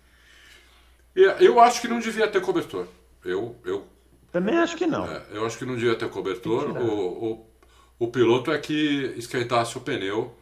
E 1.16 1.22
eu 1.40 1.60
acho 1.60 1.80
que 1.80 1.88
não 1.88 2.00
devia 2.00 2.28
ter 2.28 2.40
cobertor. 2.42 2.86
Eu, 3.24 3.56
eu 3.64 3.86
também 4.34 4.56
acho 4.56 4.76
que 4.76 4.84
não. 4.84 5.06
É, 5.06 5.22
eu 5.30 5.46
acho 5.46 5.56
que 5.56 5.64
não 5.64 5.76
devia 5.76 5.94
ter 5.94 6.10
cobertor. 6.10 6.76
O, 6.76 7.24
o, 7.24 7.46
o, 8.00 8.08
piloto 8.08 8.50
é 8.50 8.58
que 8.58 9.14
esquentasse 9.16 9.78
o 9.78 9.80
pneu, 9.80 10.34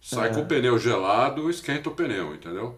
sai 0.00 0.30
é. 0.30 0.34
com 0.34 0.40
o 0.40 0.46
pneu 0.46 0.76
gelado, 0.76 1.48
esquenta 1.48 1.88
o 1.88 1.94
pneu, 1.94 2.34
entendeu? 2.34 2.76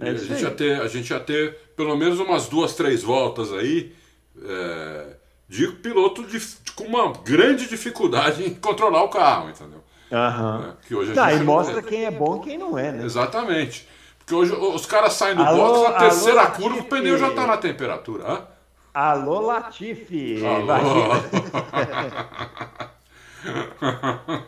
É 0.00 0.10
a, 0.10 0.14
gente 0.14 0.42
ia 0.42 0.50
ter, 0.50 0.80
a 0.80 0.88
gente 0.88 1.10
ia 1.10 1.20
ter 1.20 1.54
pelo 1.76 1.96
menos 1.96 2.18
umas 2.18 2.48
duas, 2.48 2.74
três 2.74 3.04
voltas 3.04 3.52
aí 3.52 3.94
é, 4.42 5.16
de 5.48 5.68
piloto 5.68 6.24
de, 6.24 6.40
com 6.74 6.84
uma 6.86 7.12
grande 7.12 7.68
dificuldade 7.68 8.44
em 8.44 8.52
controlar 8.52 9.04
o 9.04 9.08
carro, 9.08 9.50
entendeu? 9.50 9.84
Uhum. 10.10 10.70
É, 10.70 10.72
que 10.88 10.94
hoje 10.96 11.12
a 11.12 11.14
tá, 11.14 11.30
gente 11.30 11.42
e 11.42 11.44
mostra 11.44 11.80
quem 11.80 12.04
é 12.04 12.10
bom 12.10 12.38
e 12.38 12.40
quem 12.40 12.58
não 12.58 12.76
é, 12.76 12.90
né? 12.90 13.04
Exatamente. 13.04 13.88
Porque 14.18 14.34
hoje 14.34 14.52
os 14.52 14.86
caras 14.86 15.12
saem 15.12 15.36
do 15.36 15.42
alô, 15.42 15.68
box 15.68 15.92
na 15.92 15.98
terceira 15.98 16.40
alô, 16.40 16.50
curva, 16.56 16.80
o 16.80 16.84
pneu 16.86 17.16
já 17.16 17.28
está 17.28 17.46
na 17.46 17.56
temperatura. 17.56 18.24
Hã? 18.26 18.53
Alô, 18.94 19.40
Latifi! 19.40 20.40
Alô. 20.46 20.72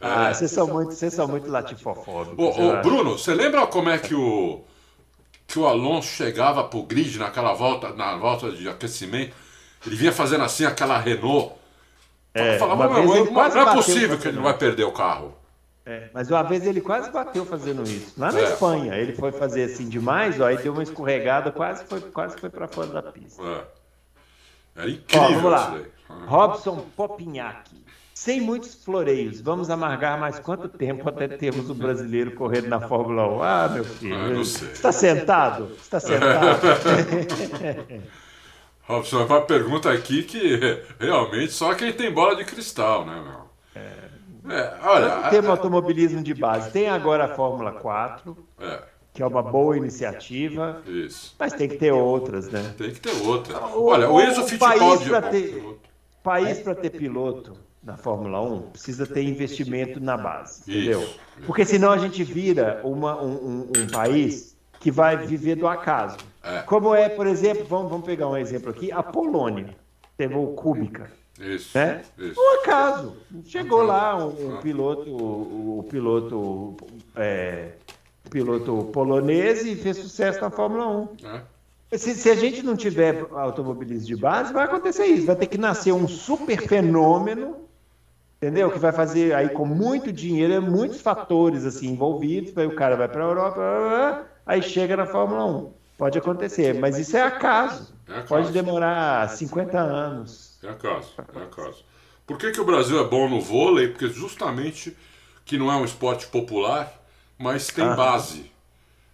ah, 0.00 0.32
vocês 0.32 0.52
são 0.52 0.68
muito, 0.68 0.92
vocês 0.92 1.12
são 1.12 1.26
muito 1.26 1.50
latifofóbicos. 1.50 2.38
Ô, 2.38 2.68
ô 2.68 2.76
Bruno, 2.80 3.18
você 3.18 3.34
lembra 3.34 3.66
como 3.66 3.90
é 3.90 3.98
que 3.98 4.14
o 4.14 4.62
que 5.48 5.58
o 5.58 5.66
Alonso 5.66 6.06
chegava 6.08 6.62
pro 6.62 6.84
grid 6.84 7.18
naquela 7.18 7.54
volta, 7.54 7.92
na 7.92 8.16
volta 8.16 8.52
de 8.52 8.68
aquecimento? 8.68 9.34
Ele 9.84 9.96
vinha 9.96 10.12
fazendo 10.12 10.44
assim 10.44 10.64
aquela 10.64 10.96
Renault. 10.96 11.54
É, 12.32 12.56
falava, 12.56 12.86
uma 12.86 12.94
vez 12.94 13.10
ele 13.10 13.30
não, 13.30 13.48
não 13.48 13.68
é 13.68 13.74
possível 13.74 14.16
que 14.16 14.28
ele 14.28 14.36
não 14.36 14.44
vai 14.44 14.56
perder 14.56 14.84
o 14.84 14.92
carro. 14.92 15.36
É, 15.84 16.08
mas 16.12 16.30
uma 16.30 16.44
vez 16.44 16.64
ele 16.64 16.80
quase 16.80 17.10
bateu 17.10 17.44
fazendo 17.44 17.82
isso. 17.82 18.12
Lá 18.16 18.30
na 18.30 18.38
é. 18.38 18.44
Espanha, 18.44 18.94
ele 18.94 19.14
foi 19.14 19.32
fazer 19.32 19.64
assim 19.64 19.88
demais, 19.88 20.38
ó, 20.38 20.44
aí 20.44 20.56
deu 20.58 20.72
uma 20.72 20.84
escorregada, 20.84 21.50
quase 21.50 21.84
foi, 21.86 22.00
quase 22.00 22.38
foi 22.38 22.50
para 22.50 22.68
fora 22.68 22.88
da 22.88 23.02
pista. 23.02 23.42
É. 23.42 23.77
Era 24.78 24.90
incrível 24.90 25.26
Ó, 25.26 25.32
vamos 25.32 25.50
lá. 25.50 25.80
Robson 26.26 26.86
Popinhac. 26.96 27.70
Sem 28.14 28.40
muitos 28.40 28.74
floreios, 28.84 29.40
vamos 29.40 29.70
amargar 29.70 30.18
mais 30.18 30.40
quanto 30.40 30.68
tempo 30.68 31.08
até 31.08 31.28
termos 31.28 31.70
o 31.70 31.74
brasileiro 31.74 32.32
correndo 32.32 32.66
na 32.68 32.80
Fórmula 32.80 33.28
1? 33.28 33.42
Ah, 33.42 33.68
meu 33.68 33.84
filho. 33.84 34.16
Ah, 34.16 34.40
Está 34.40 34.90
sentado? 34.90 35.70
Está 35.80 36.00
sentado? 36.00 36.66
Robson, 38.82 39.20
é 39.20 39.24
uma 39.24 39.40
pergunta 39.42 39.92
aqui 39.92 40.24
que 40.24 40.82
realmente 40.98 41.52
só 41.52 41.74
quem 41.74 41.92
tem 41.92 42.12
bola 42.12 42.34
de 42.34 42.44
cristal, 42.44 43.06
né, 43.06 43.22
meu? 43.22 43.82
É, 43.82 44.58
é 44.58 44.78
olha. 44.82 45.30
Tem 45.30 45.46
automobilismo 45.46 46.22
de 46.22 46.34
base. 46.34 46.72
Tem 46.72 46.88
agora 46.88 47.26
a 47.26 47.36
Fórmula 47.36 47.70
4. 47.72 48.36
É 48.58 48.97
que 49.18 49.22
é 49.24 49.26
uma 49.26 49.42
boa 49.42 49.76
iniciativa. 49.76 50.80
Isso. 50.86 51.34
Mas 51.36 51.52
tem 51.52 51.68
que 51.68 51.76
ter 51.76 51.90
outras, 51.90 52.48
né? 52.50 52.72
Tem 52.78 52.92
que 52.92 53.00
ter 53.00 53.10
outras. 53.26 53.58
Olha, 53.74 54.08
o 54.08 54.20
Enzo 54.20 54.44
Fittipaldi... 54.44 54.78
País 54.78 55.08
para 55.08 55.22
ter, 55.22 55.78
país 56.22 56.58
para 56.60 56.74
ter 56.76 56.90
piloto 56.90 57.56
na 57.82 57.96
Fórmula 57.96 58.40
1 58.40 58.70
precisa 58.70 59.08
ter 59.08 59.24
investimento 59.24 59.98
na 59.98 60.16
base, 60.16 60.60
Isso. 60.60 60.70
entendeu? 60.70 61.08
Porque 61.46 61.64
senão 61.64 61.90
a 61.90 61.98
gente 61.98 62.22
vira 62.22 62.80
uma, 62.84 63.20
um, 63.20 63.32
um, 63.32 63.72
um 63.76 63.86
país 63.88 64.56
que 64.78 64.92
vai 64.92 65.16
viver 65.16 65.56
do 65.56 65.66
acaso. 65.66 66.18
É. 66.40 66.60
Como 66.60 66.94
é, 66.94 67.08
por 67.08 67.26
exemplo, 67.26 67.64
vamos, 67.64 67.90
vamos 67.90 68.06
pegar 68.06 68.28
um 68.28 68.36
exemplo 68.36 68.70
aqui, 68.70 68.92
a 68.92 69.02
Polônia 69.02 69.74
teve 70.16 70.36
o 70.36 70.46
Kubica. 70.52 71.10
Isso, 71.40 71.76
né? 71.76 72.02
isso. 72.16 72.40
Um 72.40 72.60
acaso. 72.60 73.16
Chegou 73.44 73.82
lá 73.82 74.16
um, 74.16 74.54
um 74.54 74.56
piloto, 74.58 75.10
o, 75.10 75.80
o 75.80 75.82
piloto 75.84 76.76
é, 77.16 77.72
piloto 78.28 78.90
polonês 78.92 79.64
e 79.64 79.74
fez 79.74 79.96
sucesso 79.96 80.40
na 80.40 80.50
Fórmula 80.50 80.86
1. 80.86 81.08
É. 81.24 81.96
Se, 81.96 82.14
se, 82.14 82.30
a 82.30 82.34
gente 82.34 82.62
não 82.62 82.76
tiver 82.76 83.26
automobilismo 83.32 84.06
de 84.06 84.16
base, 84.16 84.52
vai 84.52 84.64
acontecer 84.64 85.06
isso. 85.06 85.26
Vai 85.26 85.36
ter 85.36 85.46
que 85.46 85.56
nascer 85.56 85.92
um 85.92 86.06
super 86.06 86.60
fenômeno, 86.60 87.56
entendeu? 88.36 88.70
Que 88.70 88.78
vai 88.78 88.92
fazer 88.92 89.34
aí 89.34 89.48
com 89.48 89.64
muito 89.64 90.12
dinheiro, 90.12 90.52
é 90.52 90.60
muitos 90.60 91.00
fatores 91.00 91.64
assim 91.64 91.88
envolvidos. 91.88 92.56
Aí 92.58 92.66
o 92.66 92.74
cara 92.74 92.94
vai 92.94 93.08
para 93.08 93.24
a 93.24 93.28
Europa, 93.28 94.26
aí 94.44 94.60
chega 94.60 94.96
na 94.98 95.06
Fórmula 95.06 95.46
1. 95.46 95.72
Pode 95.96 96.18
acontecer, 96.18 96.74
mas 96.74 96.98
isso 96.98 97.16
é 97.16 97.22
acaso. 97.22 97.92
É 98.06 98.12
acaso. 98.12 98.28
Pode 98.28 98.52
demorar 98.52 99.28
50 99.30 99.78
anos. 99.78 100.58
É 100.62 100.68
acaso, 100.68 101.14
é 101.16 101.42
acaso. 101.42 101.84
Por 102.26 102.36
que, 102.36 102.50
que 102.50 102.60
o 102.60 102.64
Brasil 102.64 103.00
é 103.00 103.08
bom 103.08 103.28
no 103.28 103.40
vôlei? 103.40 103.88
Porque 103.88 104.08
justamente 104.08 104.94
que 105.46 105.56
não 105.56 105.72
é 105.72 105.76
um 105.76 105.84
esporte 105.84 106.26
popular, 106.26 106.92
mas 107.38 107.68
tem 107.68 107.84
base. 107.84 108.50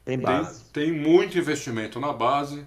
Tem 0.05 0.19
base. 0.19 0.63
Tem, 0.73 0.91
tem, 0.91 0.93
muito 0.93 1.39
investimento 1.39 2.01
na 2.01 2.13
base. 2.13 2.65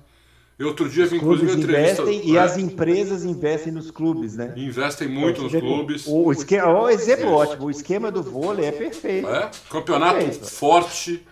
Eu 0.57 0.69
outro 0.69 0.89
dia 0.89 1.05
vi 1.05 1.17
inclusive 1.17 1.51
entrevista. 1.51 2.01
Investem, 2.01 2.31
e 2.31 2.37
as 2.37 2.57
empresas 2.57 3.23
investem 3.23 3.71
nos 3.71 3.91
clubes, 3.91 4.35
né? 4.35 4.53
Investem 4.55 5.07
muito 5.07 5.43
nos 5.43 5.51
clubes. 5.51 6.07
O, 6.07 6.31
esquema, 6.31 6.81
o 6.81 6.89
exemplo 6.89 7.31
ótimo, 7.31 7.65
o 7.67 7.71
esquema 7.71 8.11
do 8.11 8.23
vôlei 8.23 8.65
é 8.65 8.71
perfeito. 8.71 9.27
É? 9.27 9.51
Campeonato 9.69 10.15
perfeito. 10.15 10.49
forte. 10.49 11.23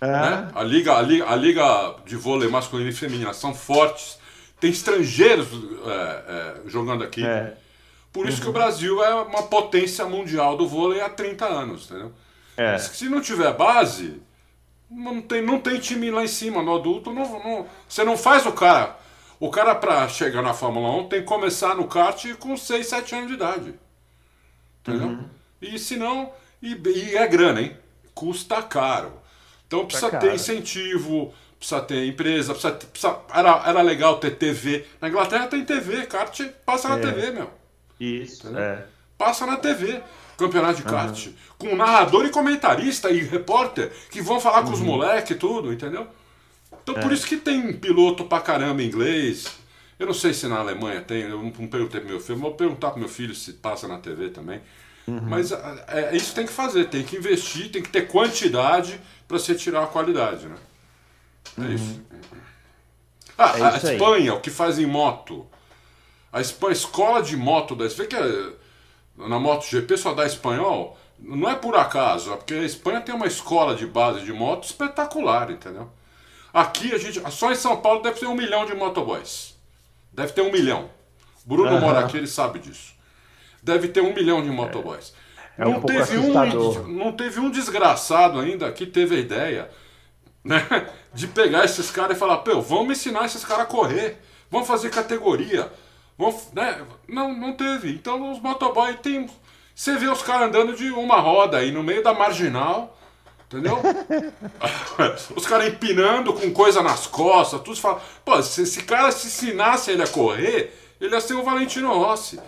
É. 0.00 0.06
Né? 0.06 0.50
A, 0.52 0.64
liga, 0.64 0.96
a, 0.96 1.02
liga, 1.02 1.28
a 1.28 1.36
liga 1.36 1.96
de 2.04 2.16
vôlei 2.16 2.48
masculino 2.48 2.90
e 2.90 2.92
feminina 2.92 3.32
são 3.32 3.54
fortes. 3.54 4.18
Tem 4.58 4.70
estrangeiros 4.70 5.48
é, 5.86 6.64
é, 6.66 6.68
jogando 6.68 7.04
aqui. 7.04 7.24
É. 7.24 7.54
Por 8.12 8.28
isso 8.28 8.38
uhum. 8.38 8.44
que 8.44 8.50
o 8.50 8.52
Brasil 8.52 9.02
é 9.02 9.14
uma 9.14 9.44
potência 9.44 10.04
mundial 10.06 10.56
do 10.56 10.66
vôlei 10.66 11.00
há 11.00 11.08
30 11.08 11.46
anos, 11.46 11.84
entendeu? 11.84 12.12
É. 12.56 12.78
Se 12.78 13.08
não 13.08 13.20
tiver 13.20 13.52
base, 13.54 14.20
não 14.90 15.20
tem, 15.22 15.42
não 15.42 15.58
tem 15.58 15.78
time 15.78 16.10
lá 16.10 16.22
em 16.22 16.28
cima. 16.28 16.62
No 16.62 16.76
adulto, 16.76 17.12
não, 17.12 17.24
não, 17.42 17.66
você 17.88 18.04
não 18.04 18.16
faz 18.16 18.44
o 18.46 18.52
cara. 18.52 18.98
O 19.40 19.50
cara, 19.50 19.74
para 19.74 20.08
chegar 20.08 20.42
na 20.42 20.54
Fórmula 20.54 20.90
1, 21.02 21.08
tem 21.08 21.20
que 21.20 21.26
começar 21.26 21.74
no 21.74 21.88
kart 21.88 22.24
com 22.38 22.56
6, 22.56 22.86
7 22.86 23.14
anos 23.14 23.28
de 23.28 23.34
idade. 23.34 23.74
Entendeu? 24.80 25.08
Uhum. 25.08 25.24
E 25.60 25.78
senão. 25.78 26.32
E, 26.62 26.74
e 26.74 27.16
é 27.16 27.26
grana, 27.26 27.60
hein? 27.60 27.76
Custa 28.14 28.62
caro. 28.62 29.20
Então 29.66 29.86
precisa 29.86 30.10
tá 30.10 30.18
ter 30.18 30.34
incentivo, 30.34 31.32
precisa 31.58 31.80
ter 31.80 32.06
empresa, 32.06 32.52
precisa, 32.52 32.74
precisa 32.74 33.18
era, 33.32 33.62
era 33.66 33.82
legal 33.82 34.18
ter 34.18 34.32
TV. 34.36 34.86
Na 35.00 35.08
Inglaterra 35.08 35.48
tem 35.48 35.64
TV, 35.64 36.06
kart 36.06 36.38
passa 36.64 36.88
na 36.88 36.98
é. 36.98 37.00
TV, 37.00 37.30
meu. 37.30 37.50
Isso, 37.98 38.46
é. 38.56 38.84
Passa 39.16 39.46
na 39.46 39.56
TV 39.56 40.02
campeonato 40.42 40.76
de 40.76 40.82
kart, 40.82 41.26
uhum. 41.26 41.32
com 41.58 41.76
narrador 41.76 42.24
e 42.26 42.30
comentarista 42.30 43.10
e 43.10 43.22
repórter 43.22 43.90
que 44.10 44.20
vão 44.20 44.40
falar 44.40 44.62
com 44.62 44.68
uhum. 44.68 44.74
os 44.74 44.80
moleques 44.80 45.30
e 45.30 45.34
tudo, 45.38 45.72
entendeu? 45.72 46.06
Então 46.82 46.96
é. 46.96 47.00
por 47.00 47.12
isso 47.12 47.26
que 47.26 47.36
tem 47.36 47.72
piloto 47.72 48.24
pra 48.24 48.40
caramba 48.40 48.82
em 48.82 48.86
inglês. 48.86 49.46
Eu 49.98 50.06
não 50.06 50.14
sei 50.14 50.34
se 50.34 50.48
na 50.48 50.58
Alemanha 50.58 51.00
tem, 51.00 51.22
eu 51.22 51.42
não 51.42 51.50
perguntei 51.50 52.00
pro 52.00 52.10
meu 52.10 52.20
filho, 52.20 52.38
vou 52.38 52.54
perguntar 52.54 52.90
pro 52.90 53.00
meu 53.00 53.08
filho 53.08 53.34
se 53.34 53.52
passa 53.52 53.86
na 53.86 53.98
TV 53.98 54.30
também. 54.30 54.60
Uhum. 55.06 55.20
Mas 55.22 55.52
é, 55.52 55.78
é, 55.88 56.16
isso 56.16 56.34
tem 56.34 56.46
que 56.46 56.52
fazer, 56.52 56.86
tem 56.86 57.02
que 57.02 57.16
investir, 57.16 57.70
tem 57.70 57.82
que 57.82 57.88
ter 57.88 58.08
quantidade 58.08 59.00
para 59.26 59.38
você 59.38 59.54
tirar 59.54 59.84
a 59.84 59.86
qualidade, 59.86 60.46
né? 60.46 60.56
É 61.58 61.60
uhum. 61.60 61.74
isso. 61.74 62.00
Ah, 63.38 63.52
é 63.54 63.76
isso 63.76 63.86
a 63.86 63.92
Espanha, 63.92 64.32
aí. 64.32 64.38
o 64.38 64.40
que 64.40 64.50
faz 64.50 64.78
em 64.78 64.86
moto. 64.86 65.46
A 66.32 66.40
Espanha, 66.40 66.70
a 66.70 66.72
escola 66.72 67.22
de 67.22 67.36
moto 67.36 67.74
da 67.74 67.86
Espanha, 67.86 68.08
que 68.08 68.16
é 68.16 68.52
na 69.28 69.38
MotoGP 69.38 69.96
só 69.96 70.14
dá 70.14 70.26
espanhol, 70.26 70.98
não 71.18 71.48
é 71.48 71.54
por 71.54 71.76
acaso, 71.76 72.32
é 72.32 72.36
porque 72.36 72.54
a 72.54 72.64
Espanha 72.64 73.00
tem 73.00 73.14
uma 73.14 73.26
escola 73.26 73.74
de 73.74 73.86
base 73.86 74.24
de 74.24 74.32
moto 74.32 74.64
espetacular, 74.64 75.50
entendeu? 75.50 75.88
Aqui 76.52 76.92
a 76.92 76.98
gente, 76.98 77.20
só 77.30 77.50
em 77.50 77.54
São 77.54 77.80
Paulo 77.80 78.02
deve 78.02 78.20
ter 78.20 78.26
um 78.26 78.34
milhão 78.34 78.66
de 78.66 78.74
motoboys. 78.74 79.54
Deve 80.12 80.32
ter 80.32 80.42
um 80.42 80.52
milhão. 80.52 80.90
Bruno 81.44 81.72
uhum. 81.72 81.80
mora 81.80 82.00
aqui, 82.00 82.16
ele 82.16 82.26
sabe 82.26 82.58
disso. 82.58 82.92
Deve 83.62 83.88
ter 83.88 84.02
um 84.02 84.12
milhão 84.12 84.42
de 84.42 84.50
motoboys. 84.50 85.14
É, 85.58 85.62
é 85.62 85.66
um 85.66 85.72
não, 85.72 85.80
teve 85.80 86.18
um, 86.18 86.88
não 86.88 87.12
teve 87.12 87.40
um 87.40 87.50
desgraçado 87.50 88.38
ainda 88.38 88.70
que 88.72 88.84
teve 88.84 89.16
a 89.16 89.18
ideia 89.18 89.70
né, 90.44 90.66
de 91.14 91.28
pegar 91.28 91.64
esses 91.64 91.90
caras 91.90 92.16
e 92.16 92.20
falar: 92.20 92.38
Pô, 92.38 92.60
vamos 92.60 92.98
ensinar 92.98 93.24
esses 93.24 93.44
caras 93.44 93.64
a 93.64 93.66
correr, 93.66 94.18
vamos 94.50 94.66
fazer 94.66 94.90
categoria, 94.90 95.70
né? 96.52 96.84
Não, 97.08 97.34
não 97.34 97.52
teve. 97.54 97.92
Então 97.92 98.30
os 98.30 98.40
motoboy 98.40 98.94
tem. 98.94 99.28
Você 99.74 99.96
vê 99.96 100.06
os 100.06 100.22
caras 100.22 100.48
andando 100.48 100.74
de 100.74 100.90
uma 100.90 101.18
roda 101.18 101.58
aí 101.58 101.72
no 101.72 101.82
meio 101.82 102.02
da 102.02 102.12
marginal, 102.12 102.98
Entendeu? 103.52 103.78
Os 105.36 105.46
caras 105.46 105.68
empinando 105.68 106.32
com 106.32 106.50
coisa 106.54 106.82
nas 106.82 107.06
costas, 107.06 107.60
tudo 107.60 107.78
fala. 107.78 108.00
Pô, 108.24 108.42
se 108.42 108.62
esse 108.62 108.82
cara 108.82 109.12
se 109.12 109.26
ensinasse 109.26 109.90
ele 109.90 110.02
a 110.02 110.08
correr, 110.08 110.74
ele 110.98 111.14
ia 111.14 111.20
ser 111.20 111.34
o 111.34 111.42
Valentino 111.42 111.92
Rossi. 111.92 112.40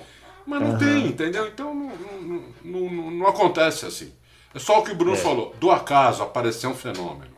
Mas 0.46 0.62
não 0.62 0.70
uhum. 0.70 0.78
tem, 0.78 1.06
entendeu? 1.06 1.46
Então 1.46 1.74
não, 1.74 1.92
não, 2.22 2.42
não, 2.64 3.10
não, 3.10 3.26
acontece 3.26 3.84
assim. 3.84 4.14
É 4.54 4.58
só 4.58 4.80
o 4.80 4.82
que 4.82 4.92
o 4.92 4.94
Bruno 4.94 5.14
é. 5.14 5.18
falou. 5.18 5.54
Do 5.60 5.70
acaso 5.70 6.22
apareceu 6.22 6.70
um 6.70 6.74
fenômeno. 6.74 7.34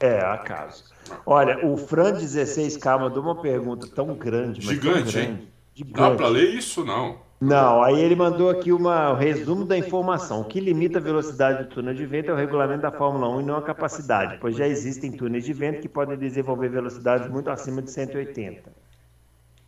É, 0.00 0.20
acaso. 0.20 0.84
Olha, 1.24 1.66
o 1.66 1.76
Fran 1.76 2.14
16K 2.14 2.98
mandou 2.98 3.22
uma 3.22 3.40
pergunta 3.40 3.86
tão 3.86 4.14
grande, 4.14 4.60
mas 4.64 4.74
Gigante, 4.74 5.12
tão 5.12 5.12
grande. 5.12 5.18
Hein? 5.20 5.48
Gigante. 5.76 5.92
Dá 5.98 6.10
pra 6.12 6.28
ler 6.28 6.54
isso? 6.54 6.82
Não. 6.86 7.18
Não, 7.38 7.82
aí 7.82 8.00
ele 8.00 8.16
mandou 8.16 8.48
aqui 8.48 8.72
uma, 8.72 9.12
um 9.12 9.14
resumo 9.14 9.62
da 9.62 9.76
informação. 9.76 10.40
O 10.40 10.44
que 10.46 10.58
limita 10.58 10.98
a 10.98 11.02
velocidade 11.02 11.64
do 11.64 11.68
túnel 11.68 11.92
de 11.92 12.06
vento 12.06 12.30
é 12.30 12.32
o 12.32 12.36
regulamento 12.36 12.80
da 12.80 12.90
Fórmula 12.90 13.28
1 13.36 13.40
e 13.42 13.44
não 13.44 13.56
a 13.56 13.62
capacidade, 13.62 14.38
pois 14.40 14.56
já 14.56 14.66
existem 14.66 15.12
túneis 15.12 15.44
de 15.44 15.52
vento 15.52 15.82
que 15.82 15.88
podem 15.88 16.16
desenvolver 16.16 16.70
velocidades 16.70 17.28
muito 17.28 17.50
acima 17.50 17.82
de 17.82 17.90
180. 17.90 18.72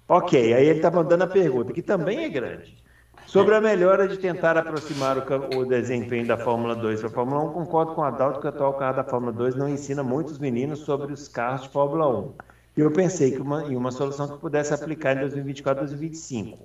Ok, 0.09 0.55
aí 0.55 0.67
ele 0.67 0.79
está 0.79 0.91
mandando 0.91 1.25
a 1.25 1.27
pergunta, 1.27 1.75
que 1.75 1.83
também 1.83 2.25
é 2.25 2.29
grande. 2.31 2.83
Sobre 3.27 3.55
a 3.55 3.61
melhora 3.61 4.09
de 4.09 4.17
tentar 4.17 4.57
aproximar 4.57 5.19
o, 5.19 5.59
o 5.59 5.67
desempenho 5.67 6.27
da 6.27 6.39
Fórmula 6.39 6.75
2 6.75 7.01
para 7.01 7.11
a 7.11 7.13
Fórmula 7.13 7.43
1, 7.43 7.53
concordo 7.53 7.95
com 7.95 8.03
a 8.03 8.09
Adalto 8.09 8.41
que 8.41 8.47
o 8.47 8.49
atual 8.49 8.73
carro 8.73 8.97
da 8.97 9.05
Fórmula 9.05 9.33
2 9.35 9.55
não 9.55 9.69
ensina 9.69 10.03
muitos 10.03 10.39
meninos 10.39 10.79
sobre 10.79 11.13
os 11.13 11.29
carros 11.29 11.65
de 11.65 11.69
Fórmula 11.69 12.09
1. 12.09 12.33
E 12.79 12.81
eu 12.81 12.93
pensei 12.93 13.33
que 13.33 13.43
uma, 13.43 13.65
em 13.65 13.75
uma 13.75 13.91
solução 13.91 14.29
que 14.29 14.39
pudesse 14.39 14.73
aplicar 14.73 15.17
em 15.17 15.21
2024 15.23 15.83
e 15.83 15.87
2025 15.89 16.59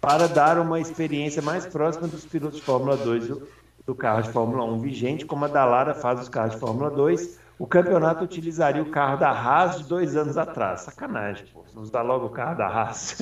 para 0.00 0.26
dar 0.26 0.58
uma 0.58 0.80
experiência 0.80 1.40
mais 1.40 1.64
próxima 1.64 2.08
dos 2.08 2.24
pilotos 2.24 2.58
de 2.58 2.64
Fórmula 2.64 2.96
2 2.96 3.28
do, 3.28 3.48
do 3.86 3.94
carro 3.94 4.22
de 4.22 4.32
Fórmula 4.32 4.64
1 4.64 4.80
vigente, 4.80 5.24
como 5.24 5.44
a 5.44 5.48
da 5.48 5.64
Lara 5.64 5.94
faz 5.94 6.22
os 6.22 6.28
carros 6.28 6.54
de 6.54 6.58
Fórmula 6.58 6.90
2. 6.90 7.38
O 7.56 7.68
campeonato 7.68 8.24
utilizaria 8.24 8.82
o 8.82 8.90
carro 8.90 9.16
da 9.16 9.30
Haas 9.30 9.78
de 9.78 9.84
dois 9.84 10.16
anos 10.16 10.36
atrás. 10.36 10.80
Sacanagem, 10.80 11.46
pô. 11.54 11.64
Usar 11.80 12.02
logo 12.02 12.26
o 12.26 12.30
carro 12.30 12.58
da 12.58 12.66
Haas. 12.66 13.18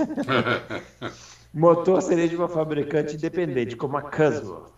motor 1.53 2.01
seria 2.01 2.27
de 2.27 2.35
uma 2.35 2.49
fabricante 2.49 3.15
independente, 3.15 3.77
como 3.77 3.99
a 3.99 4.03
Cosworth, 4.03 4.73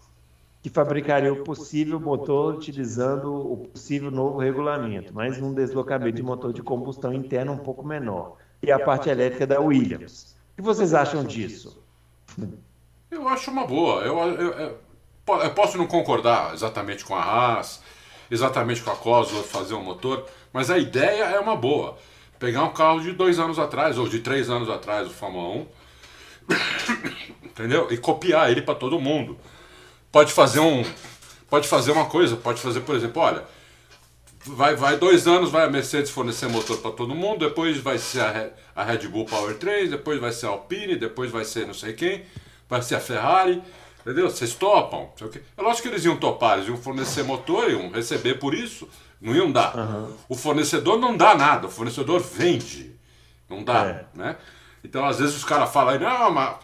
que 0.65 0.71
fabricaria 0.71 1.31
o 1.31 1.45
possível 1.45 2.01
motor 2.01 2.55
utilizando 2.55 3.31
o 3.35 3.69
possível 3.69 4.11
novo 4.11 4.39
regulamento, 4.39 5.13
mas 5.13 5.39
um 5.39 5.53
deslocamento 5.53 6.17
de 6.17 6.23
motor 6.23 6.55
de 6.55 6.63
combustão 6.63 7.13
interna 7.13 7.53
um 7.53 7.59
pouco 7.59 7.87
menor. 7.87 8.39
E 8.63 8.73
a 8.73 8.79
parte 8.79 9.11
elétrica 9.11 9.47
da 9.47 9.61
Williams. 9.61 10.35
O 10.55 10.57
que 10.57 10.63
vocês 10.63 10.95
acham 10.95 11.23
disso? 11.23 11.85
Eu 13.11 13.29
acho 13.29 13.51
uma 13.51 13.67
boa. 13.67 14.01
Eu, 14.05 14.17
eu, 14.17 14.53
eu, 14.53 14.79
eu, 15.27 15.51
posso 15.51 15.77
não 15.77 15.87
concordar 15.87 16.55
exatamente 16.55 17.05
com 17.05 17.15
a 17.15 17.23
Haas, 17.23 17.83
exatamente 18.31 18.83
com 18.83 18.91
a 18.91 18.97
Cosworth 18.97 19.45
fazer 19.45 19.75
um 19.75 19.83
motor, 19.83 20.25
mas 20.51 20.71
a 20.71 20.79
ideia 20.79 21.25
é 21.25 21.39
uma 21.39 21.57
boa. 21.57 21.99
Pegar 22.39 22.65
um 22.65 22.73
carro 22.73 23.03
de 23.03 23.13
dois 23.13 23.39
anos 23.39 23.59
atrás, 23.59 23.99
ou 23.99 24.09
de 24.09 24.21
três 24.21 24.49
anos 24.49 24.71
atrás, 24.71 25.09
do 25.09 25.13
Fórmula 25.13 25.57
1, 25.57 25.67
entendeu? 27.45 27.89
E 27.91 27.99
copiar 27.99 28.51
ele 28.51 28.63
para 28.63 28.75
todo 28.75 28.99
mundo. 28.99 29.37
Pode 30.15 30.33
fazer 30.33 30.61
um. 30.61 30.85
Pode 31.51 31.67
fazer 31.67 31.91
uma 31.91 32.05
coisa, 32.05 32.37
pode 32.37 32.61
fazer, 32.61 32.83
por 32.83 32.95
exemplo, 32.95 33.21
olha, 33.21 33.43
vai, 34.47 34.77
vai 34.77 34.97
dois 34.97 35.27
anos, 35.27 35.51
vai 35.51 35.65
a 35.65 35.69
Mercedes 35.69 36.09
fornecer 36.09 36.49
motor 36.49 36.79
para 36.79 36.93
todo 36.93 37.17
mundo, 37.17 37.49
depois 37.49 37.79
vai 37.79 37.99
ser 37.99 38.21
a, 38.21 38.51
a 38.77 38.85
Red 38.85 39.09
Bull 39.09 39.25
Power 39.25 39.57
3, 39.57 39.91
depois 39.91 40.21
vai 40.21 40.31
ser 40.31 40.47
a 40.47 40.51
Alpine, 40.51 40.95
depois 40.95 41.33
vai 41.33 41.45
ser 41.45 41.67
não 41.67 41.75
sei 41.75 41.95
quem, 41.95 42.23
vai 42.69 42.81
ser 42.81 42.95
a 42.95 43.01
Ferrari, 43.01 43.61
entendeu? 44.03 44.31
Vocês 44.31 44.55
topam? 44.55 45.11
É 45.59 45.61
lógico 45.61 45.83
que 45.83 45.89
eles 45.89 46.05
iam 46.05 46.17
topar, 46.17 46.59
eles 46.59 46.69
iam 46.69 46.77
fornecer 46.77 47.25
motor, 47.25 47.69
iam 47.69 47.91
receber 47.91 48.35
por 48.35 48.55
isso, 48.55 48.89
não 49.21 49.35
iam 49.35 49.51
dar. 49.51 49.77
Uhum. 49.77 50.17
O 50.29 50.37
fornecedor 50.37 50.97
não 50.97 51.17
dá 51.17 51.35
nada, 51.35 51.67
o 51.67 51.71
fornecedor 51.71 52.21
vende, 52.21 52.95
não 53.51 53.65
dá, 53.65 53.85
é. 53.85 54.07
né? 54.17 54.37
Então 54.85 55.05
às 55.05 55.19
vezes 55.19 55.35
os 55.35 55.45
caras 55.45 55.73
falam, 55.73 55.99
não, 55.99 56.31
mas 56.31 56.57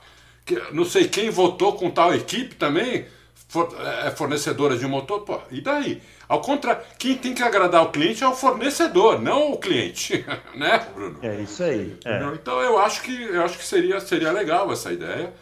não 0.71 0.85
sei 0.85 1.09
quem 1.09 1.31
votou 1.31 1.73
com 1.73 1.91
tal 1.91 2.15
equipe 2.15 2.55
também, 2.55 3.07
fornecedora 4.15 4.77
de 4.77 4.87
motor, 4.87 5.23
pô, 5.23 5.41
e 5.51 5.61
daí? 5.61 6.01
Ao 6.29 6.41
contrário, 6.41 6.83
quem 6.97 7.17
tem 7.17 7.35
que 7.35 7.43
agradar 7.43 7.83
o 7.83 7.91
cliente 7.91 8.23
é 8.23 8.29
o 8.29 8.35
fornecedor, 8.35 9.21
não 9.21 9.53
o 9.53 9.59
cliente, 9.59 10.25
né, 10.55 10.87
Bruno? 10.95 11.19
É 11.23 11.41
isso 11.41 11.63
aí. 11.65 11.99
É. 12.05 12.23
Então 12.35 12.61
eu 12.61 12.79
acho 12.79 13.03
que 13.03 13.23
eu 13.23 13.43
acho 13.43 13.59
que 13.59 13.65
seria, 13.65 13.99
seria 14.01 14.31
legal 14.31 14.71
essa 14.73 14.93
ideia. 14.93 15.33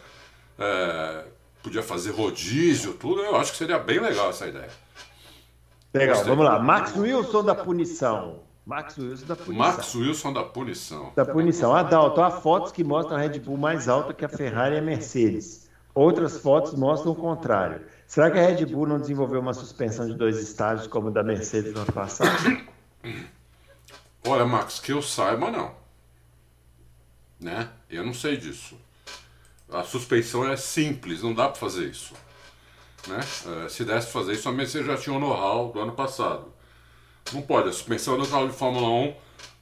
É, 0.57 1.25
podia 1.61 1.83
fazer 1.83 2.11
rodízio, 2.11 2.93
tudo. 2.93 3.21
Eu 3.21 3.35
acho 3.35 3.51
que 3.51 3.57
seria 3.57 3.77
bem 3.77 3.99
legal 3.99 4.31
essa 4.31 4.47
ideia. 4.47 4.69
Legal, 5.93 6.15
Gostei. 6.15 6.29
vamos 6.29 6.45
lá. 6.45 6.59
Max 6.59 6.95
Wilson 6.95 7.43
da 7.43 7.55
punição. 7.55 8.39
Max 8.65 8.97
Wilson 8.97 9.25
da 9.25 9.35
punição. 9.35 9.67
Max 9.67 9.95
Wilson 9.95 10.33
da 10.33 10.43
punição. 10.43 11.11
Da 11.15 11.25
punição. 11.25 11.75
Adalto, 11.75 12.21
há 12.21 12.31
fotos 12.31 12.71
que 12.71 12.83
mostram 12.83 13.17
a 13.17 13.19
Red 13.19 13.39
Bull 13.39 13.57
mais 13.57 13.87
alta 13.87 14.13
que 14.13 14.25
a 14.25 14.29
Ferrari 14.29 14.75
e 14.75 14.79
a 14.79 14.81
Mercedes. 14.81 15.69
Outras 15.93 16.37
fotos 16.37 16.73
mostram 16.75 17.11
o 17.11 17.15
contrário. 17.15 17.81
Será 18.09 18.31
que 18.31 18.39
a 18.39 18.47
Red 18.47 18.65
Bull 18.65 18.87
não 18.87 18.97
desenvolveu 18.97 19.39
uma 19.39 19.53
suspensão 19.53 20.07
de 20.07 20.15
dois 20.15 20.39
estágios 20.39 20.87
como 20.87 21.09
a 21.09 21.11
da 21.11 21.21
Mercedes 21.21 21.71
no 21.75 21.81
ano 21.81 21.93
passado? 21.93 22.63
Olha, 24.25 24.45
Max, 24.45 24.79
que 24.79 24.91
eu 24.91 24.99
saiba, 24.99 25.51
não. 25.51 25.75
Né? 27.39 27.69
Eu 27.87 28.03
não 28.03 28.15
sei 28.15 28.35
disso. 28.35 28.75
A 29.71 29.83
suspensão 29.83 30.49
é 30.49 30.57
simples, 30.57 31.21
não 31.21 31.35
dá 31.35 31.49
para 31.49 31.59
fazer 31.59 31.85
isso. 31.85 32.15
Né? 33.07 33.19
É, 33.19 33.69
se 33.69 33.85
desse 33.85 34.07
para 34.07 34.21
fazer 34.21 34.33
isso, 34.33 34.49
a 34.49 34.51
Mercedes 34.51 34.87
já 34.87 34.97
tinha 34.97 35.15
o 35.15 35.19
know-how 35.19 35.71
do 35.71 35.79
ano 35.79 35.91
passado. 35.91 36.51
Não 37.31 37.43
pode. 37.43 37.69
A 37.69 37.71
suspensão 37.71 38.17
do 38.17 38.27
carro 38.27 38.47
de 38.47 38.55
Fórmula 38.55 38.89
1, 38.89 39.15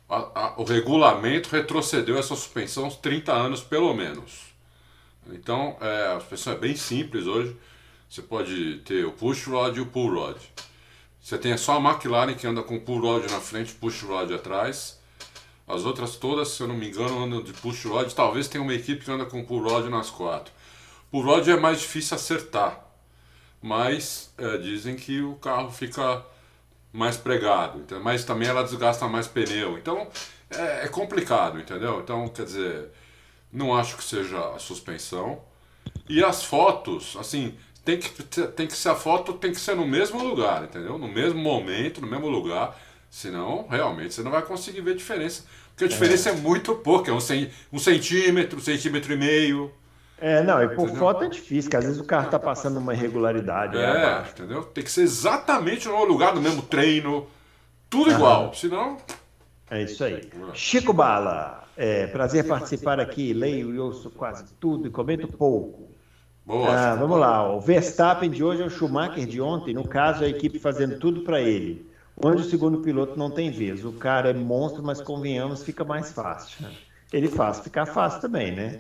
a, 0.08 0.16
a, 0.16 0.54
o 0.56 0.64
regulamento 0.64 1.50
retrocedeu 1.50 2.18
essa 2.18 2.34
suspensão 2.34 2.86
uns 2.86 2.96
30 2.96 3.34
anos 3.34 3.62
pelo 3.62 3.94
menos. 3.94 4.54
Então, 5.34 5.76
é, 5.82 6.14
a 6.16 6.20
suspensão 6.22 6.54
é 6.54 6.58
bem 6.58 6.78
simples 6.78 7.28
hoje. 7.28 7.54
Você 8.10 8.22
pode 8.22 8.80
ter 8.86 9.06
o 9.06 9.12
push 9.12 9.46
rod 9.48 9.78
e 9.78 9.82
o 9.82 9.86
pull 9.86 10.14
rod. 10.14 10.38
Você 11.22 11.38
tem 11.38 11.56
só 11.58 11.78
a 11.78 11.80
McLaren 11.80 12.36
que 12.36 12.48
anda 12.48 12.64
com 12.64 12.80
pull 12.80 13.02
rod 13.02 13.30
na 13.30 13.40
frente, 13.40 13.74
push 13.74 14.04
rod 14.04 14.32
atrás. 14.32 15.00
As 15.68 15.84
outras 15.84 16.16
todas, 16.16 16.50
se 16.50 16.62
eu 16.62 16.68
não 16.68 16.76
me 16.76 16.88
engano, 16.88 17.24
andam 17.24 17.44
de 17.44 17.52
push 17.54 17.86
rod. 17.86 18.12
Talvez 18.14 18.48
tenha 18.48 18.64
uma 18.64 18.74
equipe 18.74 19.04
que 19.04 19.12
anda 19.12 19.26
com 19.26 19.44
pull 19.44 19.68
rod 19.68 19.90
nas 19.90 20.10
quatro. 20.10 20.54
Pull 21.12 21.24
rod 21.24 21.48
é 21.48 21.58
mais 21.58 21.82
difícil 21.82 22.16
acertar, 22.16 22.86
mas 23.62 24.34
é, 24.38 24.58
dizem 24.58 24.96
que 24.96 25.22
o 25.22 25.36
carro 25.36 25.72
fica 25.72 26.26
mais 26.92 27.18
pregado, 27.18 27.80
então, 27.80 28.02
mas 28.02 28.24
também 28.24 28.48
ela 28.48 28.64
desgasta 28.64 29.08
mais 29.08 29.28
pneu. 29.28 29.78
Então 29.78 30.08
é, 30.50 30.86
é 30.86 30.88
complicado, 30.88 31.60
entendeu? 31.60 32.00
Então, 32.00 32.28
quer 32.30 32.46
dizer, 32.46 32.90
não 33.52 33.76
acho 33.76 33.98
que 33.98 34.04
seja 34.04 34.40
a 34.56 34.60
suspensão. 34.60 35.42
E 36.10 36.24
as 36.24 36.44
fotos, 36.44 37.16
assim, 37.18 37.58
tem 37.88 37.98
que, 37.98 38.24
tem 38.48 38.68
que 38.68 38.74
ser 38.76 38.90
a 38.90 38.96
foto 38.96 39.32
tem 39.32 39.52
que 39.52 39.60
ser 39.62 39.74
no 39.74 39.88
mesmo 39.88 40.22
lugar, 40.22 40.66
entendeu? 40.66 40.98
No 40.98 41.08
mesmo 41.08 41.40
momento, 41.40 42.02
no 42.02 42.08
mesmo 42.08 42.28
lugar. 42.28 42.78
Senão, 43.10 43.66
realmente, 43.70 44.14
você 44.14 44.22
não 44.22 44.32
vai 44.32 44.42
conseguir 44.42 44.82
ver 44.82 44.94
diferença. 44.94 45.46
Porque 45.70 45.86
a 45.86 45.88
diferença 45.88 46.30
é, 46.30 46.34
é 46.34 46.36
muito 46.36 46.76
pouca, 46.76 47.10
é 47.10 47.14
um, 47.14 47.20
um 47.72 47.80
centímetro, 47.80 48.60
um 48.60 48.62
centímetro 48.62 49.14
e 49.14 49.16
meio. 49.16 49.72
É, 50.20 50.44
não, 50.44 50.62
e 50.62 50.68
por 50.68 50.84
entendeu? 50.84 50.96
foto 51.00 51.24
é 51.24 51.30
difícil, 51.30 51.70
que 51.70 51.78
às 51.78 51.86
vezes 51.86 52.02
o 52.02 52.04
carro 52.04 52.26
está 52.26 52.38
passando 52.38 52.78
uma 52.78 52.94
irregularidade. 52.94 53.78
É, 53.78 54.26
entendeu? 54.30 54.64
Tem 54.64 54.84
que 54.84 54.92
ser 54.92 55.04
exatamente 55.04 55.88
no 55.88 55.94
mesmo 55.94 56.08
lugar, 56.08 56.36
no 56.36 56.42
mesmo 56.42 56.64
treino, 56.64 57.26
tudo 57.90 58.10
Aham. 58.10 58.18
igual, 58.18 58.54
senão. 58.54 58.98
É 59.70 59.84
isso 59.84 60.04
aí. 60.04 60.30
Chico 60.54 60.92
Bala, 60.92 61.64
é, 61.78 62.08
prazer 62.08 62.46
participar 62.46 63.00
aqui, 63.00 63.32
leio 63.32 63.74
e 63.74 63.80
ouço 63.80 64.10
quase 64.10 64.44
tudo 64.60 64.88
e 64.88 64.92
comento 64.92 65.28
pouco. 65.30 65.97
Boa, 66.48 66.94
ah, 66.94 66.96
vamos 66.96 67.20
lá. 67.20 67.54
O 67.54 67.60
Verstappen 67.60 68.30
de 68.30 68.42
hoje 68.42 68.62
é 68.62 68.66
o 68.66 68.70
Schumacher 68.70 69.28
de 69.28 69.42
ontem. 69.42 69.74
No 69.74 69.86
caso, 69.86 70.24
a 70.24 70.30
equipe 70.30 70.58
fazendo 70.58 70.98
tudo 70.98 71.22
para 71.22 71.42
ele. 71.42 71.92
Onde 72.16 72.42
o 72.42 72.46
segundo 72.46 72.78
piloto 72.80 73.20
não 73.20 73.30
tem 73.30 73.52
vez. 73.52 73.84
O 73.84 73.92
cara 73.92 74.30
é 74.30 74.34
monstro, 74.34 74.82
mas 74.82 75.02
convenhamos, 75.02 75.62
fica 75.62 75.84
mais 75.84 76.14
fácil. 76.14 76.66
Ele 77.12 77.28
faz 77.28 77.60
ficar 77.60 77.86
fácil 77.86 78.22
também, 78.22 78.56
né? 78.56 78.80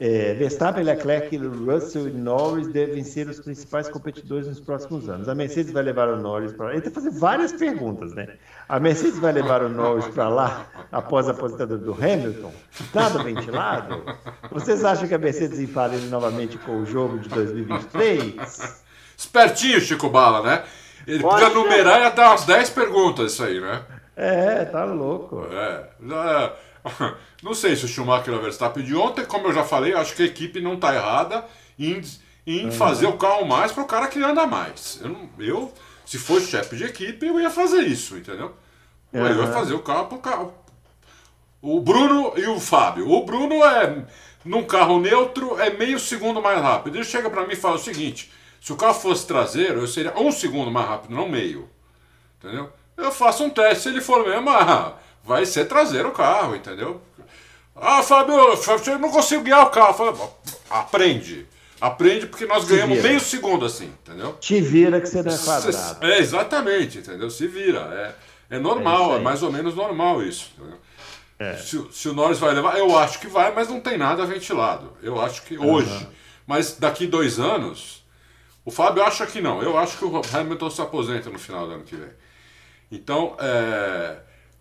É, 0.00 0.32
Verstappen, 0.34 0.84
Leclerc, 0.84 1.36
Russell 1.36 2.06
e 2.06 2.12
Norris 2.12 2.68
devem 2.68 3.02
ser 3.02 3.28
os 3.28 3.40
principais 3.40 3.88
competidores 3.88 4.46
nos 4.46 4.60
próximos 4.60 5.08
anos. 5.08 5.28
A 5.28 5.34
Mercedes 5.34 5.72
vai 5.72 5.82
levar 5.82 6.08
o 6.08 6.16
Norris 6.16 6.52
para 6.52 6.66
lá. 6.66 6.72
Ele 6.72 6.82
tem 6.82 6.92
que 6.92 6.94
fazer 6.94 7.10
várias 7.10 7.52
perguntas, 7.52 8.14
né? 8.14 8.28
A 8.68 8.78
Mercedes 8.78 9.18
vai 9.18 9.32
levar 9.32 9.60
o 9.62 9.68
Norris 9.68 10.06
para 10.06 10.28
lá 10.28 10.66
após 10.92 11.26
a 11.26 11.32
aposentadoria 11.32 11.84
do 11.84 11.92
Hamilton? 11.92 12.52
Nada 12.94 13.24
ventilado? 13.24 14.04
Vocês 14.52 14.84
acham 14.84 15.08
que 15.08 15.14
a 15.14 15.18
Mercedes 15.18 15.58
ele 15.58 16.06
novamente 16.08 16.56
com 16.58 16.80
o 16.80 16.86
jogo 16.86 17.18
de 17.18 17.28
2023? 17.30 18.84
Espertinho, 19.16 19.80
Chico 19.80 20.08
Bala, 20.08 20.42
né? 20.42 20.64
Ele 21.08 21.22
Pode 21.22 21.44
podia 21.44 21.58
numerar 21.58 22.00
e 22.02 22.14
dar 22.14 22.28
umas 22.28 22.44
10 22.44 22.70
perguntas 22.70 23.32
isso 23.32 23.42
aí, 23.42 23.60
né? 23.60 23.82
É, 24.14 24.64
tá 24.64 24.84
louco. 24.84 25.46
É. 25.52 25.88
é. 26.00 26.52
Não 27.42 27.54
sei 27.54 27.76
se 27.76 27.84
o 27.84 27.88
Schumacher 27.88 28.34
é 28.34 28.36
o 28.36 28.42
Verstappen 28.42 28.84
de 28.84 28.94
ontem, 28.94 29.24
como 29.24 29.46
eu 29.46 29.52
já 29.52 29.64
falei, 29.64 29.94
acho 29.94 30.14
que 30.14 30.22
a 30.22 30.26
equipe 30.26 30.60
não 30.60 30.74
está 30.74 30.94
errada 30.94 31.44
em, 31.78 32.00
em 32.46 32.66
uhum. 32.66 32.72
fazer 32.72 33.06
o 33.06 33.16
carro 33.16 33.46
mais 33.46 33.70
para 33.70 33.82
o 33.82 33.86
cara 33.86 34.08
que 34.08 34.22
anda 34.22 34.46
mais. 34.46 35.00
Eu, 35.02 35.28
eu, 35.38 35.74
Se 36.04 36.18
fosse 36.18 36.48
chefe 36.48 36.76
de 36.76 36.84
equipe, 36.84 37.26
eu 37.26 37.40
ia 37.40 37.50
fazer 37.50 37.82
isso, 37.82 38.16
entendeu? 38.16 38.54
Uhum. 39.12 39.26
Eu 39.26 39.44
ia 39.44 39.52
fazer 39.52 39.74
o 39.74 39.80
carro 39.80 40.06
pro 40.06 40.18
carro. 40.18 40.54
O 41.60 41.80
Bruno 41.80 42.32
e 42.36 42.46
o 42.46 42.60
Fábio. 42.60 43.10
O 43.10 43.24
Bruno 43.24 43.64
é, 43.64 44.04
num 44.44 44.64
carro 44.64 45.00
neutro, 45.00 45.58
é 45.60 45.70
meio 45.70 45.98
segundo 45.98 46.40
mais 46.40 46.60
rápido. 46.60 46.96
Ele 46.96 47.04
chega 47.04 47.28
para 47.28 47.46
mim 47.46 47.52
e 47.52 47.56
fala 47.56 47.76
o 47.76 47.80
seguinte: 47.80 48.30
se 48.60 48.72
o 48.72 48.76
carro 48.76 48.94
fosse 48.94 49.26
traseiro, 49.26 49.80
eu 49.80 49.86
seria 49.86 50.18
um 50.18 50.30
segundo 50.30 50.70
mais 50.70 50.88
rápido, 50.88 51.14
não 51.14 51.28
meio. 51.28 51.68
Entendeu? 52.38 52.72
Eu 52.96 53.12
faço 53.12 53.44
um 53.44 53.50
teste, 53.50 53.84
se 53.84 53.88
ele 53.88 54.00
for 54.00 54.26
mesmo, 54.26 54.50
ah, 54.50 54.94
vai 55.28 55.44
ser 55.44 55.66
traseiro 55.66 56.08
o 56.08 56.12
carro, 56.12 56.56
entendeu? 56.56 57.02
Ah, 57.76 58.02
Fábio, 58.02 58.34
eu 58.86 58.98
não 58.98 59.10
consigo 59.10 59.44
guiar 59.44 59.66
o 59.66 59.70
carro. 59.70 59.92
Falo, 59.92 60.34
aprende. 60.70 61.46
Aprende 61.80 62.26
porque 62.26 62.46
nós 62.46 62.64
Se 62.64 62.70
ganhamos 62.70 62.96
vira. 62.96 63.08
meio 63.08 63.20
segundo 63.20 63.64
assim, 63.64 63.92
entendeu? 64.02 64.32
Te 64.40 64.60
vira 64.60 65.00
que 65.00 65.06
você 65.06 65.22
não 65.22 65.32
é 65.32 65.38
quadrado. 65.38 66.06
É, 66.06 66.18
exatamente, 66.18 66.98
entendeu? 66.98 67.30
Se 67.30 67.46
vira. 67.46 68.14
É, 68.50 68.56
é 68.56 68.58
normal, 68.58 69.12
é, 69.12 69.16
é 69.16 69.20
mais 69.20 69.42
ou 69.42 69.52
menos 69.52 69.76
normal 69.76 70.22
isso. 70.22 70.50
É. 71.38 71.54
Se, 71.58 71.86
se, 71.92 72.08
o 72.08 72.14
Norris 72.14 72.38
vai 72.38 72.52
levar, 72.52 72.76
eu 72.78 72.98
acho 72.98 73.20
que 73.20 73.28
vai, 73.28 73.54
mas 73.54 73.68
não 73.68 73.80
tem 73.80 73.96
nada 73.96 74.26
ventilado. 74.26 74.96
Eu 75.02 75.20
acho 75.20 75.42
que 75.42 75.56
uhum. 75.56 75.74
hoje. 75.74 76.08
Mas 76.44 76.76
daqui 76.78 77.06
dois 77.06 77.38
anos, 77.38 78.02
o 78.64 78.72
Fábio 78.72 79.04
acha 79.04 79.24
que 79.24 79.40
não. 79.40 79.62
Eu 79.62 79.78
acho 79.78 79.98
que 79.98 80.04
o 80.04 80.22
Hamilton 80.32 80.70
se 80.70 80.80
aposenta 80.80 81.30
no 81.30 81.38
final 81.38 81.66
do 81.68 81.74
ano 81.74 81.84
que 81.84 81.94
vem. 81.94 82.10
Então, 82.90 83.36
é, 83.38 84.16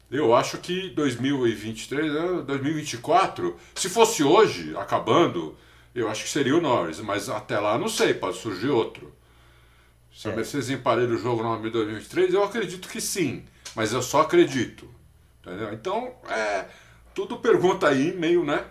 eu 0.09 0.33
acho 0.33 0.57
que 0.59 0.89
2023, 0.89 2.45
2024, 2.45 3.57
se 3.75 3.89
fosse 3.89 4.23
hoje, 4.23 4.75
acabando, 4.77 5.55
eu 5.93 6.09
acho 6.09 6.23
que 6.23 6.29
seria 6.29 6.55
o 6.55 6.61
Norris. 6.61 6.99
Mas 6.99 7.29
até 7.29 7.59
lá, 7.59 7.77
não 7.77 7.89
sei, 7.89 8.13
pode 8.13 8.37
surgir 8.37 8.69
outro. 8.69 9.13
Se 10.13 10.27
é. 10.27 10.31
a 10.31 10.35
Mercedes 10.35 10.69
emparelha 10.69 11.13
o 11.13 11.17
jogo 11.17 11.43
no 11.43 11.69
2023, 11.69 12.33
eu 12.33 12.43
acredito 12.43 12.87
que 12.87 13.01
sim. 13.01 13.43
Mas 13.75 13.91
eu 13.91 14.01
só 14.01 14.21
acredito. 14.21 14.89
Entendeu? 15.41 15.73
Então, 15.73 16.13
é, 16.29 16.65
tudo 17.13 17.37
pergunta 17.37 17.87
aí, 17.87 18.15
meio, 18.17 18.43
né? 18.43 18.65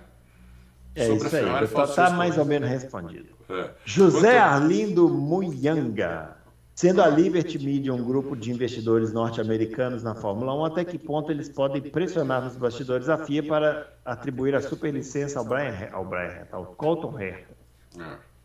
É 0.95 1.07
sobre 1.07 1.27
isso 1.27 1.37
aí, 1.37 1.65
está 1.65 1.87
tá 1.87 2.11
mais 2.11 2.39
ou 2.39 2.45
menos 2.47 2.69
respondido. 2.69 3.29
É. 3.51 3.71
José 3.85 4.39
Quanto... 4.39 4.53
Arlindo 4.53 5.09
Muyanga. 5.09 6.36
Sendo 6.77 7.01
a 7.01 7.07
Liberty 7.09 7.59
Media 7.59 7.95
um 7.95 8.05
grupo 8.05 8.37
de 8.37 8.53
investidores 8.53 9.11
norte-americanos 9.11 10.03
na 10.03 10.15
Fórmula 10.15 10.55
1, 10.55 10.65
até 10.67 10.85
que 10.85 10.99
ponto 10.99 11.33
eles 11.33 11.49
podem 11.49 11.81
pressionar 11.81 12.45
nos 12.45 12.55
bastidores 12.55 13.09
a 13.09 13.17
FIA 13.17 13.43
para 13.45 13.91
atribuir 14.05 14.55
a 14.55 14.61
superlicença 14.61 15.39
ao 15.39 15.45
Brian, 15.47 15.89
ao 15.91 16.05
Brian 16.05 16.47
ao 16.53 16.67
Colton 16.67 17.19
Herta? 17.19 17.57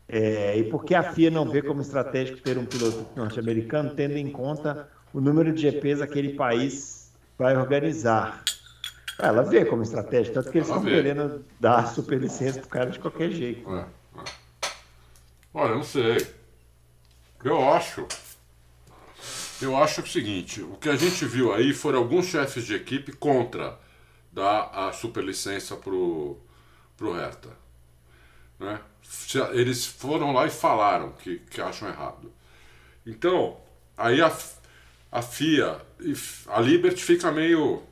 É, 0.08 0.56
e 0.56 0.64
por 0.64 0.82
que 0.82 0.94
a 0.94 1.12
FIA 1.12 1.30
não 1.30 1.44
vê 1.44 1.60
como 1.60 1.82
estratégico 1.82 2.40
ter 2.40 2.56
um 2.56 2.64
piloto 2.64 3.06
norte-americano, 3.14 3.90
tendo 3.90 4.16
em 4.16 4.30
conta 4.30 4.88
o 5.12 5.20
número 5.20 5.52
de 5.52 5.60
GPs 5.60 6.00
aquele 6.00 6.32
país 6.32 7.12
vai 7.38 7.54
organizar? 7.54 8.42
Ela 9.18 9.42
vê 9.42 9.62
como 9.66 9.82
estratégia, 9.82 10.32
tanto 10.32 10.50
que 10.50 10.56
eles 10.56 10.68
estão 10.68 10.82
querendo 10.82 11.44
dar 11.60 11.86
superlicença 11.86 12.60
para 12.60 12.66
o 12.66 12.70
cara 12.70 12.90
de 12.90 12.98
qualquer 12.98 13.30
jeito. 13.30 13.70
É, 13.76 13.80
é. 13.80 13.84
Olha, 15.52 15.74
não 15.74 15.82
sei. 15.82 16.40
Eu 17.44 17.68
acho. 17.70 18.06
Eu 19.60 19.76
acho 19.76 20.00
o 20.00 20.06
seguinte: 20.06 20.62
o 20.62 20.76
que 20.76 20.88
a 20.88 20.96
gente 20.96 21.24
viu 21.24 21.52
aí 21.52 21.72
foram 21.72 21.98
alguns 21.98 22.26
chefes 22.26 22.64
de 22.64 22.74
equipe 22.74 23.12
contra 23.12 23.78
dar 24.32 24.70
a 24.72 24.92
superlicença 24.92 25.76
pro, 25.76 26.38
pro 26.96 27.12
Hertha. 27.12 27.50
Né? 28.58 28.80
Eles 29.52 29.84
foram 29.84 30.32
lá 30.32 30.46
e 30.46 30.50
falaram 30.50 31.12
que, 31.12 31.38
que 31.50 31.60
acham 31.60 31.88
errado. 31.88 32.32
Então, 33.04 33.60
aí 33.96 34.22
a, 34.22 34.32
a 35.10 35.22
FIA, 35.22 35.80
a 36.48 36.60
Liberty 36.60 37.02
fica 37.02 37.30
meio 37.30 37.82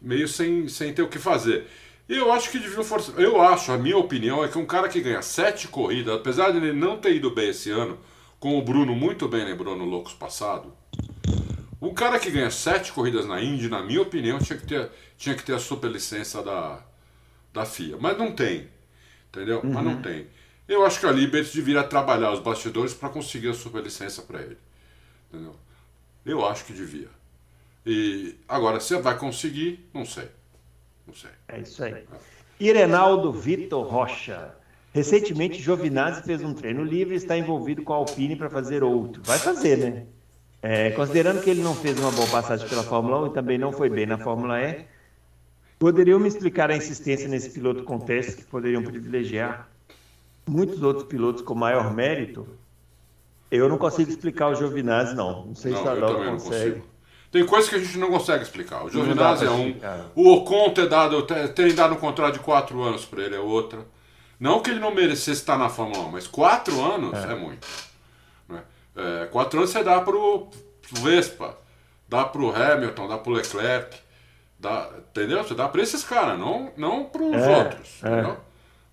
meio 0.00 0.26
sem, 0.26 0.68
sem 0.68 0.92
ter 0.92 1.02
o 1.02 1.08
que 1.08 1.18
fazer. 1.18 1.68
Eu 2.14 2.30
acho 2.30 2.50
que 2.50 2.58
deviam 2.58 2.84
forçar. 2.84 3.18
Eu 3.18 3.40
acho, 3.40 3.72
a 3.72 3.78
minha 3.78 3.96
opinião 3.96 4.44
é 4.44 4.48
que 4.48 4.58
um 4.58 4.66
cara 4.66 4.86
que 4.86 5.00
ganha 5.00 5.22
sete 5.22 5.66
corridas, 5.66 6.14
apesar 6.14 6.50
de 6.50 6.58
ele 6.58 6.72
não 6.74 6.98
ter 6.98 7.16
ido 7.16 7.30
bem 7.30 7.48
esse 7.48 7.70
ano, 7.70 7.98
como 8.38 8.58
o 8.58 8.62
Bruno 8.62 8.94
muito 8.94 9.26
bem 9.26 9.44
lembrou 9.46 9.74
no 9.74 9.86
Loucos 9.86 10.12
passado, 10.12 10.74
um 11.80 11.94
cara 11.94 12.18
que 12.18 12.30
ganha 12.30 12.50
sete 12.50 12.92
corridas 12.92 13.26
na 13.26 13.40
Indy, 13.40 13.66
na 13.68 13.82
minha 13.82 14.02
opinião, 14.02 14.38
tinha 14.38 14.58
que 14.58 14.66
ter, 14.66 14.90
tinha 15.16 15.34
que 15.34 15.42
ter 15.42 15.54
a 15.54 15.58
superlicença 15.58 16.42
da, 16.42 16.84
da 17.50 17.64
FIA. 17.64 17.96
Mas 17.98 18.18
não 18.18 18.32
tem. 18.32 18.68
Entendeu? 19.30 19.60
Uhum. 19.64 19.72
Mas 19.72 19.84
não 19.84 19.92
uhum. 19.92 20.02
tem. 20.02 20.26
Eu 20.68 20.84
acho 20.84 21.00
que 21.00 21.06
a 21.06 21.10
Liberty 21.10 21.56
deveria 21.56 21.82
trabalhar 21.82 22.30
os 22.32 22.40
bastidores 22.40 22.92
para 22.92 23.08
conseguir 23.08 23.48
a 23.48 23.54
superlicença 23.54 24.20
para 24.20 24.42
ele. 24.42 24.58
Entendeu? 25.30 25.56
Eu 26.26 26.46
acho 26.46 26.66
que 26.66 26.74
devia. 26.74 27.08
E 27.86 28.36
agora, 28.46 28.78
se 28.80 28.94
vai 28.98 29.16
conseguir, 29.16 29.88
não 29.94 30.04
sei. 30.04 30.28
Não 31.06 31.14
sei. 31.14 31.30
É 31.48 31.60
isso 31.60 31.82
aí. 31.82 32.04
Irenaldo 32.58 33.32
Vitor 33.32 33.86
Rocha. 33.86 34.54
Recentemente, 34.94 35.60
Giovinazzi 35.60 36.22
fez 36.22 36.42
um 36.42 36.52
treino 36.52 36.84
livre 36.84 37.14
e 37.14 37.16
está 37.16 37.36
envolvido 37.36 37.82
com 37.82 37.92
a 37.92 37.96
Alpine 37.96 38.36
para 38.36 38.50
fazer 38.50 38.82
outro. 38.82 39.22
Vai 39.24 39.38
fazer, 39.38 39.78
né? 39.78 40.06
É, 40.60 40.90
considerando 40.90 41.42
que 41.42 41.50
ele 41.50 41.62
não 41.62 41.74
fez 41.74 41.98
uma 41.98 42.12
boa 42.12 42.28
passagem 42.28 42.68
pela 42.68 42.84
Fórmula 42.84 43.22
1 43.22 43.26
e 43.26 43.30
também 43.30 43.58
não 43.58 43.72
foi 43.72 43.90
bem 43.90 44.06
na 44.06 44.16
Fórmula 44.16 44.60
E, 44.60 44.84
poderiam 45.78 46.20
me 46.20 46.28
explicar 46.28 46.70
a 46.70 46.76
insistência 46.76 47.26
nesse 47.26 47.50
piloto 47.50 47.82
com 47.82 47.98
testes 47.98 48.36
que 48.36 48.44
poderiam 48.44 48.82
privilegiar 48.82 49.68
muitos 50.46 50.82
outros 50.82 51.06
pilotos 51.06 51.42
com 51.42 51.54
maior 51.54 51.92
mérito? 51.92 52.46
Eu 53.50 53.68
não 53.68 53.76
consigo 53.76 54.10
explicar 54.10 54.48
o 54.48 54.54
Giovinazzi, 54.54 55.14
não. 55.14 55.46
Não 55.46 55.54
sei 55.54 55.72
não, 55.72 55.82
se 55.82 55.88
a 55.88 55.92
Laura 55.92 56.30
consegue. 56.30 56.82
Tem 57.32 57.46
coisas 57.46 57.70
que 57.70 57.76
a 57.76 57.78
gente 57.78 57.96
não 57.96 58.10
consegue 58.10 58.44
explicar. 58.44 58.84
O 58.84 58.90
Giovinazzi 58.90 59.46
é 59.46 59.50
um. 59.50 59.74
O 60.14 60.34
Ocon 60.34 60.68
ter 60.70 60.86
dado, 60.86 61.22
terem 61.54 61.74
dado 61.74 61.94
um 61.94 61.96
contrato 61.96 62.34
de 62.34 62.40
quatro 62.40 62.82
anos 62.82 63.06
para 63.06 63.22
ele 63.22 63.34
é 63.34 63.40
outra. 63.40 63.86
Não 64.38 64.60
que 64.60 64.70
ele 64.70 64.78
não 64.78 64.94
merecesse 64.94 65.40
estar 65.40 65.56
na 65.56 65.70
Fórmula 65.70 66.04
1, 66.08 66.10
mas 66.10 66.26
quatro 66.26 66.84
anos 66.84 67.14
é, 67.14 67.32
é 67.32 67.34
muito. 67.34 67.66
Né? 68.46 68.62
É, 68.94 69.26
quatro 69.26 69.60
anos 69.60 69.70
você 69.70 69.82
dá 69.82 69.98
pro, 70.02 70.48
pro 70.82 71.02
Vespa, 71.02 71.56
dá 72.06 72.24
pro 72.24 72.54
Hamilton, 72.54 73.08
dá 73.08 73.16
pro 73.16 73.32
Leclerc, 73.32 73.96
dá, 74.58 74.90
entendeu? 74.98 75.42
Você 75.42 75.54
dá 75.54 75.68
para 75.68 75.80
esses 75.80 76.04
caras, 76.04 76.38
não, 76.38 76.70
não 76.76 77.04
para 77.04 77.22
os 77.22 77.34
é, 77.34 77.56
outros, 77.56 78.04
é. 78.04 78.36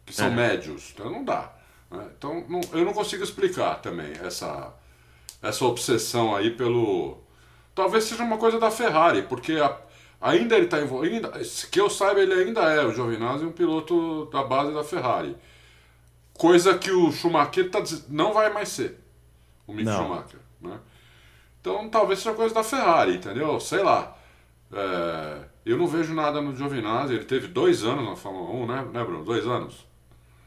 que 0.06 0.14
são 0.14 0.28
é. 0.28 0.30
médios. 0.30 0.92
Então 0.94 1.10
não 1.10 1.26
dá. 1.26 1.52
Né? 1.92 2.06
Então 2.18 2.46
não, 2.48 2.62
eu 2.72 2.86
não 2.86 2.94
consigo 2.94 3.22
explicar 3.22 3.82
também 3.82 4.14
essa, 4.24 4.74
essa 5.42 5.66
obsessão 5.66 6.34
aí 6.34 6.52
pelo 6.52 7.18
Talvez 7.80 8.04
seja 8.04 8.26
uma 8.26 8.38
coisa 8.38 8.60
da 8.60 8.70
Ferrari, 8.70 9.22
porque 9.22 9.54
a, 9.54 9.74
ainda 10.20 10.58
ele 10.58 10.66
está 10.66 10.82
envolvido. 10.82 11.32
Que 11.72 11.80
eu 11.80 11.90
saiba, 11.90 12.20
ele 12.20 12.34
ainda 12.34 12.60
é 12.64 12.84
o 12.84 12.92
Giovinazzi, 12.92 13.46
um 13.46 13.54
piloto 13.54 14.26
da 14.26 14.44
base 14.44 14.74
da 14.74 14.84
Ferrari. 14.84 15.34
Coisa 16.34 16.78
que 16.78 16.92
o 16.92 17.10
Schumacher 17.10 17.72
tá, 17.72 17.82
não 18.10 18.34
vai 18.34 18.52
mais 18.52 18.68
ser. 18.68 19.00
O 19.66 19.72
Mick 19.72 19.86
não. 19.86 19.96
Schumacher. 19.96 20.40
Né? 20.60 20.78
Então 21.62 21.88
talvez 21.88 22.20
seja 22.20 22.36
coisa 22.36 22.54
da 22.54 22.66
Ferrari, 22.66 23.16
entendeu? 23.16 23.58
Sei 23.62 23.82
lá. 23.82 24.14
É, 24.74 25.38
eu 25.66 25.78
não 25.78 25.88
vejo 25.88 26.14
nada 26.14 26.42
no 26.42 26.54
Giovinazzi. 26.54 27.14
Ele 27.14 27.24
teve 27.24 27.48
dois 27.48 27.86
anos 27.86 28.04
na 28.04 28.18
Fórmula 28.18 28.50
1, 28.50 28.68
né, 28.68 28.88
né 28.92 29.04
Bruno? 29.06 29.24
Dois 29.24 29.48
anos. 29.48 29.88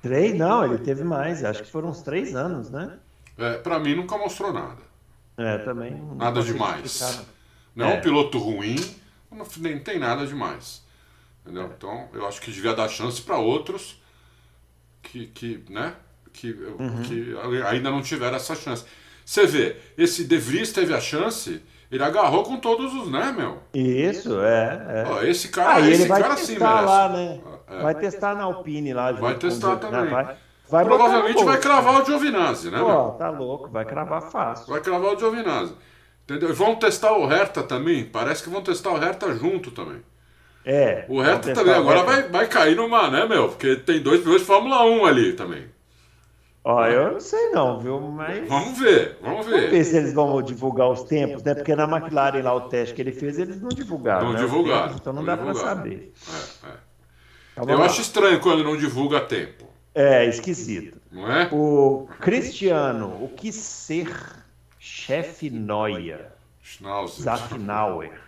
Três? 0.03 0.37
Não, 0.37 0.67
ele 0.67 0.77
teve 0.77 1.03
mais. 1.03 1.43
Acho 1.43 1.63
que 1.63 1.71
foram 1.71 1.89
uns 1.89 2.03
três 2.03 2.37
anos, 2.37 2.69
né? 2.69 2.99
É, 3.39 3.55
pra 3.55 3.79
mim 3.79 3.95
nunca 3.95 4.19
mostrou 4.19 4.53
nada. 4.53 4.92
É, 5.37 5.59
também. 5.59 5.95
Nada 6.17 6.43
demais. 6.43 7.27
Não 7.75 7.87
é 7.87 7.95
um 7.95 8.01
piloto 8.01 8.39
ruim, 8.39 8.77
nem 9.59 9.79
tem 9.79 9.99
nada 9.99 10.27
demais. 10.27 10.83
Entendeu? 11.43 11.73
Então, 11.77 12.09
eu 12.13 12.27
acho 12.27 12.41
que 12.41 12.51
devia 12.51 12.75
dar 12.75 12.89
chance 12.89 13.21
para 13.21 13.39
outros 13.39 14.01
que, 15.03 15.27
que, 15.27 15.65
né, 15.69 15.95
que, 16.33 16.53
uhum. 16.53 17.03
que 17.03 17.37
ainda 17.67 17.91
não 17.91 18.01
tiveram 18.01 18.37
essa 18.37 18.55
chance. 18.55 18.85
Você 19.25 19.47
vê, 19.47 19.77
esse 19.97 20.25
De 20.25 20.37
Vries 20.37 20.73
teve 20.73 20.95
a 20.95 21.01
chance, 21.01 21.63
ele 21.91 22.03
agarrou 22.03 22.43
com 22.43 22.57
todos 22.57 22.95
os, 22.95 23.11
né, 23.11 23.35
meu? 23.37 23.63
Isso, 23.75 24.41
é. 24.41 25.05
é. 25.05 25.11
Ó, 25.11 25.23
esse 25.23 25.49
cara, 25.49 25.77
ah, 25.77 25.91
esse 25.91 26.09
cara 26.09 26.37
sim 26.37 26.59
merece. 26.59 26.85
Lá, 26.85 27.09
né? 27.09 27.41
É. 27.69 27.83
Vai 27.83 27.95
testar 27.95 28.35
na 28.35 28.45
Alpine 28.45 28.93
lá. 28.93 29.13
Vai 29.13 29.37
testar 29.37 29.77
também. 29.77 30.03
Né? 30.03 30.11
Vai, 30.11 30.37
Vai 30.73 30.87
Provavelmente 30.87 31.45
vai 31.45 31.61
cravar 31.61 32.01
o 32.01 32.05
Giovinazzi, 32.07 32.71
né? 32.71 32.79
Pô, 32.79 33.11
tá 33.11 33.29
louco, 33.29 33.69
vai 33.69 33.85
cravar 33.85 34.23
fácil. 34.23 34.69
Vai 34.69 34.81
cravar 34.81 35.15
o 35.15 35.19
Giovinazzi. 35.19 35.75
Entendeu? 36.25 36.49
E 36.49 36.53
vão 36.55 36.77
testar 36.77 37.13
o 37.13 37.27
Hertha 37.27 37.63
também. 37.63 38.07
Parece 38.07 38.43
que 38.43 38.49
vão 38.49 38.63
testar 38.63 38.91
o 38.93 38.99
Hertha 38.99 39.35
junto 39.35 39.71
também. 39.71 40.03
É. 40.65 41.05
O 41.11 41.21
Hertha 41.21 41.53
também. 41.53 41.75
Agora 41.75 42.05
vai, 42.05 42.23
vai 42.23 42.47
cair 42.47 42.75
numa, 42.75 43.11
né, 43.11 43.27
meu? 43.27 43.51
Porque 43.51 43.77
tem 43.77 44.01
dois 44.01 44.21
pilotos 44.21 44.41
de 44.41 44.47
Fórmula 44.47 44.83
1 44.83 45.05
ali 45.05 45.33
também. 45.35 45.67
Ó, 46.65 46.87
eu 46.87 47.13
não 47.13 47.21
sei 47.21 47.51
não, 47.51 47.79
viu? 47.79 48.01
Mas. 48.01 48.49
Vamos 48.49 48.79
ver, 48.79 49.19
vamos 49.21 49.45
ver. 49.45 49.53
Vamos 49.53 49.71
ver 49.73 49.85
se 49.85 49.95
eles 49.95 50.15
vão 50.15 50.41
divulgar 50.41 50.89
os 50.89 51.03
tempos, 51.03 51.43
né? 51.43 51.55
Porque 51.55 51.77
na 51.77 51.85
McLaren 51.85 52.41
lá 52.41 52.55
o 52.55 52.63
teste 52.63 52.95
que 52.95 53.03
ele 53.03 53.13
fez, 53.13 53.39
eles 53.39 53.61
não 53.61 53.69
divulgaram. 53.69 54.29
Não 54.29 54.33
né? 54.33 54.39
divulgaram. 54.39 54.95
então 54.95 55.13
não, 55.13 55.23
não 55.23 55.27
dá 55.27 55.37
para 55.37 55.55
saber. 55.55 56.15
É, 56.33 56.69
é. 56.69 56.73
Então, 57.59 57.75
eu 57.75 57.79
lá. 57.79 57.85
acho 57.85 58.01
estranho 58.01 58.41
quando 58.41 58.65
não 58.65 58.75
divulga 58.75 59.21
tempo. 59.21 59.72
É, 59.95 60.25
esquisito. 60.27 61.01
Não 61.11 61.31
é? 61.31 61.49
O 61.53 62.09
Cristiano, 62.21 63.23
o 63.23 63.29
que 63.29 63.53
ser 63.53 64.11
Chefe 64.79 65.51
Noia. 65.51 66.33
Schnauzer. 66.63 67.23
Zafnauer. 67.23 68.21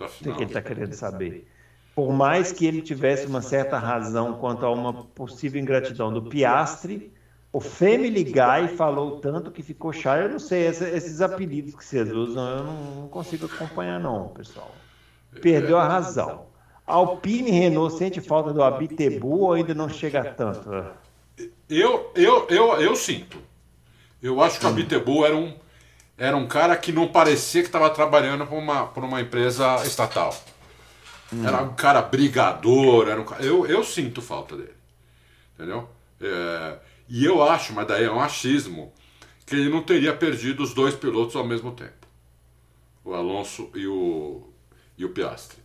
O 0.00 0.06
que 0.08 0.28
ele 0.28 0.44
está 0.44 0.60
querendo 0.60 0.94
saber? 0.94 1.48
Por 1.94 2.12
mais 2.12 2.50
que 2.50 2.66
ele 2.66 2.80
tivesse 2.80 3.26
uma 3.26 3.42
certa 3.42 3.78
razão 3.78 4.38
quanto 4.38 4.64
a 4.64 4.70
uma 4.70 5.04
possível 5.04 5.60
ingratidão 5.60 6.12
do 6.12 6.22
Piastre, 6.22 7.12
o 7.52 7.60
Family 7.60 8.24
Guy 8.24 8.76
falou 8.76 9.20
tanto 9.20 9.50
que 9.50 9.62
ficou 9.62 9.92
chato. 9.92 10.22
Eu 10.22 10.28
não 10.30 10.38
sei, 10.38 10.66
esses 10.66 11.20
apelidos 11.20 11.74
que 11.74 11.84
vocês 11.84 12.10
usam, 12.10 12.48
eu 12.48 12.64
não, 12.64 12.94
não 12.94 13.08
consigo 13.08 13.46
acompanhar, 13.46 14.00
não, 14.00 14.28
pessoal. 14.28 14.74
Perdeu 15.40 15.78
a 15.78 15.86
razão. 15.86 16.46
Alpine 16.86 17.50
e 17.50 17.52
Renault 17.52 17.96
sente 17.96 18.20
falta 18.20 18.52
do 18.52 18.62
Abitebu 18.62 19.40
ou 19.40 19.52
ainda 19.52 19.74
não 19.74 19.88
chega 19.88 20.24
tanto? 20.24 20.68
Eu, 21.68 22.12
eu, 22.14 22.46
eu, 22.48 22.80
eu 22.80 22.96
sinto. 22.96 23.38
Eu 24.22 24.40
acho 24.42 24.60
que 24.60 24.66
a 24.66 24.70
Bitebu 24.70 25.24
era 25.24 25.36
um, 25.36 25.52
era 26.16 26.36
um 26.36 26.46
cara 26.46 26.76
que 26.76 26.92
não 26.92 27.08
parecia 27.08 27.62
que 27.62 27.68
estava 27.68 27.90
trabalhando 27.90 28.46
por 28.46 28.58
uma, 28.58 28.84
uma 28.84 29.20
empresa 29.20 29.84
estatal. 29.84 30.34
Era 31.44 31.62
um 31.62 31.74
cara 31.74 32.02
brigador, 32.02 33.08
era 33.08 33.20
um 33.20 33.24
eu, 33.40 33.66
eu 33.66 33.82
sinto 33.82 34.20
falta 34.20 34.56
dele. 34.56 34.74
Entendeu? 35.54 35.88
É, 36.20 36.78
e 37.08 37.24
eu 37.24 37.42
acho, 37.42 37.72
mas 37.72 37.86
daí 37.86 38.04
é 38.04 38.12
um 38.12 38.20
achismo, 38.20 38.92
que 39.46 39.56
ele 39.56 39.70
não 39.70 39.82
teria 39.82 40.14
perdido 40.14 40.62
os 40.62 40.74
dois 40.74 40.94
pilotos 40.94 41.34
ao 41.34 41.44
mesmo 41.44 41.72
tempo. 41.72 42.06
O 43.04 43.14
Alonso 43.14 43.70
e 43.74 43.86
o, 43.86 44.46
e 44.96 45.04
o 45.04 45.08
Piastri. 45.08 45.61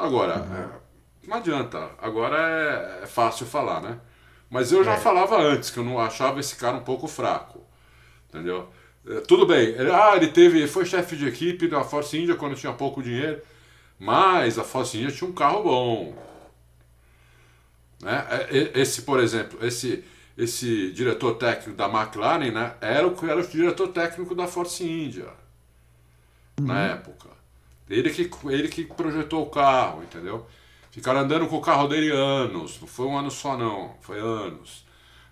Agora, 0.00 0.34
é, 0.34 1.28
não 1.28 1.36
adianta. 1.36 1.90
Agora 2.00 2.36
é, 2.38 3.04
é 3.04 3.06
fácil 3.06 3.46
falar, 3.46 3.80
né? 3.80 3.98
Mas 4.48 4.72
eu 4.72 4.82
já 4.82 4.96
falava 4.96 5.40
antes 5.40 5.70
que 5.70 5.78
eu 5.78 5.84
não 5.84 5.98
achava 5.98 6.40
esse 6.40 6.56
cara 6.56 6.76
um 6.76 6.82
pouco 6.84 7.06
fraco. 7.06 7.60
Entendeu? 8.28 8.68
É, 9.06 9.20
Tudo 9.20 9.46
bem, 9.46 9.68
ele, 9.68 9.90
ah, 9.90 10.12
ele 10.16 10.28
teve, 10.28 10.66
foi 10.66 10.84
chefe 10.84 11.16
de 11.16 11.26
equipe 11.28 11.68
da 11.68 11.82
Force 11.84 12.16
India 12.18 12.34
quando 12.36 12.56
tinha 12.56 12.72
pouco 12.72 13.02
dinheiro, 13.02 13.40
mas 13.98 14.58
a 14.58 14.64
Force 14.64 14.96
India 14.96 15.10
tinha 15.12 15.28
um 15.30 15.32
carro 15.34 15.62
bom. 15.62 16.14
Né? 18.02 18.26
É, 18.50 18.80
Esse, 18.80 19.02
por 19.02 19.20
exemplo, 19.20 19.64
esse, 19.64 20.04
esse 20.36 20.90
diretor 20.92 21.34
técnico 21.36 21.76
da 21.76 21.86
McLaren 21.86 22.50
né, 22.50 22.74
era, 22.80 23.06
o, 23.06 23.30
era 23.30 23.40
o 23.40 23.46
diretor 23.46 23.88
técnico 23.88 24.34
da 24.34 24.46
Force 24.46 24.84
India 24.84 25.28
na 26.60 26.86
época. 26.92 27.28
Ele 27.90 28.08
que, 28.10 28.30
ele 28.48 28.68
que 28.68 28.84
projetou 28.84 29.42
o 29.42 29.50
carro, 29.50 30.02
entendeu? 30.04 30.46
Ficaram 30.92 31.20
andando 31.20 31.46
com 31.48 31.56
o 31.56 31.60
carro 31.60 31.88
dele 31.88 32.10
anos, 32.10 32.80
não 32.80 32.86
foi 32.86 33.06
um 33.06 33.18
ano 33.18 33.30
só 33.30 33.56
não, 33.56 33.94
foi 34.00 34.20
anos. 34.20 34.84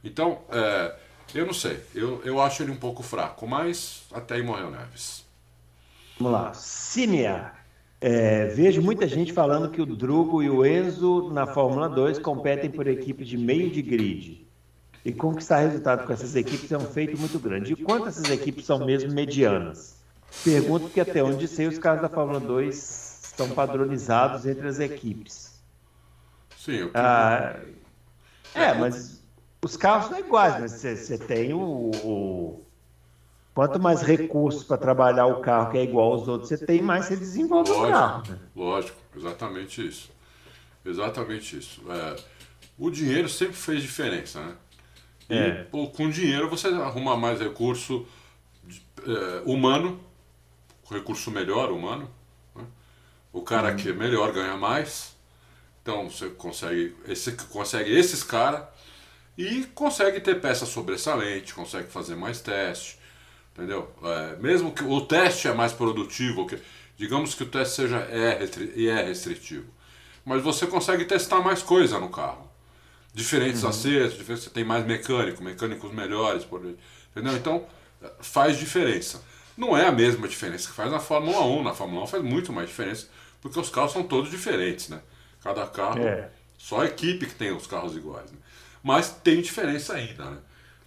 Então, 0.02 0.40
é, 0.50 0.94
eu 1.34 1.46
não 1.46 1.54
sei, 1.54 1.80
eu, 1.94 2.20
eu 2.24 2.40
acho 2.40 2.62
ele 2.62 2.72
um 2.72 2.76
pouco 2.76 3.02
fraco, 3.02 3.46
mas 3.46 4.02
até 4.12 4.34
aí 4.34 4.42
morreu 4.42 4.70
Neves. 4.70 5.24
Vamos 6.18 6.32
lá. 6.32 6.52
Cinear. 6.52 7.64
É, 8.00 8.46
vejo 8.46 8.80
muita 8.80 9.08
gente 9.08 9.32
falando 9.32 9.70
que 9.70 9.80
o 9.82 9.86
Drugo 9.86 10.42
e 10.42 10.48
o 10.48 10.64
Enzo 10.64 11.30
na 11.32 11.46
Fórmula 11.46 11.88
2 11.88 12.18
competem 12.18 12.70
por 12.70 12.86
equipes 12.86 13.26
de 13.26 13.36
meio 13.36 13.70
de 13.70 13.82
grid. 13.82 14.46
E 15.04 15.12
conquistar 15.12 15.58
resultado 15.58 16.06
com 16.06 16.12
essas 16.12 16.36
equipes 16.36 16.70
é 16.70 16.76
um 16.78 16.86
feito 16.86 17.18
muito 17.18 17.38
grande. 17.38 17.72
E 17.72 17.76
quanto 17.76 18.08
essas 18.08 18.30
equipes 18.30 18.66
são 18.66 18.84
mesmo 18.84 19.12
medianas? 19.12 19.97
Pergunto 20.44 20.86
porque 20.86 21.00
até 21.00 21.22
onde 21.22 21.48
sei, 21.48 21.66
os 21.66 21.78
carros 21.78 22.02
da 22.02 22.08
Fórmula 22.08 22.40
2 22.40 23.20
estão 23.24 23.50
padronizados 23.50 24.46
entre 24.46 24.66
as 24.66 24.78
equipes. 24.80 25.58
Sim, 26.56 26.72
eu, 26.72 26.90
Ah, 26.94 27.56
é, 28.54 28.74
mas 28.74 29.22
os 29.62 29.76
carros 29.76 30.08
são 30.08 30.18
iguais, 30.18 30.58
mas 30.60 30.72
você 30.72 31.18
tem 31.18 31.52
o, 31.52 31.60
o- 31.60 32.64
Quanto 33.54 33.80
mais 33.80 34.02
recursos 34.02 34.62
para 34.62 34.76
trabalhar 34.76 35.26
o 35.26 35.40
carro 35.40 35.72
que 35.72 35.78
é 35.78 35.82
igual 35.82 36.12
aos 36.12 36.28
outros, 36.28 36.48
você 36.48 36.64
tem 36.64 36.80
mais 36.80 37.06
você 37.06 37.16
desenvolve 37.16 37.70
o 37.72 37.74
carro. 37.90 38.18
lógico, 38.18 38.32
né? 38.32 38.38
lógico, 38.54 38.98
exatamente 39.16 39.88
isso. 39.88 40.10
Exatamente 40.84 41.58
isso. 41.58 41.82
É, 41.90 42.16
o 42.78 42.88
dinheiro 42.88 43.28
sempre 43.28 43.56
fez 43.56 43.82
diferença, 43.82 44.40
né? 44.40 44.54
E 45.28 45.34
É. 45.34 45.64
pô, 45.64 45.88
com 45.88 46.08
dinheiro 46.08 46.48
você 46.48 46.68
arruma 46.68 47.16
mais 47.16 47.40
recurso 47.40 48.06
é, 49.04 49.42
humano, 49.44 49.98
recurso 50.90 51.30
melhor 51.30 51.70
humano. 51.70 52.10
né? 52.54 52.64
O 53.32 53.42
cara 53.42 53.74
que 53.74 53.90
é 53.90 53.92
melhor 53.92 54.32
ganha 54.32 54.56
mais. 54.56 55.16
Então 55.82 56.08
você 56.10 56.28
consegue, 56.30 56.94
esse, 57.06 57.32
consegue 57.32 57.90
esses 57.96 58.22
caras 58.22 58.62
e 59.36 59.64
consegue 59.74 60.20
ter 60.20 60.40
peça 60.40 60.66
sobressalente, 60.66 61.54
consegue 61.54 61.88
fazer 61.88 62.16
mais 62.16 62.40
teste. 62.40 62.98
Entendeu? 63.54 63.90
É, 64.02 64.36
mesmo 64.36 64.72
que 64.72 64.84
o 64.84 65.00
teste 65.00 65.48
é 65.48 65.52
mais 65.54 65.72
produtivo, 65.72 66.46
que, 66.46 66.58
digamos 66.96 67.34
que 67.34 67.42
o 67.42 67.46
teste 67.46 67.74
seja 67.76 67.98
é, 68.10 68.38
e 68.76 68.86
é 68.88 69.02
restritivo, 69.02 69.66
mas 70.24 70.42
você 70.42 70.66
consegue 70.66 71.04
testar 71.04 71.40
mais 71.40 71.60
coisa 71.62 71.98
no 71.98 72.08
carro. 72.08 72.48
Diferentes 73.12 73.64
acertos, 73.64 74.16
diferentes- 74.18 74.44
você 74.44 74.50
tem 74.50 74.62
mais 74.62 74.84
mecânico, 74.86 75.42
mecânicos 75.42 75.92
melhores, 75.92 76.44
por, 76.44 76.60
entendeu? 77.10 77.36
Então 77.36 77.66
faz 78.20 78.56
diferença. 78.58 79.20
Não 79.58 79.76
é 79.76 79.86
a 79.86 79.92
mesma 79.92 80.28
diferença 80.28 80.68
que 80.70 80.74
faz 80.76 80.90
na 80.90 81.00
Fórmula 81.00 81.40
1. 81.44 81.62
Na 81.64 81.74
Fórmula 81.74 82.04
1 82.04 82.06
faz 82.06 82.22
muito 82.22 82.52
mais 82.52 82.68
diferença, 82.68 83.08
porque 83.40 83.58
os 83.58 83.68
carros 83.68 83.92
são 83.92 84.04
todos 84.04 84.30
diferentes, 84.30 84.88
né? 84.88 85.00
Cada 85.42 85.66
carro, 85.66 85.98
É. 86.00 86.30
só 86.56 86.82
a 86.82 86.86
equipe 86.86 87.26
que 87.26 87.34
tem 87.34 87.50
os 87.54 87.66
carros 87.66 87.96
iguais. 87.96 88.30
Né? 88.30 88.38
Mas 88.82 89.10
tem 89.10 89.40
diferença 89.42 89.94
ainda, 89.94 90.24
né? 90.26 90.36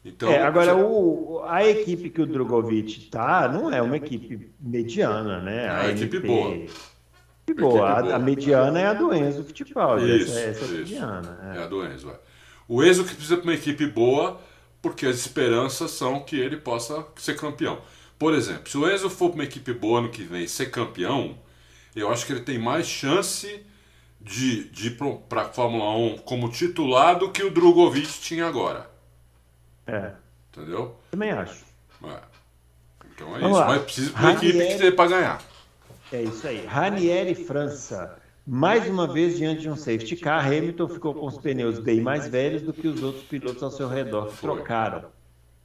Então, 0.06 0.32
É, 0.32 0.42
agora, 0.42 0.74
você- 0.74 0.82
o, 0.82 1.44
a 1.46 1.68
equipe 1.68 2.10
que 2.10 2.22
o 2.22 2.26
Drogovic 2.26 3.10
tá 3.12 3.48
não 3.48 3.70
é 3.72 3.82
uma 3.82 3.98
equipe 3.98 4.50
mediana, 4.60 5.40
né? 5.42 5.68
É 5.68 5.72
uma 5.72 5.92
equipe 5.92 6.18
NP 6.18 6.28
boa. 6.28 6.56
Equipe 6.56 7.62
boa. 7.62 7.90
A, 7.90 8.02
boa. 8.02 8.16
a 8.16 8.20
mediana 8.20 8.80
é 8.80 8.88
a 8.88 8.94
do 8.94 9.14
Enzo 9.14 9.44
Fittipaldi. 9.44 10.06
Isso, 10.22 10.32
essa, 10.32 10.40
essa 10.40 10.60
é 10.60 10.64
a 10.64 10.66
isso. 10.66 10.76
mediana. 10.78 11.54
É 11.56 11.64
a 11.64 11.68
do 11.68 11.86
Enzo. 11.86 12.10
é. 12.10 12.16
O 12.68 12.84
Enzo 12.84 13.04
que 13.04 13.14
precisa 13.14 13.36
de 13.38 13.44
uma 13.44 13.54
equipe 13.54 13.86
boa, 13.86 14.40
porque 14.82 15.06
as 15.06 15.18
esperanças 15.18 15.92
são 15.92 16.22
que 16.22 16.40
ele 16.40 16.58
possa 16.58 17.06
ser 17.18 17.36
campeão. 17.38 17.80
Por 18.22 18.36
exemplo, 18.36 18.70
se 18.70 18.78
o 18.78 18.88
Enzo 18.88 19.10
for 19.10 19.30
para 19.30 19.36
uma 19.40 19.44
equipe 19.46 19.74
boa 19.74 19.98
ano 19.98 20.10
que 20.10 20.22
vem 20.22 20.46
ser 20.48 20.68
campeão, 20.70 21.36
eu 21.96 22.12
acho 22.12 22.24
que 22.24 22.32
ele 22.34 22.42
tem 22.42 22.60
mais 22.60 22.86
chance 22.86 23.66
de, 24.22 24.66
de 24.66 24.90
ir 24.90 24.98
para 25.28 25.42
a 25.42 25.46
Fórmula 25.46 25.90
1 25.98 26.20
como 26.20 26.48
titular 26.52 27.18
do 27.18 27.32
que 27.32 27.42
o 27.44 27.50
Drogovic 27.50 28.08
tinha 28.22 28.46
agora. 28.46 28.88
É. 29.88 30.12
Entendeu? 30.56 30.96
Também 31.10 31.32
acho. 31.32 31.66
É. 32.04 32.20
Então 33.16 33.36
é 33.36 33.40
Vamos 33.40 33.58
isso. 33.58 33.60
lá. 33.60 33.68
Mas 33.70 33.82
precisa 33.86 34.10
de 34.12 34.16
uma 34.22 34.32
equipe 34.34 34.52
Ranieri- 34.52 34.74
que 34.76 34.82
dê 34.84 34.92
para 34.92 35.10
ganhar. 35.10 35.42
É 36.14 36.22
isso 36.22 36.48
aí. 36.48 36.64
Ranieri 36.68 37.34
França. 37.34 38.20
Mais 38.46 38.88
uma 38.88 39.08
vez 39.12 39.36
diante 39.36 39.62
de 39.62 39.70
um 39.72 39.76
safety 39.76 40.16
car, 40.18 40.46
Hamilton 40.46 40.88
ficou 40.90 41.16
com 41.16 41.26
os 41.26 41.40
pneus 41.40 41.80
bem 41.80 42.02
mais 42.02 42.28
velhos 42.28 42.62
do 42.62 42.72
que 42.72 42.88
os 42.88 43.02
outros 43.02 43.24
pilotos 43.24 43.64
ao 43.64 43.72
seu 43.72 43.88
redor 43.90 44.28
que 44.28 44.38
Foi. 44.38 44.54
trocaram. 44.54 45.06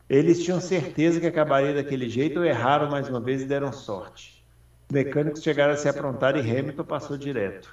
Eles 0.09 0.43
tinham 0.43 0.61
certeza 0.61 1.21
que 1.21 1.27
acabaria 1.27 1.75
daquele 1.75 2.09
jeito 2.09 2.45
erraram 2.45 2.89
mais 2.91 3.09
uma 3.09 3.21
vez 3.21 3.43
e 3.43 3.47
deram 3.47 3.73
sorte. 3.73 4.45
Os 4.89 4.95
mecânicos 4.95 5.43
chegaram 5.43 5.75
a 5.75 5.77
se 5.77 5.89
aprontar 5.89 6.37
e 6.37 6.41
Hamilton 6.41 6.85
passou 6.85 7.17
direto. 7.17 7.69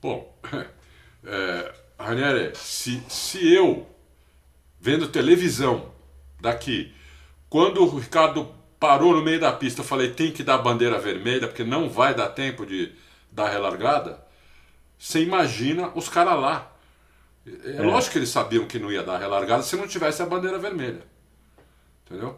Bom, 0.00 0.32
é, 1.24 1.72
Ranieri, 1.98 2.52
se, 2.54 3.02
se 3.08 3.52
eu, 3.52 3.86
vendo 4.80 5.08
televisão 5.08 5.90
daqui, 6.40 6.94
quando 7.48 7.82
o 7.82 7.98
Ricardo 7.98 8.54
parou 8.78 9.12
no 9.12 9.24
meio 9.24 9.40
da 9.40 9.52
pista, 9.52 9.80
eu 9.80 9.84
falei 9.84 10.10
tem 10.10 10.30
que 10.30 10.44
dar 10.44 10.58
bandeira 10.58 10.98
vermelha, 10.98 11.48
porque 11.48 11.64
não 11.64 11.88
vai 11.88 12.14
dar 12.14 12.28
tempo 12.28 12.64
de 12.64 12.92
dar 13.32 13.48
relargada, 13.48 14.24
você 14.98 15.22
imagina 15.22 15.90
os 15.94 16.08
caras 16.08 16.38
lá. 16.40 16.72
É, 17.64 17.80
lógico 17.82 18.12
que 18.12 18.18
eles 18.18 18.28
sabiam 18.28 18.66
que 18.66 18.78
não 18.78 18.90
ia 18.90 19.02
dar 19.02 19.18
relargada 19.18 19.62
se 19.62 19.76
não 19.76 19.86
tivesse 19.86 20.20
a 20.22 20.26
bandeira 20.26 20.58
vermelha. 20.58 21.02
Entendeu? 22.04 22.36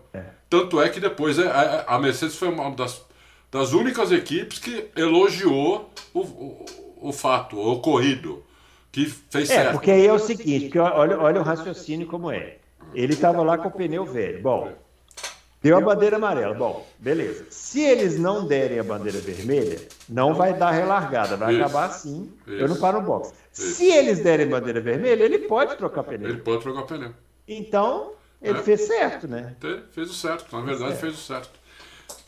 Tanto 0.48 0.80
é 0.80 0.88
que 0.88 1.00
depois 1.00 1.38
é, 1.38 1.46
a, 1.46 1.84
a 1.88 1.98
Mercedes 1.98 2.36
foi 2.36 2.48
uma 2.48 2.70
das, 2.70 3.04
das 3.50 3.72
únicas 3.72 4.10
equipes 4.12 4.58
que 4.58 4.88
elogiou 4.96 5.90
o, 6.14 6.20
o, 6.20 6.66
o 7.08 7.12
fato, 7.12 7.56
o 7.56 7.72
ocorrido, 7.72 8.42
que 8.90 9.06
fez 9.06 9.50
É, 9.50 9.54
certo. 9.54 9.72
porque 9.72 9.90
aí 9.90 10.06
é 10.06 10.12
o 10.12 10.18
seguinte, 10.18 10.66
porque 10.66 10.78
olha, 10.78 11.18
olha 11.18 11.40
o 11.40 11.44
raciocínio 11.44 12.06
como 12.06 12.30
é. 12.30 12.56
Ele 12.94 13.12
estava 13.12 13.42
lá 13.42 13.58
com 13.58 13.68
o 13.68 13.70
pneu 13.70 14.04
velho. 14.06 14.42
Bom, 14.42 14.72
deu 15.62 15.76
a 15.76 15.80
bandeira 15.80 16.16
amarela. 16.16 16.54
Bom, 16.54 16.86
beleza. 16.98 17.46
Se 17.50 17.80
eles 17.80 18.18
não 18.18 18.46
derem 18.46 18.78
a 18.78 18.84
bandeira 18.84 19.18
vermelha, 19.18 19.80
não 20.08 20.34
vai 20.34 20.54
dar 20.54 20.70
relargada, 20.70 21.36
vai 21.36 21.54
Isso. 21.54 21.62
acabar 21.64 21.86
assim. 21.86 22.32
Eu 22.46 22.66
não 22.66 22.74
Isso. 22.74 22.80
paro 22.80 23.00
no 23.00 23.06
box. 23.06 23.32
Isso. 23.52 23.74
Se 23.74 23.86
eles 23.86 24.20
derem 24.20 24.46
bandeira 24.48 24.80
vermelha, 24.80 25.22
ele 25.24 25.40
pode 25.40 25.76
trocar 25.76 26.04
pneu. 26.04 26.28
Ele 26.30 26.38
pode 26.40 26.62
trocar 26.62 26.82
pneu. 26.82 27.12
Então, 27.46 28.12
ele 28.42 28.58
É. 28.58 28.62
fez 28.62 28.82
certo, 28.82 29.26
né? 29.26 29.54
Fez 29.92 30.10
o 30.10 30.14
certo, 30.14 30.54
na 30.56 30.62
verdade 30.62 30.90
certo. 30.92 31.00
fez 31.00 31.14
o 31.14 31.16
certo. 31.16 31.50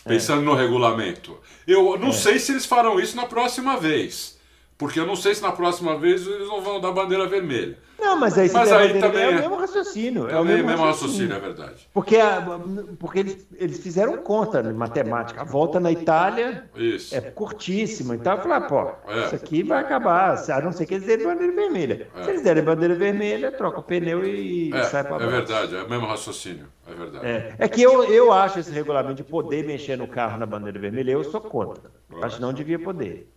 Pensando 0.05 0.43
no 0.43 0.55
regulamento. 0.55 1.39
Eu 1.66 1.94
É. 1.94 1.98
não 1.98 2.12
sei 2.12 2.39
se 2.39 2.52
eles 2.52 2.65
farão 2.66 2.98
isso 2.98 3.15
na 3.16 3.27
próxima 3.27 3.77
vez. 3.77 4.39
Porque 4.81 4.98
eu 4.98 5.07
não 5.07 5.15
sei 5.15 5.35
se 5.35 5.43
na 5.43 5.52
próxima 5.52 5.98
vez 5.98 6.27
eles 6.27 6.48
não 6.48 6.62
vão 6.62 6.81
dar 6.81 6.90
bandeira 6.90 7.27
vermelha. 7.27 7.77
Não, 7.98 8.19
mas 8.19 8.39
aí, 8.39 8.51
mas 8.51 8.73
aí 8.73 8.98
também 8.98 9.24
é 9.24 9.28
o 9.28 9.35
mesmo 9.35 9.57
raciocínio. 9.57 10.31
É 10.31 10.40
o 10.40 10.44
mesmo, 10.44 10.69
mesmo 10.69 10.85
raciocínio, 10.86 11.28
raciocínio, 11.28 11.36
é 11.36 11.39
verdade. 11.39 11.89
Porque, 11.93 12.16
a, 12.16 12.61
porque 12.98 13.19
eles, 13.19 13.47
eles 13.59 13.78
fizeram 13.78 14.16
conta 14.16 14.62
de 14.62 14.73
matemática. 14.73 15.43
A 15.43 15.44
volta 15.44 15.78
na 15.78 15.93
Itália 15.93 16.65
isso. 16.74 17.15
é 17.15 17.20
curtíssima. 17.20 18.15
Então 18.15 18.32
eu 18.32 18.40
falei, 18.40 18.57
ah, 18.57 18.61
pô, 18.62 18.90
é. 19.07 19.27
isso 19.27 19.35
aqui 19.35 19.62
vai 19.62 19.82
acabar. 19.82 20.43
A 20.51 20.61
não 20.62 20.73
ser 20.73 20.86
que 20.86 20.94
eles 20.94 21.07
derem 21.07 21.27
bandeira 21.27 21.52
vermelha. 21.55 22.09
É. 22.16 22.23
Se 22.23 22.31
eles 22.31 22.43
derem 22.43 22.65
bandeira 22.65 22.94
vermelha, 22.94 23.52
troca 23.52 23.81
o 23.81 23.82
pneu 23.82 24.24
e 24.24 24.73
é, 24.73 24.82
sai 24.85 25.02
para 25.02 25.19
baixo. 25.19 25.27
É 25.27 25.31
verdade, 25.31 25.77
é 25.77 25.82
o 25.82 25.90
mesmo 25.90 26.07
raciocínio. 26.07 26.69
É 26.89 26.94
verdade. 26.94 27.27
É, 27.27 27.55
é 27.59 27.69
que 27.69 27.82
eu, 27.82 28.05
eu 28.05 28.32
acho 28.32 28.59
esse 28.59 28.70
regulamento 28.70 29.16
de 29.16 29.24
poder 29.24 29.62
mexer 29.62 29.97
no 29.97 30.09
carro 30.09 30.39
na 30.39 30.47
bandeira 30.47 30.78
vermelha, 30.78 31.12
eu 31.12 31.23
sou 31.23 31.43
contra. 31.43 31.90
Acho 32.23 32.36
que 32.36 32.43
não 32.43 32.55
devia 32.55 32.78
poder. 32.78 33.28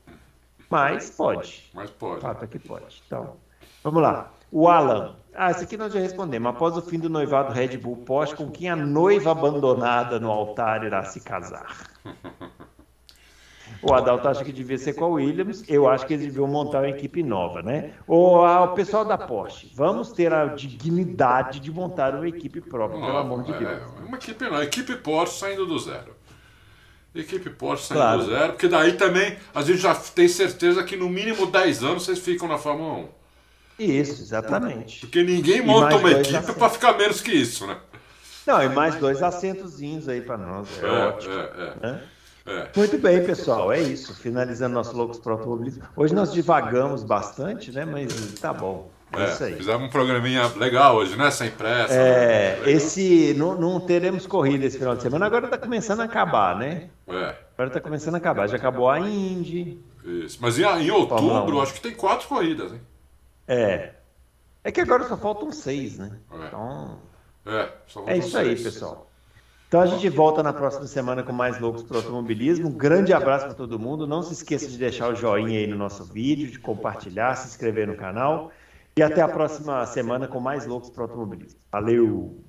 Mas 0.73 1.09
pode. 1.11 1.69
Mas 1.73 1.89
pode. 1.91 2.21
Fato 2.21 2.43
é 2.43 2.47
que 2.47 2.59
pode. 2.59 3.01
Então, 3.05 3.37
vamos 3.83 4.01
lá. 4.01 4.31
O 4.51 4.67
Alan. 4.67 5.15
Ah, 5.35 5.51
esse 5.51 5.63
aqui 5.63 5.77
nós 5.77 5.91
já 5.91 5.99
respondemos. 5.99 6.49
Após 6.49 6.77
o 6.77 6.81
fim 6.81 6.99
do 6.99 7.09
noivado 7.09 7.53
Red 7.53 7.77
Bull 7.77 7.97
Porsche, 7.97 8.35
com 8.35 8.51
quem 8.51 8.69
a 8.69 8.75
noiva 8.75 9.31
abandonada 9.31 10.19
no 10.19 10.29
altar 10.29 10.83
irá 10.83 11.03
se 11.03 11.19
casar? 11.21 11.89
O 13.83 13.93
Adalto 13.93 14.29
acha 14.29 14.45
que 14.45 14.53
devia 14.53 14.77
ser 14.77 14.93
com 14.93 15.03
a 15.03 15.07
Williams. 15.09 15.63
Eu 15.67 15.89
acho 15.89 16.07
que 16.07 16.13
eles 16.13 16.25
deviam 16.27 16.47
montar 16.47 16.79
uma 16.79 16.89
equipe 16.89 17.21
nova, 17.21 17.61
né? 17.61 17.91
Ou 18.07 18.45
o 18.45 18.67
pessoal 18.69 19.03
da 19.03 19.17
Porsche, 19.17 19.69
vamos 19.75 20.13
ter 20.13 20.33
a 20.33 20.45
dignidade 20.45 21.59
de 21.59 21.69
montar 21.69 22.15
uma 22.15 22.27
equipe 22.27 22.61
própria, 22.61 23.01
pelo 23.01 23.17
amor 23.17 23.43
de 23.43 23.51
Deus. 23.51 23.71
É, 23.71 24.05
uma 24.05 24.15
equipe 24.15 24.49
não, 24.49 24.63
equipe 24.63 24.95
Porsche 24.95 25.39
saindo 25.39 25.65
do 25.65 25.77
zero. 25.77 26.15
Equipe 27.15 27.49
Porsche 27.51 27.87
saindo 27.87 28.01
claro. 28.01 28.19
do 28.23 28.29
zero, 28.29 28.53
porque 28.53 28.67
daí 28.67 28.93
também 28.93 29.37
a 29.53 29.61
gente 29.61 29.79
já 29.79 29.93
tem 29.93 30.27
certeza 30.27 30.83
que 30.83 30.95
no 30.95 31.09
mínimo 31.09 31.45
10 31.45 31.83
anos 31.83 32.05
vocês 32.05 32.19
ficam 32.19 32.47
na 32.47 32.57
Fórmula 32.57 32.93
1. 32.99 33.07
Isso, 33.79 34.21
exatamente. 34.21 35.01
Porque 35.01 35.23
ninguém 35.23 35.61
monta 35.61 35.95
uma 35.95 36.11
equipe 36.11 36.53
para 36.53 36.69
ficar 36.69 36.97
menos 36.97 37.21
que 37.21 37.31
isso, 37.31 37.67
né? 37.67 37.77
Não, 38.45 38.61
e 38.61 38.69
mais 38.69 38.95
dois 38.95 39.21
assentozinhos 39.23 40.09
aí 40.09 40.21
para 40.21 40.37
nós. 40.37 40.67
É, 40.81 40.85
é 40.85 40.89
ótimo. 40.89 41.33
É, 41.33 41.73
é. 41.81 42.13
É. 42.45 42.67
Muito 42.75 42.97
bem, 42.97 43.23
pessoal. 43.23 43.71
É 43.71 43.79
isso. 43.79 44.13
Finalizando 44.15 44.73
nosso 44.73 44.95
Loucos 44.95 45.17
para 45.17 45.31
Automobilismo. 45.31 45.83
Hoje 45.95 46.13
nós 46.13 46.33
divagamos 46.33 47.03
bastante, 47.03 47.71
né? 47.71 47.85
Mas 47.85 48.33
tá 48.39 48.51
bom. 48.51 48.91
É, 49.15 49.25
isso 49.31 49.43
aí. 49.43 49.55
Fizemos 49.55 49.83
um 49.83 49.89
programinha 49.89 50.47
legal 50.55 50.95
hoje, 50.95 51.15
né? 51.15 51.29
Sem 51.31 51.51
pressa. 51.51 51.93
É, 51.93 52.59
né? 52.59 52.71
esse. 52.71 53.33
Não, 53.37 53.55
não, 53.55 53.79
teremos 53.79 54.25
corrida 54.25 54.65
esse 54.65 54.77
final 54.77 54.95
de 54.95 55.01
semana. 55.01 55.25
Agora 55.25 55.45
está 55.45 55.57
começando 55.57 55.99
a 55.99 56.05
acabar, 56.05 56.57
né? 56.57 56.89
É. 57.07 57.35
Agora 57.53 57.67
está 57.67 57.79
começando 57.79 58.15
a 58.15 58.17
acabar. 58.17 58.47
Já 58.47 58.57
acabou 58.57 58.89
a 58.89 58.99
Indy. 58.99 59.79
Isso. 60.03 60.37
Mas 60.41 60.57
em, 60.57 60.63
em 60.63 60.91
outubro, 60.91 61.61
acho 61.61 61.73
que 61.73 61.81
tem 61.81 61.93
quatro 61.93 62.27
corridas, 62.27 62.71
hein? 62.71 62.81
É. 63.47 63.91
É 64.63 64.71
que 64.71 64.81
agora 64.81 65.07
só 65.07 65.17
faltam 65.17 65.51
seis, 65.51 65.97
né? 65.97 66.11
É. 66.31 66.47
Então. 66.47 66.99
É, 67.45 67.69
é 68.07 68.17
isso 68.17 68.31
seis. 68.31 68.47
aí, 68.47 68.63
pessoal. 68.63 69.09
Então 69.67 69.81
a 69.81 69.87
gente 69.87 70.07
volta 70.07 70.43
na 70.43 70.53
próxima 70.53 70.85
semana 70.85 71.23
com 71.23 71.33
mais 71.33 71.59
loucos 71.59 71.81
para 71.81 71.95
o 71.95 71.97
automobilismo. 71.97 72.69
Um 72.69 72.71
grande 72.71 73.11
abraço 73.11 73.45
para 73.45 73.55
todo 73.55 73.79
mundo. 73.79 74.05
Não 74.05 74.21
se 74.21 74.33
esqueça 74.33 74.67
de 74.67 74.77
deixar 74.77 75.09
o 75.09 75.15
joinha 75.15 75.59
aí 75.59 75.65
no 75.65 75.75
nosso 75.75 76.03
vídeo, 76.03 76.51
de 76.51 76.59
compartilhar, 76.59 77.35
se 77.35 77.47
inscrever 77.47 77.87
no 77.87 77.95
canal. 77.95 78.51
E 78.95 79.01
até 79.01 79.21
a 79.21 79.27
próxima 79.27 79.85
semana 79.87 80.27
com 80.27 80.39
mais 80.39 80.65
loucos 80.65 80.89
para 80.89 81.01
o 81.01 81.03
automobilismo. 81.05 81.59
Valeu! 81.71 82.42